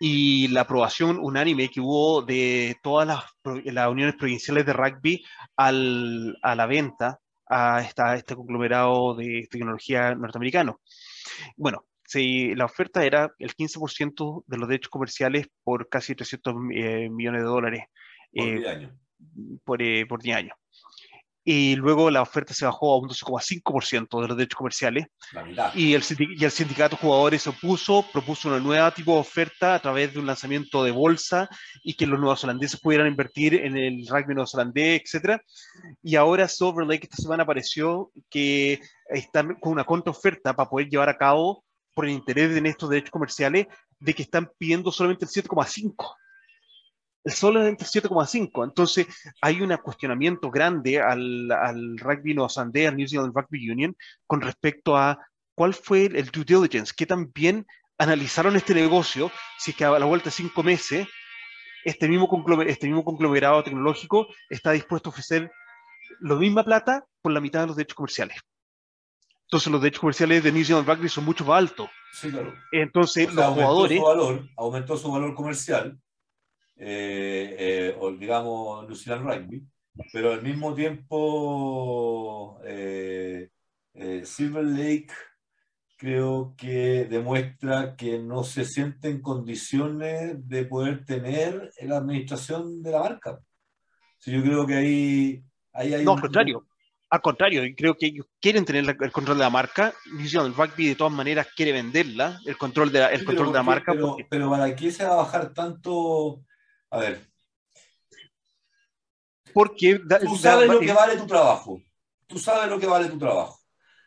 y 0.00 0.48
la 0.48 0.62
aprobación 0.62 1.18
unánime 1.20 1.68
que 1.70 1.80
hubo 1.80 2.22
de 2.22 2.76
todas 2.82 3.06
las, 3.06 3.24
las 3.64 3.88
uniones 3.88 4.16
provinciales 4.16 4.66
de 4.66 4.72
rugby 4.72 5.24
al, 5.56 6.36
a 6.42 6.54
la 6.54 6.66
venta 6.66 7.18
a, 7.48 7.82
esta, 7.82 8.12
a 8.12 8.16
este 8.16 8.34
conglomerado 8.34 9.14
de 9.14 9.46
tecnología 9.50 10.14
norteamericano. 10.14 10.80
Bueno, 11.56 11.84
si 12.12 12.54
la 12.54 12.66
oferta 12.66 13.04
era 13.04 13.32
el 13.38 13.54
15% 13.54 14.44
de 14.46 14.58
los 14.58 14.68
derechos 14.68 14.90
comerciales 14.90 15.46
por 15.64 15.88
casi 15.88 16.14
300 16.14 16.54
eh, 16.74 17.08
millones 17.10 17.40
de 17.40 17.46
dólares 17.46 17.84
por 18.34 18.44
10 18.44 18.62
eh, 18.62 18.68
años. 18.68 18.92
Por, 19.64 19.82
eh, 19.82 20.06
por 20.06 20.20
10 20.20 20.36
años. 20.36 20.56
Y 21.44 21.74
luego 21.74 22.08
la 22.10 22.22
oferta 22.22 22.54
se 22.54 22.66
bajó 22.66 22.94
a 22.94 22.98
un 22.98 23.08
12,5% 23.08 24.20
de 24.20 24.28
los 24.28 24.36
derechos 24.36 24.58
comerciales. 24.58 25.06
Y 25.74 25.94
el, 25.94 26.04
y 26.38 26.44
el 26.44 26.50
sindicato 26.52 26.94
de 26.94 27.02
jugadores 27.02 27.42
se 27.42 27.50
opuso, 27.50 28.04
propuso 28.12 28.48
una 28.48 28.60
nueva 28.60 28.92
tipo 28.92 29.14
de 29.14 29.20
oferta 29.20 29.74
a 29.74 29.80
través 29.80 30.12
de 30.12 30.20
un 30.20 30.26
lanzamiento 30.26 30.84
de 30.84 30.92
bolsa 30.92 31.48
y 31.82 31.94
que 31.94 32.06
los 32.06 32.20
neozelandeses 32.20 32.78
pudieran 32.78 33.08
invertir 33.08 33.54
en 33.54 33.76
el 33.76 34.06
rugby 34.06 34.34
neozelandés, 34.34 35.02
etc. 35.02 35.40
Y 36.00 36.14
ahora 36.14 36.46
Silver 36.46 36.86
Lake 36.86 37.08
esta 37.10 37.16
semana 37.16 37.42
apareció 37.42 38.12
que 38.30 38.80
están 39.08 39.56
con 39.56 39.72
una 39.72 39.84
contraoferta 39.84 40.54
para 40.54 40.70
poder 40.70 40.88
llevar 40.90 41.08
a 41.08 41.18
cabo 41.18 41.64
por 41.94 42.04
el 42.04 42.12
interés 42.12 42.56
en 42.56 42.66
estos 42.66 42.90
derechos 42.90 43.10
comerciales 43.10 43.66
de 43.98 44.14
que 44.14 44.22
están 44.22 44.50
pidiendo 44.58 44.90
solamente 44.90 45.24
el 45.24 45.30
7,5. 45.30 46.14
El 47.24 47.32
solamente 47.32 47.84
el 47.84 47.90
7,5. 47.90 48.64
Entonces, 48.64 49.06
hay 49.40 49.60
un 49.60 49.76
cuestionamiento 49.76 50.50
grande 50.50 51.00
al, 51.00 51.50
al 51.52 51.98
rugby 51.98 52.34
neozelandés, 52.34 52.88
al 52.88 52.96
New 52.96 53.08
Zealand 53.08 53.34
Rugby 53.34 53.70
Union, 53.70 53.96
con 54.26 54.40
respecto 54.40 54.96
a 54.96 55.18
cuál 55.54 55.74
fue 55.74 56.06
el 56.06 56.30
due 56.30 56.44
diligence, 56.44 56.92
qué 56.96 57.06
tan 57.06 57.30
bien 57.32 57.66
analizaron 57.98 58.56
este 58.56 58.74
negocio, 58.74 59.30
si 59.58 59.70
es 59.70 59.76
que 59.76 59.84
a 59.84 59.98
la 59.98 60.06
vuelta 60.06 60.26
de 60.26 60.32
cinco 60.32 60.62
meses, 60.62 61.06
este 61.84 62.08
mismo, 62.08 62.28
este 62.66 62.86
mismo 62.86 63.04
conglomerado 63.04 63.62
tecnológico 63.62 64.26
está 64.48 64.72
dispuesto 64.72 65.08
a 65.08 65.12
ofrecer 65.12 65.52
la 66.20 66.34
misma 66.36 66.64
plata 66.64 67.04
por 67.20 67.32
la 67.32 67.40
mitad 67.40 67.60
de 67.60 67.66
los 67.68 67.76
derechos 67.76 67.94
comerciales. 67.94 68.38
Entonces 69.52 69.70
los 69.70 69.82
derechos 69.82 70.00
comerciales 70.00 70.42
de 70.42 70.50
New 70.50 70.64
Zealand 70.64 70.88
Rugby 70.88 71.10
son 71.10 71.26
mucho 71.26 71.44
más 71.44 71.58
altos. 71.58 71.90
Sí, 72.14 72.30
claro. 72.30 72.54
Entonces 72.72 73.28
o 73.28 73.32
sea, 73.32 73.34
los 73.34 73.44
aumentó 73.44 73.66
jugadores... 73.66 73.98
Su 73.98 74.04
valor, 74.06 74.48
aumentó 74.56 74.96
su 74.96 75.12
valor 75.12 75.34
comercial, 75.34 76.00
eh, 76.76 77.56
eh, 77.58 77.96
o 78.00 78.12
digamos 78.12 78.86
New 78.86 78.96
Zealand 78.96 79.28
Rugby, 79.28 79.62
pero 80.10 80.32
al 80.32 80.42
mismo 80.42 80.72
tiempo 80.72 82.58
eh, 82.64 83.50
Silver 84.24 84.64
Lake 84.64 85.12
creo 85.98 86.54
que 86.56 87.04
demuestra 87.04 87.94
que 87.94 88.18
no 88.18 88.44
se 88.44 88.64
siente 88.64 89.10
en 89.10 89.20
condiciones 89.20 90.48
de 90.48 90.64
poder 90.64 91.04
tener 91.04 91.70
la 91.82 91.98
administración 91.98 92.82
de 92.82 92.90
la 92.90 93.00
marca. 93.00 93.38
Sí, 94.16 94.32
yo 94.32 94.42
creo 94.42 94.66
que 94.66 94.76
ahí, 94.76 95.44
ahí 95.74 95.92
hay... 95.92 96.04
No, 96.06 96.12
un, 96.12 96.18
al 96.20 96.22
contrario. 96.22 96.66
Al 97.12 97.20
contrario, 97.20 97.62
creo 97.76 97.94
que 97.94 98.06
ellos 98.06 98.24
quieren 98.40 98.64
tener 98.64 98.84
la, 98.86 98.96
el 98.98 99.12
control 99.12 99.36
de 99.36 99.44
la 99.44 99.50
marca. 99.50 99.92
New 100.14 100.26
Zealand 100.26 100.56
Rugby 100.56 100.88
de 100.88 100.94
todas 100.94 101.12
maneras 101.12 101.46
quiere 101.54 101.70
venderla, 101.72 102.40
el 102.46 102.56
control 102.56 102.90
de 102.90 103.00
la, 103.00 103.08
el 103.08 103.18
Sí, 103.20 103.26
control 103.26 103.48
de 103.48 103.52
la 103.58 103.62
marca. 103.62 103.92
pero, 103.92 104.06
porque- 104.08 104.26
pero 104.30 104.48
¿para 104.48 104.74
qué 104.74 104.90
se 104.90 105.04
va 105.04 105.12
a 105.12 105.16
bajar 105.16 105.52
tanto? 105.52 106.42
A 106.90 106.98
ver, 107.00 107.20
porque 109.52 110.00
da- 110.06 110.18
tú 110.20 110.32
da- 110.36 110.38
sabes 110.38 110.70
lo 110.70 110.80
que 110.80 110.92
vale 110.94 111.16
tu 111.18 111.26
trabajo. 111.26 111.82
Tú 112.26 112.38
sabes 112.38 112.70
lo 112.70 112.80
que 112.80 112.86
vale 112.86 113.08
tu 113.10 113.18
trabajo. 113.18 113.60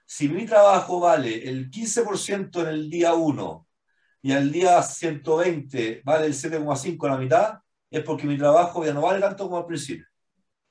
Si 0.08 0.28
mi 0.28 0.46
trabajo 0.48 1.00
vale 1.00 1.48
el 1.48 1.70
15% 1.70 2.62
en 2.62 2.68
el 2.70 2.90
día 2.90 3.14
1 3.14 3.68
y 4.24 4.32
al 4.32 4.52
día 4.52 4.82
120 4.82 6.02
vale 6.04 6.26
el 6.26 6.34
7,5 6.34 7.06
a 7.06 7.12
la 7.12 7.18
mitad, 7.18 7.60
es 7.92 8.04
porque 8.04 8.26
mi 8.26 8.36
trabajo 8.36 8.84
ya 8.84 8.94
no 8.94 9.02
vale 9.02 9.20
tanto 9.20 9.44
como 9.46 9.58
al 9.60 9.68
principio. 9.68 10.08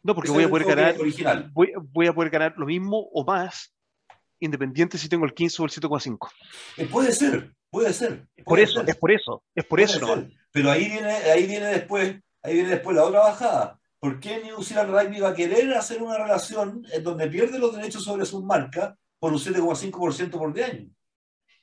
No, 0.05 0.15
porque 0.15 0.31
voy 0.31 0.45
a 0.45 0.51
poder 0.51 0.67
ganar, 0.67 1.01
original. 1.01 1.51
voy, 1.55 1.73
voy 1.93 2.07
a 2.07 2.13
poder 2.13 2.31
ganar 2.31 2.55
lo 2.59 2.67
mismo 2.67 3.09
o 3.13 3.25
más, 3.25 3.75
independiente 4.39 4.99
si 4.99 5.09
tengo 5.09 5.25
el 5.25 5.33
15 5.33 5.63
o 5.63 5.65
el 5.65 5.71
7,5. 5.71 6.31
Eh, 6.77 6.87
puede 6.87 7.11
ser, 7.13 7.55
puede 7.71 7.93
ser. 7.95 8.29
Por 8.45 8.61
eso, 8.61 8.81
ser, 8.81 8.91
es 8.91 8.97
por 8.97 9.11
eso, 9.11 9.43
es 9.55 9.65
por 9.65 9.79
puede 9.79 9.85
eso 9.85 10.07
ser. 10.07 10.31
Pero 10.53 10.71
ahí 10.71 10.91
viene, 10.91 11.09
ahí 11.09 11.47
viene 11.47 11.67
después, 11.69 12.17
ahí 12.43 12.55
viene 12.55 12.69
después 12.69 12.95
la 12.95 13.05
otra 13.05 13.21
bajada. 13.21 13.81
¿Por 13.99 14.21
qué 14.21 14.43
New 14.43 14.63
Zealand 14.63 14.91
Rugby 14.91 15.21
va 15.21 15.31
a 15.31 15.35
querer 15.35 15.73
hacer 15.73 16.03
una 16.03 16.19
relación 16.19 16.85
en 16.93 17.03
donde 17.03 17.27
pierde 17.29 17.59
los 17.59 17.75
derechos 17.75 18.05
sobre 18.05 18.27
sus 18.27 18.45
marcas 18.45 18.95
por 19.19 19.33
un 19.33 19.39
7,5% 19.39 20.31
por 20.33 20.53
de 20.53 20.65
año? 20.65 20.91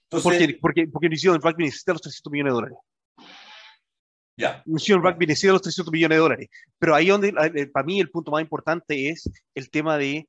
Entonces, 0.10 0.24
Porque, 0.24 0.58
porque, 0.60 0.88
porque 0.92 1.10
New 1.10 1.20
Zealand 1.20 1.44
Rugby 1.44 1.66
necesita 1.66 1.94
los 1.94 2.02
300 2.02 2.32
millones 2.32 2.52
de 2.52 2.56
dólares. 2.56 2.78
Zealand 4.78 5.06
Rugby 5.06 5.26
necesita 5.28 5.54
los 5.54 5.62
300 5.62 5.92
millones 5.92 6.16
de 6.16 6.20
dólares. 6.22 6.50
Pero 6.80 6.96
ahí 6.96 7.08
donde, 7.08 7.30
eh, 7.56 7.68
para 7.68 7.86
mí, 7.86 8.00
el 8.00 8.10
punto 8.10 8.32
más 8.32 8.42
importante 8.42 9.10
es 9.10 9.30
el 9.56 9.70
tema 9.70 9.98
de 9.98 10.28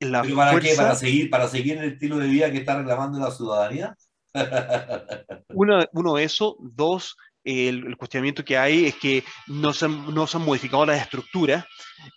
la 0.00 0.22
¿pero 0.22 0.36
para 0.36 0.50
qué? 0.52 0.60
fuerza. 0.68 0.82
¿Para 0.82 0.94
seguir, 0.96 1.30
para 1.30 1.48
seguir 1.48 1.78
el 1.78 1.92
estilo 1.92 2.18
de 2.18 2.28
vida 2.28 2.50
que 2.50 2.58
está 2.58 2.76
reclamando 2.78 3.18
la 3.18 3.30
ciudadanía? 3.30 3.96
Uno, 5.54 5.84
uno 5.92 6.18
eso, 6.18 6.56
dos, 6.60 7.16
el, 7.44 7.86
el 7.86 7.96
cuestionamiento 7.96 8.44
que 8.44 8.56
hay 8.56 8.86
es 8.86 8.94
que 8.96 9.22
no 9.48 9.72
se 9.72 9.84
han, 9.86 10.14
no 10.14 10.26
se 10.26 10.36
han 10.38 10.44
modificado 10.44 10.86
las 10.86 11.00
estructuras, 11.02 11.64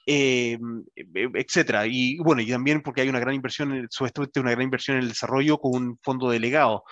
eh, 0.05 0.57
etcétera. 0.95 1.85
Y 1.87 2.17
bueno, 2.19 2.41
y 2.41 2.49
también 2.49 2.81
porque 2.81 3.01
hay 3.01 3.09
una 3.09 3.19
gran 3.19 3.35
inversión, 3.35 3.73
en- 3.75 3.87
supuestamente 3.89 4.39
una 4.39 4.51
gran 4.51 4.63
inversión 4.63 4.97
en 4.97 5.03
el 5.03 5.09
desarrollo 5.09 5.57
con 5.57 5.75
un 5.75 5.99
fondo 6.01 6.29
delegado 6.29 6.83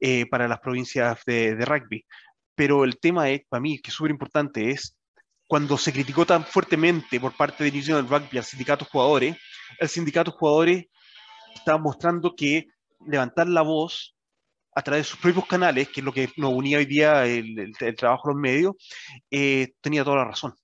eh, 0.00 0.26
para 0.26 0.46
las 0.48 0.60
provincias 0.60 1.20
de, 1.26 1.54
de 1.56 1.64
rugby. 1.64 2.04
Pero 2.56 2.82
el 2.84 2.98
tema 2.98 3.30
es, 3.30 3.42
para 3.48 3.60
mí, 3.60 3.78
que 3.78 3.90
es 3.90 3.94
súper 3.94 4.10
importante, 4.10 4.70
es 4.70 4.96
cuando 5.46 5.78
se 5.78 5.92
criticó 5.92 6.26
tan 6.26 6.44
fuertemente 6.44 7.20
por 7.20 7.32
parte 7.36 7.62
de 7.62 7.70
New 7.70 7.82
Zealand 7.82 8.10
Rugby 8.10 8.38
al 8.38 8.44
sindicato 8.44 8.84
de 8.84 8.90
jugadores, 8.90 9.36
el 9.78 9.88
sindicato 9.88 10.32
de 10.32 10.36
jugadores 10.38 10.86
estaba 11.54 11.78
mostrando 11.78 12.34
que 12.34 12.66
levantar 13.06 13.46
la 13.48 13.62
voz 13.62 14.16
a 14.74 14.82
través 14.82 15.06
de 15.06 15.10
sus 15.10 15.20
propios 15.20 15.46
canales, 15.46 15.88
que 15.88 16.00
es 16.00 16.04
lo 16.04 16.12
que 16.12 16.28
nos 16.36 16.52
unía 16.52 16.78
hoy 16.78 16.86
día 16.86 17.24
el, 17.26 17.58
el- 17.58 17.72
el 17.78 17.94
trabajo 17.96 18.28
de 18.28 18.34
los 18.34 18.40
medios, 18.42 18.74
eh, 19.30 19.72
tenía 19.80 20.02
toda 20.04 20.16
la 20.16 20.24
razón. 20.24 20.54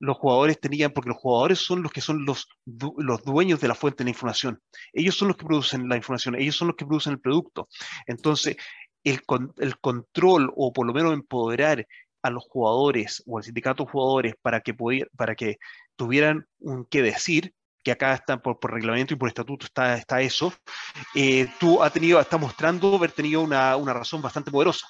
Los 0.00 0.16
jugadores 0.18 0.58
tenían, 0.58 0.90
porque 0.92 1.10
los 1.10 1.18
jugadores 1.18 1.60
son 1.60 1.82
los 1.82 1.92
que 1.92 2.00
son 2.00 2.24
los, 2.24 2.48
los 2.66 3.22
dueños 3.22 3.60
de 3.60 3.68
la 3.68 3.76
fuente 3.76 3.98
de 3.98 4.04
la 4.04 4.10
información. 4.10 4.60
Ellos 4.92 5.14
son 5.16 5.28
los 5.28 5.36
que 5.36 5.46
producen 5.46 5.88
la 5.88 5.96
información, 5.96 6.34
ellos 6.34 6.56
son 6.56 6.68
los 6.68 6.76
que 6.76 6.84
producen 6.86 7.12
el 7.12 7.20
producto. 7.20 7.68
Entonces, 8.06 8.56
el, 9.04 9.22
el 9.58 9.78
control 9.78 10.52
o 10.56 10.72
por 10.72 10.86
lo 10.86 10.92
menos 10.92 11.12
empoderar 11.12 11.86
a 12.22 12.30
los 12.30 12.44
jugadores 12.44 13.22
o 13.26 13.38
al 13.38 13.44
sindicato 13.44 13.84
de 13.84 13.90
jugadores 13.90 14.34
para 14.40 14.60
que, 14.60 14.74
para 15.16 15.34
que 15.34 15.58
tuvieran 15.96 16.46
un 16.60 16.84
qué 16.86 17.02
decir, 17.02 17.54
que 17.82 17.90
acá 17.90 18.14
está 18.14 18.40
por, 18.40 18.58
reglamento 18.72 19.12
y 19.12 19.16
por 19.16 19.28
estatuto 19.28 19.66
está, 19.66 19.96
está 19.96 20.20
eso, 20.20 20.52
eh, 21.14 21.48
tú 21.58 21.82
has 21.82 21.92
tenido, 21.92 22.20
está 22.20 22.38
mostrando 22.38 22.94
haber 22.94 23.12
tenido 23.12 23.40
una, 23.40 23.76
una 23.76 23.92
razón 23.92 24.22
bastante 24.22 24.50
poderosa. 24.50 24.86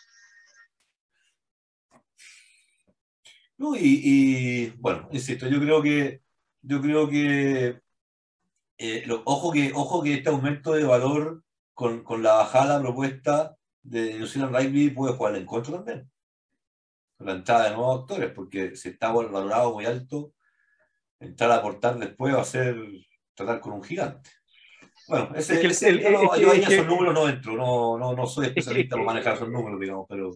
No, 3.56 3.76
y, 3.76 4.74
bueno, 4.78 5.08
insisto, 5.12 5.46
yo 5.46 5.60
creo 5.60 5.80
que 5.82 6.20
yo 6.62 6.80
creo 6.80 7.08
que 7.08 7.80
eh, 8.78 9.04
ojo 9.24 9.52
que 9.52 9.72
ojo 9.74 10.02
que 10.02 10.14
este 10.14 10.30
aumento 10.30 10.72
de 10.72 10.84
valor 10.84 11.44
con, 11.72 12.02
con 12.02 12.22
la 12.22 12.34
bajada 12.34 12.80
propuesta 12.80 13.56
de 13.82 14.14
New 14.14 14.26
Zealand 14.26 14.54
Rugby 14.54 14.90
puede 14.90 15.14
jugar 15.14 15.36
en 15.36 15.46
contra 15.46 15.74
también. 15.74 16.10
La 17.18 17.32
entrada 17.32 17.64
de 17.68 17.76
nuevos 17.76 18.00
actores, 18.00 18.32
porque 18.32 18.74
si 18.76 18.90
está 18.90 19.12
valorado 19.12 19.74
muy 19.74 19.86
alto, 19.86 20.34
entrar 21.20 21.50
a 21.50 21.56
aportar 21.56 21.98
después 21.98 22.34
va 22.34 22.40
a 22.40 22.44
ser 22.44 22.76
tratar 23.34 23.60
con 23.60 23.74
un 23.74 23.82
gigante. 23.82 24.30
Bueno, 25.08 25.30
ese, 25.34 25.64
es 25.66 25.82
el, 25.82 26.00
yo, 26.00 26.32
ahí 26.32 26.60
esos 26.60 26.86
números 26.86 27.14
no 27.14 27.28
entro, 27.28 27.56
no, 27.56 27.98
no, 27.98 28.14
no 28.14 28.26
soy 28.26 28.46
especialista 28.46 28.96
para 28.96 29.06
manejar 29.06 29.34
esos 29.34 29.48
números, 29.48 29.80
digamos, 29.80 30.06
pero... 30.08 30.30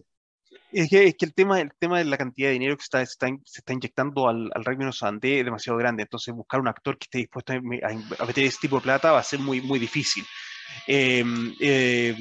Es 0.71 0.89
que, 0.89 1.07
es 1.07 1.15
que, 1.15 1.25
el, 1.25 1.33
tema, 1.33 1.61
el 1.61 1.71
tema 1.79 1.99
de 1.99 2.05
la 2.05 2.17
cantidad 2.17 2.49
de 2.49 2.53
dinero 2.53 2.75
que 2.75 2.83
está, 2.83 3.01
está 3.01 3.27
se 3.45 3.59
está 3.59 3.71
inyectando 3.71 4.27
al, 4.27 4.51
al 4.53 4.65
rugby 4.65 4.79
neozelandés 4.79 5.39
es 5.39 5.45
demasiado 5.45 5.79
grande. 5.79 6.03
Entonces, 6.03 6.33
buscar 6.33 6.59
un 6.59 6.67
actor 6.67 6.97
que 6.97 7.05
esté 7.05 7.17
dispuesto 7.19 7.53
a, 7.53 7.55
a, 7.55 8.25
meter 8.25 8.43
ese 8.43 8.57
tipo 8.61 8.75
de 8.75 8.81
plata 8.81 9.13
va 9.13 9.19
a 9.19 9.23
ser 9.23 9.39
muy, 9.39 9.61
muy 9.61 9.79
difícil. 9.79 10.25
Eh, 10.85 11.23
eh, 11.61 12.17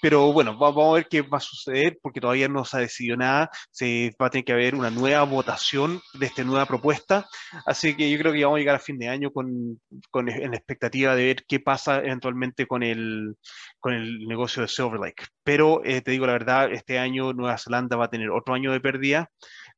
pero 0.00 0.32
bueno, 0.32 0.56
vamos 0.56 0.90
a 0.90 0.94
ver 0.94 1.08
qué 1.08 1.22
va 1.22 1.38
a 1.38 1.40
suceder 1.40 1.98
porque 2.02 2.20
todavía 2.20 2.48
no 2.48 2.64
se 2.64 2.76
ha 2.76 2.80
decidido 2.80 3.16
nada. 3.16 3.50
Se 3.70 4.14
va 4.20 4.26
a 4.26 4.30
tener 4.30 4.44
que 4.44 4.52
haber 4.52 4.74
una 4.74 4.90
nueva 4.90 5.22
votación 5.24 6.00
de 6.14 6.26
esta 6.26 6.44
nueva 6.44 6.66
propuesta. 6.66 7.26
Así 7.66 7.94
que 7.94 8.10
yo 8.10 8.18
creo 8.18 8.32
que 8.32 8.44
vamos 8.44 8.56
a 8.56 8.60
llegar 8.60 8.76
a 8.76 8.80
fin 8.80 8.98
de 8.98 9.08
año 9.08 9.30
con, 9.30 9.80
con 10.10 10.28
en 10.28 10.54
expectativa 10.54 11.14
de 11.14 11.24
ver 11.26 11.44
qué 11.46 11.60
pasa 11.60 11.98
eventualmente 11.98 12.66
con 12.66 12.82
el, 12.82 13.36
con 13.78 13.94
el 13.94 14.26
negocio 14.26 14.62
de 14.62 14.68
Silver 14.68 15.00
Lake. 15.00 15.24
Pero 15.42 15.84
eh, 15.84 16.00
te 16.00 16.10
digo 16.10 16.26
la 16.26 16.32
verdad, 16.32 16.72
este 16.72 16.98
año 16.98 17.32
Nueva 17.32 17.58
Zelanda 17.58 17.96
va 17.96 18.06
a 18.06 18.10
tener 18.10 18.30
otro 18.30 18.54
año 18.54 18.72
de 18.72 18.80
pérdida 18.80 19.30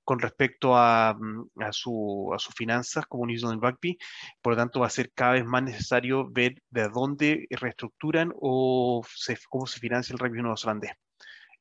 con 0.05 0.18
respecto 0.18 0.76
a, 0.76 1.14
mm, 1.18 1.62
a, 1.62 1.72
su, 1.72 2.30
a 2.34 2.38
sus 2.38 2.55
finanzas 2.55 3.07
como 3.07 3.26
New 3.26 3.38
Zealand 3.38 3.62
Rugby. 3.62 3.98
Por 4.40 4.55
lo 4.55 4.57
tanto, 4.57 4.80
va 4.80 4.86
a 4.86 4.90
ser 4.90 5.12
cada 5.12 5.32
vez 5.32 5.44
más 5.44 5.62
necesario 5.62 6.28
ver 6.30 6.62
de 6.70 6.88
dónde 6.88 7.46
reestructuran 7.50 8.32
o 8.36 9.03
cómo 9.48 9.66
se 9.66 9.80
financia 9.80 10.12
el 10.12 10.18
rugby 10.18 10.42
neozelandés. 10.42 10.92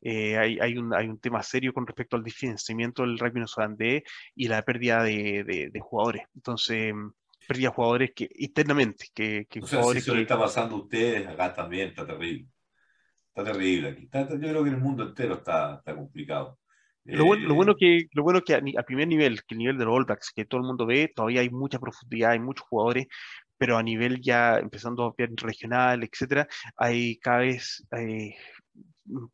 Eh, 0.03 0.37
hay, 0.37 0.59
hay, 0.59 0.77
un, 0.77 0.93
hay, 0.95 1.07
un, 1.07 1.19
tema 1.19 1.43
serio 1.43 1.73
con 1.73 1.85
respecto 1.85 2.15
al 2.15 2.29
financiamiento 2.31 3.03
del 3.03 3.19
rugby 3.19 3.39
neozelandés 3.39 4.03
y 4.35 4.47
la 4.47 4.63
pérdida 4.63 5.03
de, 5.03 5.69
de, 5.71 5.79
jugadores. 5.79 6.23
Entonces, 6.33 6.93
mm, 6.93 7.11
pérdida 7.47 7.69
de 7.69 7.75
jugadores 7.75 8.11
que 8.15 8.29
internamente. 8.35 9.07
Que, 9.13 9.45
que 9.47 9.61
jugadores 9.61 10.03
si 10.03 10.09
eso 10.09 10.15
le 10.15 10.23
está 10.23 10.39
pasando 10.39 10.75
a 10.75 10.79
ustedes, 10.79 11.27
acá 11.27 11.53
también 11.53 11.89
está 11.89 12.05
terrible. 12.07 12.47
Está 13.27 13.51
terrible 13.51 13.89
aquí. 13.89 14.09
yo 14.11 14.39
creo 14.39 14.63
que 14.63 14.69
en 14.69 14.75
el 14.75 14.81
mundo 14.81 15.03
entero 15.03 15.35
está, 15.35 15.75
está 15.75 15.95
complicado. 15.95 16.59
Lo 17.05 17.25
bueno, 17.25 17.47
lo 17.47 17.55
bueno, 17.55 17.71
eh, 17.73 17.75
que, 17.79 18.07
lo 18.13 18.23
bueno 18.23 18.41
que 18.41 18.53
a, 18.53 18.83
primer 18.83 19.07
nivel, 19.07 19.41
que 19.43 19.55
el 19.55 19.59
nivel 19.59 19.77
de 19.77 19.85
los 19.85 19.95
All 19.95 20.05
Blacks, 20.05 20.31
que 20.35 20.45
todo 20.45 20.61
el 20.61 20.67
mundo 20.67 20.85
ve, 20.85 21.11
todavía 21.13 21.41
hay 21.41 21.49
mucha 21.49 21.79
profundidad, 21.79 22.31
hay 22.31 22.39
muchos 22.39 22.67
jugadores, 22.67 23.07
pero 23.57 23.77
a 23.77 23.83
nivel 23.83 24.21
ya 24.21 24.57
empezando 24.57 25.05
a 25.05 25.13
ver 25.17 25.31
regional, 25.35 26.03
etcétera, 26.03 26.47
hay 26.75 27.17
cada 27.17 27.39
vez 27.39 27.83
eh, 27.97 28.35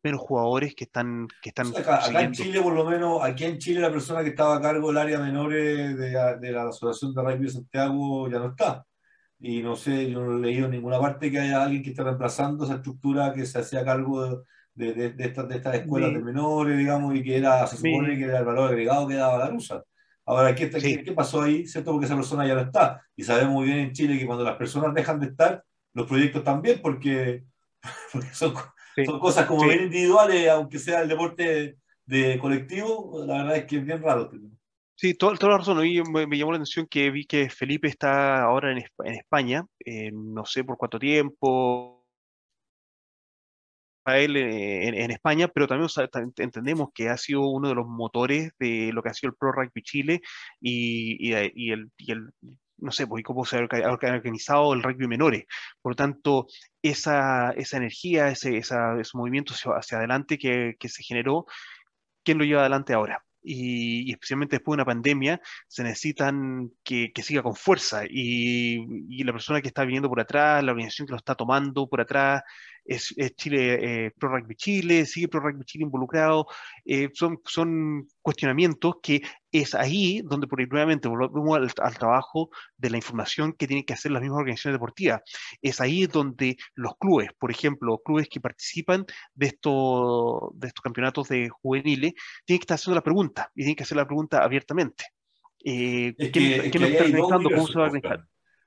menos 0.02 0.20
jugadores 0.20 0.74
que 0.74 0.84
están 0.84 1.28
que 1.42 1.50
están 1.50 1.68
acá, 1.68 2.22
en 2.22 2.32
Chile 2.32 2.60
por 2.60 2.72
lo 2.72 2.84
menos 2.84 3.22
aquí 3.22 3.44
en 3.44 3.58
Chile 3.58 3.80
la 3.80 3.92
persona 3.92 4.22
que 4.22 4.30
estaba 4.30 4.56
a 4.56 4.60
cargo 4.60 4.88
del 4.88 4.96
área 4.96 5.20
menores 5.20 5.96
de, 5.96 6.38
de 6.40 6.52
la 6.52 6.68
asociación 6.68 7.14
de 7.14 7.22
rugby 7.22 7.44
de 7.44 7.50
Santiago 7.50 8.28
ya 8.30 8.38
no 8.38 8.50
está. 8.50 8.84
Y 9.40 9.62
no 9.62 9.76
sé 9.76 10.10
yo 10.10 10.24
no 10.24 10.36
he 10.36 10.40
leído 10.40 10.64
en 10.64 10.72
ninguna 10.72 10.98
parte 10.98 11.30
que 11.30 11.38
haya 11.38 11.62
alguien 11.62 11.82
que 11.82 11.90
esté 11.90 12.02
reemplazando 12.02 12.64
esa 12.64 12.76
estructura 12.76 13.32
que 13.32 13.46
se 13.46 13.58
hacía 13.60 13.84
cargo 13.84 14.24
de, 14.24 14.38
de, 14.78 14.92
de, 14.92 15.10
de, 15.10 15.24
estas, 15.24 15.48
de 15.48 15.56
estas 15.56 15.74
escuelas 15.74 16.12
de 16.12 16.20
menores, 16.20 16.78
digamos, 16.78 17.14
y 17.16 17.22
que 17.22 17.36
era, 17.36 17.66
se 17.66 17.76
supone 17.76 18.16
que 18.16 18.24
era 18.24 18.38
el 18.38 18.44
valor 18.44 18.68
agregado 18.68 19.08
que 19.08 19.14
daba 19.14 19.38
la 19.38 19.50
rusa. 19.50 19.82
Ahora, 20.24 20.54
¿qué, 20.54 20.70
¿qué, 20.70 21.12
pasó 21.12 21.42
ahí? 21.42 21.66
¿Cierto? 21.66 21.90
Porque 21.90 22.06
esa 22.06 22.14
persona 22.14 22.46
ya 22.46 22.54
no 22.54 22.60
está. 22.60 23.02
Y 23.16 23.24
sabemos 23.24 23.54
muy 23.54 23.66
bien 23.66 23.78
en 23.78 23.92
Chile 23.92 24.18
que 24.18 24.26
cuando 24.26 24.44
las 24.44 24.56
personas 24.56 24.94
dejan 24.94 25.18
de 25.18 25.26
estar, 25.26 25.64
los 25.94 26.06
proyectos 26.06 26.44
también, 26.44 26.80
porque, 26.80 27.42
porque 28.12 28.28
son, 28.32 28.54
son 29.04 29.18
cosas 29.18 29.46
como 29.46 29.64
bien 29.64 29.84
individuales, 29.84 30.48
aunque 30.48 30.78
sea 30.78 31.00
el 31.00 31.08
deporte 31.08 31.78
de 32.06 32.38
colectivo, 32.38 33.24
la 33.26 33.38
verdad 33.38 33.56
es 33.56 33.64
que 33.64 33.78
es 33.78 33.84
bien 33.84 34.00
raro. 34.00 34.30
Sí, 34.94 35.14
toda, 35.14 35.34
toda 35.36 35.52
la 35.52 35.58
razón. 35.58 35.78
Me, 35.78 36.26
me, 36.26 36.38
llamó 36.38 36.52
la 36.52 36.58
atención 36.58 36.86
que 36.86 37.10
vi 37.10 37.24
que 37.24 37.50
Felipe 37.50 37.88
está 37.88 38.42
ahora 38.42 38.70
en, 38.70 38.78
en 38.78 39.14
España, 39.14 39.66
eh, 39.84 40.10
no 40.12 40.44
sé 40.44 40.62
por 40.62 40.76
cuánto 40.76 41.00
tiempo, 41.00 41.97
él 44.16 44.36
eh, 44.36 44.88
en, 44.88 45.10
España, 45.10 45.48
pero 45.48 45.66
también 45.66 45.90
entendemos 46.38 46.88
que 46.94 47.10
ha 47.10 47.18
sido 47.18 47.42
uno 47.48 47.68
de 47.68 47.74
los 47.74 47.86
motores 47.86 48.52
de 48.58 48.90
lo 48.94 49.02
que 49.02 49.10
ha 49.10 49.14
sido 49.14 49.30
el 49.30 49.36
Pro 49.36 49.52
Rugby 49.52 49.82
Chile 49.82 50.22
y, 50.60 51.28
y, 51.28 51.34
el, 51.34 51.92
y 51.98 52.12
el, 52.12 52.30
no 52.78 52.92
sé, 52.92 53.06
pues, 53.06 53.24
cómo 53.24 53.44
se 53.44 53.58
ha 53.58 53.90
organizado 53.90 54.72
el 54.72 54.82
rugby 54.82 55.06
menores. 55.08 55.44
Por 55.82 55.92
lo 55.92 55.96
tanto, 55.96 56.46
esa, 56.82 57.50
esa 57.50 57.76
energía, 57.76 58.28
ese, 58.28 58.56
esa, 58.56 58.98
ese 59.00 59.16
movimiento 59.16 59.54
hacia, 59.54 59.98
adelante 59.98 60.38
que, 60.38 60.76
que 60.78 60.88
se 60.88 61.02
generó, 61.02 61.46
¿quién 62.24 62.38
lo 62.38 62.44
lleva 62.44 62.62
adelante 62.62 62.94
ahora? 62.94 63.24
Y, 63.42 64.10
especialmente 64.12 64.56
después 64.56 64.74
de 64.74 64.82
una 64.82 64.84
pandemia, 64.84 65.40
se 65.66 65.82
necesitan 65.82 66.70
que, 66.84 67.12
que 67.12 67.22
siga 67.22 67.42
con 67.42 67.54
fuerza. 67.54 68.04
Y, 68.08 68.84
y, 69.08 69.24
la 69.24 69.32
persona 69.32 69.60
que 69.60 69.68
está 69.68 69.84
viniendo 69.84 70.08
por 70.08 70.20
atrás, 70.20 70.62
la 70.64 70.72
organización 70.72 71.06
que 71.06 71.12
lo 71.12 71.18
está 71.18 71.34
tomando 71.34 71.88
por 71.88 72.00
atrás, 72.00 72.42
es, 72.88 73.14
Chile, 73.36 74.06
eh, 74.06 74.10
Pro 74.18 74.30
Rugby 74.30 74.54
Chile, 74.56 75.04
sigue 75.06 75.28
Pro 75.28 75.40
Rugby 75.40 75.64
Chile 75.64 75.84
involucrado, 75.84 76.46
eh, 76.84 77.10
son, 77.12 77.40
son 77.44 78.08
cuestionamientos 78.22 78.96
que 79.02 79.22
es 79.52 79.74
ahí 79.74 80.22
donde 80.24 80.46
por 80.46 80.58
nuevamente 80.68 81.08
volvemos 81.08 81.58
al, 81.78 81.98
trabajo 81.98 82.50
de 82.76 82.90
la 82.90 82.96
información 82.96 83.52
que 83.52 83.66
tienen 83.66 83.84
que 83.84 83.94
hacer 83.94 84.12
las 84.12 84.22
mismas 84.22 84.40
organizaciones 84.40 84.76
deportivas. 84.76 85.22
Es 85.62 85.80
ahí 85.80 86.06
donde 86.06 86.56
los 86.74 86.96
clubes, 86.98 87.30
por 87.38 87.50
ejemplo, 87.50 88.00
clubes 88.04 88.28
que 88.28 88.40
participan 88.40 89.06
de 89.34 89.46
estos, 89.46 90.50
de 90.54 90.68
estos 90.68 90.82
campeonatos 90.82 91.28
de 91.28 91.48
juveniles, 91.48 92.14
tienen 92.44 92.58
que 92.58 92.64
estar 92.64 92.76
haciendo 92.76 92.96
la 92.96 93.04
pregunta 93.04 93.50
y 93.54 93.62
tienen 93.62 93.76
que 93.76 93.82
hacer 93.82 93.96
la 93.96 94.06
pregunta 94.06 94.42
abiertamente. 94.42 95.04
Eh, 95.64 96.14
¿Qué, 96.16 96.30
¿qué 96.32 96.68
está 96.68 97.04
organizando? 97.04 97.50
¿Cómo 97.50 97.66
se 97.66 97.78
va 97.78 97.84
a 97.84 97.88
organizar? 97.88 98.24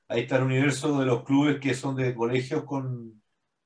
Ahí 0.07 0.21
está 0.21 0.37
el 0.37 0.43
universo 0.43 0.99
de 0.99 1.05
los 1.05 1.23
clubes 1.23 1.59
que 1.59 1.73
son 1.73 1.95
de 1.95 2.13
colegios 2.13 2.63
con 2.65 3.21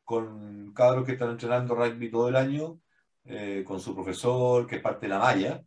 con 0.06 0.72
cabros 0.74 1.04
que 1.06 1.14
están 1.14 1.32
entrenando 1.32 1.76
rugby 1.76 2.10
todo 2.10 2.30
el 2.30 2.36
año, 2.38 2.80
eh, 3.26 3.64
con 3.66 3.80
su 3.80 3.94
profesor, 3.94 4.68
que 4.68 4.78
es 4.78 4.82
parte 4.82 5.08
de 5.08 5.10
la 5.10 5.20
malla, 5.20 5.64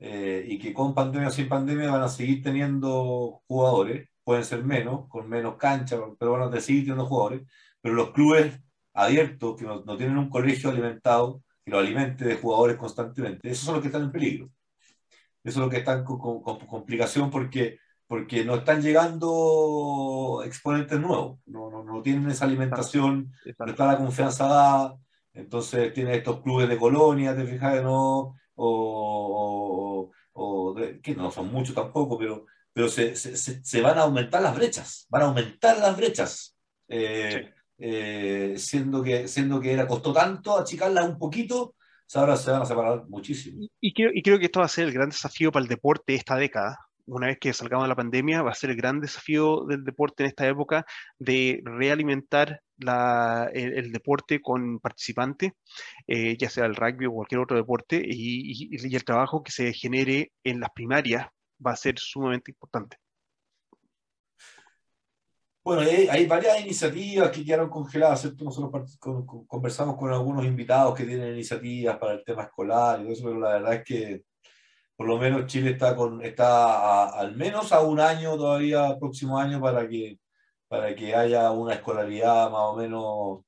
eh, 0.00 0.44
y 0.48 0.58
que 0.58 0.74
con 0.74 0.94
pandemia 0.94 1.28
o 1.28 1.30
sin 1.30 1.48
pandemia 1.48 1.90
van 1.90 2.02
a 2.02 2.08
seguir 2.08 2.42
teniendo 2.42 3.42
jugadores, 3.46 4.08
pueden 4.24 4.44
ser 4.44 4.64
menos, 4.64 5.08
con 5.08 5.28
menos 5.28 5.56
cancha, 5.56 5.98
pero 6.18 6.32
van 6.32 6.54
a 6.54 6.60
seguir 6.60 6.82
teniendo 6.84 7.06
jugadores, 7.06 7.42
pero 7.80 7.94
los 7.94 8.10
clubes 8.12 8.60
abiertos, 8.94 9.56
que 9.56 9.64
no, 9.64 9.96
tienen 9.96 10.18
un 10.18 10.30
colegio 10.30 10.70
alimentado, 10.70 11.42
que 11.64 11.70
lo 11.70 11.78
alimente 11.78 12.24
de 12.24 12.36
jugadores 12.36 12.76
constantemente, 12.76 13.50
esos 13.50 13.64
son 13.64 13.74
los 13.74 13.82
que 13.82 13.88
están 13.88 14.04
en 14.04 14.12
peligro. 14.12 14.50
Eso 15.44 15.60
es 15.60 15.64
lo 15.64 15.70
que 15.70 15.78
están 15.78 16.04
con, 16.04 16.18
con 16.42 16.58
complicación 16.66 17.30
porque 17.30 17.78
porque 18.10 18.44
no 18.44 18.56
están 18.56 18.82
llegando 18.82 20.42
exponentes 20.44 20.98
nuevos, 20.98 21.38
no, 21.46 21.70
no, 21.70 21.84
no 21.84 22.02
tienen 22.02 22.28
esa 22.28 22.44
alimentación, 22.44 23.32
no 23.56 23.66
está 23.66 23.86
la 23.86 23.98
confianza 23.98 24.48
dada, 24.48 24.96
entonces 25.32 25.92
tiene 25.94 26.16
estos 26.16 26.40
clubes 26.42 26.68
de 26.68 26.76
colonia, 26.76 27.36
te 27.36 27.46
fijas, 27.46 27.80
¿no? 27.84 28.34
O, 28.62 30.10
o, 30.34 30.74
que 31.02 31.14
no 31.14 31.30
son 31.30 31.50
muchos 31.50 31.74
tampoco, 31.74 32.18
pero, 32.18 32.44
pero 32.74 32.88
se, 32.88 33.16
se, 33.16 33.36
se, 33.36 33.80
van 33.80 33.96
a 33.98 34.02
aumentar 34.02 34.42
las 34.42 34.54
brechas, 34.54 35.06
van 35.08 35.22
a 35.22 35.24
aumentar 35.26 35.78
las 35.78 35.96
brechas, 35.96 36.58
eh, 36.88 37.54
eh, 37.78 38.54
siendo, 38.58 39.02
que, 39.02 39.28
siendo 39.28 39.60
que 39.60 39.72
era, 39.72 39.86
costó 39.86 40.12
tanto 40.12 40.58
achicarla 40.58 41.04
un 41.04 41.18
poquito, 41.18 41.74
ahora 42.14 42.36
se 42.36 42.50
van 42.50 42.60
a 42.60 42.66
separar 42.66 43.08
muchísimo. 43.08 43.66
Y 43.80 43.94
creo, 43.94 44.10
y 44.12 44.20
creo 44.22 44.38
que 44.38 44.46
esto 44.46 44.60
va 44.60 44.66
a 44.66 44.68
ser 44.68 44.88
el 44.88 44.92
gran 44.92 45.08
desafío 45.08 45.50
para 45.50 45.62
el 45.62 45.68
deporte 45.68 46.14
esta 46.14 46.36
década, 46.36 46.78
una 47.06 47.28
vez 47.28 47.38
que 47.38 47.52
salgamos 47.52 47.84
de 47.84 47.88
la 47.88 47.96
pandemia, 47.96 48.42
va 48.42 48.50
a 48.50 48.54
ser 48.54 48.70
el 48.70 48.76
gran 48.76 49.00
desafío 49.00 49.64
del 49.66 49.84
deporte 49.84 50.22
en 50.22 50.28
esta 50.28 50.46
época 50.46 50.86
de 51.18 51.62
realimentar 51.64 52.62
el, 53.52 53.92
deporte 53.92 54.40
con 54.40 54.78
participantes, 54.80 55.52
eh, 56.06 56.36
ya 56.38 56.48
sea 56.48 56.66
el 56.66 56.76
rugby 56.76 57.06
o 57.06 57.12
cualquier 57.12 57.40
otro 57.40 57.56
deporte, 57.56 58.02
y, 58.04 58.74
el 58.74 59.04
trabajo 59.04 59.42
que 59.42 59.52
se 59.52 59.72
genere 59.72 60.32
en 60.44 60.60
las 60.60 60.70
primarias 60.70 61.26
va 61.64 61.72
a 61.72 61.76
ser 61.76 61.98
sumamente 61.98 62.50
importante. 62.50 62.96
Bueno, 65.62 65.82
hay, 65.82 66.26
varias 66.26 66.60
iniciativas 66.60 67.30
que 67.30 67.44
quedaron 67.44 67.68
congeladas, 67.68 68.22
¿cierto? 68.22 68.44
Nosotros 68.44 68.98
conversamos 68.98 69.96
con 69.96 70.10
algunos 70.10 70.44
invitados 70.46 70.94
que 70.94 71.04
tienen 71.04 71.34
iniciativas 71.34 71.98
para 71.98 72.14
el 72.14 72.24
tema 72.24 72.44
escolar 72.44 72.98
y 72.98 73.02
todo 73.02 73.12
eso, 73.12 73.24
pero 73.24 73.38
la 73.38 73.52
verdad 73.52 73.74
es 73.74 73.84
que 73.84 74.24
por 75.00 75.08
lo 75.08 75.16
menos 75.16 75.46
Chile 75.46 75.70
está, 75.70 75.96
con, 75.96 76.20
está 76.22 77.08
al 77.08 77.34
menos 77.34 77.72
a 77.72 77.80
un 77.80 78.00
año 78.00 78.36
todavía, 78.36 78.98
próximo 78.98 79.38
año, 79.38 79.58
para 79.58 79.88
que, 79.88 80.18
para 80.68 80.94
que 80.94 81.14
haya 81.14 81.50
una 81.52 81.72
escolaridad 81.72 82.50
más 82.50 82.60
o 82.60 82.76
menos 82.76 83.40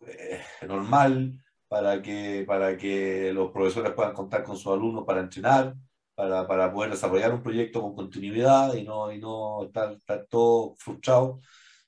eh, 0.00 0.40
normal, 0.66 1.38
para 1.68 2.00
que, 2.00 2.42
para 2.46 2.78
que 2.78 3.34
los 3.34 3.52
profesores 3.52 3.92
puedan 3.92 4.14
contar 4.14 4.42
con 4.42 4.56
sus 4.56 4.72
alumnos 4.72 5.04
para 5.04 5.20
entrenar, 5.20 5.74
para, 6.14 6.46
para 6.46 6.72
poder 6.72 6.92
desarrollar 6.92 7.34
un 7.34 7.42
proyecto 7.42 7.82
con 7.82 7.94
continuidad 7.94 8.72
y 8.72 8.82
no, 8.82 9.12
y 9.12 9.18
no 9.18 9.64
estar, 9.66 9.92
estar 9.92 10.24
todo 10.30 10.74
frustrado. 10.78 11.40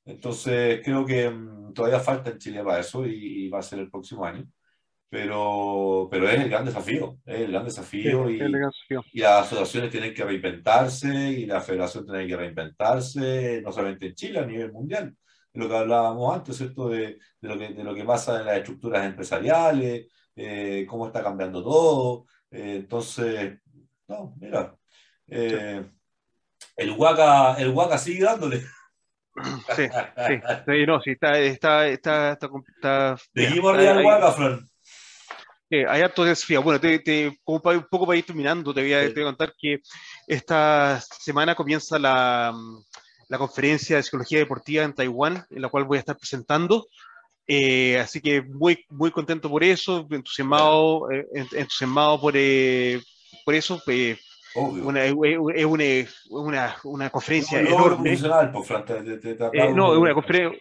Entonces, 0.04 0.82
creo 0.84 1.06
que 1.06 1.30
mm, 1.30 1.72
todavía 1.72 2.00
falta 2.00 2.28
en 2.28 2.38
Chile 2.38 2.62
para 2.62 2.80
eso 2.80 3.06
y, 3.06 3.48
va 3.48 3.60
a 3.60 3.62
ser 3.62 3.78
el 3.78 3.90
próximo 3.90 4.26
año. 4.26 4.46
Pero, 5.10 6.08
pero 6.08 6.28
es 6.28 6.40
el 6.40 6.48
gran 6.48 6.64
desafío, 6.64 7.18
es 7.26 7.40
el 7.40 7.50
gran 7.50 7.64
desafío, 7.64 8.30
y, 8.30 8.40
y, 9.12 9.18
las 9.18 9.46
asociaciones 9.46 9.90
tienen 9.90 10.14
que 10.14 10.24
reinventarse 10.24 11.32
y 11.32 11.46
la 11.46 11.60
federación 11.60 12.06
tiene 12.06 12.28
que 12.28 12.36
reinventarse, 12.36 13.60
no 13.60 13.72
solamente 13.72 14.06
en 14.06 14.14
Chile, 14.14 14.38
a 14.38 14.46
nivel 14.46 14.70
mundial 14.70 15.12
lo 15.54 15.68
que 15.68 15.76
hablábamos 15.76 16.34
antes, 16.34 16.56
¿cierto? 16.56 16.88
De, 16.88 17.18
de, 17.40 17.48
lo, 17.48 17.58
que, 17.58 17.68
de 17.70 17.84
lo 17.84 17.94
que 17.94 18.04
pasa 18.04 18.40
en 18.40 18.46
las 18.46 18.58
estructuras 18.58 19.04
empresariales, 19.04 20.06
eh, 20.36 20.86
cómo 20.88 21.06
está 21.06 21.22
cambiando 21.22 21.62
todo. 21.62 22.26
Eh, 22.50 22.76
entonces, 22.76 23.58
no, 24.06 24.34
mira, 24.38 24.76
eh, 25.28 25.84
el 26.76 26.90
Huaca 26.92 27.54
el 27.54 27.70
Huaca 27.70 27.98
sigue 27.98 28.24
dándole. 28.24 28.62
Sí, 29.74 29.86
sí, 30.66 30.86
no, 30.86 31.00
sí, 31.00 31.12
está, 31.12 31.38
está, 31.38 31.86
está, 31.88 32.32
está, 32.32 33.16
Seguimos 33.34 33.74
arriba 33.74 33.94
del 33.94 34.04
Huaca, 34.04 34.32
Fran. 34.32 34.69
Hay 35.70 36.02
harto 36.02 36.24
desafío. 36.24 36.62
Bueno, 36.62 36.80
te, 36.80 36.98
te, 36.98 37.38
como 37.44 37.60
un 37.64 37.86
poco 37.90 38.06
para 38.06 38.18
ir 38.18 38.26
terminando, 38.26 38.74
te 38.74 38.82
voy, 38.82 38.92
a, 38.92 39.00
te 39.06 39.12
voy 39.14 39.22
a 39.22 39.26
contar 39.26 39.54
que 39.58 39.80
esta 40.26 41.00
semana 41.00 41.54
comienza 41.54 41.98
la, 41.98 42.52
la 43.28 43.38
conferencia 43.38 43.96
de 43.96 44.02
psicología 44.02 44.40
deportiva 44.40 44.84
en 44.84 44.92
Taiwán, 44.92 45.46
en 45.50 45.62
la 45.62 45.68
cual 45.68 45.84
voy 45.84 45.96
a 45.96 46.00
estar 46.00 46.16
presentando. 46.16 46.86
Eh, 47.46 47.98
así 47.98 48.20
que 48.20 48.42
muy, 48.42 48.84
muy 48.90 49.10
contento 49.10 49.48
por 49.48 49.64
eso, 49.64 50.06
entusiasmado, 50.10 51.10
eh, 51.10 51.26
entusiasmado 51.52 52.20
por, 52.20 52.34
eh, 52.36 53.00
por 53.44 53.54
eso. 53.54 53.82
es 53.86 54.18
una, 54.54 55.00
una, 56.30 56.76
una, 56.84 57.10
conferencia 57.10 57.60
enorme. 57.60 58.16
no, 59.74 59.98
una 59.98 60.14
conferencia. 60.14 60.60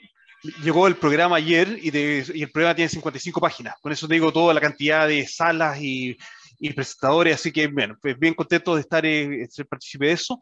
Llegó 0.64 0.88
el 0.88 0.95
programa 0.95 1.36
ayer 1.36 1.78
y, 1.82 1.90
y, 1.90 2.44
el 2.44 2.52
programa 2.52 2.76
tiene 2.76 2.90
55 2.90 3.41
páginas. 3.41 3.76
Con 3.82 3.91
eso 3.91 4.07
te 4.07 4.14
digo 4.14 4.32
toda 4.32 4.53
la 4.53 4.61
cantidad 4.61 5.07
de 5.07 5.28
salas 5.28 5.82
y, 5.82 6.18
y 6.60 6.74
presentadores, 6.74 7.36
así 7.36 7.52
que 7.52 7.68
bueno, 7.68 7.98
pues 8.02 8.20
bien 8.20 8.34
contento 8.34 8.76
de 8.76 8.82
estar, 8.82 9.06
eh, 9.06 9.48
ser 9.49 9.66
partícipe 9.66 10.07
de 10.07 10.11
eso. 10.11 10.40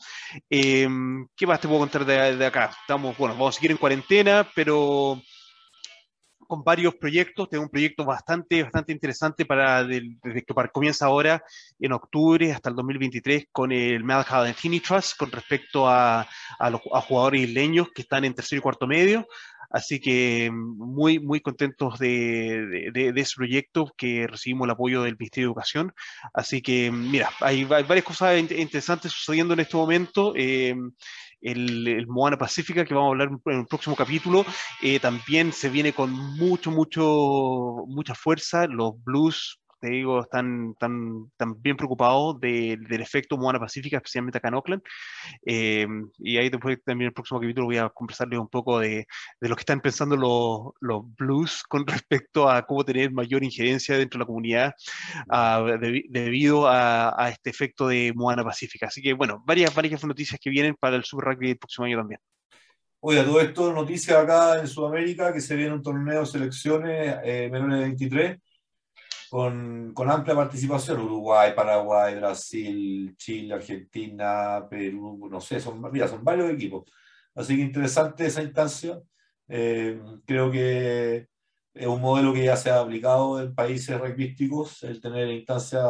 Em, 0.50 1.28
¿Qué 1.36 1.46
más 1.46 1.62
te 1.62 1.68
puedo 1.68 1.80
contar 1.80 2.06
de, 2.06 2.46
acá? 2.46 2.72
Estamos, 2.82 3.16
bueno, 3.18 3.36
vamos 3.36 3.56
a 3.56 3.58
seguir 3.58 3.72
en 3.72 3.78
cuarentena, 3.78 4.48
pero 4.56 5.22
con 6.48 6.64
varios 6.64 6.96
proyectos. 6.96 7.50
Tengo 7.50 7.66
un 7.66 7.70
proyecto 7.70 8.04
bastante, 8.04 8.64
bastante 8.64 8.94
interesante 8.94 9.46
para 9.46 9.84
desde 9.84 10.44
que 10.44 10.54
comienza 10.74 11.06
ahora 11.06 11.44
en 11.80 11.92
octubre 11.92 12.52
hasta 12.52 12.70
el 12.70 12.76
2023 12.76 13.48
con 13.52 13.72
el 13.72 14.04
Infinity 14.48 14.88
Trust 14.88 15.18
con 15.18 15.32
respecto 15.32 15.88
a, 15.88 16.28
a 16.58 16.70
los 16.70 16.82
a 16.94 17.02
jugadores 17.02 17.42
isleños 17.42 17.90
que 17.94 18.02
están 18.02 18.26
en 18.26 18.34
tercero 18.34 18.60
y 18.60 18.62
cuarto 18.62 18.88
medio. 18.88 19.28
Así 19.70 20.00
que 20.00 20.50
muy, 20.52 21.20
muy 21.20 21.42
contentos 21.42 22.00
de, 22.00 22.92
de, 22.94 23.14
ese 23.16 23.36
proyecto 23.36 23.94
que 23.98 24.28
recibimos 24.28 24.66
el 24.66 24.72
apoyo 24.72 25.02
del 25.04 25.18
Ministerio 25.18 25.48
de 25.48 25.52
Educación. 25.52 25.94
Así 26.34 26.62
que, 26.62 26.92
mira, 26.92 27.30
hay, 27.42 27.64
varias 27.66 28.04
cosas 28.04 28.40
interesantes 28.40 29.12
sucediendo 29.12 29.54
en 29.54 29.60
este 29.62 29.78
momento. 29.78 30.34
Eh, 30.36 30.76
el, 31.42 31.88
el, 31.88 32.08
Moana 32.08 32.38
Pacífica, 32.38 32.86
que 32.86 32.94
vamos 32.94 33.10
a 33.10 33.12
hablar 33.12 33.30
en 33.46 33.60
el 33.60 33.68
próximo 33.68 33.96
capítulo, 33.96 34.46
eh, 34.82 35.00
también 35.00 35.54
se 35.54 35.70
viene 35.70 35.94
con 35.94 36.12
mucho, 36.12 36.72
mucho, 36.72 37.84
mucha 37.88 38.16
fuerza. 38.16 38.68
Los 38.68 38.94
blues 39.04 39.60
te 39.80 39.90
digo, 39.90 40.22
están, 40.22 40.76
tan 40.76 41.30
bien 41.62 41.78
preocupados 41.78 42.40
del 42.40 43.02
efecto 43.02 43.38
Moana 43.38 43.60
Pacífica, 43.60 43.98
especialmente 43.98 44.38
acá 44.38 44.48
en 44.48 44.54
Oakland. 44.56 44.82
Eh, 45.46 45.88
y 46.20 46.38
ahí 46.38 46.50
después 46.50 46.80
también 46.84 47.08
el 47.08 47.14
próximo 47.14 47.40
capítulo 47.40 47.68
voy 47.68 47.78
a 47.78 47.90
conversarles 47.90 48.40
un 48.40 48.48
poco 48.48 48.80
de, 48.80 49.08
de 49.40 49.50
lo 49.50 49.56
que 49.56 49.62
están 49.62 49.82
pensando 49.82 50.16
los, 50.16 50.74
los, 50.82 51.04
blues 51.16 51.64
con 51.64 51.86
respecto 51.88 52.50
a 52.50 52.66
cómo 52.66 52.84
tener 52.84 53.12
mayor 53.12 53.44
injerencia 53.44 53.98
dentro 53.98 54.18
de 54.18 54.24
la 54.24 54.28
comunidad 54.28 54.74
uh, 55.30 55.66
de, 55.80 56.04
debido 56.10 56.68
a, 56.68 57.22
a, 57.22 57.30
este 57.30 57.50
efecto 57.50 57.88
de 57.88 58.14
Moana 58.16 58.44
Pacífica. 58.44 58.88
Así 58.88 59.02
que 59.02 59.14
bueno, 59.14 59.44
varias, 59.46 59.74
varias 59.74 60.04
noticias 60.06 60.40
que 60.42 60.50
vienen 60.50 60.76
para 60.76 60.96
el 60.96 61.04
Super 61.04 61.30
Rugby 61.30 61.52
el 61.52 61.58
próximo 61.58 61.86
año 61.86 61.98
también. 61.98 62.20
Oiga, 63.00 63.24
todo 63.24 63.40
esto, 63.40 63.72
noticias 63.72 64.18
acá 64.18 64.60
en 64.60 64.68
Sudamérica, 64.68 65.32
que 65.32 65.40
se 65.40 65.56
viene 65.56 65.74
un 65.74 65.84
torneo 65.84 66.22
de 66.22 66.26
selecciones 66.26 67.18
eh, 67.24 67.48
menores 67.52 67.78
de 67.78 67.86
23 67.86 68.38
con, 69.30 69.94
con, 69.94 70.10
amplia 70.10 70.36
participación, 70.36 71.02
Uruguay, 71.02 71.54
Paraguay, 71.56 72.16
Brasil, 72.16 73.16
Chile, 73.18 73.54
Argentina, 73.54 74.66
Perú, 74.70 75.28
no 75.30 75.42
sé, 75.42 75.60
son, 75.60 75.82
mira, 75.92 76.08
son 76.08 76.24
varios 76.24 76.50
equipos. 76.52 76.86
Así 77.36 77.56
que 77.56 77.62
interesante 77.62 78.26
esa 78.26 78.42
instancia. 78.42 79.00
Eh, 79.48 80.00
creo 80.26 80.52
que 80.52 81.28
es 81.74 81.88
un 81.88 82.02
modelo 82.02 82.34
que 82.34 82.46
ya 82.46 82.58
se 82.58 82.70
ha 82.70 82.80
aplicado 82.80 83.42
en 83.42 83.54
países 83.56 84.00
rugbyísticos, 84.00 84.84
el 84.84 85.00
tener 85.00 85.30
instancias 85.30 85.86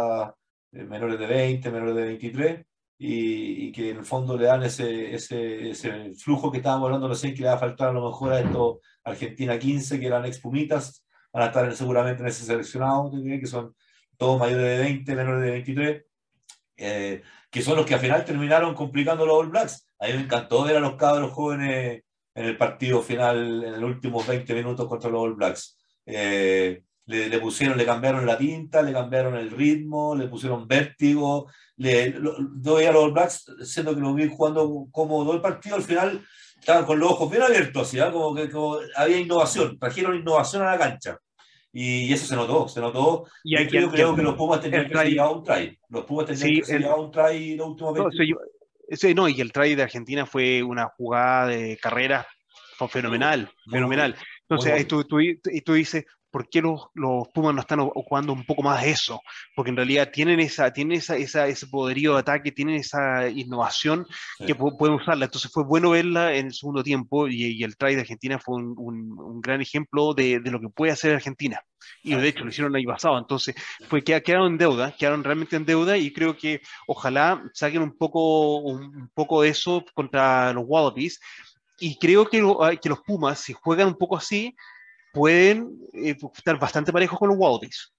eh, 0.71 0.83
menores 0.83 1.17
de 1.19 1.27
20, 1.27 1.71
menores 1.71 1.95
de 1.95 2.03
23, 2.03 2.65
y, 2.99 3.67
y, 3.67 3.71
que 3.71 3.91
en 3.91 3.97
el 3.97 4.05
fondo 4.05 4.37
le 4.37 4.45
dan 4.45 4.63
ese, 4.63 5.13
ese, 5.13 5.69
ese 5.69 6.13
flujo 6.15 6.51
que 6.51 6.57
estábamos 6.57 6.87
hablando 6.87 7.07
recién, 7.07 7.33
que 7.33 7.41
le 7.41 7.47
va 7.47 7.53
a 7.53 7.59
faltar 7.59 7.89
a 7.89 7.93
lo 7.93 8.07
mejor 8.09 8.33
a 8.33 8.39
estos 8.41 8.77
Argentina 9.03 9.57
15, 9.57 9.99
que 9.99 10.07
eran 10.07 10.25
expumitas, 10.25 11.05
van 11.37 11.43
a 11.43 11.47
estar 11.47 11.75
seguramente 11.75 12.23
en 12.23 12.29
ese 12.29 12.45
seleccionado, 12.45 13.11
que 13.11 13.45
son 13.45 13.75
todos 14.17 14.39
mayores 14.39 14.65
de 14.65 14.77
20, 14.79 15.15
menores 15.15 15.43
de 15.43 15.51
23, 15.51 16.05
eh, 16.77 17.21
que 17.51 17.61
son 17.61 17.75
los 17.75 17.85
que 17.85 17.93
al 17.93 17.99
final 17.99 18.25
terminaron 18.25 18.73
complicando 18.73 19.23
los 19.23 19.35
All 19.37 19.49
Blacks. 19.49 19.87
A 19.99 20.07
mí 20.07 20.13
me 20.13 20.21
encantó 20.21 20.63
ver 20.63 20.77
a 20.77 20.79
los 20.79 20.95
cabros 20.95 21.31
jóvenes 21.31 22.03
en 22.33 22.45
el 22.45 22.57
partido 22.57 23.03
final, 23.03 23.63
en 23.63 23.79
los 23.79 23.91
últimos 23.91 24.25
20 24.25 24.51
minutos 24.55 24.87
contra 24.87 25.11
los 25.11 25.21
All 25.21 25.35
Blacks. 25.35 25.77
Eh, 26.07 26.81
le, 27.05 27.39
pusieron, 27.39 27.77
le 27.77 27.85
cambiaron 27.85 28.25
la 28.25 28.37
tinta, 28.37 28.81
le 28.81 28.91
cambiaron 28.91 29.35
el 29.35 29.51
ritmo, 29.51 30.15
le 30.15 30.27
pusieron 30.27 30.67
vértigo. 30.67 31.51
Le, 31.75 32.15
doy 32.55 32.85
a 32.85 32.91
los 32.91 33.03
All 33.03 33.11
Blacks, 33.11 33.45
siendo 33.63 33.93
que 33.93 34.01
lo 34.01 34.15
vi 34.15 34.27
jugando 34.27 34.87
como 34.91 35.23
todo 35.23 35.35
el 35.35 35.41
partido, 35.41 35.75
al 35.75 35.83
final 35.83 36.25
estaban 36.59 36.85
con 36.85 36.99
los 36.99 37.11
ojos 37.11 37.29
bien 37.29 37.43
abiertos, 37.43 37.87
así, 37.87 37.99
¿eh? 37.99 38.11
como 38.11 38.33
que 38.33 38.49
había 38.95 39.19
innovación, 39.19 39.77
trajeron 39.77 40.15
innovación 40.15 40.63
a 40.63 40.71
la 40.71 40.79
cancha. 40.79 41.19
Y 41.79 42.11
eso 42.11 42.25
se 42.25 42.35
notó, 42.35 42.67
se 42.67 42.81
notó. 42.81 43.25
Y 43.43 43.55
hay 43.55 43.67
yo 43.69 43.91
creo 43.91 44.15
que 44.15 44.23
los 44.23 44.33
Pumas 44.33 44.59
tenían 44.59 44.87
que 44.89 44.97
ser 44.97 45.21
un 45.21 45.43
try. 45.43 45.77
Los 45.89 46.05
Pumas 46.05 46.25
tenían 46.25 46.59
que 46.59 46.65
ser 46.65 46.87
un 46.87 47.11
try 47.11 47.55
los 47.55 47.67
últimos 47.67 47.93
20 47.93 49.13
no, 49.13 49.13
no, 49.13 49.29
y 49.29 49.39
el 49.41 49.51
try 49.51 49.75
de 49.75 49.83
Argentina 49.83 50.25
fue 50.25 50.63
una 50.63 50.87
jugada 50.87 51.45
de 51.45 51.77
carrera 51.77 52.25
fenomenal, 52.89 53.51
fenomenal. 53.69 54.15
Entonces, 54.49 54.87
tú, 54.87 55.03
tú, 55.03 55.19
tú 55.63 55.73
dices, 55.73 56.05
¿por 56.37 56.47
qué 56.49 56.61
los, 56.61 56.89
los, 56.93 57.27
Pumas 57.29 57.55
no 57.55 57.61
están 57.61 57.79
ocupando 57.79 58.31
un 58.31 58.45
poco 58.45 58.61
más 58.61 58.85
eso? 58.85 59.23
Porque 59.55 59.71
en 59.71 59.75
realidad 59.75 60.11
tienen, 60.13 60.39
esa, 60.39 60.71
tienen 60.71 60.99
esa, 60.99 61.15
esa 61.15 61.47
ese 61.47 61.65
poderío 61.65 62.13
de 62.13 62.19
ataque, 62.19 62.51
tienen 62.51 62.75
esa 62.75 63.27
innovación 63.27 64.05
que 64.45 64.53
pueden 64.53 64.93
usarla. 64.93 65.25
Entonces 65.25 65.51
fue 65.51 65.63
bueno 65.63 65.89
verla 65.89 66.35
en 66.35 66.45
el 66.45 66.53
segundo 66.53 66.83
tiempo 66.83 67.27
y, 67.27 67.43
y 67.43 67.63
el 67.63 67.75
try 67.75 67.95
de 67.95 68.01
Argentina 68.01 68.37
fue 68.37 68.57
un, 68.57 68.75
un, 68.77 69.19
un 69.19 69.41
gran 69.41 69.61
ejemplo 69.61 70.13
de, 70.13 70.39
de, 70.39 70.51
lo 70.51 70.61
que 70.61 70.69
puede 70.69 70.91
hacer 70.91 71.15
Argentina. 71.15 71.59
Y 72.03 72.13
de 72.13 72.27
hecho 72.27 72.43
lo 72.43 72.49
hicieron 72.51 72.75
ahí 72.75 72.85
pasado. 72.85 73.17
Entonces 73.17 73.55
fue 73.89 74.03
que 74.03 74.21
quedaron 74.21 74.51
en 74.51 74.57
deuda, 74.59 74.95
quedaron 74.95 75.23
realmente 75.23 75.55
en 75.55 75.65
deuda 75.65 75.97
y 75.97 76.13
creo 76.13 76.37
que 76.37 76.61
ojalá 76.85 77.43
saquen 77.51 77.81
un 77.81 77.97
poco, 77.97 78.57
un, 78.57 79.09
poco 79.15 79.41
de 79.41 79.49
eso 79.49 79.83
contra 79.95 80.53
los 80.53 80.65
Wallabies. 80.67 81.19
Y 81.79 81.97
creo 81.97 82.29
que, 82.29 82.37
que 82.79 82.89
los 82.89 82.99
Pumas, 82.99 83.39
si 83.39 83.53
juegan 83.53 83.87
un 83.87 83.97
poco 83.97 84.17
así, 84.17 84.55
pueden 85.17 85.79
eh, 85.93 86.15
estar 86.35 86.59
bastante 86.59 86.93
parejos 86.93 87.17
con 87.17 87.29
los 87.29 87.37
Wallabies. 87.37 87.91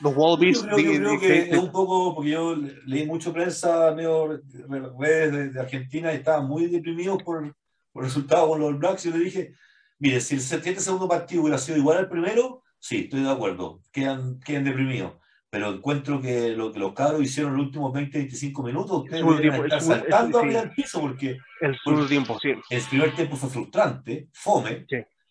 Los 0.00 0.14
Wallabies. 0.14 0.62
Yo 0.62 0.76
creo, 0.76 1.18
que 1.18 1.50
es 1.50 1.58
un 1.58 1.72
poco, 1.72 2.14
porque 2.14 2.30
yo 2.30 2.54
leí 2.86 3.06
mucho 3.06 3.32
prensa, 3.32 3.92
medio 3.94 4.40
redes 4.98 5.54
de, 5.54 5.60
Argentina 5.60 6.12
y 6.12 6.16
estaban 6.16 6.46
muy 6.46 6.66
deprimidos 6.66 7.22
por, 7.22 7.56
por 7.92 8.04
el 8.04 8.08
resultado 8.08 8.48
con 8.48 8.60
los 8.60 8.78
Blacks. 8.78 9.06
Y 9.06 9.10
yo 9.10 9.16
le 9.16 9.24
dije, 9.24 9.54
mire, 9.98 10.20
si 10.20 10.34
el 10.34 10.40
7 10.40 10.78
segundo 10.78 11.08
partido 11.08 11.42
hubiera 11.42 11.58
sido 11.58 11.78
igual 11.78 11.98
al 11.98 12.08
primero, 12.08 12.62
sí, 12.78 13.04
estoy 13.04 13.22
de 13.22 13.30
acuerdo, 13.30 13.80
quedan, 13.90 14.38
quedan 14.40 14.64
deprimidos. 14.64 15.14
pero 15.50 15.70
encuentro 15.70 16.20
que 16.20 16.50
lo 16.50 16.70
que 16.70 16.78
los 16.78 16.92
cabros 16.92 17.22
hicieron 17.22 17.56
los 17.56 17.66
últimos 17.66 17.92
20, 17.92 18.18
25 18.18 18.62
minutos, 18.62 19.04
ustedes 19.04 19.24
deberían 19.24 19.64
estar 19.64 19.80
saltando 19.80 20.38
arriba 20.38 20.60
del 20.60 20.70
piso 20.72 21.00
porque 21.00 21.38
el 21.60 22.08
tiempo, 22.08 22.38
sí. 22.40 22.52
el 22.68 22.82
primer 22.82 23.14
tiempo 23.16 23.36
fue 23.36 23.48
frustrante, 23.48 24.28
fome, 24.32 24.86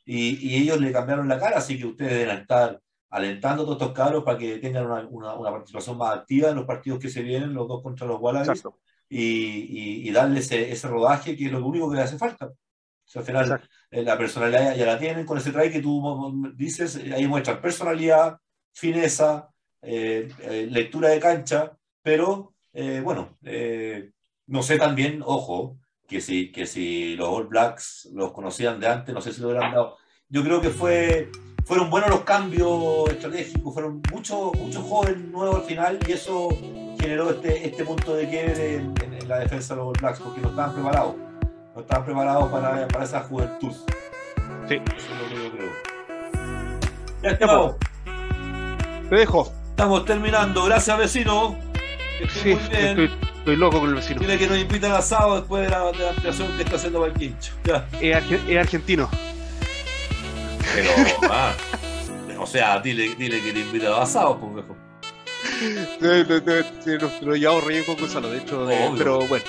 y, 0.08 0.48
y, 0.48 0.64
ellos 0.64 0.80
le 0.80 0.92
cambiaron 0.92 1.28
la 1.28 1.40
cara, 1.40 1.58
así 1.58 1.78
que 1.78 1.86
ustedes 1.86 2.14
deben 2.14 2.38
estar 2.40 2.82
alentando 3.10 3.64
a 3.64 3.66
todos 3.66 3.82
estos 3.82 3.94
cabros 3.94 4.24
para 4.24 4.38
que 4.38 4.58
tengan 4.58 4.86
una, 4.86 5.08
una, 5.10 5.34
una, 5.36 5.52
participación 5.52 5.98
más 5.98 6.18
activa 6.18 6.50
en 6.50 6.56
los 6.56 6.66
partidos 6.66 7.00
que 7.00 7.10
se 7.10 7.22
vienen, 7.22 7.54
los 7.54 7.68
dos 7.68 7.84
contra 7.84 8.08
los 8.08 8.20
Wallabies, 8.20 8.64
y, 9.10 9.20
y, 9.20 10.10
y, 10.10 10.12
darle 10.12 10.40
ese, 10.40 10.72
ese, 10.72 10.88
rodaje 10.88 11.36
que 11.36 11.46
es 11.46 11.52
lo 11.52 11.66
único 11.66 11.90
que 11.90 11.98
le 11.98 12.04
hace 12.04 12.18
falta. 12.18 12.48
O 12.48 13.10
sea, 13.10 13.22
al 13.22 13.26
final 13.26 13.62
eh, 13.92 14.04
la 14.04 14.18
personalidad 14.18 14.76
ya, 14.76 14.86
la 14.86 15.00
tienen 15.00 15.26
con 15.26 15.38
ese 15.38 15.52
try 15.52 15.72
que 15.72 15.82
tú 15.82 16.52
dices, 16.56 16.98
ahí 17.14 17.28
muestran 17.28 17.62
personalidad, 17.62 18.38
fineza, 18.74 19.50
eh, 19.82 20.28
eh, 20.42 20.68
lectura 20.70 21.10
de 21.10 21.20
cancha, 21.20 21.78
pero 22.02 22.54
eh, 22.80 23.02
bueno, 23.04 23.38
eh, 23.44 24.12
no 24.46 24.62
sé 24.62 24.78
también, 24.78 25.24
ojo, 25.26 25.80
que 26.08 26.22
si, 26.22 26.52
que 26.52 26.66
si 26.66 27.16
los 27.16 27.28
All 27.28 27.48
Blacks 27.48 28.10
los 28.14 28.32
conocían 28.32 28.80
de 28.80 28.88
antes, 28.88 29.14
no 29.14 29.22
sé 29.22 29.34
si 29.34 29.42
lo 29.42 29.50
hubieran 29.50 29.74
dado. 29.74 29.98
Yo 30.30 30.44
creo 30.44 30.62
que 30.62 30.70
fue, 30.70 31.30
fueron 31.66 31.90
buenos 31.90 32.10
los 32.10 32.22
cambios 32.22 33.10
estratégicos, 33.10 33.74
fueron 33.74 34.02
muchos 34.12 34.56
muchos 34.56 34.84
jóvenes 34.84 35.20
nuevos 35.30 35.58
al 35.58 35.64
final 35.64 36.00
y 36.08 36.14
eso 36.14 36.50
generó 37.00 37.30
este, 37.30 37.68
este 37.68 37.84
punto 37.84 38.16
de 38.16 38.30
quiebre 38.30 38.76
en, 38.76 38.94
en, 39.02 39.28
la 39.28 39.40
defensa 39.40 39.74
de 39.74 39.82
los 39.82 39.90
All 39.90 39.98
Blacks 40.00 40.20
porque 40.20 40.42
no 40.42 40.50
estaban 40.50 40.74
preparados, 40.74 41.16
no 41.76 41.82
estaban 41.82 42.06
preparados 42.06 42.50
para, 42.50 42.88
para 42.88 43.04
esa 43.04 43.22
juventud. 43.22 43.74
Sí. 44.68 44.76
Eso 44.76 45.14
es 45.14 45.22
lo 45.22 45.28
que 45.28 45.44
yo 45.44 45.52
creo. 45.52 45.70
Ya 47.24 47.30
estamos. 47.32 47.76
Te 49.10 49.16
dejo. 49.16 49.52
Estamos 49.70 50.06
terminando. 50.06 50.66
Gracias, 50.66 50.98
vecino. 50.98 51.56
Sí, 52.30 52.58
estoy, 52.72 53.12
estoy, 53.48 53.56
loco 53.56 53.80
con 53.80 53.90
el 53.90 53.95
vecino. 53.95 54.19
Dile 54.19 54.38
que 54.38 54.48
nos 54.48 54.57
invita 54.57 54.88
al 54.88 54.98
asado 54.98 55.36
después 55.38 55.64
de 55.64 55.69
la, 55.69 55.91
de 55.91 55.99
la 55.99 56.10
ampliación 56.10 56.52
que 56.57 56.64
está 56.64 56.76
haciendo 56.76 56.99
Valquincho. 56.99 57.53
Es, 58.02 58.32
es, 58.48 58.57
argentino. 58.57 59.10
Pero, 60.76 60.90
ah, 61.32 61.53
o 62.40 62.45
sea, 62.45 62.80
dile, 62.80 63.15
dile 63.15 63.41
que 63.41 63.53
te 63.53 63.60
invita 63.60 63.88
al 63.88 64.02
asado, 64.02 64.38
pues, 64.38 64.56
viejo. 64.56 64.76
No, 66.02 66.24
no, 66.24 66.99
no, 66.99 67.11
lo 67.22 67.36
llevamos 67.36 67.64
relleno 67.64 67.86
con 67.86 67.95
Gonzalo, 67.95 68.30
de 68.30 68.38
hecho, 68.38 68.65
de, 68.65 68.91
pero 68.98 69.19
bueno. 69.28 69.45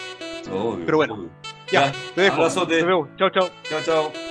Obvio, 0.50 0.86
pero 0.86 0.96
bueno. 0.96 1.14
Obvio. 1.14 1.30
Ya, 1.70 1.86
ya, 1.86 1.92
te 2.14 2.20
dejo. 2.22 2.36
Abrazote. 2.36 2.78
Te 2.78 2.84
veo. 2.84 3.08
Chao, 3.18 3.30
chao. 3.30 3.50
Chao, 3.68 3.80
chao. 3.84 4.27